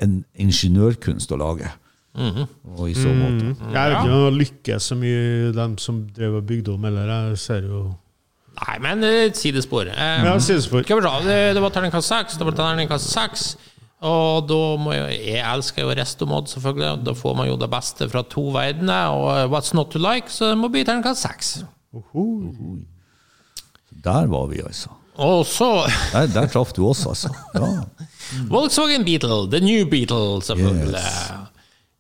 en 0.03 0.25
ingeniørkunst 0.35 1.33
å 1.33 1.39
lage. 1.41 1.71
Og 2.17 2.89
i 2.89 2.95
så 2.97 3.13
måte. 3.13 3.53
Jeg 3.73 3.77
vet 3.77 3.95
ikke 3.99 4.17
om 4.17 4.25
det 4.25 4.41
lykkes 4.41 4.89
så 4.91 4.97
mye, 4.97 5.53
dem 5.57 5.77
som 5.81 6.01
drev 6.17 6.39
og 6.41 6.47
bygde 6.49 6.73
om, 6.73 6.85
eller 6.89 7.11
jeg 7.13 7.39
ser 7.45 7.69
jo 7.69 7.85
Nei, 8.57 8.79
men 8.81 9.05
eh, 9.05 9.27
et 9.29 9.37
sidespor. 9.37 9.85
Um, 9.93 10.23
Ja, 10.25 10.37
sidespor. 10.41 10.81
Vi 10.81 10.89
se, 10.89 11.11
det, 11.27 11.35
det 11.59 11.61
var 11.61 11.75
terningkast 11.75 12.09
seks. 12.09 12.39
Det 12.41 12.47
var 12.49 12.55
terningkast 12.57 13.11
seks. 13.13 13.43
Og 14.01 14.47
da 14.49 14.61
må 14.81 14.95
jo, 14.97 15.11
Jeg 15.13 15.43
elsker 15.45 15.85
jo 15.85 15.93
restomod, 15.97 16.49
selvfølgelig. 16.49 17.05
Da 17.05 17.13
får 17.17 17.37
man 17.37 17.51
jo 17.51 17.59
det 17.61 17.69
beste 17.73 18.09
fra 18.09 18.23
to 18.33 18.47
verdener. 18.57 19.13
Og 19.13 19.29
eh, 19.35 19.45
what's 19.53 19.77
not 19.77 19.93
to 19.93 20.01
like, 20.01 20.33
så 20.33 20.55
det 20.55 20.59
må 20.63 20.73
bli 20.73 20.87
terningkast 20.89 21.27
seks. 21.29 21.53
Der 24.09 24.27
var 24.33 24.49
vi, 24.49 24.65
altså. 24.65 24.89
Og 25.17 25.47
så 25.49 25.87
Der, 26.13 26.27
der 26.29 26.49
traff 26.53 26.73
du 26.77 26.83
oss, 26.89 27.07
altså. 27.09 27.31
Ja. 27.55 27.69
Volkswagen 28.51 29.05
Beetle. 29.07 29.47
The 29.51 29.61
New 29.65 29.87
Beetle, 29.89 30.43
selvfølgelig. 30.45 31.01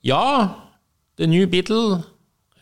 Ja, 0.04 0.48
The 1.18 1.26
New 1.30 1.46
Beetle. 1.48 2.02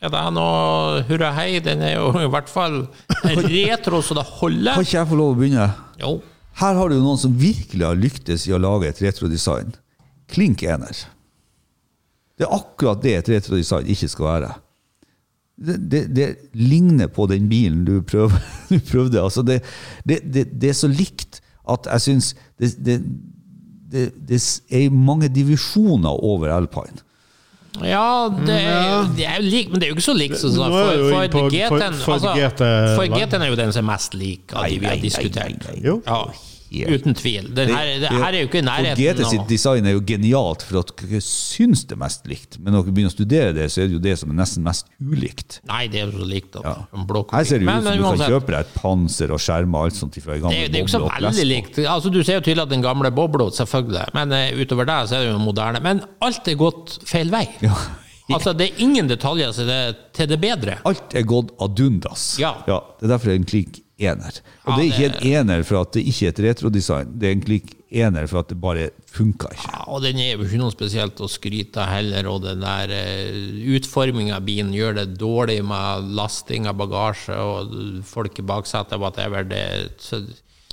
Er 0.05 0.13
det 0.13 0.21
noe 0.37 1.01
hurra 1.09 1.31
hei? 1.33 1.59
Den 1.65 1.81
er 1.83 1.97
jo 1.97 2.11
i 2.21 2.29
hvert 2.29 2.51
fall 2.53 2.83
retro 3.57 4.03
så 4.05 4.17
det 4.19 4.27
holder. 4.39 4.77
Kan 4.77 4.85
ikke 4.87 4.99
jeg 4.99 5.11
få 5.11 5.19
lov 5.19 5.33
å 5.33 5.39
begynne? 5.39 5.69
Jo. 6.01 6.13
Her 6.61 6.77
har 6.79 6.93
du 6.93 6.99
noen 7.01 7.19
som 7.19 7.35
virkelig 7.41 7.87
har 7.87 7.99
lyktes 7.99 8.45
i 8.47 8.53
å 8.55 8.61
lage 8.63 8.91
et 8.93 9.01
retrodesign. 9.03 9.73
Klink 10.31 10.63
ener. 10.63 10.93
Det 12.39 12.47
er 12.47 12.53
akkurat 12.55 13.01
det 13.03 13.17
et 13.19 13.33
retrodesign 13.33 13.89
ikke 13.91 14.11
skal 14.13 14.29
være. 14.29 14.53
Det, 15.55 15.77
det, 15.91 16.01
det 16.17 16.29
ligner 16.59 17.07
på 17.15 17.29
den 17.31 17.47
bilen 17.49 17.85
du, 17.87 18.01
prøv, 18.03 18.33
du 18.73 18.79
prøvde. 18.89 19.21
Altså 19.23 19.43
det, 19.47 19.61
det, 20.05 20.21
det, 20.35 20.49
det 20.61 20.73
er 20.73 20.79
så 20.79 20.91
likt 20.91 21.41
at 21.71 21.87
jeg 21.89 22.01
syns 22.09 22.33
det, 22.61 22.73
det, 22.85 22.97
det, 23.93 24.03
det 24.29 24.41
er 24.75 24.91
mange 24.91 25.29
divisjoner 25.33 26.11
over 26.25 26.51
Alpine. 26.53 27.01
Ja, 27.83 28.29
det 28.31 28.55
er, 28.55 29.09
det 29.17 29.25
er 29.27 29.39
jo 29.41 29.47
lik, 29.51 29.71
men 29.73 29.81
det 29.83 29.87
er 29.87 29.91
jo 29.91 29.97
ikke 29.97 30.05
så 30.07 30.15
likt. 30.15 30.37
sånn, 30.39 30.55
For, 30.55 31.01
for, 31.33 31.49
GT-en 31.51 31.97
for- 31.99 32.05
for 32.05 32.13
altså, 32.19 32.35
for. 32.95 33.15
GT-en 33.19 33.43
er 33.43 33.51
jo 33.51 33.57
den 33.59 33.73
som 33.75 33.83
er 33.83 33.89
mest 33.95 34.15
lik 34.15 34.55
av 34.55 34.69
de 34.71 34.79
vi 34.79 34.87
har 34.91 35.01
diskutert. 35.03 35.67
Jo. 35.83 35.97
Ja. 36.07 36.21
Uten 36.91 37.15
tvil. 37.17 37.49
Den 37.57 37.71
her, 37.73 37.91
det 38.03 38.11
her 38.11 38.27
er 38.29 38.41
jo 38.43 38.49
ikke 38.49 38.61
i 38.61 38.65
For 38.65 38.69
nærheten 38.69 39.01
GT 39.01 39.29
sitt 39.31 39.47
design 39.51 39.89
er 39.89 39.95
jo 39.97 40.03
genialt, 40.07 40.65
for 40.67 40.81
at 40.83 40.93
dere 41.01 41.21
syns 41.25 41.85
det 41.89 41.97
er 41.97 42.01
mest 42.03 42.29
likt. 42.31 42.59
Men 42.59 42.75
når 42.75 42.87
dere 42.87 42.97
begynner 42.99 43.13
å 43.13 43.15
studere 43.15 43.55
det, 43.57 43.69
så 43.73 43.85
er 43.85 43.91
det 43.91 43.99
jo 43.99 44.03
det 44.05 44.17
som 44.21 44.35
er 44.35 44.39
nesten 44.41 44.67
mest 44.67 44.91
ulikt. 44.99 45.61
Nei, 45.71 45.85
det 45.93 46.03
er 46.03 46.09
jo 46.09 46.21
så 46.21 46.29
likt. 46.35 46.51
Da. 46.57 46.65
Ja. 46.67 46.77
Her 47.35 47.49
ser 47.49 47.63
det 47.63 47.69
Men, 47.69 47.81
ut 47.81 47.87
som 47.87 47.91
men 47.91 47.99
du 47.99 48.05
kan 48.05 48.11
uansett, 48.11 48.35
kjøpe 48.35 48.55
deg 48.57 48.61
et 48.67 48.77
panser 48.79 49.35
og 49.35 49.43
skjermer 49.47 49.89
alt 49.89 49.99
sånt 49.99 50.21
fra 50.21 50.37
Det 50.37 50.45
gammel 50.45 50.59
er, 50.59 50.71
det 50.71 50.81
er 50.81 50.85
jo 50.85 50.89
ikke 50.89 50.97
så 50.97 51.03
veldig 51.09 51.49
likt. 51.51 51.83
Altså, 51.85 52.15
du 52.15 52.23
ser 52.23 52.41
jo 52.41 52.47
tydelig 52.47 52.67
at 52.67 52.73
den 52.75 52.85
gamle 52.85 53.13
bobla, 53.15 53.51
selvfølgelig. 53.55 54.07
Men 54.17 54.35
uh, 54.35 54.63
utover 54.63 54.91
det 54.91 55.03
så 55.11 55.19
er 55.19 55.27
det 55.27 55.35
jo 55.35 55.43
moderne. 55.43 55.83
Men 55.85 56.03
alt 56.25 56.51
er 56.51 56.59
gått 56.61 56.99
feil 57.09 57.33
vei. 57.35 57.47
Ja. 57.65 57.77
Altså, 58.33 58.55
det 58.57 58.71
er 58.71 58.79
ingen 58.81 59.05
detaljer 59.05 59.51
som 59.53 59.69
er 59.69 59.91
til 60.17 60.31
det 60.31 60.39
bedre. 60.41 60.79
Alt 60.89 61.13
er 61.13 61.27
gått 61.29 61.51
ad 61.61 61.81
undas. 61.85 62.23
Ja. 62.41 62.55
Det 62.65 63.05
er 63.05 63.11
derfor 63.13 63.29
det 63.29 63.35
er 63.35 63.43
en 63.43 63.51
klikk 63.51 63.84
ener. 63.99 64.41
Og 64.65 64.73
Ja, 64.73 64.77
det 64.77 64.85
er 64.85 64.91
ikke 64.91 65.09
en 65.39 65.49
ener 65.49 65.63
for 65.67 65.81
at 65.85 65.93
det 65.95 66.03
ikke 66.11 66.27
er 66.27 66.33
et 66.35 66.43
retrodesign, 66.49 67.13
det 67.19 67.29
er 67.29 67.37
en 67.37 67.45
klikk 67.45 67.75
ener 67.95 68.27
for 68.27 68.41
at 68.43 68.49
det 68.51 68.57
bare 68.59 68.89
funka 69.15 69.53
ikke. 69.55 69.69
Ja, 69.71 69.85
og 69.87 70.03
den 70.03 70.19
er 70.19 70.33
jo 70.35 70.43
ikke 70.49 70.59
noe 70.59 70.75
spesielt 70.75 71.21
å 71.23 71.29
skryte 71.31 71.79
av 71.85 71.93
heller, 71.95 72.27
og 72.33 72.43
den 72.43 72.65
der 72.65 72.91
uh, 72.91 73.63
utforminga 73.77 74.41
av 74.41 74.49
bilen 74.49 74.75
gjør 74.75 74.99
det 74.99 75.07
dårlig 75.21 75.61
med 75.67 76.11
lasting 76.19 76.67
av 76.67 76.75
bagasje 76.81 77.39
og 77.39 77.79
folk 78.09 78.43
i 78.43 78.47
baksetet, 78.51 78.99
whatever. 78.99 79.47
Det, 79.47 79.65
så, 80.03 80.25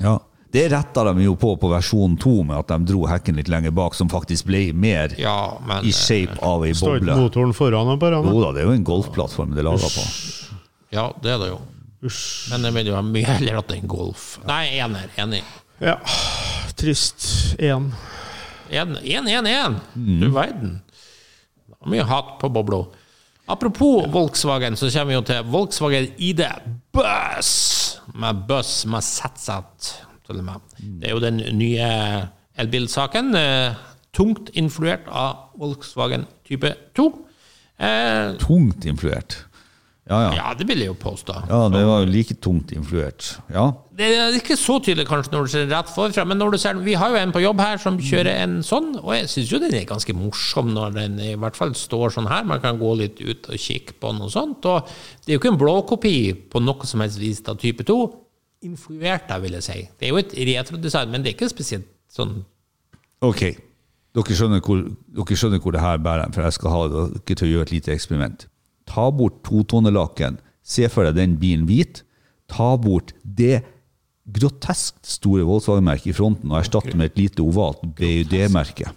Ja. 0.02 0.18
Det 0.52 0.66
retta 0.68 1.06
de 1.08 1.24
jo 1.24 1.38
på 1.40 1.54
på 1.56 1.70
versjon 1.72 2.18
2 2.20 2.32
med 2.44 2.58
at 2.58 2.68
de 2.74 2.90
dro 2.90 3.06
hekken 3.08 3.38
litt 3.40 3.48
lenger 3.48 3.72
bak, 3.72 3.96
som 3.96 4.10
faktisk 4.12 4.50
ble 4.50 4.74
mer 4.76 5.14
ja, 5.16 5.54
men 5.64 5.86
i 5.88 5.94
shape 5.96 6.36
av 6.44 6.66
ei 6.68 6.74
Står 6.76 6.98
ikke 7.00 7.16
motoren 7.22 7.54
foran 7.56 7.94
og 7.94 8.02
bare? 8.02 8.20
Jo 8.20 8.42
da, 8.44 8.50
det 8.58 8.66
er 8.66 8.68
jo 8.68 8.74
en 8.76 8.84
golfplattform 8.84 9.54
det 9.56 9.64
er 9.64 9.70
laga 9.70 9.88
på. 9.88 10.04
eh, 10.04 10.58
Ja, 10.92 11.06
det 11.24 11.32
er 11.32 11.40
det 11.40 11.54
jo. 11.54 11.62
Men 12.52 12.64
jeg 12.66 12.74
vil 12.74 12.88
jo 12.92 13.02
mye 13.06 13.26
heller 13.28 13.60
at 13.60 13.68
det 13.70 13.78
er 13.78 13.82
en 13.84 13.92
Golf. 13.92 14.24
Nei, 14.48 14.64
ener. 14.82 15.12
Enig. 15.22 15.44
Ja. 15.82 15.98
Trist. 16.80 17.28
Én. 17.62 17.92
1-1-1! 18.72 19.76
Mm. 19.96 20.20
Du 20.22 20.30
verden. 20.34 20.82
Det 21.68 21.76
var 21.80 21.92
mye 21.94 22.06
hat 22.10 22.36
på 22.42 22.50
bobla. 22.50 22.84
Apropos 23.52 24.06
Volkswagen, 24.14 24.78
så 24.80 24.88
kommer 24.94 25.12
vi 25.12 25.18
jo 25.18 25.24
til 25.28 25.44
Volkswagen 25.52 26.08
ID 26.18 26.42
Buss! 26.96 28.00
Med 28.16 28.46
buss 28.48 28.86
med 28.90 29.04
ZZ, 29.04 29.50
til 30.26 30.40
og 30.40 30.46
med. 30.48 30.62
Det 31.02 31.10
er 31.10 31.16
jo 31.16 31.22
den 31.24 31.42
nye 31.60 31.88
elbilsaken. 32.60 33.36
eh, 33.36 33.74
Tungt 34.14 34.50
influert 34.60 35.06
av 35.08 35.52
Volkswagen 35.60 36.26
type 36.48 36.74
2. 36.98 37.06
Eh, 37.80 38.34
Tungt 38.42 38.86
influert. 38.86 39.38
Ja, 40.12 40.18
ja. 40.26 40.32
ja, 40.36 40.50
det 40.60 40.66
vil 40.68 40.82
jeg 40.84 40.90
jo 40.90 40.96
påstå. 41.00 41.34
Ja, 41.48 41.60
det 41.72 41.82
var 41.88 42.02
jo 42.04 42.08
like 42.12 42.36
tungt 42.44 42.74
influert. 42.76 43.30
Ja. 43.54 43.70
Det 43.96 44.10
er 44.12 44.36
ikke 44.36 44.58
så 44.60 44.76
tydelig 44.84 45.06
kanskje 45.08 45.32
når 45.32 45.46
du 45.48 45.52
ser 45.54 45.70
rett 45.72 45.92
forfra, 45.94 46.26
men 46.28 46.40
når 46.42 46.56
du 46.56 46.58
ser, 46.60 46.82
vi 46.84 46.98
har 47.00 47.14
jo 47.14 47.20
en 47.22 47.32
på 47.32 47.44
jobb 47.44 47.62
her 47.64 47.80
som 47.80 48.00
kjører 48.02 48.42
en 48.44 48.58
sånn, 48.66 48.92
og 49.00 49.14
jeg 49.16 49.30
syns 49.32 49.54
jo 49.54 49.62
den 49.64 49.78
er 49.78 49.88
ganske 49.88 50.16
morsom 50.18 50.74
når 50.76 50.98
den 50.98 51.16
i 51.24 51.32
hvert 51.40 51.60
fall 51.60 51.72
står 51.78 52.18
sånn 52.18 52.28
her. 52.28 52.44
Man 52.50 52.60
kan 52.64 52.82
gå 52.82 52.92
litt 53.00 53.24
ut 53.24 53.48
og 53.48 53.64
kikke 53.64 53.96
på 54.04 54.12
noe 54.18 54.28
sånt. 54.34 54.68
Og 54.68 54.92
det 55.24 55.32
er 55.32 55.38
jo 55.38 55.44
ikke 55.44 55.54
en 55.54 55.64
blåkopi 55.64 56.16
på 56.52 56.64
noe 56.66 56.92
som 56.92 57.06
helst 57.06 57.22
vis 57.22 57.40
av 57.48 57.62
type 57.64 57.88
2. 57.88 58.00
Influert, 58.68 59.30
da, 59.32 59.40
vil 59.42 59.56
jeg 59.62 59.70
si. 59.70 59.80
Det 59.96 60.10
er 60.10 60.12
jo 60.12 60.20
et 60.20 60.36
retrodesign, 60.52 61.14
men 61.14 61.24
det 61.24 61.32
er 61.32 61.40
ikke 61.40 61.54
spesielt 61.54 61.88
sånn 62.12 62.42
Ok. 63.22 63.46
Dere 64.12 64.36
skjønner, 64.36 64.60
hvor, 64.66 64.82
dere 65.16 65.36
skjønner 65.40 65.62
hvor 65.64 65.72
det 65.72 65.84
her 65.84 66.00
bærer 66.04 66.34
for 66.36 66.44
jeg 66.44 66.58
skal 66.58 66.74
ha 66.74 66.80
dere 66.92 67.36
til 67.38 67.46
å 67.48 67.52
gjøre 67.54 67.70
et 67.70 67.76
lite 67.78 67.94
eksperiment. 67.94 68.48
Ta 68.92 69.10
bort 69.16 69.40
totonelakken. 69.48 70.40
Se 70.62 70.88
for 70.92 71.08
deg 71.08 71.18
den 71.18 71.38
bilen 71.42 71.68
hvit. 71.70 72.04
Ta 72.52 72.76
bort 72.82 73.14
det 73.24 73.62
groteskt 74.32 75.08
store 75.08 75.46
Volkswagen-merket 75.48 76.12
i 76.12 76.16
fronten 76.16 76.52
og 76.52 76.60
erstatte 76.62 76.94
med 76.98 77.12
et 77.12 77.24
lite 77.24 77.44
ovalt 77.44 77.82
BUD-merke. 77.98 78.92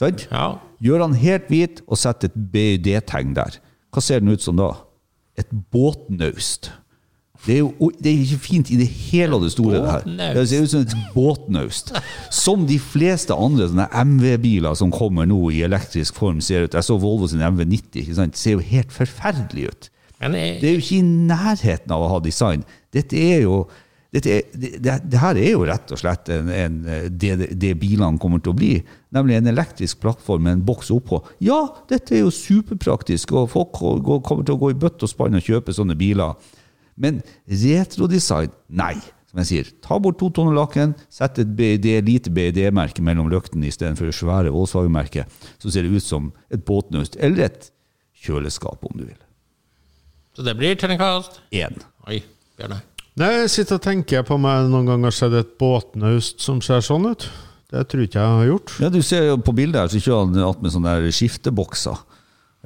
Sant? 0.00 0.26
Ja. 0.30 0.58
Gjør 0.82 1.06
han 1.06 1.16
helt 1.20 1.48
hvit 1.52 1.82
og 1.86 1.98
sett 2.00 2.26
et 2.26 2.36
BUD-tegn 2.36 3.34
der. 3.36 3.58
Hva 3.90 4.02
ser 4.04 4.22
den 4.22 4.32
ut 4.34 4.44
som 4.44 4.58
da? 4.58 4.72
Et 5.38 5.50
båtnaust. 5.72 6.70
Det 7.46 7.54
er 7.54 7.58
jo 7.62 7.90
det 8.00 8.10
er 8.12 8.18
ikke 8.24 8.38
fint 8.44 8.70
i 8.70 8.76
det 8.76 8.86
hele 9.10 9.34
og 9.38 9.42
det 9.46 9.52
store. 9.54 9.78
det 9.80 9.90
her. 9.90 10.34
Det 10.36 10.42
ser 10.50 10.62
ut 10.66 10.70
som 10.74 10.80
et 10.84 10.94
båtnaust. 11.14 11.92
Som 12.30 12.66
de 12.68 12.76
fleste 12.78 13.32
andre 13.34 13.68
sånne 13.70 13.86
MV-biler 14.04 14.74
som 14.76 14.92
kommer 14.92 15.24
nå 15.30 15.38
i 15.50 15.62
elektrisk 15.64 16.14
form, 16.20 16.40
ser 16.44 16.66
ut. 16.68 16.74
Jeg 16.76 16.84
så 16.84 16.98
Volvo 17.00 17.26
sin 17.32 17.40
MV90. 17.40 18.02
ikke 18.04 18.14
sant? 18.18 18.36
Det 18.36 18.42
ser 18.42 18.58
jo 18.58 18.64
helt 18.72 18.92
forferdelig 18.92 19.68
ut. 19.72 19.90
Men 20.20 20.34
jeg, 20.36 20.58
Det 20.60 20.68
er 20.68 20.74
jo 20.74 20.82
ikke 20.84 20.98
i 20.98 21.06
nærheten 21.30 21.90
av 21.96 22.02
å 22.04 22.10
ha 22.12 22.18
design. 22.20 22.64
Dette 22.92 23.16
er 23.16 23.40
jo 23.46 23.62
dette 24.12 24.26
er, 24.26 24.42
det, 24.58 24.70
det, 25.06 25.18
her 25.22 25.38
er 25.38 25.52
jo 25.52 25.60
rett 25.68 25.92
og 25.94 25.98
slett 26.00 26.28
en, 26.34 26.48
en, 26.50 26.78
det, 27.14 27.46
det 27.62 27.76
bilene 27.78 28.18
kommer 28.18 28.40
til 28.42 28.50
å 28.50 28.56
bli. 28.58 28.72
Nemlig 29.14 29.36
en 29.38 29.46
elektrisk 29.52 30.00
plattform 30.02 30.42
med 30.48 30.56
en 30.58 30.64
boks 30.66 30.90
oppå. 30.90 31.20
Ja, 31.46 31.60
dette 31.88 32.16
er 32.18 32.24
jo 32.24 32.32
superpraktisk, 32.34 33.32
og 33.38 33.48
folk 33.52 33.70
går- 33.78 34.20
kommer 34.26 34.42
til 34.44 34.56
å 34.56 34.60
gå 34.64 34.72
i 34.74 34.78
bøtt 34.82 35.04
og 35.06 35.12
spann 35.12 35.38
og 35.38 35.46
kjøpe 35.46 35.72
sånne 35.72 35.94
biler. 35.96 36.34
Men 37.00 37.22
retrodesign, 37.48 38.52
nei. 38.68 38.94
Som 39.30 39.38
jeg 39.44 39.46
sier, 39.46 39.68
ta 39.84 39.94
bort 40.02 40.18
totonelakken, 40.18 40.96
sett 41.12 41.38
et 41.38 41.50
BID, 41.54 41.86
lite 42.02 42.32
BID-merke 42.34 43.02
mellom 43.06 43.28
løktene 43.30 43.68
istedenfor 43.70 44.08
det 44.10 44.16
svære 44.18 44.50
Volkswagen-merket. 44.50 45.30
Så 45.62 45.70
ser 45.70 45.86
det 45.86 45.94
ut 45.94 46.02
som 46.02 46.32
et 46.50 46.64
båtnaust, 46.66 47.14
eller 47.22 47.46
et 47.46 47.68
kjøleskap, 48.24 48.82
om 48.84 48.98
du 48.98 49.04
vil. 49.06 49.20
så 50.34 50.42
det 50.46 50.56
blir 50.58 50.74
terningkast 50.78 51.40
Én. 51.54 51.78
Oi, 52.10 52.20
Bjørne. 52.58 52.80
Nei, 53.20 53.30
jeg 53.42 53.52
sitter 53.54 53.78
og 53.78 53.84
tenker 53.84 54.26
på 54.26 54.36
meg 54.40 54.68
noen 54.70 54.86
ganger 54.88 55.10
har 55.10 55.14
sett 55.14 55.34
et 55.36 55.56
båtnaust 55.60 56.42
som 56.42 56.60
ser 56.64 56.82
sånn 56.84 57.08
ut. 57.10 57.26
Det 57.70 57.84
tror 57.86 58.02
ikke 58.06 58.18
jeg 58.18 58.36
har 58.40 58.46
gjort. 58.48 58.76
Ja, 58.82 58.90
du 58.90 58.98
ser 59.06 59.28
jo 59.28 59.38
på 59.46 59.54
bildet 59.54 59.78
her, 59.78 59.90
så 59.92 60.02
kjører 60.02 60.26
han 60.26 60.46
attmed 60.48 60.74
sånne 60.74 60.94
der 60.98 61.14
skiftebokser 61.14 61.98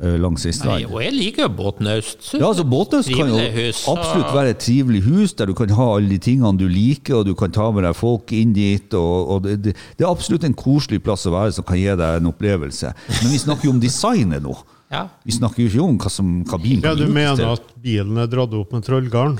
eh, 0.02 0.16
langs 0.18 0.44
ei 0.46 0.52
Nei, 0.64 0.80
og 0.88 0.98
jeg 1.02 1.12
liker 1.14 1.48
båtnaust. 1.54 2.32
Ja, 2.34 2.48
altså 2.48 2.64
Båtnaust 2.66 3.10
kan 3.14 3.28
jo 3.30 3.38
hus, 3.38 3.84
absolutt 3.90 4.32
være 4.34 4.54
et 4.54 4.60
trivelig 4.64 5.02
hus, 5.06 5.34
der 5.38 5.46
du 5.50 5.54
kan 5.54 5.70
ha 5.78 5.86
alle 5.96 6.08
de 6.10 6.18
tingene 6.18 6.58
du 6.58 6.66
liker, 6.68 7.20
og 7.20 7.26
du 7.28 7.34
kan 7.38 7.52
ta 7.54 7.70
med 7.70 7.84
deg 7.86 7.94
folk 7.98 8.32
inn 8.34 8.52
dit. 8.56 8.94
og, 8.94 9.30
og 9.36 9.42
det, 9.46 9.58
det, 9.64 9.76
det 9.98 10.06
er 10.06 10.10
absolutt 10.10 10.44
en 10.48 10.54
koselig 10.58 11.02
plass 11.04 11.26
å 11.26 11.34
være 11.36 11.52
som 11.58 11.64
kan 11.68 11.78
gi 11.78 11.88
deg 11.90 12.20
en 12.20 12.30
opplevelse. 12.32 12.94
Men 13.22 13.30
vi 13.34 13.42
snakker 13.42 13.70
jo 13.70 13.74
om 13.76 13.82
designet 13.82 14.42
nå. 14.44 14.56
Ja. 14.92 15.06
Vi 15.26 15.32
snakker 15.34 15.62
jo 15.64 15.70
ikke 15.70 15.82
om 15.88 15.96
hva, 15.98 16.10
som, 16.12 16.32
hva 16.46 16.58
bilen 16.62 16.84
Ja, 16.84 16.92
Du 16.94 17.06
mener 17.10 17.38
til. 17.40 17.48
at 17.56 17.70
bilen 17.82 18.18
er 18.20 18.28
dratt 18.30 18.52
opp 18.54 18.74
med 18.76 18.84
trollgarn? 18.86 19.38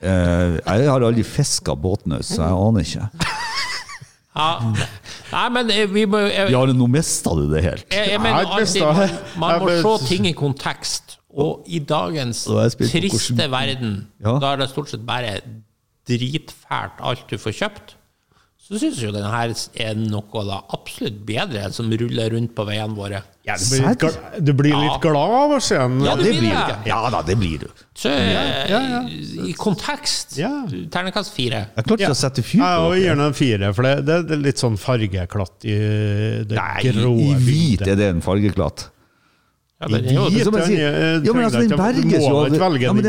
Eh, 0.00 0.56
jeg 0.64 0.88
har 0.88 1.04
aldri 1.04 1.22
fiska 1.28 1.74
båtnaust, 1.76 2.32
så 2.34 2.46
jeg 2.46 2.56
aner 2.56 2.86
ikke. 2.86 3.08
ja. 4.40 4.50
Nei, 5.30 5.46
men 5.54 5.70
eh, 5.70 5.86
vi 5.90 6.04
må 6.10 6.18
jeg, 6.26 6.50
Ja, 6.52 6.64
nå 6.66 6.86
mista 6.90 7.30
du 7.38 7.44
det 7.52 7.62
helt. 7.64 7.86
jeg, 7.94 8.10
jeg 8.14 8.20
mener 8.20 8.50
alltid 8.56 8.82
man, 8.82 9.16
man 9.38 9.54
jeg 9.56 9.82
må 9.84 9.96
se 9.98 10.06
ting 10.10 10.26
i 10.30 10.32
kontekst. 10.36 11.16
Og 11.30 11.62
i 11.70 11.78
dagens 11.78 12.44
triste 12.80 13.46
verden, 13.52 14.08
Ja. 14.18 14.38
da 14.42 14.52
er 14.52 14.56
det 14.64 14.70
stort 14.72 14.90
sett 14.90 15.04
bare 15.06 15.36
dritfælt 16.10 16.98
alt 17.06 17.26
du 17.30 17.36
får 17.38 17.54
kjøpt, 17.60 17.94
så 18.70 18.78
syns 18.78 19.00
jeg 19.02 19.08
jo 19.10 19.12
den 19.16 19.24
her 19.26 19.50
er 19.82 19.94
noe 19.98 20.42
da 20.46 20.60
absolutt 20.76 21.16
bedre 21.26 21.72
som 21.74 21.90
ruller 21.90 22.30
rundt 22.36 22.52
på 22.54 22.64
veiene 22.68 22.94
våre. 22.94 23.22
Du 23.50 23.64
blir 23.66 23.86
litt, 23.88 24.18
du 24.46 24.52
blir 24.54 24.70
Ja. 24.70 24.80
litt 24.84 25.00
glad 25.02 25.32
av 25.34 25.50
å 25.56 25.60
se 25.60 25.74
den? 25.74 25.96
Ja, 26.04 26.12
Ja, 26.12 26.16
det 26.22 26.34
blir 26.38 26.54
du. 26.54 26.74
Ja 26.86 27.10
da, 27.10 27.22
det 27.26 27.36
blir 27.40 27.58
du. 27.64 27.66
Så 27.98 28.08
ja, 28.12 29.02
i 29.42 29.52
kontekst 29.58 30.36
Ja. 30.38 30.52
terningkast 30.70 31.32
fire. 31.34 31.66
Jeg 31.74 31.84
klarte 31.84 32.04
ikke 32.04 32.14
å 32.14 32.20
sette 32.20 32.42
fyr 32.46 32.60
Jeg 32.62 32.78
på 32.78 32.94
gir 32.94 33.02
det. 33.02 33.16
den 33.16 33.26
en 33.26 33.34
fire, 33.34 33.72
for 33.74 33.82
det, 33.82 34.06
det 34.06 34.30
er 34.30 34.36
litt 34.44 34.56
sånn 34.62 34.78
fargeklatt 34.78 35.64
i 35.66 35.76
det 36.46 36.54
Nei, 36.54 36.82
grå 36.92 37.14
i 37.18 37.34
hvit 37.42 37.82
er 37.88 37.96
det 37.96 38.08
en 38.14 38.20
fargeklatt. 38.22 38.88
Ja, 39.80 39.88
den 39.88 40.04
er 40.04 40.12
jo, 40.12 40.24
sier, 40.28 40.90
er- 40.92 41.22
ja, 41.24 41.32
men 41.32 41.46
altså, 41.46 41.60
den 41.64 41.78
berges 41.80 42.24
jo 42.26 42.34
av 42.36 42.50
det, 42.52 42.80
ja, 42.82 42.92
men 42.92 43.06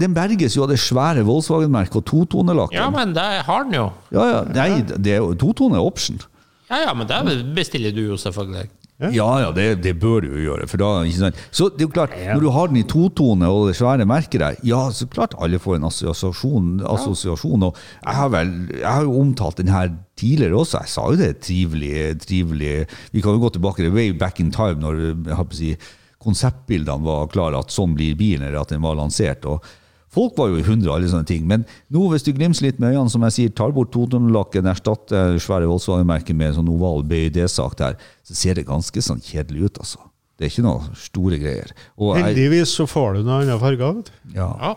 den, 0.00 0.14
berges 0.14 0.56
jo 0.58 0.66
av 0.66 0.68
det 0.68 0.76
svære 0.82 1.22
Volkswagen-merket 1.24 1.96
og 1.96 2.04
totonelakken. 2.10 2.76
ja, 2.76 2.90
men 2.92 3.14
det 3.16 3.24
har 3.46 3.64
den 3.64 3.78
jo. 3.78 3.86
Ja, 4.12 4.26
ja, 4.28 4.42
nei, 4.52 4.82
det 4.84 5.14
er 5.16 5.32
totone 5.40 5.80
er 5.80 5.86
option. 5.88 6.20
Ja, 6.68 6.82
ja, 6.84 6.92
men 6.94 7.08
det 7.08 7.40
bestiller 7.56 7.94
du 7.96 8.02
jo 8.12 8.18
selvfølgelig. 8.20 8.68
Ja, 9.00 9.30
ja, 9.40 9.48
det, 9.56 9.78
det 9.80 9.94
bør 9.96 10.20
du 10.20 10.26
jo 10.28 10.42
gjøre. 10.44 10.66
For 10.68 10.76
da, 10.76 10.88
ikke 11.08 11.22
sant? 11.22 11.38
Så 11.56 11.70
det 11.72 11.80
er 11.80 11.86
jo 11.86 11.92
klart, 11.94 12.12
når 12.34 12.42
du 12.44 12.48
har 12.52 12.68
den 12.68 12.76
i 12.76 12.84
totone 12.84 13.48
og 13.48 13.70
det 13.70 13.78
svære 13.78 14.04
merket 14.04 14.42
der, 14.42 14.58
ja, 14.68 14.82
så 14.92 15.06
klart 15.08 15.32
alle 15.40 15.56
får 15.58 15.78
en 15.78 15.86
assosiasjon. 15.88 16.82
assosiasjon 16.84 17.64
og 17.70 17.78
jeg 18.04 18.18
har, 18.18 18.28
vel, 18.36 18.50
jeg 18.76 18.84
har 18.90 19.06
jo 19.08 19.14
omtalt 19.22 19.56
den 19.62 19.72
her 19.72 19.88
tidligere 20.20 20.60
også. 20.60 20.82
Jeg 20.84 20.92
sa 20.92 21.06
jo 21.08 21.16
det 21.16 21.30
er 21.30 21.40
trivelig, 21.40 21.94
trivelig 22.26 22.74
Vi 23.16 23.24
kan 23.24 23.32
jo 23.38 23.40
gå 23.46 23.54
tilbake 23.56 23.86
til 23.86 23.96
way 23.96 24.12
back 24.12 24.36
in 24.44 24.52
time, 24.52 24.76
når 24.84 25.00
jeg 25.00 25.40
har 25.40 25.48
på 25.48 25.56
å 25.56 25.60
si, 25.62 25.72
konseptbildene 26.20 27.06
var 27.06 27.30
klare, 27.32 27.60
at 27.60 27.72
sånn 27.72 27.94
blir 27.96 28.16
bilen, 28.18 28.46
eller 28.46 28.60
at 28.62 28.74
den 28.74 28.82
var 28.84 28.98
lansert. 28.98 29.46
og 29.48 29.64
Folk 30.10 30.34
var 30.40 30.50
jo 30.50 30.58
i 30.58 30.66
hundre, 30.66 30.90
alle 30.90 31.08
sånne 31.08 31.28
ting. 31.28 31.44
Men 31.46 31.64
nå, 31.94 32.02
hvis 32.10 32.24
du 32.26 32.32
glimser 32.34 32.66
litt 32.66 32.80
med 32.82 32.96
øynene, 32.96 33.12
som 33.12 33.22
jeg 33.28 33.36
sier, 33.36 33.52
tar 33.54 33.70
bort 33.76 33.92
totonlakken, 33.94 34.66
erstatter 34.66 35.36
det 35.36 35.42
svære 35.44 35.68
Volkswagen-merket 35.70 36.36
med 36.36 36.50
en 36.50 36.56
sånn 36.58 36.70
oval 36.72 37.04
BYD-sak 37.06 37.76
der, 37.78 37.98
så 38.26 38.36
ser 38.36 38.58
det 38.58 38.66
ganske 38.68 39.04
sånn 39.06 39.22
kjedelig 39.22 39.68
ut, 39.68 39.82
altså. 39.84 40.02
Det 40.34 40.48
er 40.48 40.54
ikke 40.54 40.64
noe 40.64 40.96
store 40.96 41.38
greier. 41.38 41.74
Og 42.00 42.14
Heldigvis 42.16 42.72
så 42.78 42.88
får 42.88 43.18
du 43.18 43.22
noen 43.22 43.42
andre 43.44 43.58
farger. 43.60 44.00
vet 44.00 44.08
du. 44.08 44.38
ja. 44.38 44.48
Ja, 44.60 44.74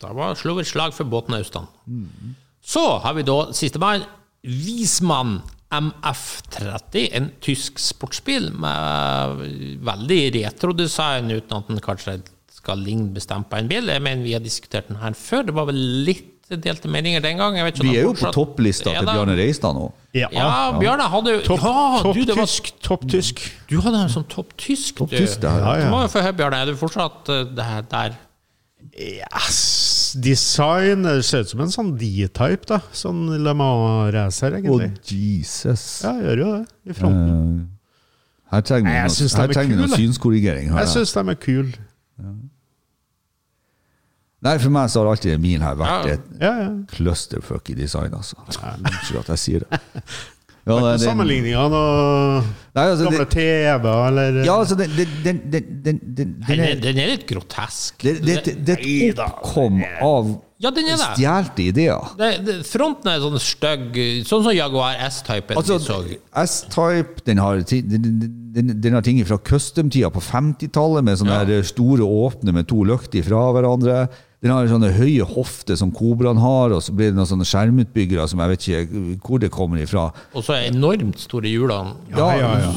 da 0.00 0.12
var 0.16 0.36
slo 0.38 0.54
et 0.60 0.68
slag 0.68 0.94
for 0.96 1.08
båten 1.08 1.36
Austan. 1.36 1.66
Mm. 1.88 2.36
Så 2.64 2.84
har 3.02 3.16
vi 3.16 3.24
da 3.26 3.38
sistemann, 3.56 4.06
Wiesmann 4.44 5.40
MF30, 5.70 7.04
en 7.14 7.30
tysk 7.44 7.78
sportsbil 7.78 8.50
med 8.58 9.44
veldig 9.86 10.20
retrodesign, 10.40 11.30
uten 11.30 11.56
at 11.60 11.70
den 11.70 11.82
kanskje 11.84 12.16
skal 12.60 12.82
ligne 12.82 13.12
bestemt 13.14 13.48
på 13.50 13.60
en 13.60 13.70
bil. 13.70 13.88
Jeg 13.88 14.02
mener 14.04 14.26
vi 14.26 14.34
har 14.34 14.42
diskutert 14.44 14.90
den 14.90 14.98
her 15.00 15.14
før. 15.16 15.46
Det 15.46 15.54
var 15.56 15.68
vel 15.70 15.78
litt 16.08 16.26
delte 16.58 16.90
meninger 16.90 17.22
den 17.22 17.38
gang. 17.38 17.56
Jeg 17.56 17.66
vet 17.68 17.78
ikke 17.78 17.86
Vi 17.86 17.98
er 18.00 18.08
jo 18.08 18.14
på 18.18 18.32
topplista 18.34 18.90
til. 18.90 19.06
Bjarne 19.06 19.36
Reistad 19.38 19.76
nå. 19.76 19.86
Ja, 20.16 20.26
Ja, 20.34 20.48
Bjarne 20.74 21.06
hadde 21.12 21.36
jo 21.36 21.42
Topp 21.46 21.62
ja, 21.62 21.74
top 22.02 22.16
du, 22.18 22.32
tysk, 22.34 22.72
Topp 22.82 23.06
tysk. 23.12 23.44
du 23.70 23.76
hadde 23.78 24.00
den 24.00 24.10
som 24.10 24.24
topp 24.26 24.56
tysk, 24.58 24.96
top 24.98 25.12
du. 25.12 25.20
tysk, 25.20 25.38
det 25.44 25.52
her. 25.54 25.62
Ja, 25.62 25.86
Du 25.86 25.94
må 25.94 26.02
jo 26.02 26.10
få 26.10 26.24
høre, 26.26 26.34
Bjarne. 26.40 26.64
Er 26.64 26.72
du 26.72 26.80
fortsatt 26.80 27.30
uh, 27.30 27.44
der? 27.94 28.18
Yes. 28.98 29.60
Design 30.14 31.02
det 31.04 31.24
ser 31.24 31.40
ut 31.44 31.48
som 31.52 31.60
en 31.60 31.70
sånn 31.74 31.90
D-type, 31.98 32.66
da. 32.66 32.80
Sånn 32.92 33.26
Le 33.44 33.52
Mans-racer, 33.54 34.56
Å, 34.60 34.72
Oh, 34.74 34.82
Jesus. 35.06 36.02
Ja, 36.04 36.12
gjør 36.20 36.42
jo 36.44 36.48
det. 36.56 36.64
I 36.90 36.96
fronten. 36.96 37.60
Uh, 37.60 38.54
her 38.56 38.60
trenger 38.66 38.90
vi 38.90 39.76
noe, 39.76 39.84
er 39.86 39.96
synskorrigering. 39.96 40.70
Her, 40.72 40.80
Jeg 40.86 40.88
syns 40.96 41.12
de 41.14 41.28
er 41.30 41.34
kule. 41.38 41.72
Nei, 44.40 44.54
For 44.58 44.72
meg 44.72 44.88
så 44.88 45.02
har 45.02 45.10
alltid 45.12 45.38
Min 45.42 45.60
her 45.60 45.74
vært 45.76 46.06
Ja. 46.08 46.12
et 46.14 46.20
Ja, 46.40 46.52
ja. 46.62 46.68
clusterfuck 46.88 47.68
i 47.70 47.74
design. 47.74 48.14
Altså. 48.14 48.36
Unnskyld 48.78 49.18
at 49.20 49.28
jeg 49.28 49.38
sier 49.38 49.58
det. 49.60 49.80
Ja, 50.70 50.76
det, 50.78 50.82
nei, 50.86 50.96
den- 50.96 51.06
Sammenligningene 51.08 51.80
og 51.80 52.50
Nei, 52.70 52.84
altså, 52.86 53.08
gamle 53.08 53.24
TV-er, 53.26 53.86
eller 54.06 54.36
ja, 54.46 54.54
altså, 54.62 54.76
den, 54.78 54.92
den, 54.94 55.08
den, 55.24 55.40
den, 55.50 55.64
den, 55.82 55.96
den, 56.04 56.14
Den 56.14 56.36
den 56.46 56.60
er, 56.60 56.68
er, 56.70 56.80
den 56.84 57.00
er 57.02 57.08
litt 57.16 57.24
grotesk. 57.26 57.98
det, 58.06 58.12
det, 58.22 58.36
det, 58.46 58.54
det 58.68 58.76
er 58.78 59.10
et 59.10 59.22
oppkom 59.24 59.80
av 60.06 60.30
Ja, 60.60 60.70
den 60.76 60.86
er 60.92 60.98
det. 61.00 61.08
stjelte 61.16 61.64
ideer. 61.64 62.10
Det, 62.20 62.28
det, 62.46 62.54
fronten 62.68 63.10
er 63.10 63.22
sånn 63.24 63.38
stygg, 63.42 63.96
sånn 64.28 64.44
som 64.44 64.52
Jaguar 64.54 64.98
S-typen 65.08 65.56
Altså, 65.58 65.78
vi 65.80 65.86
så. 65.88 65.98
S-Type 66.44 67.24
den 67.26 67.40
har, 67.42 67.62
den, 67.64 68.00
den, 68.54 68.74
den 68.84 68.94
har 68.98 69.02
ting 69.06 69.18
fra 69.26 69.38
custom-tida 69.50 70.10
på 70.14 70.20
50-tallet, 70.22 71.02
med 71.10 71.18
sånne 71.18 71.42
Ja. 71.48 71.62
store 71.66 72.04
åpne 72.06 72.52
med 72.54 72.68
to 72.70 72.84
løkter 72.86 73.24
fra 73.26 73.46
hverandre. 73.56 74.02
Den 74.40 74.54
har 74.54 74.70
sånne 74.70 74.88
høye 74.96 75.24
hofter 75.28 75.76
som 75.76 75.90
Kobraen 75.92 76.38
har, 76.40 76.72
og 76.72 76.80
så 76.80 76.94
blir 76.96 77.10
det 77.10 77.18
noen 77.18 77.28
sånne 77.28 77.44
skjermutbyggere 77.48 78.24
som 78.30 78.40
jeg 78.40 78.52
vet 78.54 78.66
ikke 78.70 79.02
hvor 79.26 79.42
det 79.42 79.50
kommer 79.52 79.82
ifra. 79.82 80.06
Og 80.32 80.46
så 80.46 80.56
er 80.56 80.70
enormt 80.70 81.20
store 81.20 81.50
hjulene. 81.52 81.92
Ja, 82.16 82.30
ja, 82.40 82.52
ja. 82.62 82.70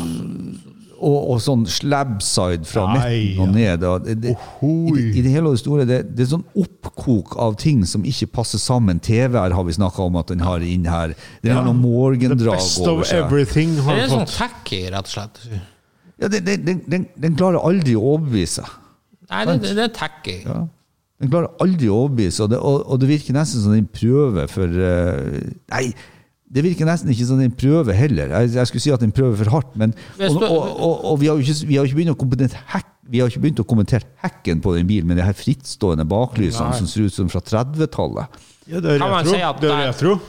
Og, 1.04 1.16
og 1.34 1.40
sånn 1.44 1.64
slabside 1.68 2.68
fra 2.68 2.84
Nei, 2.94 3.00
midten 3.00 3.42
og 3.44 3.56
ned. 3.56 3.86
Og 3.88 4.04
det, 4.06 4.18
det, 4.24 4.36
i, 4.36 4.74
det, 4.92 5.08
I 5.20 5.24
det 5.24 5.34
hele 5.34 5.50
og 5.52 5.56
det 5.58 5.62
store, 5.64 5.88
det, 5.88 6.02
det 6.16 6.24
er 6.26 6.30
sånn 6.34 6.46
oppkok 6.60 7.34
av 7.44 7.58
ting 7.60 7.82
som 7.88 8.06
ikke 8.08 8.30
passer 8.40 8.60
sammen. 8.64 9.02
TV-er 9.04 9.56
har 9.56 9.68
vi 9.68 9.76
snakka 9.76 10.04
om 10.06 10.20
at 10.20 10.32
den 10.32 10.44
har 10.44 10.64
inn 10.68 10.88
her. 10.88 11.16
Den 11.44 11.56
har 11.58 11.64
noe 11.68 11.76
The 11.76 11.84
morgendrag 11.84 12.60
over 12.60 13.08
seg. 13.08 13.24
everything 13.24 13.76
Det 13.80 13.88
har 13.88 14.04
er 14.04 14.14
sånn 14.14 14.30
tacky, 14.32 14.86
rett 14.92 15.12
og 15.12 15.16
slett. 15.16 15.44
Ja, 16.20 16.28
den, 16.28 16.44
den, 16.48 16.64
den, 16.68 16.86
den, 16.92 17.10
den 17.20 17.36
klarer 17.40 17.64
aldri 17.64 17.96
å 18.00 18.18
overbevise. 18.18 18.68
Nei, 19.32 19.44
det, 19.48 19.60
det, 19.64 19.76
det 19.80 19.90
er 19.90 19.94
tacky. 19.96 20.40
Ja. 20.44 20.64
Den 21.24 21.32
klarer 21.32 21.54
aldri 21.64 21.88
å 21.88 22.02
overbevise, 22.04 22.44
og 22.44 22.52
det, 22.52 22.58
og, 22.60 22.82
og 22.92 23.00
det 23.00 23.08
virker 23.08 23.36
nesten 23.38 23.64
som 23.64 23.72
den 23.72 23.86
prøver 23.88 24.50
for 24.52 24.68
uh, 24.68 25.38
Nei, 25.72 25.86
det 26.54 26.62
virker 26.66 26.86
nesten 26.86 27.10
ikke 27.14 27.26
som 27.30 27.40
den 27.40 27.54
prøver 27.58 27.96
heller. 27.98 28.34
Jeg, 28.36 28.52
jeg 28.58 28.70
skulle 28.70 28.84
si 28.84 28.92
at 28.94 29.02
den 29.02 29.14
prøver 29.16 29.40
for 29.40 29.54
hardt, 29.56 29.72
men 29.80 29.96
Og, 30.20 30.36
og, 30.44 30.68
og, 30.76 31.06
og 31.14 31.22
vi 31.22 31.30
har 31.32 31.40
jo 31.40 31.46
ikke, 31.46 31.70
vi 31.70 31.80
har 31.80 31.88
ikke 31.88 32.02
begynt 32.02 32.58
å 32.60 32.66
hack, 32.76 32.90
vi 33.10 33.24
har 33.24 33.32
ikke 33.32 33.42
begynt 33.46 33.64
å 33.64 33.68
kommentere 33.68 34.10
hacken 34.22 34.62
på 34.64 34.76
den 34.76 34.90
bilen 34.90 35.10
med 35.10 35.18
de 35.22 35.26
her 35.26 35.38
frittstående 35.38 36.06
baklysene 36.12 36.70
Nei. 36.70 36.82
som 36.82 36.92
ser 36.92 37.08
ut 37.08 37.16
som 37.16 37.32
fra 37.32 37.42
30-tallet. 37.42 38.38
Ja, 38.68 38.84
det 38.84 38.94
er 38.98 39.02
Kan 39.02 39.16
retro. 39.16 39.32
si 39.32 39.40
det 39.40 39.64
det 39.64 39.72
er- 39.72 39.88
retro. 39.90 40.20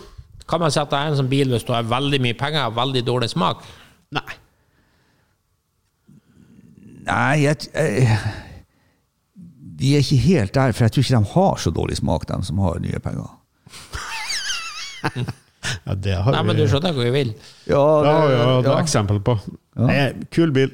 Kan 0.48 0.60
man 0.60 0.72
si 0.72 0.80
at 0.80 0.90
det 0.90 0.98
er 1.00 1.10
en 1.10 1.18
sånn 1.20 1.28
bil 1.30 1.52
hvis 1.52 1.66
du 1.66 1.72
har 1.72 1.84
veldig 1.88 2.20
mye 2.20 2.38
penger 2.38 2.70
og 2.70 2.78
veldig 2.78 3.04
dårlig 3.04 3.30
smak? 3.32 3.62
Nei. 4.14 4.26
Nei, 7.04 7.44
jeg, 7.44 7.68
jeg, 7.74 8.18
de 9.84 9.94
er 9.94 10.04
ikke 10.04 10.20
helt 10.24 10.54
der, 10.56 10.72
for 10.72 10.86
jeg 10.86 10.94
tror 10.94 11.04
ikke 11.04 11.18
de 11.18 11.32
har 11.34 11.58
så 11.60 11.72
dårlig 11.76 11.96
smak, 12.00 12.24
de 12.30 12.38
som 12.48 12.60
har 12.64 12.80
nye 12.80 13.00
penger. 13.04 13.32
Ja, 15.84 15.94
det 15.96 16.14
har 16.20 16.32
Nei, 16.32 16.40
men 16.44 16.58
du 16.58 16.66
skjønner 16.68 16.92
hvor 16.92 17.06
vi 17.06 17.12
vil. 17.12 17.34
Ja, 17.68 17.82
det 18.04 18.10
har 18.12 18.26
vi 18.28 18.32
jo 18.34 18.40
ja. 18.46 18.56
et 18.60 18.72
eksempel 18.82 19.20
på. 19.24 19.36
Nei, 19.80 20.00
kul 20.32 20.52
bil. 20.52 20.72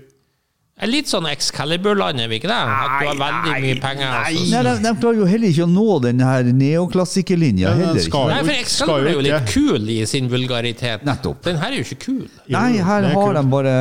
Det 0.80 0.88
litt 0.88 1.10
sånn 1.10 1.26
Excalibur-land, 1.28 2.22
er 2.24 2.30
vi 2.30 2.38
ikke 2.40 2.48
det? 2.48 2.56
At 2.56 2.92
du 3.02 3.08
har 3.10 3.18
veldig 3.20 3.56
mye 3.66 3.80
penger. 3.82 4.14
altså. 4.16 4.44
Nei, 4.48 4.60
de, 4.64 4.72
de 4.86 4.92
klarer 5.02 5.18
jo 5.20 5.26
heller 5.28 5.52
ikke 5.52 5.66
å 5.66 5.68
nå 5.68 5.96
den 6.06 6.22
her 6.24 6.48
neoklassikerlinja. 6.56 7.74
Ja. 7.76 7.90
Nei, 7.92 8.38
for 8.38 8.54
Excalibur 8.54 9.10
er 9.10 9.18
jo 9.18 9.24
litt 9.26 9.52
kul 9.52 9.90
i 9.92 9.98
sin 10.08 10.30
vulgaritet. 10.32 11.04
Nettopp. 11.04 11.42
Den 11.44 11.60
her 11.60 11.74
er 11.74 11.82
jo 11.82 11.84
ikke 11.84 12.00
kul. 12.06 12.22
Nei, 12.48 12.78
her 12.80 13.10
er 13.10 13.18
har 13.18 13.36
de 13.36 13.44
bare 13.52 13.74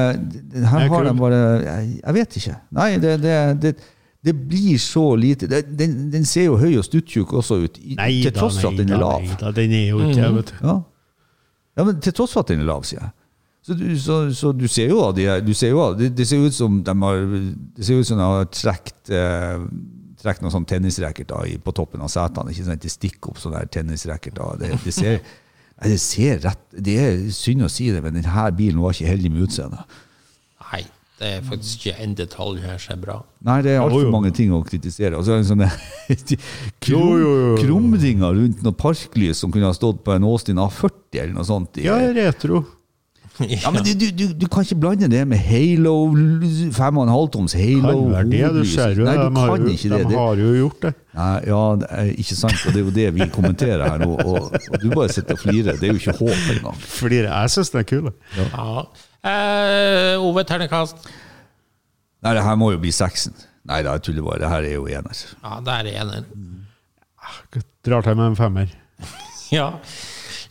Her 0.59 0.83
er 0.83 0.91
har 0.91 1.07
de 1.07 1.15
bare 1.21 1.39
Jeg, 1.63 1.87
jeg 2.01 2.17
vet 2.19 2.37
ikke. 2.41 2.57
Nei, 2.81 2.89
det, 2.99 3.15
det, 3.23 3.37
det, 3.63 3.73
det 4.25 4.33
blir 4.35 4.77
så 4.83 5.15
lite 5.15 5.47
det, 5.47 5.61
den, 5.79 6.09
den 6.11 6.25
ser 6.27 6.49
jo 6.49 6.57
høy 6.59 6.73
og 6.77 6.83
stuttjukk 6.83 7.31
også 7.39 7.61
ut, 7.63 7.77
Nei 7.95 8.09
til 8.19 8.33
da, 8.33 8.39
tross 8.41 8.57
for 8.59 8.73
at 8.73 8.81
den 8.81 8.91
er 8.91 8.99
da, 8.99 9.05
lav. 9.05 9.23
nei 9.23 9.37
da, 9.39 9.51
Den 9.55 9.75
er 9.77 9.85
jo 9.93 10.01
ikke 10.09 10.25
mm. 10.25 10.35
vet 10.41 10.51
du. 10.51 10.57
Ja. 10.67 10.75
ja, 11.79 11.85
men 11.87 12.01
til 12.03 12.15
tross 12.17 12.35
for 12.35 12.43
at 12.43 12.51
den 12.51 12.65
er 12.65 12.67
lav, 12.67 12.83
sier 12.87 12.99
jeg. 13.05 13.13
Så 13.69 13.75
du, 13.77 13.85
så, 13.99 14.17
så 14.33 14.51
du 14.55 14.65
ser 14.71 14.91
jo 14.91 14.99
av 15.03 15.13
de 15.15 15.25
her- 15.27 15.41
det, 15.43 16.09
det 16.17 16.27
ser 16.27 16.43
ut 16.43 16.53
som 16.55 16.81
de 16.83 16.93
har 17.03 17.17
Det 17.75 17.85
ser 17.85 17.99
ut 17.99 18.07
som 18.07 18.17
de 18.17 18.23
har 18.23 18.45
trukket 18.55 19.11
eh, 19.13 19.65
trekt 20.19 20.41
noen 20.43 20.51
sånn 20.51 20.67
tennisracketer 20.67 21.53
på 21.63 21.73
toppen 21.75 22.01
av 22.03 22.11
setene. 22.11 22.51
Ikke 22.51 22.65
sånn 22.65 22.75
at 22.75 22.83
De 22.83 22.91
stikker 22.91 23.31
opp 23.31 23.39
sånne 23.39 23.61
her 23.61 23.71
tennisracketer. 23.71 24.59
Det, 24.59 24.71
det, 24.83 24.93
ser, 24.95 25.19
nei, 25.79 25.91
det 25.93 25.99
ser 26.03 26.39
rett 26.43 26.63
Det 26.75 26.95
er 27.03 27.19
synd 27.35 27.67
å 27.67 27.71
si 27.71 27.89
det, 27.93 28.01
men 28.03 28.17
denne 28.19 28.47
bilen 28.57 28.81
var 28.83 28.95
ikke 28.95 29.11
heldig 29.11 29.31
med 29.35 29.47
utseendet. 29.47 29.99
Det 31.19 31.27
er 31.27 31.41
faktisk 31.43 31.81
ikke 31.83 31.99
en 32.05 32.13
detalj 32.15 32.61
her 32.63 32.77
som 32.79 32.95
er 32.95 32.99
bra. 33.03 33.17
Nei, 33.43 33.57
det 33.65 33.73
er 33.73 33.81
altfor 33.83 34.07
mange 34.13 34.31
ting 34.35 34.53
å 34.55 34.61
kritisere. 34.63 35.17
Og 35.19 35.25
så 35.27 35.35
er 35.35 35.41
det 35.41 35.49
sånne 35.49 35.67
krum, 36.85 37.57
krumringer 37.59 38.37
rundt 38.37 38.63
noe 38.63 38.75
parklys 38.79 39.43
som 39.43 39.51
kunne 39.51 39.67
ha 39.67 39.75
stått 39.75 39.99
på 40.05 40.15
en 40.15 40.27
Austin 40.29 40.61
A40 40.63 41.19
eller 41.19 41.35
noe 41.35 41.47
sånt. 41.47 41.81
Ja, 41.83 41.99
retro. 42.15 42.63
Ja, 43.39 43.71
men 43.71 43.83
du, 43.83 43.93
du, 43.95 44.07
du, 44.11 44.23
du 44.35 44.47
kan 44.51 44.65
ikke 44.65 44.75
blande 44.83 45.07
det 45.11 45.21
med 45.27 45.39
Halo 45.39 45.93
5,5 46.11 47.29
toms 47.31 47.53
Halo 47.55 47.93
Kan 47.93 48.09
være 48.11 48.25
det, 48.33 48.41
du 48.57 48.65
ser 48.67 48.97
jo. 48.99 49.05
Nei, 49.07 49.15
du 49.15 49.29
de 49.29 49.39
har 49.39 49.53
kan 49.53 49.63
jo, 49.63 49.75
ikke 49.75 49.91
det. 49.93 49.99
de 50.09 50.17
har 50.19 50.41
jo 50.41 50.49
gjort 50.57 50.81
det. 50.83 50.91
nei, 51.19 51.35
ja, 51.47 51.61
det 51.79 51.91
er 51.99 52.09
ikke 52.23 52.39
sant, 52.39 52.57
og 52.65 52.75
det 52.75 52.81
er 52.81 52.85
jo 52.87 52.95
det 52.97 53.07
vi 53.15 53.29
kommenterer 53.35 53.85
her 53.85 54.03
nå. 54.03 54.09
Og, 54.25 54.49
og 54.59 54.83
du 54.83 54.89
bare 54.91 55.11
sitter 55.15 55.37
og 55.37 55.43
flirer. 55.43 55.79
Det 55.79 55.87
er 55.87 55.95
jo 55.95 56.01
ikke 56.01 56.17
håp 56.19 56.51
engang. 56.55 56.83
Flirer. 56.83 57.29
jeg 57.31 57.55
syns 57.55 57.71
den 57.75 57.83
er 57.83 57.87
kul. 57.93 58.11
Ja. 58.39 58.83
Eh, 59.23 60.15
Ove, 60.23 60.43
ternekast. 60.47 61.07
Nei, 62.23 62.33
det 62.35 62.43
her 62.43 62.57
må 62.59 62.71
jo 62.73 62.79
bli 62.81 62.91
seksen. 62.95 63.35
Nei 63.69 63.81
da, 63.85 63.97
jeg 63.97 64.07
tuller 64.09 64.25
bare. 64.25 64.41
Det 64.43 64.49
her 64.51 64.67
er 64.67 64.75
jo 64.77 64.87
ener. 64.87 65.23
Ja, 65.43 65.57
det 65.65 65.75
er 65.75 65.89
ener. 66.03 66.23
Drar 67.85 68.03
til 68.05 68.15
med 68.19 68.31
en 68.33 68.39
femmer. 68.39 68.71
Ja. 69.49 69.79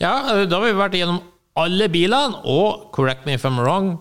ja, 0.03 0.11
da 0.51 0.57
har 0.59 0.65
vi 0.65 0.73
vært 0.75 0.97
igjennom 0.99 1.21
alle 1.55 1.87
bilene, 1.93 2.41
og 2.51 2.89
correct 2.97 3.29
me 3.29 3.37
if 3.39 3.45
I'm 3.47 3.61
wrong, 3.63 3.93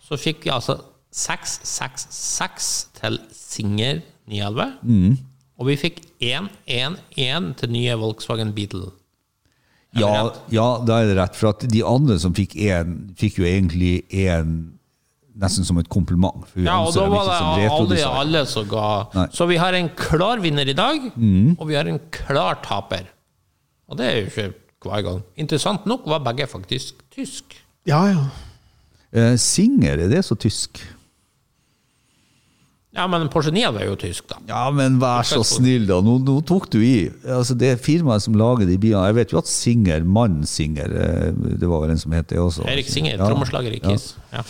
så 0.00 0.16
fikk 0.16 0.46
vi 0.46 0.52
altså 0.54 0.78
666 1.12 2.68
til 2.96 3.18
Singer 3.36 4.00
911. 4.32 5.18
Og 5.60 5.68
vi 5.68 5.76
fikk 5.80 6.00
111 6.24 7.52
til 7.60 7.72
nye 7.74 7.98
Volkswagen 8.00 8.54
Beetle. 8.56 8.88
Ja, 10.00 10.30
ja, 10.52 10.66
da 10.86 11.00
er 11.02 11.10
det 11.10 11.16
rett. 11.18 11.36
For 11.38 11.52
at 11.54 11.66
de 11.70 11.82
andre 11.86 12.18
som 12.22 12.34
fikk 12.36 12.56
én, 12.60 12.96
fikk 13.18 13.40
jo 13.40 13.46
egentlig 13.48 14.02
én 14.12 14.56
nesten 15.36 15.66
som 15.68 15.78
et 15.80 15.88
kompliment. 15.92 16.46
For 16.48 16.64
Ja, 16.64 16.78
og 16.86 16.94
da 16.96 17.06
var 17.12 17.28
det 17.58 17.68
aldri 17.68 18.00
alle 18.08 18.44
som 18.48 18.68
ga 18.70 18.86
Nei. 19.14 19.26
Så 19.36 19.46
vi 19.50 19.58
har 19.60 19.76
en 19.76 19.90
klar 19.98 20.40
vinner 20.44 20.68
i 20.68 20.76
dag, 20.76 21.10
og 21.58 21.66
vi 21.68 21.76
har 21.76 21.88
en 21.90 22.00
klar 22.14 22.60
taper. 22.64 23.08
Og 23.86 23.98
det 24.00 24.06
er 24.06 24.16
jo 24.20 24.26
ikke 24.30 24.48
hver 24.86 25.02
gang. 25.06 25.22
Interessant 25.36 25.86
nok 25.86 26.06
var 26.08 26.22
begge 26.24 26.46
faktisk 26.50 26.94
tysk. 27.14 27.56
Ja, 27.86 28.02
ja. 28.10 28.24
Eh, 29.12 29.36
Singer, 29.40 29.98
er 30.04 30.08
det 30.10 30.24
så 30.26 30.34
tysk? 30.38 30.80
Ja, 32.96 33.04
men 33.12 33.28
Porsche 33.28 33.52
9 33.52 33.60
er 33.76 33.84
jo 33.90 33.96
tysk, 34.00 34.24
da. 34.30 34.38
Ja, 34.48 34.62
men 34.72 34.96
vær 35.02 35.26
så 35.28 35.42
snill, 35.44 35.84
da. 35.88 35.98
Nå, 36.04 36.14
nå 36.24 36.38
tok 36.48 36.70
du 36.72 36.78
i. 36.80 37.10
Altså, 37.28 37.52
det 37.58 37.74
firmaet 37.84 38.24
som 38.24 38.34
lager 38.40 38.64
de 38.68 38.78
bilene 38.80 39.04
Jeg 39.10 39.16
vet 39.18 39.34
jo 39.34 39.38
at 39.42 39.50
Singer, 39.50 40.04
mannen 40.04 40.46
Singer, 40.48 40.88
eh, 40.96 41.30
det 41.60 41.68
var 41.68 41.84
vel 41.84 41.92
en 41.92 42.00
som 42.00 42.14
het 42.16 42.30
det 42.32 42.40
også. 42.40 42.64
Erik 42.72 42.88
Singer, 42.88 43.18
Ja, 43.18 43.28
trommeslager 43.28 43.76
i 43.76 43.80
Kiss. 43.84 44.14
Ja. 44.32 44.42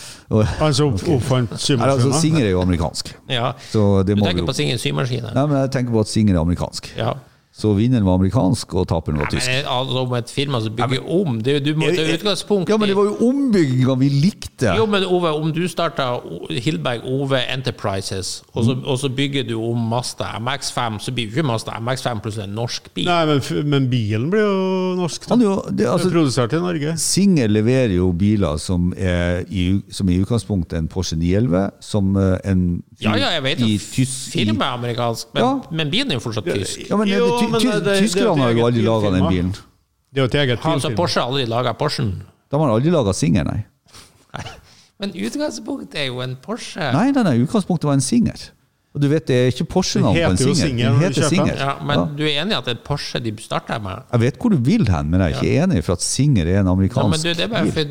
Han 0.61 0.73
som 0.73 0.95
oppfant 0.95 1.51
Nei, 1.53 1.89
altså. 1.91 2.11
Singer 2.21 2.45
er 2.45 2.51
jo 2.55 2.61
amerikansk. 2.63 3.13
ja. 3.29 3.51
Så 3.71 4.03
det 4.07 4.15
Du 4.15 4.21
må 4.21 4.25
vi 4.25 4.31
tenker 4.31 4.45
jo 4.45 4.51
på 4.51 4.55
Singer 4.55 4.79
symaskiner? 4.81 5.33
Nei, 5.35 5.45
men 5.47 5.59
jeg 5.65 5.71
tenker 5.75 5.91
på 5.91 6.05
at 6.07 6.07
Singer 6.11 6.35
er 6.35 6.41
amerikansk. 6.47 6.93
Ja. 6.97 7.13
Så 7.57 7.71
vinneren 7.73 8.05
var 8.05 8.19
amerikansk, 8.19 8.73
og 8.77 8.85
taperen 8.91 9.17
var 9.17 9.25
Men 9.31 9.39
tysk. 9.39 9.49
altså, 9.65 10.03
om 10.05 10.11
et 10.13 10.29
firma 10.29 10.59
som 10.61 10.75
bygger 10.77 11.07
om 11.09 11.39
det, 11.41 11.55
er 11.55 11.59
Du 11.65 11.71
må 11.79 11.87
ta 11.95 12.03
utgangspunkt 12.13 12.69
Ja, 12.69 12.77
men 12.77 12.89
det 12.91 12.95
var 12.99 13.07
jo 13.09 13.15
ombygginga 13.29 13.95
vi 13.97 14.09
likte! 14.13 14.75
Jo, 14.77 14.85
men 14.85 15.03
Ove, 15.05 15.31
om 15.33 15.49
du 15.53 15.63
starta 15.67 16.19
Hillberg 16.49 17.01
Ove 17.09 17.39
Enterprises, 17.53 18.43
og 18.53 18.65
så, 18.65 18.75
og 18.85 18.99
så 19.01 19.09
bygger 19.09 19.43
du 19.49 19.55
om 19.57 19.87
Mazda 19.89 20.25
MX5, 20.37 20.99
så 20.99 21.11
blir 21.13 21.25
jo 21.27 21.33
ikke 21.37 21.47
Mazda 21.49 21.71
MX5 21.81 22.21
plutselig 22.21 22.45
en 22.47 22.55
norsk 22.57 22.91
bil. 22.93 23.05
Nei, 23.09 23.25
men, 23.29 23.41
men 23.73 23.89
bilen 23.91 24.29
blir 24.33 24.45
jo 24.45 24.95
norsk. 25.01 25.25
Da. 25.27 25.33
Han 25.33 25.41
er 25.41 25.49
jo, 25.49 25.55
det, 25.71 25.85
er 25.87 25.91
altså, 25.95 26.09
produsert 26.13 26.53
i 26.53 26.61
Norge. 26.61 26.93
Singer 27.01 27.47
leverer 27.51 27.95
jo 27.97 28.11
biler 28.17 28.57
som 28.61 28.91
er 28.97 29.43
i, 29.49 29.67
som 29.93 30.09
i 30.13 30.17
utgangspunktet 30.21 30.77
en 30.77 30.87
Porsche 30.91 31.17
911, 31.17 31.71
som 31.81 32.13
en 32.17 32.37
en 32.47 32.83
Ja, 33.01 33.11
ja, 33.15 33.27
jeg 33.35 33.43
vet 33.43 33.59
jo 33.61 33.65
i 33.67 33.73
i- 33.75 34.05
firmaet 34.05 34.61
er 34.61 34.73
amerikansk, 34.77 35.27
men, 35.33 35.43
Ja. 35.43 35.49
men 35.71 35.89
bilen 35.91 36.11
er 36.11 36.15
jo 36.17 36.19
fortsatt 36.23 36.45
tysk. 36.49 36.89
Ja, 36.89 36.97
men, 36.97 37.07
Jo, 37.07 37.25
det, 37.25 37.33
ty, 37.45 37.46
Tyskerne 37.55 38.35
er 38.37 38.43
har 38.43 38.51
jo 38.57 38.65
aldri 38.67 38.83
laga 38.85 39.11
den 39.15 39.27
bilen. 39.29 39.51
Det 40.13 40.21
er 40.21 40.25
jo 40.25 40.29
et 40.31 40.35
eget 40.41 40.59
Altså, 40.59 40.89
bilfirma. 40.89 40.95
Porsche 40.97 41.19
har 41.21 41.27
aldri 41.31 41.45
laga 41.51 41.73
Porschen. 41.77 42.11
De 42.51 42.59
har 42.61 42.69
aldri 42.73 42.91
laga 42.93 43.13
Singer, 43.13 43.43
nei. 43.47 43.63
Men 44.99 45.11
utgangspunktet 45.13 45.95
er 46.01 46.07
jo 46.09 46.21
en 46.25 46.35
Porsche. 46.41 46.91
Nei, 46.95 47.11
nei, 47.13 47.23
nei, 47.27 47.35
utgangspunktet 47.43 47.85
var 47.89 47.93
en 47.99 48.01
Singer. 48.01 48.47
Og 48.95 49.01
du 49.03 49.07
vet, 49.11 49.27
det 49.29 49.35
er 49.37 49.51
ikke 49.51 49.67
Porsche-navnet 49.69 50.23
på 50.25 50.31
en 50.31 50.39
Singer. 50.41 50.55
Singer 50.63 50.87
Den 50.95 51.03
heter 51.03 51.27
Singer. 51.29 51.55
Ja, 51.59 51.73
men 51.85 51.99
Ja. 51.99 52.05
du 52.17 52.23
er 52.25 52.41
enig 52.41 52.55
i 52.55 52.57
at 52.57 52.65
det 52.65 52.77
er 52.77 52.81
Porsche 52.87 53.19
de 53.21 53.33
starter 53.37 53.79
med? 53.83 54.01
Jeg 54.11 54.19
vet 54.23 54.39
hvor 54.41 54.49
du 54.49 54.57
vil 54.57 54.87
hen, 54.89 55.09
men 55.11 55.21
jeg 55.21 55.33
er 55.33 55.35
ikke 55.37 55.63
enig, 55.67 55.83
for 55.85 55.93
at 55.93 56.01
Singer 56.01 56.47
er 56.47 56.49
en 56.49 56.55
Ja, 56.55 56.63
men 56.63 56.71
amerikansk 56.73 57.23
du, 57.23 57.33
det 57.33 57.43
er 57.45 57.47
bare 57.47 57.63
bil. 57.67 57.71
for 57.71 57.85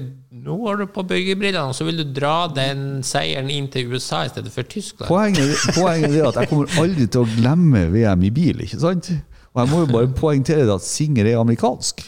nå 0.47 0.57
har 0.67 0.77
du 0.77 0.87
på 0.87 1.03
byggebrillene, 1.07 1.75
så 1.75 1.85
vil 1.85 1.97
du 2.03 2.05
dra 2.21 2.49
den 2.49 3.03
seieren 3.07 3.51
inn 3.51 3.69
til 3.69 3.87
USA 3.93 4.25
i 4.25 4.29
stedet 4.29 4.51
for 4.53 4.63
Tyskland. 4.63 5.07
Poenget, 5.09 5.55
poenget 5.79 6.11
er 6.17 6.27
at 6.29 6.35
jeg 6.43 6.49
kommer 6.49 6.67
aldri 6.83 7.07
til 7.07 7.23
å 7.23 7.29
glemme 7.37 7.87
VM 7.93 8.23
i 8.27 8.31
bil, 8.31 8.61
ikke 8.67 8.81
sant? 8.83 9.11
Og 9.57 9.63
jeg 9.63 9.73
må 9.73 9.83
jo 9.87 9.89
bare 9.89 10.13
poengtere 10.13 10.69
at 10.75 10.85
Singer 10.85 11.25
er 11.25 11.41
amerikansk. 11.41 12.05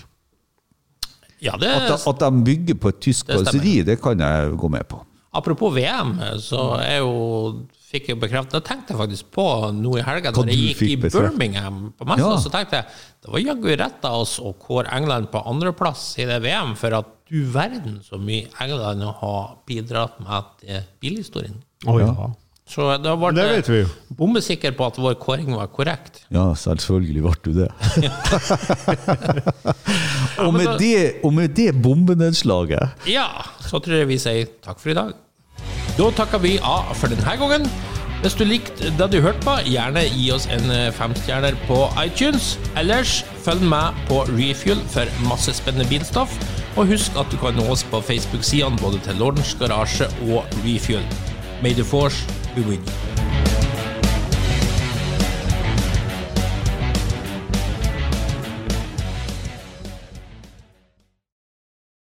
Ja, 1.41 1.55
det 1.57 1.71
At 1.71 1.89
de, 1.89 1.97
at 2.11 2.21
de 2.21 2.45
bygger 2.45 2.77
på 2.83 2.91
et 2.93 3.01
tysk 3.01 3.27
Det 3.27 3.39
karosseri, 3.39 3.81
det 3.87 4.01
kan 4.03 4.21
jeg 4.21 4.57
gå 4.59 4.69
med 4.69 4.85
på. 4.91 5.01
Apropos 5.39 5.73
VM, 5.75 6.17
så 6.43 6.75
er 6.83 6.99
jo 6.99 7.13
fikk 7.89 8.11
jeg 8.13 8.21
bekreftet 8.21 8.57
Da 8.59 8.61
tenkte 8.65 8.93
jeg 8.95 9.01
faktisk 9.01 9.31
på 9.37 9.45
noe 9.77 10.01
i 10.01 10.05
helga, 10.05 10.33
da 10.35 10.45
jeg 10.49 10.73
gikk 10.73 10.83
i? 10.89 10.97
Birmingham 11.05 11.93
på 11.97 12.09
messa. 12.09 12.33
Ja. 12.35 12.41
Så 12.43 12.53
tenkte 12.53 12.81
jeg 12.83 12.89
det 13.25 13.33
var 13.35 13.45
jaggu 13.45 13.71
rett 13.81 14.05
av 14.09 14.25
oss 14.25 14.35
å 14.41 14.53
kåre 14.61 14.91
England 14.95 15.31
på 15.33 15.43
andreplass 15.49 16.11
i 16.21 16.27
det 16.29 16.41
VM, 16.45 16.75
for 16.81 16.97
at 17.01 17.15
du 17.29 17.41
verden 17.53 17.99
så 18.05 18.21
mye 18.21 18.49
England 18.65 19.05
har 19.21 19.57
bidratt 19.69 20.21
med 20.25 20.53
til 20.63 20.85
bilhistorien. 21.03 21.59
Å 21.87 21.97
ja. 22.01 22.13
Så 22.69 22.85
da 23.01 23.15
ble 23.17 23.33
Det 23.33 23.47
vet 23.49 23.69
vi 23.73 23.79
jo. 23.81 23.89
bombesikker 24.19 24.75
på 24.77 24.89
at 24.91 24.99
vår 25.01 25.15
kåring 25.23 25.55
var 25.57 25.71
korrekt. 25.73 26.21
Ja, 26.35 26.51
selvfølgelig 26.53 27.23
ble 27.25 27.37
du 27.47 27.53
det. 27.63 27.69
og, 30.45 30.53
med 30.55 30.75
det 30.81 30.99
og 31.25 31.33
med 31.35 31.57
det 31.57 31.71
bombenedslaget 31.83 33.09
Ja, 33.09 33.29
så 33.65 33.81
tror 33.81 34.03
jeg 34.03 34.11
vi 34.13 34.21
sier 34.21 34.51
takk 34.65 34.83
for 34.83 34.93
i 34.93 34.99
dag. 34.99 35.17
Da 35.99 36.11
takker 36.15 36.39
vi 36.45 36.59
av 36.63 36.93
for 36.95 37.11
denne 37.11 37.39
gangen. 37.41 37.65
Hvis 38.19 38.35
du 38.35 38.43
likte 38.45 38.91
det 38.99 39.07
du 39.13 39.21
hørte 39.23 39.45
på, 39.47 39.53
gjerne 39.71 40.03
gi 40.11 40.25
oss 40.35 40.49
en 40.51 40.73
eh, 40.75 40.89
femstjerner 40.95 41.55
på 41.69 41.85
iTunes. 42.03 42.57
Ellers 42.79 43.21
følg 43.47 43.63
med 43.63 43.95
på 44.11 44.25
Refuel 44.33 44.83
for 44.91 45.11
masse 45.29 45.55
spennende 45.55 45.87
bilstoff. 45.91 46.35
Og 46.75 46.91
husk 46.91 47.15
at 47.19 47.31
du 47.31 47.39
kan 47.39 47.55
nå 47.59 47.67
oss 47.71 47.87
på 47.87 48.03
Facebook-sidene 48.03 48.79
både 48.83 48.99
til 49.07 49.23
Lordens 49.23 49.55
Garasje 49.59 50.11
og 50.29 50.59
Refuel. 50.67 51.07
May 51.61 51.73
the 51.73 51.85
force 51.85 52.25
be 52.55 52.63
with 52.63 52.87
you. 52.87 53.68